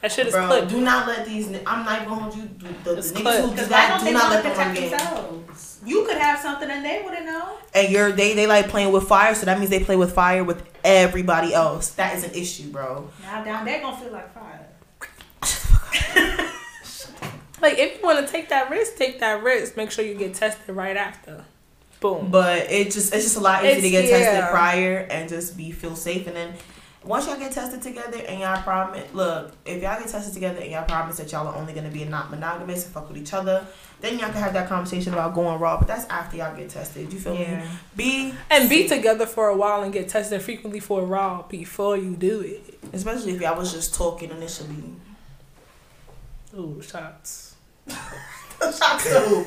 that 0.01 0.11
shit 0.11 0.25
is 0.25 0.33
Bro, 0.33 0.47
clipped 0.47 0.69
do 0.69 0.81
not 0.81 1.07
let 1.07 1.27
these. 1.27 1.47
ni- 1.49 1.59
I'm 1.67 1.85
not 1.85 1.97
even 2.01 2.09
gonna 2.09 2.21
hold 2.21 2.35
you. 2.35 2.49
The, 2.57 2.65
the, 2.89 2.95
the 2.95 3.01
niggas 3.01 3.15
clipped. 3.21 3.39
who 3.41 3.45
do 3.45 3.51
Because 3.51 3.67
that, 3.69 3.89
don't 3.89 3.99
do 3.99 4.05
they 4.05 4.13
not 4.13 4.23
want 4.23 4.33
let 4.33 4.41
to 4.41 4.49
them 4.49 4.57
run 4.57 4.75
protect 4.75 5.21
game. 5.21 5.45
Themselves? 5.81 5.91
You 5.91 6.05
could 6.05 6.17
have 6.17 6.39
something 6.39 6.69
and 6.69 6.85
they 6.85 7.01
wouldn't 7.03 7.25
know. 7.25 7.57
And 7.73 7.91
you're 7.91 8.11
they 8.11 8.33
they 8.33 8.47
like 8.47 8.69
playing 8.69 8.91
with 8.91 9.07
fire, 9.07 9.35
so 9.35 9.45
that 9.45 9.59
means 9.59 9.69
they 9.69 9.83
play 9.83 9.95
with 9.95 10.13
fire 10.13 10.43
with 10.43 10.63
everybody 10.83 11.53
else. 11.53 11.91
That 11.91 12.15
is 12.15 12.23
an 12.23 12.33
issue, 12.33 12.69
bro. 12.71 13.09
Now 13.23 13.43
down 13.43 13.65
there 13.65 13.75
they're 13.75 13.81
gonna 13.81 13.97
feel 14.01 14.11
like 14.11 14.33
fire. 14.33 14.67
like 17.61 17.77
if 17.77 17.97
you 17.97 18.03
want 18.03 18.25
to 18.25 18.31
take 18.31 18.49
that 18.49 18.69
risk 18.69 18.95
take 18.95 19.19
that 19.19 19.43
risk 19.43 19.77
make 19.77 19.91
sure 19.91 20.03
you 20.05 20.15
get 20.15 20.33
tested 20.33 20.75
right 20.75 20.97
after 20.97 21.43
boom 21.99 22.29
But 22.31 22.71
it 22.71 22.85
just 22.91 23.13
it's 23.13 23.23
just 23.23 23.37
a 23.37 23.39
lot 23.39 23.63
easier 23.63 23.81
to 23.81 23.87
It's- 23.87 24.09
get 24.09 24.23
tested 24.25 24.49
prior 24.51 24.97
and 25.09 25.29
just 25.29 25.55
be 25.57 25.71
feel 25.71 25.95
safe. 25.95 26.27
And 26.27 26.35
then 26.35 26.53
once 27.03 27.25
y'all 27.27 27.37
get 27.37 27.51
tested 27.51 27.81
together 27.81 28.19
and 28.27 28.39
y'all 28.39 28.61
promise, 28.61 29.11
look, 29.13 29.51
if 29.65 29.81
y'all 29.81 29.99
get 29.99 30.07
tested 30.07 30.33
together 30.33 30.59
and 30.61 30.71
y'all 30.71 30.85
promise 30.85 31.17
that 31.17 31.31
y'all 31.31 31.47
are 31.47 31.55
only 31.55 31.73
gonna 31.73 31.89
be 31.89 32.05
not 32.05 32.29
monogamous 32.29 32.85
and 32.85 32.93
fuck 32.93 33.07
with 33.09 33.17
each 33.17 33.33
other, 33.33 33.65
then 34.01 34.19
y'all 34.19 34.29
can 34.29 34.41
have 34.41 34.53
that 34.53 34.69
conversation 34.69 35.13
about 35.13 35.33
going 35.33 35.59
raw. 35.59 35.77
But 35.77 35.87
that's 35.87 36.05
after 36.09 36.37
y'all 36.37 36.55
get 36.55 36.69
tested. 36.69 37.09
Do 37.09 37.15
you 37.15 37.21
feel 37.21 37.33
me? 37.33 37.41
Yeah. 37.41 37.67
Be 37.95 38.33
and 38.49 38.69
be 38.69 38.87
safe. 38.87 38.97
together 38.97 39.25
for 39.25 39.49
a 39.49 39.57
while 39.57 39.81
and 39.83 39.91
get 39.91 40.09
tested 40.09 40.41
frequently 40.41 40.79
for 40.79 41.01
a 41.01 41.05
raw 41.05 41.41
before 41.43 41.97
you 41.97 42.15
do 42.15 42.41
it. 42.41 42.79
especially 42.93 43.33
if 43.33 43.41
y'all 43.41 43.57
was 43.57 43.71
just 43.71 43.93
talking 43.95 44.29
initially. 44.31 44.75
Ooh, 46.57 46.81
shots. 46.81 47.55
Shots 48.61 49.03
to? 49.05 49.45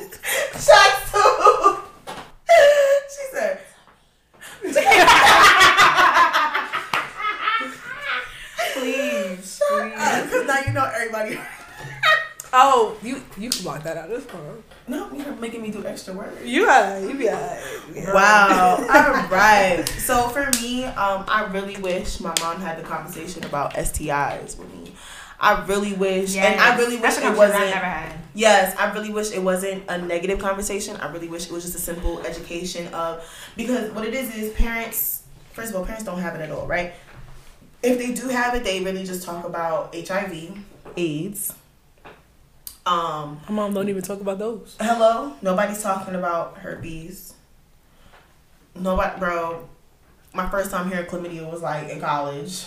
Shots 0.53 1.11
to? 1.11 1.77
She 3.07 3.21
said. 3.31 3.59
Please, 8.73 9.61
Because 10.25 10.47
now 10.47 10.59
you 10.65 10.73
know 10.73 10.89
everybody. 10.93 11.39
Oh, 12.57 12.95
you 13.03 13.21
you 13.37 13.49
can 13.49 13.63
block 13.63 13.83
that 13.83 13.97
out. 13.97 14.09
Of 14.09 14.23
this 14.23 14.33
one. 14.33 14.63
No, 14.87 15.11
you're 15.11 15.35
making 15.35 15.61
me 15.61 15.71
do 15.71 15.85
extra 15.85 16.13
work. 16.13 16.31
You 16.41 16.63
are. 16.65 17.01
You 17.01 17.13
be 17.15 17.27
alright. 17.27 17.59
Wow. 18.13 18.77
All 18.79 19.27
right. 19.29 19.83
So 19.97 20.29
for 20.29 20.49
me, 20.61 20.85
um, 20.85 21.25
I 21.27 21.49
really 21.51 21.75
wish 21.81 22.21
my 22.21 22.33
mom 22.39 22.61
had 22.61 22.77
the 22.79 22.83
conversation 22.83 23.43
about 23.43 23.73
STIs 23.73 24.57
with 24.57 24.73
me. 24.73 24.93
I 25.37 25.65
really 25.65 25.93
wish, 25.93 26.37
and 26.37 26.57
I 26.61 26.77
really 26.77 26.95
wish 26.95 27.15
That's 27.15 27.25
it 27.25 27.37
wasn't. 27.37 27.59
never 27.59 27.85
had. 27.85 28.13
Yes, 28.33 28.73
I 28.77 28.93
really 28.93 29.11
wish 29.11 29.33
it 29.33 29.43
wasn't 29.43 29.83
a 29.89 29.97
negative 29.97 30.39
conversation. 30.39 30.95
I 30.97 31.11
really 31.11 31.27
wish 31.27 31.47
it 31.47 31.51
was 31.51 31.63
just 31.63 31.75
a 31.75 31.79
simple 31.79 32.21
education 32.21 32.87
of 32.93 33.21
because 33.57 33.91
what 33.91 34.05
it 34.05 34.13
is 34.13 34.33
is 34.33 34.53
parents. 34.53 35.23
First 35.51 35.71
of 35.71 35.75
all, 35.75 35.85
parents 35.85 36.05
don't 36.05 36.19
have 36.19 36.35
it 36.35 36.41
at 36.41 36.51
all, 36.51 36.67
right? 36.67 36.93
If 37.83 37.97
they 37.97 38.13
do 38.13 38.27
have 38.29 38.55
it, 38.55 38.63
they 38.63 38.81
really 38.83 39.03
just 39.03 39.23
talk 39.23 39.45
about 39.45 39.93
HIV, 39.95 40.57
AIDS. 40.97 41.53
Um, 42.85 43.39
My 43.49 43.55
mom 43.55 43.73
don't 43.73 43.89
even 43.89 44.01
talk 44.03 44.21
about 44.21 44.37
those. 44.39 44.75
hello, 44.79 45.33
nobody's 45.41 45.81
talking 45.81 46.15
about 46.15 46.57
herpes. 46.57 47.33
Nobody, 48.75 49.19
bro. 49.19 49.67
My 50.33 50.49
first 50.49 50.69
time 50.69 50.89
hearing 50.89 51.05
chlamydia 51.05 51.49
was 51.49 51.61
like 51.61 51.89
in 51.89 51.99
college. 51.99 52.65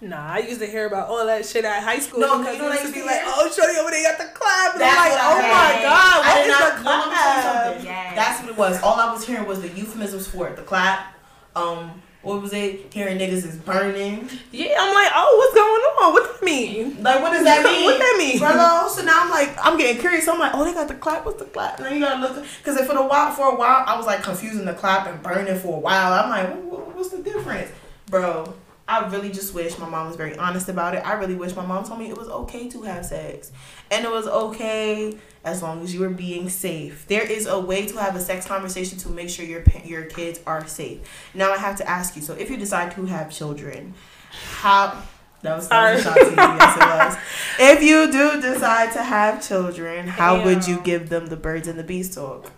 Nah, 0.00 0.34
I 0.34 0.38
used 0.40 0.60
to 0.60 0.66
hear 0.66 0.86
about 0.86 1.08
all 1.08 1.24
that 1.26 1.46
shit 1.46 1.64
at 1.64 1.82
high 1.82 1.98
school. 1.98 2.20
No, 2.20 2.38
because 2.38 2.56
you 2.56 2.62
know 2.62 2.68
what 2.68 2.80
used 2.82 2.92
to 2.94 3.00
be 3.00 3.06
like, 3.06 3.20
oh, 3.24 3.50
Shorty 3.50 3.78
over 3.78 3.90
there 3.90 4.02
got 4.12 4.18
the 4.18 4.30
clap. 4.38 4.72
And 4.74 4.80
That's 4.82 5.00
I'm 5.00 5.10
like, 5.10 5.18
what 5.18 5.44
oh 5.44 5.48
my 5.48 5.82
god, 5.82 6.22
I 6.24 6.34
did 6.38 6.46
is 6.46 6.58
not- 6.58 6.76
the 6.76 6.82
no, 6.84 6.90
let 6.90 7.08
me 7.08 7.14
tell 7.14 7.34
you 7.34 7.74
clap? 7.80 7.84
Yes. 7.84 8.16
That's 8.16 8.40
what 8.42 8.50
it 8.50 8.56
was. 8.58 8.82
All 8.82 9.00
I 9.00 9.12
was 9.12 9.26
hearing 9.26 9.46
was 9.46 9.62
the 9.62 9.68
euphemisms 9.70 10.26
for 10.28 10.48
it. 10.48 10.56
The 10.56 10.62
clap. 10.62 11.14
Um, 11.56 12.02
what 12.24 12.42
was 12.42 12.52
it? 12.52 12.92
Hearing 12.92 13.18
niggas 13.18 13.44
is 13.46 13.56
burning. 13.56 14.28
Yeah, 14.50 14.76
I'm 14.80 14.94
like, 14.94 15.12
oh, 15.14 15.36
what's 15.38 15.54
going 15.54 16.06
on? 16.08 16.12
What 16.14 16.32
that 16.40 16.44
mean? 16.44 17.02
Like, 17.02 17.22
what 17.22 17.32
does 17.32 17.44
that 17.44 17.64
mean? 17.70 17.84
What 17.84 17.98
that 17.98 18.16
mean? 18.18 18.38
Bro, 18.38 18.88
so 18.90 19.02
now 19.04 19.22
I'm 19.22 19.30
like, 19.30 19.54
I'm 19.64 19.76
getting 19.78 20.00
curious. 20.00 20.24
So 20.24 20.32
I'm 20.32 20.38
like, 20.40 20.52
oh, 20.54 20.64
they 20.64 20.72
got 20.74 20.88
the 20.88 20.94
clap. 20.94 21.24
What's 21.24 21.38
the 21.38 21.44
clap? 21.46 21.76
And 21.78 21.86
then 21.86 21.94
you 21.94 22.00
gotta 22.00 22.20
look, 22.20 22.44
because 22.58 22.76
if 22.78 22.86
for 22.86 22.96
a 22.96 23.06
while, 23.06 23.30
for 23.32 23.52
a 23.52 23.56
while, 23.56 23.84
I 23.86 23.96
was 23.96 24.06
like 24.06 24.22
confusing 24.22 24.64
the 24.64 24.74
clap 24.74 25.06
and 25.06 25.22
burning 25.22 25.58
for 25.58 25.76
a 25.76 25.80
while. 25.80 26.12
I'm 26.12 26.30
like, 26.30 26.48
"Wha- 26.64 26.78
wha- 26.78 26.92
what's 26.94 27.10
the 27.10 27.22
difference, 27.22 27.70
bro? 28.06 28.52
I 28.86 29.06
really 29.08 29.30
just 29.30 29.54
wish 29.54 29.78
my 29.78 29.88
mom 29.88 30.08
was 30.08 30.16
very 30.16 30.36
honest 30.36 30.68
about 30.68 30.94
it. 30.94 30.98
I 31.06 31.14
really 31.14 31.34
wish 31.36 31.56
my 31.56 31.64
mom 31.64 31.84
told 31.84 32.00
me 32.00 32.10
it 32.10 32.18
was 32.18 32.28
okay 32.28 32.68
to 32.68 32.82
have 32.82 33.06
sex, 33.06 33.50
and 33.90 34.04
it 34.04 34.10
was 34.10 34.26
okay 34.26 35.16
as 35.44 35.62
long 35.62 35.82
as 35.82 35.94
you 35.94 36.02
are 36.04 36.10
being 36.10 36.48
safe. 36.48 37.06
There 37.06 37.22
is 37.22 37.46
a 37.46 37.60
way 37.60 37.86
to 37.86 37.96
have 37.98 38.16
a 38.16 38.20
sex 38.20 38.46
conversation 38.46 38.98
to 38.98 39.08
make 39.10 39.28
sure 39.28 39.44
your 39.44 39.62
your 39.84 40.04
kids 40.04 40.40
are 40.46 40.66
safe. 40.66 41.00
Now 41.34 41.52
I 41.52 41.58
have 41.58 41.76
to 41.76 41.88
ask 41.88 42.16
you. 42.16 42.22
So 42.22 42.34
if 42.34 42.50
you 42.50 42.56
decide 42.56 42.92
to 42.92 43.06
have 43.06 43.30
children, 43.30 43.94
how? 44.30 45.02
That 45.42 45.56
was, 45.56 45.68
that 45.68 45.94
was 45.94 46.00
a 46.00 46.04
shot 46.04 46.14
to 46.14 46.24
you. 46.24 46.36
Yes, 46.36 46.76
it 46.76 46.80
was. 46.80 47.18
If 47.76 47.82
you 47.82 48.10
do 48.10 48.40
decide 48.40 48.92
to 48.94 49.02
have 49.02 49.46
children, 49.46 50.08
how 50.08 50.42
would 50.42 50.66
you 50.66 50.80
give 50.80 51.10
them 51.10 51.26
the 51.26 51.36
birds 51.36 51.68
and 51.68 51.78
the 51.78 51.84
bees 51.84 52.14
talk? 52.14 52.50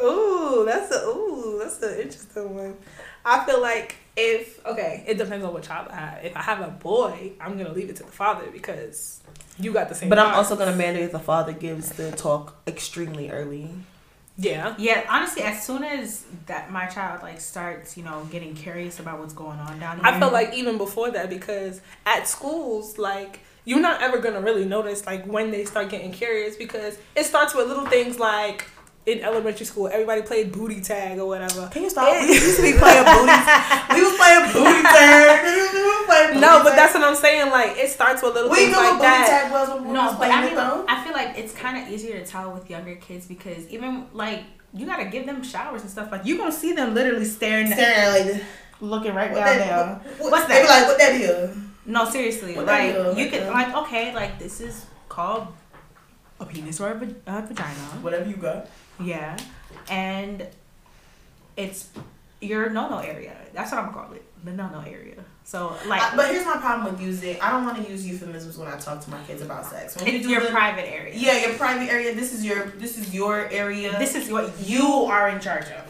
Ooh, 0.00 0.64
that's 0.66 0.94
a 0.94 1.06
ooh, 1.06 1.58
that's 1.60 1.82
an 1.82 1.98
interesting 1.98 2.54
one. 2.54 2.76
I 3.24 3.44
feel 3.44 3.60
like 3.60 3.96
if 4.18 4.66
okay, 4.66 5.04
it 5.06 5.16
depends 5.16 5.44
on 5.44 5.52
what 5.52 5.62
child 5.62 5.88
I 5.90 5.96
have. 5.96 6.24
If 6.24 6.36
I 6.36 6.42
have 6.42 6.60
a 6.60 6.68
boy, 6.68 7.32
I'm 7.40 7.56
gonna 7.56 7.72
leave 7.72 7.88
it 7.88 7.96
to 7.96 8.02
the 8.02 8.10
father 8.10 8.44
because 8.52 9.20
you 9.58 9.72
got 9.72 9.88
the 9.88 9.94
same. 9.94 10.08
But 10.08 10.18
I'm 10.18 10.34
also 10.34 10.56
gonna 10.56 10.74
mandate 10.76 11.12
the 11.12 11.18
father 11.20 11.52
gives 11.52 11.92
the 11.92 12.10
talk 12.12 12.56
extremely 12.66 13.30
early. 13.30 13.70
yeah. 14.36 14.74
Yeah, 14.78 15.04
honestly, 15.08 15.42
as 15.42 15.64
soon 15.64 15.84
as 15.84 16.24
that 16.46 16.70
my 16.70 16.86
child 16.86 17.22
like 17.22 17.40
starts, 17.40 17.96
you 17.96 18.02
know, 18.04 18.26
getting 18.30 18.54
curious 18.54 18.98
about 19.00 19.18
what's 19.20 19.34
going 19.34 19.58
on 19.60 19.78
down 19.78 19.98
here, 19.98 20.06
I 20.06 20.18
feel 20.18 20.30
like 20.32 20.52
even 20.54 20.78
before 20.78 21.10
that 21.12 21.30
because 21.30 21.80
at 22.06 22.26
schools 22.28 22.98
like 22.98 23.40
you're 23.64 23.80
not 23.80 24.00
ever 24.02 24.18
gonna 24.18 24.40
really 24.40 24.64
notice 24.64 25.04
like 25.06 25.24
when 25.26 25.50
they 25.50 25.64
start 25.64 25.90
getting 25.90 26.10
curious 26.12 26.56
because 26.56 26.98
it 27.14 27.24
starts 27.24 27.54
with 27.54 27.68
little 27.68 27.86
things 27.86 28.18
like 28.18 28.66
in 29.10 29.24
elementary 29.24 29.64
school 29.66 29.88
everybody 29.88 30.22
played 30.22 30.52
booty 30.52 30.80
tag 30.80 31.18
or 31.18 31.26
whatever. 31.26 31.68
Can 31.72 31.82
you 31.84 31.90
stop? 31.90 32.08
We 32.20 32.32
used 32.34 32.56
to 32.56 32.62
be 32.62 32.74
playing 32.78 33.04
booty. 33.04 33.32
we 33.94 34.00
was 34.06 34.16
playing 34.20 34.44
booty 34.52 34.82
tag. 34.96 35.44
We 35.44 35.82
was 35.90 36.06
playing 36.06 36.28
booty 36.34 36.40
No, 36.40 36.52
but 36.62 36.70
tag. 36.70 36.78
that's 36.78 36.94
what 36.94 37.02
I'm 37.04 37.16
saying. 37.16 37.50
Like 37.50 37.76
it 37.78 37.90
starts 37.90 38.22
with 38.22 38.32
a 38.32 38.34
little 38.34 38.50
we 38.50 38.56
things 38.56 38.70
knew 38.70 38.76
what 38.76 38.84
like 38.84 38.92
booty 39.00 39.08
that. 39.08 39.42
tag 39.42 39.52
was 39.52 39.68
when 39.82 39.92
no, 39.92 40.04
was 40.06 40.16
but 40.18 40.30
I 40.30 40.44
mean, 40.44 40.54
though. 40.54 40.84
I 40.88 41.04
feel 41.04 41.12
like 41.14 41.38
it's 41.38 41.54
kind 41.54 41.76
of 41.82 41.92
easier 41.92 42.18
to 42.20 42.24
tell 42.26 42.52
with 42.52 42.68
younger 42.70 42.94
kids 42.96 43.26
because 43.26 43.66
even 43.68 44.06
like 44.12 44.40
you 44.74 44.84
gotta 44.84 45.06
give 45.06 45.24
them 45.26 45.42
showers 45.42 45.80
and 45.82 45.90
stuff. 45.90 46.12
Like 46.12 46.24
you 46.26 46.36
gonna 46.36 46.52
see 46.52 46.72
them 46.74 46.94
literally 46.94 47.24
staring. 47.24 47.66
Staring 47.72 47.96
at 47.98 48.12
like 48.12 48.24
this, 48.26 48.42
looking 48.80 49.14
right 49.14 49.30
What 49.32 49.38
down 49.38 49.58
that- 49.58 49.58
there. 49.58 50.14
what- 50.18 50.18
What's 50.18 50.30
what's 50.32 50.46
that? 50.48 50.54
They 50.56 50.62
be 50.62 50.68
like, 50.68 50.86
what 50.86 50.98
that 50.98 51.12
is? 51.14 51.56
No, 51.86 52.04
seriously, 52.04 52.54
What 52.54 52.66
like 52.66 52.92
you 52.94 53.02
like 53.02 53.30
could 53.32 53.42
that? 53.44 53.52
like 53.52 53.74
okay, 53.82 54.14
like 54.14 54.38
this 54.38 54.60
is 54.60 54.84
called 55.08 55.46
a 56.38 56.44
penis 56.44 56.78
or 56.80 56.88
a, 56.90 56.94
a 56.94 57.42
vagina. 57.46 57.80
Whatever 58.02 58.28
you 58.28 58.36
got. 58.36 58.68
Yeah, 59.00 59.36
and 59.90 60.46
it's 61.56 61.88
your 62.40 62.70
no 62.70 62.88
no 62.88 62.98
area. 62.98 63.36
That's 63.52 63.70
what 63.72 63.78
I'm 63.80 63.92
gonna 63.92 64.06
call 64.06 64.12
it, 64.14 64.24
the 64.44 64.52
no 64.52 64.68
no 64.68 64.80
area. 64.80 65.16
So 65.44 65.74
like, 65.86 66.02
I- 66.02 66.16
but 66.16 66.30
here's 66.30 66.44
my 66.44 66.56
problem 66.58 66.92
with 66.92 67.00
using. 67.02 67.40
I 67.40 67.50
don't 67.50 67.64
want 67.64 67.82
to 67.84 67.90
use 67.90 68.06
euphemisms 68.06 68.58
when 68.58 68.68
I 68.68 68.76
talk 68.78 69.00
to 69.04 69.10
my 69.10 69.20
kids 69.22 69.40
about 69.42 69.64
sex. 69.66 69.96
When 69.96 70.06
you 70.06 70.12
it's 70.14 70.26
do 70.26 70.30
your 70.32 70.42
the- 70.42 70.50
private 70.50 70.90
area. 70.92 71.14
Yeah, 71.16 71.46
your 71.46 71.56
private 71.56 71.90
area. 71.90 72.14
This 72.14 72.32
is 72.32 72.44
your. 72.44 72.66
This 72.66 72.98
is 72.98 73.14
your 73.14 73.48
area. 73.50 73.96
This 73.98 74.14
is 74.14 74.30
what 74.30 74.52
you 74.60 74.84
are 75.04 75.28
in 75.30 75.40
charge 75.40 75.64
of. 75.66 75.84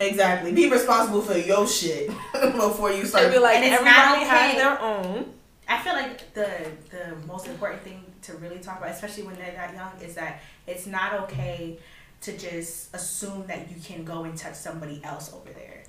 exactly. 0.00 0.52
Be 0.52 0.68
responsible 0.70 1.22
for 1.22 1.36
your 1.38 1.66
shit 1.66 2.08
before 2.32 2.92
you 2.92 3.04
start. 3.06 3.24
They'd 3.26 3.32
be 3.34 3.38
like 3.38 3.56
And 3.56 3.64
it's 3.72 3.82
not 3.84 4.14
everybody 4.16 4.24
has 4.28 4.50
okay. 4.50 4.58
their 4.58 4.80
own. 4.80 5.32
I 5.68 5.78
feel 5.82 5.94
like 5.94 6.32
the 6.34 6.48
the 6.90 7.16
most 7.26 7.46
important 7.48 7.82
thing 7.82 8.02
to 8.22 8.34
really 8.34 8.58
talk 8.58 8.78
about, 8.78 8.90
especially 8.90 9.22
when 9.22 9.36
they're 9.36 9.52
that 9.54 9.72
young, 9.74 9.90
is 10.02 10.14
that 10.16 10.40
it's 10.66 10.86
not 10.86 11.14
okay 11.24 11.78
to 12.22 12.36
just 12.36 12.94
assume 12.94 13.46
that 13.46 13.70
you 13.70 13.76
can 13.82 14.04
go 14.04 14.24
and 14.24 14.36
touch 14.36 14.54
somebody 14.54 15.00
else 15.04 15.32
over 15.34 15.50
there. 15.52 15.82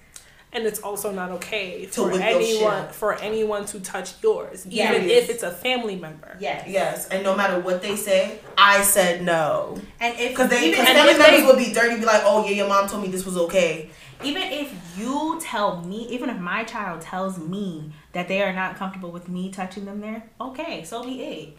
and 0.53 0.65
it's 0.65 0.79
also 0.79 1.11
not 1.11 1.29
okay 1.29 1.85
To 1.87 2.03
for 2.09 2.11
anyone 2.13 2.87
for 2.89 3.13
anyone 3.15 3.65
to 3.65 3.79
touch 3.81 4.13
yours, 4.23 4.65
Yes. 4.65 4.95
even 4.95 5.09
if 5.09 5.29
it's 5.29 5.43
a 5.43 5.51
family 5.51 5.97
member. 5.97 6.37
Yes. 6.39 6.65
Yes, 6.67 7.07
and 7.09 7.21
no 7.23 7.35
matter 7.35 7.59
what 7.59 7.81
they 7.81 7.95
say, 7.97 8.39
I 8.57 8.81
said 8.81 9.23
no. 9.23 9.77
And 9.99 10.17
if 10.17 10.29
Because 10.31 10.49
they, 10.49 10.63
even 10.67 10.79
cause 10.79 10.87
and 10.89 10.97
family 10.97 11.17
members 11.17 11.41
they- 11.41 11.45
would 11.47 11.57
be 11.57 11.73
dirty, 11.73 11.95
be 11.99 12.05
like, 12.05 12.21
"Oh 12.25 12.45
yeah, 12.45 12.51
your 12.59 12.67
mom 12.69 12.87
told 12.87 13.03
me 13.03 13.09
this 13.09 13.25
was 13.25 13.37
okay." 13.37 13.89
even 14.23 14.41
if 14.41 14.73
you 14.97 15.37
tell 15.39 15.79
me, 15.83 16.07
even 16.09 16.27
if 16.27 16.39
my 16.39 16.63
child 16.63 17.01
tells 17.01 17.37
me 17.37 17.91
that 18.13 18.27
they 18.27 18.41
are 18.41 18.51
not 18.61 18.75
comfortable 18.75 19.11
with 19.11 19.27
me 19.29 19.51
touching 19.51 19.85
them 19.85 20.01
there, 20.01 20.23
okay, 20.41 20.83
so 20.83 21.03
be 21.03 21.21
it. 21.21 21.57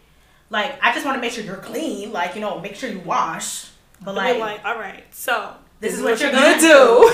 Like 0.51 0.71
I 0.83 0.93
just 0.95 1.05
want 1.07 1.17
to 1.19 1.21
make 1.21 1.31
sure 1.33 1.45
you're 1.45 1.57
clean. 1.73 2.11
Like 2.11 2.35
you 2.35 2.41
know, 2.41 2.59
make 2.59 2.75
sure 2.75 2.89
you 2.91 3.01
wash. 3.01 3.67
But 4.05 4.15
Like, 4.15 4.39
like, 4.39 4.65
all 4.65 4.79
right, 4.79 5.05
so 5.11 5.53
this 5.81 5.95
is 5.95 6.03
what 6.03 6.21
you're 6.21 6.31
gonna 6.31 6.57
gonna 6.57 6.61
do. 6.61 7.11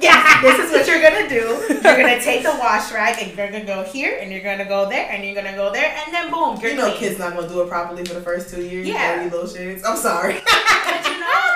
yeah, 0.00 0.42
this 0.42 0.58
is 0.58 0.70
what 0.72 0.86
you're 0.86 1.02
gonna 1.02 1.28
do. 1.28 1.64
You're 1.68 1.96
gonna 1.96 2.20
take 2.22 2.42
the 2.42 2.54
wash 2.58 2.92
rag 2.92 3.16
and 3.20 3.36
you're 3.36 3.50
gonna 3.50 3.64
go 3.64 3.82
here 3.82 4.18
and 4.20 4.30
you're 4.30 4.42
gonna 4.42 4.64
go 4.66 4.88
there 4.88 5.08
and 5.10 5.24
you're 5.24 5.34
gonna 5.34 5.56
go 5.56 5.72
there 5.72 5.94
and 6.04 6.12
then 6.14 6.30
boom, 6.30 6.58
you're 6.60 6.70
You 6.72 6.76
know, 6.76 6.86
clean. 6.88 6.96
kids 6.98 7.18
not 7.18 7.34
gonna 7.34 7.48
do 7.48 7.62
it 7.62 7.68
properly 7.68 8.04
for 8.04 8.14
the 8.14 8.20
first 8.22 8.50
two 8.54 8.62
years. 8.62 8.86
Yeah. 8.86 9.16
dirty 9.16 9.30
little 9.30 9.46
shits. 9.48 9.82
I'm 9.84 9.96
sorry. 9.96 10.34
But 10.44 11.04
you 11.06 11.18
know, 11.20 11.50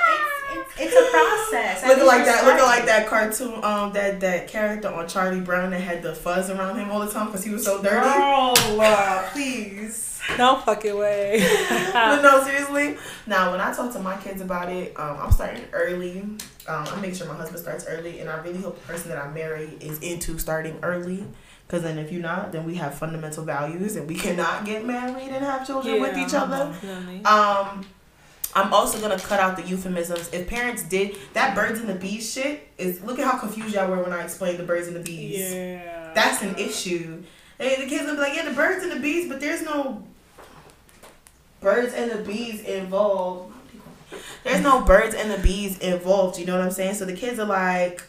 it's, 0.56 0.80
it's, 0.80 0.94
it's 0.94 0.96
a 0.96 1.10
process. 1.10 1.86
Looking 1.86 2.06
like 2.06 2.24
that, 2.24 2.44
looking 2.44 2.64
like 2.64 2.86
that 2.86 3.06
cartoon, 3.06 3.64
um, 3.64 3.92
that 3.92 4.20
that 4.20 4.48
character 4.48 4.88
on 4.88 5.08
Charlie 5.08 5.40
Brown 5.40 5.70
that 5.70 5.80
had 5.80 6.02
the 6.02 6.14
fuzz 6.14 6.50
around 6.50 6.78
him 6.78 6.90
all 6.90 7.00
the 7.00 7.10
time 7.10 7.26
because 7.26 7.44
he 7.44 7.50
was 7.50 7.64
so 7.64 7.82
dirty. 7.82 7.96
Girl, 7.96 8.54
uh, 8.80 9.28
please. 9.32 10.20
no 10.38 10.56
fucking 10.56 10.96
way. 10.96 11.38
but 11.92 12.22
no, 12.22 12.42
seriously. 12.42 12.96
Now, 13.26 13.52
when 13.52 13.60
I 13.60 13.72
talk 13.72 13.92
to 13.92 14.00
my 14.00 14.16
kids 14.18 14.40
about 14.40 14.70
it, 14.70 14.98
um, 14.98 15.18
I'm 15.20 15.32
starting 15.32 15.64
early. 15.72 16.20
Um, 16.20 16.38
I 16.66 17.00
make 17.00 17.14
sure 17.14 17.28
my 17.28 17.36
husband 17.36 17.60
starts 17.60 17.84
early, 17.86 18.20
and 18.20 18.28
I 18.28 18.38
really 18.42 18.60
hope 18.60 18.80
the 18.80 18.92
person 18.92 19.10
that 19.10 19.18
I 19.18 19.30
marry 19.32 19.76
is 19.80 20.00
into 20.00 20.38
starting 20.38 20.78
early. 20.82 21.24
Because 21.66 21.82
then, 21.82 21.98
if 21.98 22.12
you're 22.12 22.22
not, 22.22 22.52
then 22.52 22.64
we 22.64 22.76
have 22.76 22.94
fundamental 22.94 23.44
values, 23.44 23.96
and 23.96 24.06
we 24.06 24.14
cannot 24.14 24.64
get 24.64 24.86
married 24.86 25.28
and 25.28 25.44
have 25.44 25.66
children 25.66 26.00
with 26.00 26.16
each 26.16 26.32
other. 26.32 26.72
Um, 27.24 27.84
I'm 28.56 28.72
also 28.72 28.98
gonna 29.00 29.18
cut 29.18 29.38
out 29.38 29.56
the 29.56 29.62
euphemisms. 29.62 30.30
If 30.32 30.48
parents 30.48 30.82
did 30.82 31.16
that, 31.34 31.54
birds 31.54 31.78
and 31.78 31.88
the 31.88 31.94
bees 31.94 32.32
shit 32.32 32.66
is. 32.78 33.02
Look 33.02 33.18
at 33.18 33.24
how 33.30 33.38
confused 33.38 33.74
y'all 33.74 33.88
were 33.88 34.02
when 34.02 34.12
I 34.14 34.24
explained 34.24 34.58
the 34.58 34.64
birds 34.64 34.86
and 34.88 34.96
the 34.96 35.00
bees. 35.00 35.52
Yeah. 35.52 36.12
That's 36.14 36.42
an 36.42 36.56
issue. 36.56 37.22
And 37.58 37.82
the 37.82 37.86
kids 37.86 38.04
will 38.06 38.14
be 38.14 38.20
like, 38.20 38.34
yeah, 38.34 38.46
the 38.48 38.54
birds 38.54 38.82
and 38.82 38.90
the 38.92 39.00
bees, 39.00 39.28
but 39.28 39.40
there's 39.40 39.62
no 39.62 40.02
birds 41.60 41.92
and 41.94 42.10
the 42.10 42.18
bees 42.18 42.60
involved. 42.62 43.52
There's 44.44 44.62
no 44.62 44.80
birds 44.82 45.14
and 45.14 45.30
the 45.30 45.38
bees 45.38 45.78
involved. 45.78 46.38
You 46.38 46.46
know 46.46 46.56
what 46.56 46.64
I'm 46.64 46.70
saying? 46.70 46.94
So 46.94 47.04
the 47.04 47.12
kids 47.14 47.38
are 47.38 47.46
like. 47.46 48.02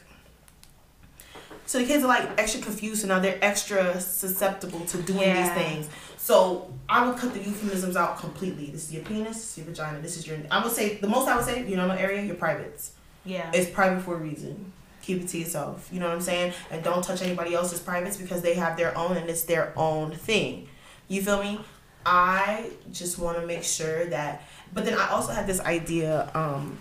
So 1.66 1.80
the 1.80 1.86
kids 1.86 2.04
are 2.06 2.08
like 2.08 2.30
extra 2.38 2.62
confused, 2.62 3.02
so 3.02 3.08
now 3.10 3.20
they're 3.20 3.40
extra 3.42 4.00
susceptible 4.00 4.86
to 4.86 5.02
doing 5.02 5.20
Yeah. 5.28 5.44
these 5.44 5.64
things. 5.66 5.90
So 6.28 6.74
I 6.90 7.08
would 7.08 7.18
cut 7.18 7.34
the 7.34 7.40
euphemisms 7.40 7.96
out 7.96 8.20
completely. 8.20 8.66
This 8.66 8.84
is 8.84 8.94
your 8.94 9.04
penis, 9.06 9.38
this 9.38 9.52
is 9.52 9.58
your 9.60 9.68
vagina, 9.68 10.02
this 10.02 10.18
is 10.18 10.28
your. 10.28 10.38
I 10.52 10.62
would 10.62 10.74
say 10.74 10.96
the 10.96 11.08
most 11.08 11.26
I 11.26 11.38
would 11.38 11.46
say, 11.46 11.66
you 11.66 11.78
know, 11.78 11.88
no 11.88 11.94
area, 11.94 12.22
your 12.22 12.36
privates. 12.36 12.92
Yeah. 13.24 13.50
It's 13.54 13.70
private 13.70 14.02
for 14.02 14.16
a 14.16 14.18
reason. 14.18 14.74
Keep 15.02 15.22
it 15.22 15.30
to 15.30 15.38
yourself. 15.38 15.88
You 15.90 16.02
know 16.02 16.08
what 16.08 16.16
I'm 16.16 16.22
saying? 16.22 16.52
And 16.70 16.84
don't 16.84 17.02
touch 17.02 17.22
anybody 17.22 17.54
else's 17.54 17.80
privates 17.80 18.18
because 18.18 18.42
they 18.42 18.56
have 18.56 18.76
their 18.76 18.98
own 18.98 19.16
and 19.16 19.30
it's 19.30 19.44
their 19.44 19.72
own 19.78 20.12
thing. 20.16 20.68
You 21.08 21.22
feel 21.22 21.42
me? 21.42 21.62
I 22.06 22.72
just 22.92 23.18
want 23.20 23.40
to 23.40 23.48
make 23.48 23.64
sure 23.64 24.08
that. 24.08 24.44
But 24.74 24.84
then 24.84 24.98
I 24.98 25.08
also 25.12 25.32
had 25.32 25.48
this 25.48 25.62
idea. 25.62 26.30
Um, 26.34 26.78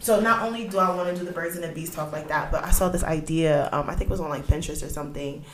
so 0.00 0.18
not 0.18 0.42
only 0.42 0.66
do 0.66 0.78
I 0.78 0.92
want 0.96 1.10
to 1.10 1.14
do 1.14 1.24
the 1.24 1.30
birds 1.30 1.54
and 1.54 1.62
the 1.62 1.68
bees 1.68 1.94
talk 1.94 2.10
like 2.10 2.26
that, 2.26 2.50
but 2.50 2.64
I 2.64 2.72
saw 2.72 2.88
this 2.88 3.04
idea. 3.04 3.68
Um, 3.70 3.88
I 3.88 3.94
think 3.94 4.08
it 4.08 4.10
was 4.10 4.20
on 4.20 4.30
like 4.30 4.48
Pinterest 4.48 4.84
or 4.84 4.88
something. 4.88 5.44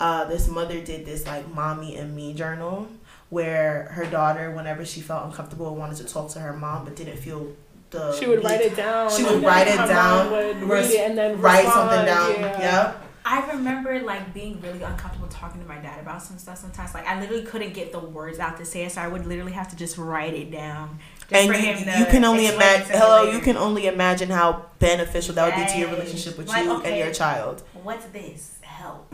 Uh, 0.00 0.24
this 0.24 0.48
mother 0.48 0.80
did 0.80 1.04
this 1.04 1.26
like 1.26 1.46
mommy 1.54 1.96
and 1.96 2.16
me 2.16 2.32
journal 2.34 2.88
where 3.28 3.84
her 3.92 4.06
daughter, 4.06 4.50
whenever 4.50 4.84
she 4.84 5.00
felt 5.00 5.24
uncomfortable, 5.26 5.76
wanted 5.76 5.96
to 5.98 6.04
talk 6.04 6.30
to 6.30 6.40
her 6.40 6.52
mom, 6.52 6.84
but 6.84 6.96
didn't 6.96 7.16
feel 7.18 7.54
the 7.90 8.12
She 8.18 8.26
would 8.26 8.38
need 8.40 8.44
write 8.46 8.60
it 8.62 8.76
down. 8.76 9.10
She 9.10 9.22
would 9.24 9.42
write 9.42 9.68
it 9.68 9.76
down, 9.76 10.30
Would 10.32 10.56
res- 10.62 10.88
read 10.88 10.94
it 11.00 11.08
and 11.10 11.18
then 11.18 11.40
write 11.40 11.64
respond, 11.64 11.90
something 11.90 12.06
down. 12.06 12.40
Yeah. 12.40 12.60
Yep. 12.86 13.06
I 13.22 13.46
remember 13.52 14.00
like 14.00 14.32
being 14.32 14.60
really 14.62 14.82
uncomfortable 14.82 15.28
talking 15.28 15.60
to 15.60 15.68
my 15.68 15.76
dad 15.78 16.00
about 16.00 16.22
some 16.22 16.38
stuff 16.38 16.56
sometimes. 16.58 16.94
Like 16.94 17.06
I 17.06 17.20
literally 17.20 17.42
couldn't 17.44 17.74
get 17.74 17.92
the 17.92 17.98
words 18.00 18.38
out 18.38 18.56
to 18.56 18.64
say 18.64 18.84
it, 18.84 18.92
so 18.92 19.02
I 19.02 19.08
would 19.08 19.26
literally 19.26 19.52
have 19.52 19.68
to 19.68 19.76
just 19.76 19.98
write 19.98 20.32
it 20.34 20.50
down. 20.50 20.98
Just 21.28 21.32
And 21.34 21.52
for 21.52 21.58
you, 21.58 21.74
him 21.74 21.84
to 21.84 21.98
you 22.00 22.06
can 22.06 22.24
only 22.24 22.46
imagine. 22.46 22.86
Hello, 22.96 23.24
later. 23.24 23.36
you 23.36 23.42
can 23.42 23.56
only 23.58 23.86
imagine 23.86 24.30
how 24.30 24.66
beneficial 24.78 25.34
that 25.34 25.44
would 25.54 25.64
be 25.66 25.70
to 25.72 25.78
your 25.78 25.90
relationship 25.90 26.38
with 26.38 26.48
Like, 26.48 26.64
you 26.64 26.72
okay. 26.78 26.88
and 26.88 26.98
your 26.98 27.12
child. 27.12 27.62
What's 27.82 28.06
this? 28.06 28.58
Help. 28.62 29.12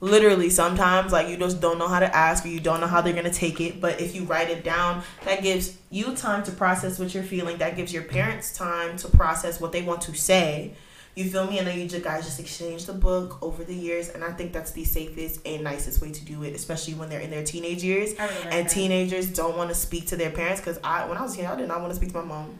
Literally, 0.00 0.48
sometimes 0.48 1.10
like 1.10 1.28
you 1.28 1.36
just 1.36 1.60
don't 1.60 1.76
know 1.78 1.88
how 1.88 1.98
to 1.98 2.14
ask 2.16 2.44
or 2.44 2.48
you 2.48 2.60
don't 2.60 2.80
know 2.80 2.86
how 2.86 3.00
they're 3.00 3.12
gonna 3.14 3.32
take 3.32 3.60
it. 3.60 3.80
But 3.80 4.00
if 4.00 4.14
you 4.14 4.22
write 4.24 4.48
it 4.48 4.62
down, 4.62 5.02
that 5.24 5.42
gives 5.42 5.76
you 5.90 6.14
time 6.14 6.44
to 6.44 6.52
process 6.52 6.98
what 7.00 7.12
you're 7.14 7.24
feeling. 7.24 7.58
That 7.58 7.74
gives 7.76 7.92
your 7.92 8.04
parents 8.04 8.56
time 8.56 8.96
to 8.98 9.08
process 9.08 9.60
what 9.60 9.72
they 9.72 9.82
want 9.82 10.02
to 10.02 10.14
say. 10.14 10.74
You 11.16 11.28
feel 11.28 11.48
me? 11.48 11.58
And 11.58 11.66
then 11.66 11.76
you 11.80 11.88
just 11.88 12.04
guys 12.04 12.24
just 12.24 12.38
exchange 12.38 12.84
the 12.86 12.92
book 12.92 13.42
over 13.42 13.64
the 13.64 13.74
years, 13.74 14.08
and 14.10 14.22
I 14.22 14.30
think 14.30 14.52
that's 14.52 14.70
the 14.70 14.84
safest 14.84 15.40
and 15.44 15.64
nicest 15.64 16.00
way 16.00 16.12
to 16.12 16.24
do 16.24 16.44
it, 16.44 16.54
especially 16.54 16.94
when 16.94 17.08
they're 17.08 17.18
in 17.18 17.30
their 17.30 17.42
teenage 17.42 17.82
years. 17.82 18.10
I 18.20 18.28
really 18.28 18.34
like 18.44 18.54
and 18.54 18.66
that. 18.66 18.70
teenagers 18.72 19.26
don't 19.26 19.56
want 19.56 19.70
to 19.70 19.74
speak 19.74 20.06
to 20.08 20.16
their 20.16 20.30
parents 20.30 20.60
because 20.60 20.78
I, 20.84 21.08
when 21.08 21.18
I 21.18 21.22
was 21.22 21.36
young, 21.36 21.52
I 21.52 21.56
did 21.56 21.66
not 21.66 21.80
want 21.80 21.90
to 21.90 21.96
speak 21.96 22.10
to 22.12 22.18
my 22.18 22.24
mom. 22.24 22.58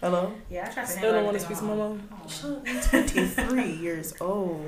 Hello. 0.00 0.32
Yeah, 0.50 0.66
I 0.68 0.72
try 0.74 0.82
to 0.84 0.88
Still 0.90 1.12
handle 1.12 1.14
don't 1.14 1.24
want 1.26 1.38
to 1.38 1.44
speak 1.44 1.58
to 1.58 1.64
my 1.64 1.70
my 1.70 1.76
mom. 1.76 2.08
own. 2.44 2.62
I'm 2.66 2.80
23 2.82 3.72
years 3.82 4.14
old. 4.20 4.66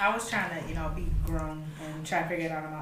I 0.00 0.12
was 0.14 0.28
trying 0.28 0.60
to, 0.62 0.68
you 0.68 0.74
know, 0.74 0.90
be 0.94 1.06
grown 1.24 1.64
and 1.84 2.06
try 2.06 2.22
to 2.22 2.28
figure 2.28 2.46
it 2.46 2.52
out 2.52 2.64
on 2.64 2.72
my 2.72 2.78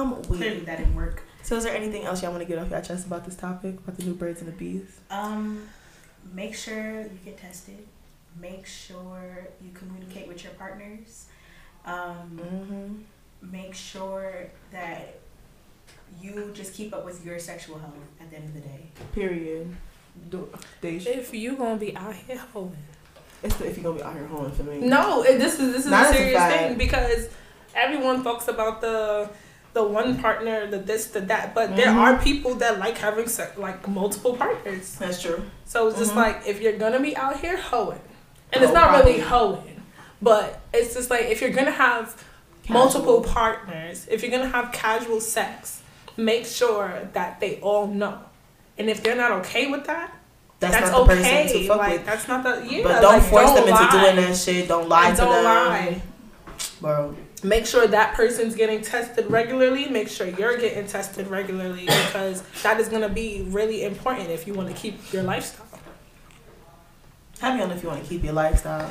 own. 0.00 0.12
Um, 0.16 0.22
Clearly, 0.24 0.60
that 0.60 0.78
didn't 0.78 0.94
work. 0.96 1.22
So, 1.42 1.56
is 1.56 1.64
there 1.64 1.74
anything 1.76 2.04
else 2.04 2.22
y'all 2.22 2.32
want 2.32 2.42
to 2.42 2.48
get 2.48 2.58
off 2.58 2.70
your 2.70 2.80
chest 2.80 3.06
about 3.06 3.24
this 3.24 3.36
topic, 3.36 3.74
about 3.78 3.96
the 3.96 4.04
new 4.04 4.14
birds 4.14 4.40
and 4.40 4.48
the 4.48 4.56
bees? 4.56 4.98
Um, 5.10 5.68
make 6.32 6.54
sure 6.54 7.02
you 7.02 7.18
get 7.24 7.38
tested. 7.38 7.86
Make 8.40 8.66
sure 8.66 9.48
you 9.62 9.70
communicate 9.72 10.28
with 10.28 10.42
your 10.44 10.52
partners. 10.54 11.26
Um, 11.84 12.40
Mm-hmm. 12.42 13.52
make 13.52 13.74
sure 13.74 14.48
that 14.72 15.18
you 16.20 16.50
just 16.52 16.74
keep 16.74 16.92
up 16.94 17.04
with 17.04 17.24
your 17.24 17.38
sexual 17.38 17.78
health 17.78 17.94
at 18.20 18.28
the 18.30 18.36
end 18.36 18.46
of 18.48 18.54
the 18.54 18.60
day. 18.60 18.86
Period. 19.12 19.74
Do, 20.30 20.48
they 20.80 20.96
If 20.96 21.32
you 21.34 21.56
gonna 21.56 21.76
be 21.76 21.94
out 21.96 22.14
here 22.14 22.38
hoeing. 22.52 22.76
It's 23.42 23.56
the, 23.56 23.66
if 23.68 23.76
you're 23.76 23.84
gonna 23.84 23.96
be 23.98 24.02
out 24.02 24.14
here 24.14 24.26
hoeing 24.26 24.50
for 24.52 24.62
me. 24.64 24.80
No, 24.80 25.22
it, 25.22 25.38
this 25.38 25.58
is 25.60 25.72
this 25.74 25.84
is 25.84 25.90
Not 25.90 26.06
a 26.06 26.08
as 26.08 26.14
a 26.14 26.16
serious 26.18 26.44
thing 26.54 26.78
because 26.78 27.28
everyone 27.74 28.22
talks 28.24 28.48
about 28.48 28.80
the 28.80 29.28
the 29.74 29.84
one 29.84 30.18
partner, 30.18 30.66
the 30.70 30.78
this, 30.78 31.08
the 31.08 31.20
that, 31.20 31.54
but 31.54 31.76
there 31.76 31.88
Mhm. 31.88 31.96
are 31.96 32.16
people 32.22 32.54
that 32.56 32.78
like 32.78 32.96
having 32.96 33.28
like 33.58 33.86
multiple 33.86 34.34
partners. 34.34 34.94
That's 34.98 35.20
true. 35.20 35.42
So 35.66 35.88
it's 35.88 35.98
just 35.98 36.12
Mhm. 36.12 36.16
like 36.16 36.42
if 36.46 36.62
you're 36.62 36.78
gonna 36.78 37.00
be 37.00 37.14
out 37.16 37.40
here 37.40 37.58
hoeing, 37.58 38.00
and 38.52 38.62
it's 38.64 38.72
Hoe 38.72 38.80
not 38.80 39.04
really 39.04 39.20
hoeing, 39.20 39.82
but 40.22 40.60
it's 40.72 40.94
just 40.94 41.10
like 41.10 41.26
if 41.26 41.42
you're 41.42 41.50
gonna 41.50 41.70
have 41.88 42.22
multiple 42.70 43.20
partners, 43.20 44.06
if 44.10 44.22
you're 44.22 44.30
gonna 44.30 44.48
have 44.48 44.72
casual 44.72 45.20
sex, 45.20 45.82
make 46.16 46.46
sure 46.46 47.08
that 47.12 47.38
they 47.40 47.60
all 47.60 47.86
know. 47.86 48.18
And 48.78 48.88
if 48.88 49.02
they're 49.02 49.14
not 49.16 49.30
okay 49.40 49.70
with 49.70 49.84
that, 49.86 50.10
That's, 50.58 50.74
that's, 50.74 50.90
not 50.90 51.06
the 51.06 51.12
okay. 51.12 51.22
person 51.22 51.60
to 51.60 51.68
fuck 51.68 51.78
like 51.78 51.92
with. 51.92 52.06
that's 52.06 52.28
not 52.28 52.42
the 52.42 52.66
yeah. 52.66 52.82
but 52.82 53.00
don't 53.00 53.18
like, 53.18 53.22
force 53.24 53.44
don't 53.44 53.66
them 53.66 53.68
into 53.68 53.98
doing 53.98 54.16
that 54.16 54.36
shit. 54.36 54.68
Don't 54.68 54.88
lie 54.88 55.08
And 55.08 55.16
to 55.16 55.22
don't 55.22 55.32
them. 55.32 55.44
lie. 55.44 56.02
Bro. 56.80 57.16
Make 57.42 57.66
sure 57.66 57.86
that 57.86 58.14
person's 58.14 58.54
getting 58.54 58.80
tested 58.80 59.30
regularly. 59.30 59.88
Make 59.88 60.08
sure 60.08 60.26
you're 60.26 60.56
getting 60.56 60.86
tested 60.86 61.26
regularly 61.28 61.84
because 61.84 62.42
that 62.62 62.80
is 62.80 62.88
gonna 62.88 63.10
be 63.10 63.46
really 63.48 63.84
important 63.84 64.30
if 64.30 64.46
you 64.46 64.54
want 64.54 64.68
to 64.68 64.74
keep 64.74 65.12
your 65.12 65.22
lifestyle. 65.22 65.66
Have 67.40 67.56
me 67.56 67.62
on 67.62 67.70
if 67.70 67.82
you 67.82 67.90
want 67.90 68.02
to 68.02 68.08
keep 68.08 68.24
your 68.24 68.32
lifestyle. 68.32 68.90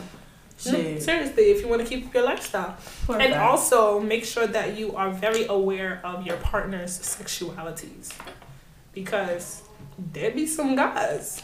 Shit. 0.58 1.04
seriously, 1.04 1.52
if 1.52 1.62
you 1.62 1.68
want 1.68 1.82
to 1.82 1.88
keep 1.88 2.14
your 2.14 2.24
lifestyle. 2.24 2.78
A 3.10 3.14
And 3.14 3.34
also 3.34 4.00
make 4.00 4.24
sure 4.24 4.48
that 4.48 4.78
you 4.78 4.96
are 4.96 5.12
very 5.12 5.46
aware 5.48 6.00
of 6.04 6.26
your 6.26 6.38
partner's 6.38 6.98
sexualities. 6.98 8.14
Because 8.94 9.64
there 9.98 10.32
be 10.32 10.46
some 10.46 10.76
guys 10.76 11.44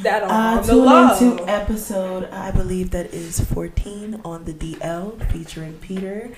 that 0.00 0.22
are 0.24 0.58
Uh, 0.58 0.60
the 0.62 0.72
tune 0.72 0.84
low. 0.84 1.16
into 1.16 1.48
episode, 1.48 2.28
I 2.30 2.50
believe 2.50 2.90
that 2.90 3.12
is 3.14 3.40
14 3.40 4.20
on 4.24 4.44
the 4.44 4.52
DL 4.52 5.18
featuring 5.30 5.74
Peter. 5.74 6.30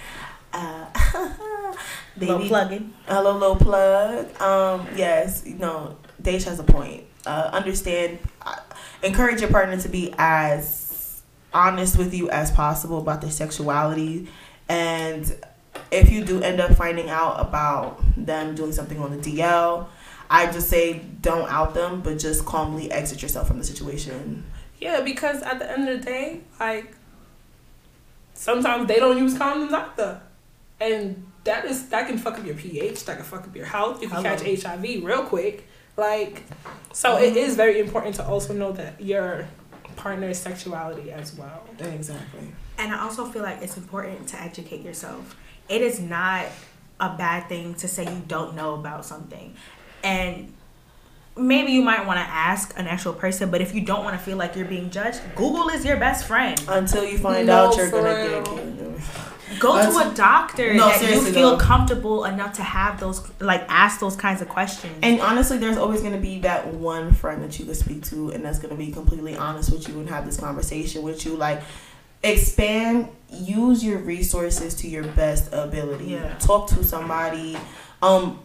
Uh, 0.53 0.87
Little 2.17 2.39
baby, 2.39 2.49
plugging. 2.49 2.95
hello, 3.07 3.37
low 3.37 3.57
plug. 3.57 4.41
Um, 4.41 4.87
yes, 4.97 5.45
no, 5.45 5.97
Dej 6.23 6.45
has 6.45 6.59
a 6.59 6.63
point. 6.65 7.05
Uh, 7.27 7.51
understand, 7.53 8.19
uh, 8.43 8.57
encourage 9.03 9.41
your 9.41 9.51
partner 9.51 9.77
to 9.79 9.89
be 9.89 10.15
as 10.17 11.23
honest 11.53 11.99
with 11.99 12.15
you 12.15 12.31
as 12.31 12.51
possible 12.51 12.99
about 12.99 13.21
their 13.21 13.31
sexuality. 13.31 14.29
And 14.69 15.37
if 15.91 16.11
you 16.11 16.25
do 16.25 16.41
end 16.43 16.61
up 16.61 16.75
finding 16.77 17.11
out 17.11 17.39
about 17.41 18.01
them 18.17 18.55
doing 18.55 18.73
something 18.73 18.99
on 18.99 19.11
the 19.11 19.19
DL, 19.19 19.87
I 20.29 20.51
just 20.51 20.69
say 20.69 21.01
don't 21.21 21.51
out 21.51 21.75
them, 21.75 22.01
but 22.03 22.19
just 22.19 22.45
calmly 22.45 22.91
exit 22.91 23.23
yourself 23.23 23.49
from 23.49 23.59
the 23.59 23.65
situation. 23.65 24.45
Yeah, 24.81 25.01
because 25.01 25.43
at 25.43 25.59
the 25.59 25.71
end 25.71 25.89
of 25.89 26.01
the 26.01 26.05
day, 26.05 26.41
like 26.61 26.95
sometimes 28.35 28.89
they 28.89 28.97
don't 28.97 29.19
use 29.19 29.35
condoms 29.35 29.73
either, 29.73 30.21
and 30.81 31.27
that 31.45 31.65
is 31.65 31.89
that 31.89 32.07
can 32.07 32.19
fuck 32.19 32.39
up 32.39 32.45
your 32.45 32.55
pH. 32.55 33.05
That 33.05 33.17
can 33.17 33.25
fuck 33.25 33.45
up 33.45 33.57
your 33.57 33.67
health. 33.67 34.03
You 34.03 34.09
can 34.09 34.23
Hello. 34.23 34.37
catch 34.37 34.63
HIV 34.63 35.05
real 35.05 35.25
quick. 35.25 35.67
Like, 35.97 36.43
so 36.93 37.17
it 37.17 37.31
um, 37.31 37.37
is 37.39 37.57
very 37.57 37.81
important 37.81 38.17
to 38.17 38.27
also 38.27 38.53
know 38.53 38.73
that 38.73 39.01
your 39.01 39.49
partner's 39.97 40.39
sexuality 40.39 41.11
as 41.11 41.35
well. 41.35 41.65
Exactly. 41.79 42.53
And 42.79 42.93
I 42.93 43.01
also 43.03 43.25
feel 43.25 43.43
like 43.43 43.63
it's 43.63 43.79
important 43.79 44.29
to 44.29 44.41
educate 44.41 44.83
yourself. 44.83 45.35
It 45.71 45.81
is 45.81 45.99
not 46.01 46.47
a 47.01 47.17
bad 47.17 47.49
thing 47.49 47.75
to 47.77 47.89
say 47.89 48.05
you 48.05 48.23
don't 48.29 48.55
know 48.55 48.75
about 48.75 49.07
something. 49.07 49.55
And 50.07 50.53
maybe 51.37 51.73
you 51.73 51.83
might 51.83 52.07
want 52.07 52.19
to 52.19 52.25
ask 52.25 52.73
an 52.79 52.87
actual 52.87 53.13
person, 53.13 53.51
but 53.51 53.61
if 53.61 53.75
you 53.75 53.81
don't 53.81 54.05
want 54.05 54.17
to 54.17 54.25
feel 54.25 54.37
like 54.37 54.57
you're 54.57 54.67
being 54.67 54.91
judged, 54.91 55.21
Google 55.35 55.69
is 55.69 55.85
your 55.85 55.97
best 55.97 56.27
friend. 56.27 56.63
Until 56.69 57.05
you 57.05 57.19
find 57.19 57.47
No, 57.47 57.67
out 57.67 57.77
you're 57.77 57.91
gonna 57.91 58.43
get. 58.43 59.61
Go 59.61 59.81
to 59.81 60.11
a 60.11 60.15
doctor 60.15 60.75
No, 60.75 60.89
that 60.89 61.01
you 61.03 61.21
feel 61.23 61.53
though. 61.53 61.57
comfortable 61.57 62.25
enough 62.25 62.55
to 62.55 62.63
have 62.63 62.99
those, 63.01 63.23
like, 63.41 63.65
ask 63.69 64.01
those 64.01 64.17
kinds 64.17 64.43
of 64.43 64.49
questions. 64.49 64.99
And 65.03 65.21
honestly, 65.21 65.57
there's 65.57 65.77
always 65.79 66.01
going 66.01 66.15
to 66.15 66.21
be 66.21 66.41
that 66.41 66.75
one 66.75 67.13
friend 67.13 67.43
that 67.43 67.59
you 67.59 67.65
can 67.65 67.75
speak 67.75 68.03
to, 68.07 68.31
and 68.31 68.45
that's 68.45 68.59
going 68.59 68.71
to 68.71 68.77
be 68.77 68.91
completely 68.91 69.37
honest 69.37 69.73
with 69.73 69.89
you 69.89 69.99
and 70.01 70.11
have 70.11 70.27
this 70.27 70.37
conversation 70.37 71.03
with 71.03 71.25
you. 71.25 71.37
Like, 71.37 71.63
expand, 72.25 73.09
use 73.31 73.85
your 73.85 73.99
resources 73.99 74.75
to 74.75 74.89
your 74.89 75.05
best 75.05 75.53
ability. 75.53 76.07
Yeah. 76.07 76.35
Talk 76.39 76.69
to 76.71 76.83
somebody. 76.85 77.57
Um, 78.07 78.41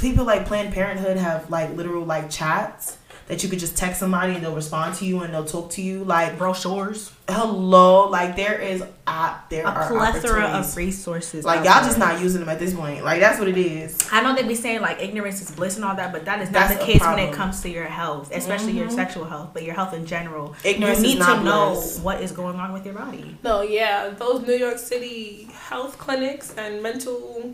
people 0.00 0.24
like 0.24 0.46
Planned 0.46 0.72
Parenthood 0.74 1.16
have 1.16 1.50
like 1.50 1.74
literal 1.76 2.04
like 2.04 2.30
chats 2.30 2.98
that 3.28 3.42
you 3.42 3.48
could 3.48 3.58
just 3.58 3.76
text 3.76 3.98
somebody 3.98 4.34
and 4.34 4.44
they'll 4.44 4.54
respond 4.54 4.94
to 4.94 5.04
you 5.04 5.20
and 5.22 5.34
they'll 5.34 5.44
talk 5.44 5.68
to 5.70 5.82
you. 5.82 6.04
Like, 6.04 6.38
brochures, 6.38 7.10
hello, 7.28 8.08
like 8.08 8.36
there 8.36 8.56
is 8.60 8.84
app, 9.08 9.50
there 9.50 9.64
a 9.64 9.68
are 9.68 9.88
plethora 9.88 10.44
of 10.44 10.76
resources. 10.76 11.44
Like 11.44 11.64
y'all 11.64 11.80
there. 11.80 11.84
just 11.88 11.98
not 11.98 12.20
using 12.20 12.38
them 12.38 12.48
at 12.48 12.60
this 12.60 12.72
point. 12.72 13.04
Like 13.04 13.18
that's 13.18 13.40
what 13.40 13.48
it 13.48 13.56
is. 13.58 13.98
I 14.12 14.22
know 14.22 14.36
they 14.36 14.46
be 14.46 14.54
saying 14.54 14.80
like 14.80 15.00
ignorance 15.02 15.42
is 15.42 15.50
bliss 15.50 15.74
and 15.74 15.84
all 15.84 15.96
that, 15.96 16.12
but 16.12 16.24
that 16.26 16.40
is 16.40 16.52
not 16.52 16.68
That's 16.68 16.74
the 16.76 16.82
a 16.82 16.86
case 16.86 17.00
when 17.00 17.18
it 17.18 17.32
comes 17.34 17.60
to 17.62 17.68
your 17.68 17.86
health, 17.86 18.30
especially 18.32 18.72
your 18.78 18.86
Mhm. 18.86 18.94
sexual 18.94 19.24
health, 19.24 19.50
but 19.52 19.64
your 19.64 19.74
health 19.74 19.92
in 19.92 20.06
general. 20.06 20.54
Ignorance 20.62 21.00
you 21.00 21.06
is 21.06 21.12
need 21.14 21.18
not 21.18 21.38
to 21.38 21.42
know 21.44 21.70
bliss. 21.74 21.98
what 21.98 22.20
is 22.22 22.30
going 22.30 22.60
on 22.60 22.72
with 22.72 22.84
your 22.84 22.94
body. 22.94 23.36
No, 23.42 23.60
yeah, 23.62 24.10
those 24.10 24.46
New 24.46 24.54
York 24.54 24.78
City 24.78 25.48
health 25.68 25.98
clinics 25.98 26.54
and 26.56 26.80
mental, 26.80 27.52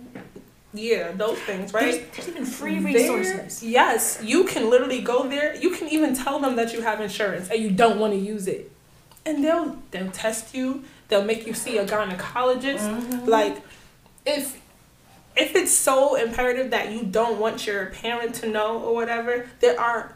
yeah, 0.75 1.13
those 1.13 1.39
things, 1.41 1.73
right? 1.75 1.93
There's, 1.93 2.17
there's 2.17 2.29
even 2.29 2.47
free 2.47 2.79
There- 2.79 2.93
resources. 2.93 3.63
yes, 3.63 4.21
you 4.23 4.45
can 4.45 4.71
literally 4.71 5.01
go 5.03 5.29
there. 5.29 5.55
You 5.55 5.71
can 5.71 5.89
even 5.89 6.15
tell 6.15 6.39
them 6.41 6.57
that 6.57 6.73
you 6.73 6.81
have 6.83 7.01
insurance 7.01 7.51
and 7.51 7.61
you 7.61 7.71
don't 7.71 7.99
want 7.99 8.13
to 8.15 8.19
use 8.19 8.47
it, 8.49 8.71
and 9.27 9.45
they'll 9.45 9.77
they'll 9.91 10.11
test 10.11 10.55
you. 10.55 10.85
They'll 11.09 11.25
make 11.25 11.47
you 11.47 11.53
see 11.55 11.77
a 11.79 11.85
gynecologist. 11.85 12.79
Mm-hmm. 12.79 13.29
Like, 13.29 13.61
if 14.25 14.61
if 15.37 15.55
it's 15.57 15.73
so 15.73 16.15
imperative 16.15 16.71
that 16.71 16.93
you 16.93 17.03
don't 17.05 17.39
want 17.39 17.67
your 17.67 17.87
parent 17.87 18.35
to 18.37 18.49
know 18.49 18.79
or 18.79 18.95
whatever, 18.95 19.49
there 19.61 19.79
are 19.81 20.15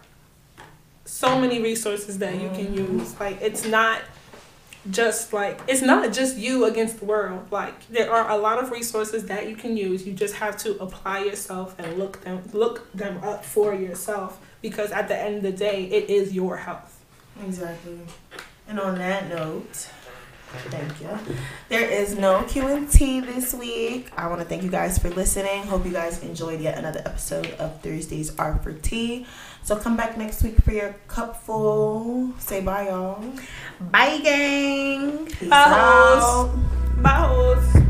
so 1.05 1.39
many 1.39 1.63
resources 1.63 2.19
that 2.19 2.35
you 2.41 2.49
can 2.51 2.75
use. 2.75 3.19
Like, 3.21 3.41
it's 3.41 3.65
not 3.67 4.01
just 4.91 5.33
like 5.33 5.61
it's 5.67 5.83
not 5.83 6.13
just 6.13 6.37
you 6.37 6.65
against 6.65 7.01
the 7.01 7.05
world 7.05 7.47
like 7.51 7.87
there 7.89 8.13
are 8.13 8.31
a 8.31 8.37
lot 8.37 8.63
of 8.63 8.71
resources 8.71 9.25
that 9.27 9.49
you 9.49 9.57
can 9.57 9.77
use 9.77 10.07
you 10.07 10.13
just 10.13 10.35
have 10.35 10.57
to 10.57 10.79
apply 10.81 11.25
yourself 11.25 11.75
and 11.79 11.99
look 11.99 12.21
them 12.23 12.41
look 12.53 12.93
them 12.93 13.19
up 13.25 13.45
for 13.45 13.75
yourself 13.75 14.39
because 14.63 14.93
at 14.93 15.09
the 15.09 15.17
end 15.17 15.37
of 15.37 15.43
the 15.43 15.53
day 15.53 15.85
it 15.87 16.09
is 16.09 16.33
your 16.33 16.57
health 16.59 16.97
Exactly. 17.45 17.99
And 18.69 18.81
on 18.81 18.99
that 18.99 19.29
note, 19.29 19.89
thank 20.69 21.01
you. 21.01 21.09
There 21.69 21.89
is 21.89 22.17
no 22.17 22.43
Q 22.45 22.67
and 22.69 22.91
T 22.91 23.21
this 23.21 23.55
week. 23.55 24.11
I 24.17 24.27
want 24.29 24.41
to 24.41 24.47
thank 24.47 24.63
you 24.63 24.71
guys 24.71 24.99
for 24.99 25.11
listening. 25.11 25.65
Hope 25.65 25.85
you 25.85 25.93
guys 25.93 26.23
enjoyed 26.23 26.61
yet 26.61 26.79
another 26.79 27.01
episode 27.05 27.51
of 27.53 27.81
Thursdays 27.83 28.37
Are 28.39 28.59
for 28.59 28.73
Tea. 28.73 29.27
So 29.67 29.75
come 29.75 29.97
back 29.97 30.17
next 30.17 30.45
week 30.45 30.63
for 30.63 30.71
your 30.71 30.95
cupful. 31.09 32.31
Say 32.39 32.61
bye, 32.61 32.87
y'all. 32.87 33.21
Bye, 33.81 34.19
gang. 34.23 35.27
Peace 35.27 35.49
Bye, 35.49 35.65
out. 35.67 36.55
bye 37.03 37.11
hoes. 37.11 37.86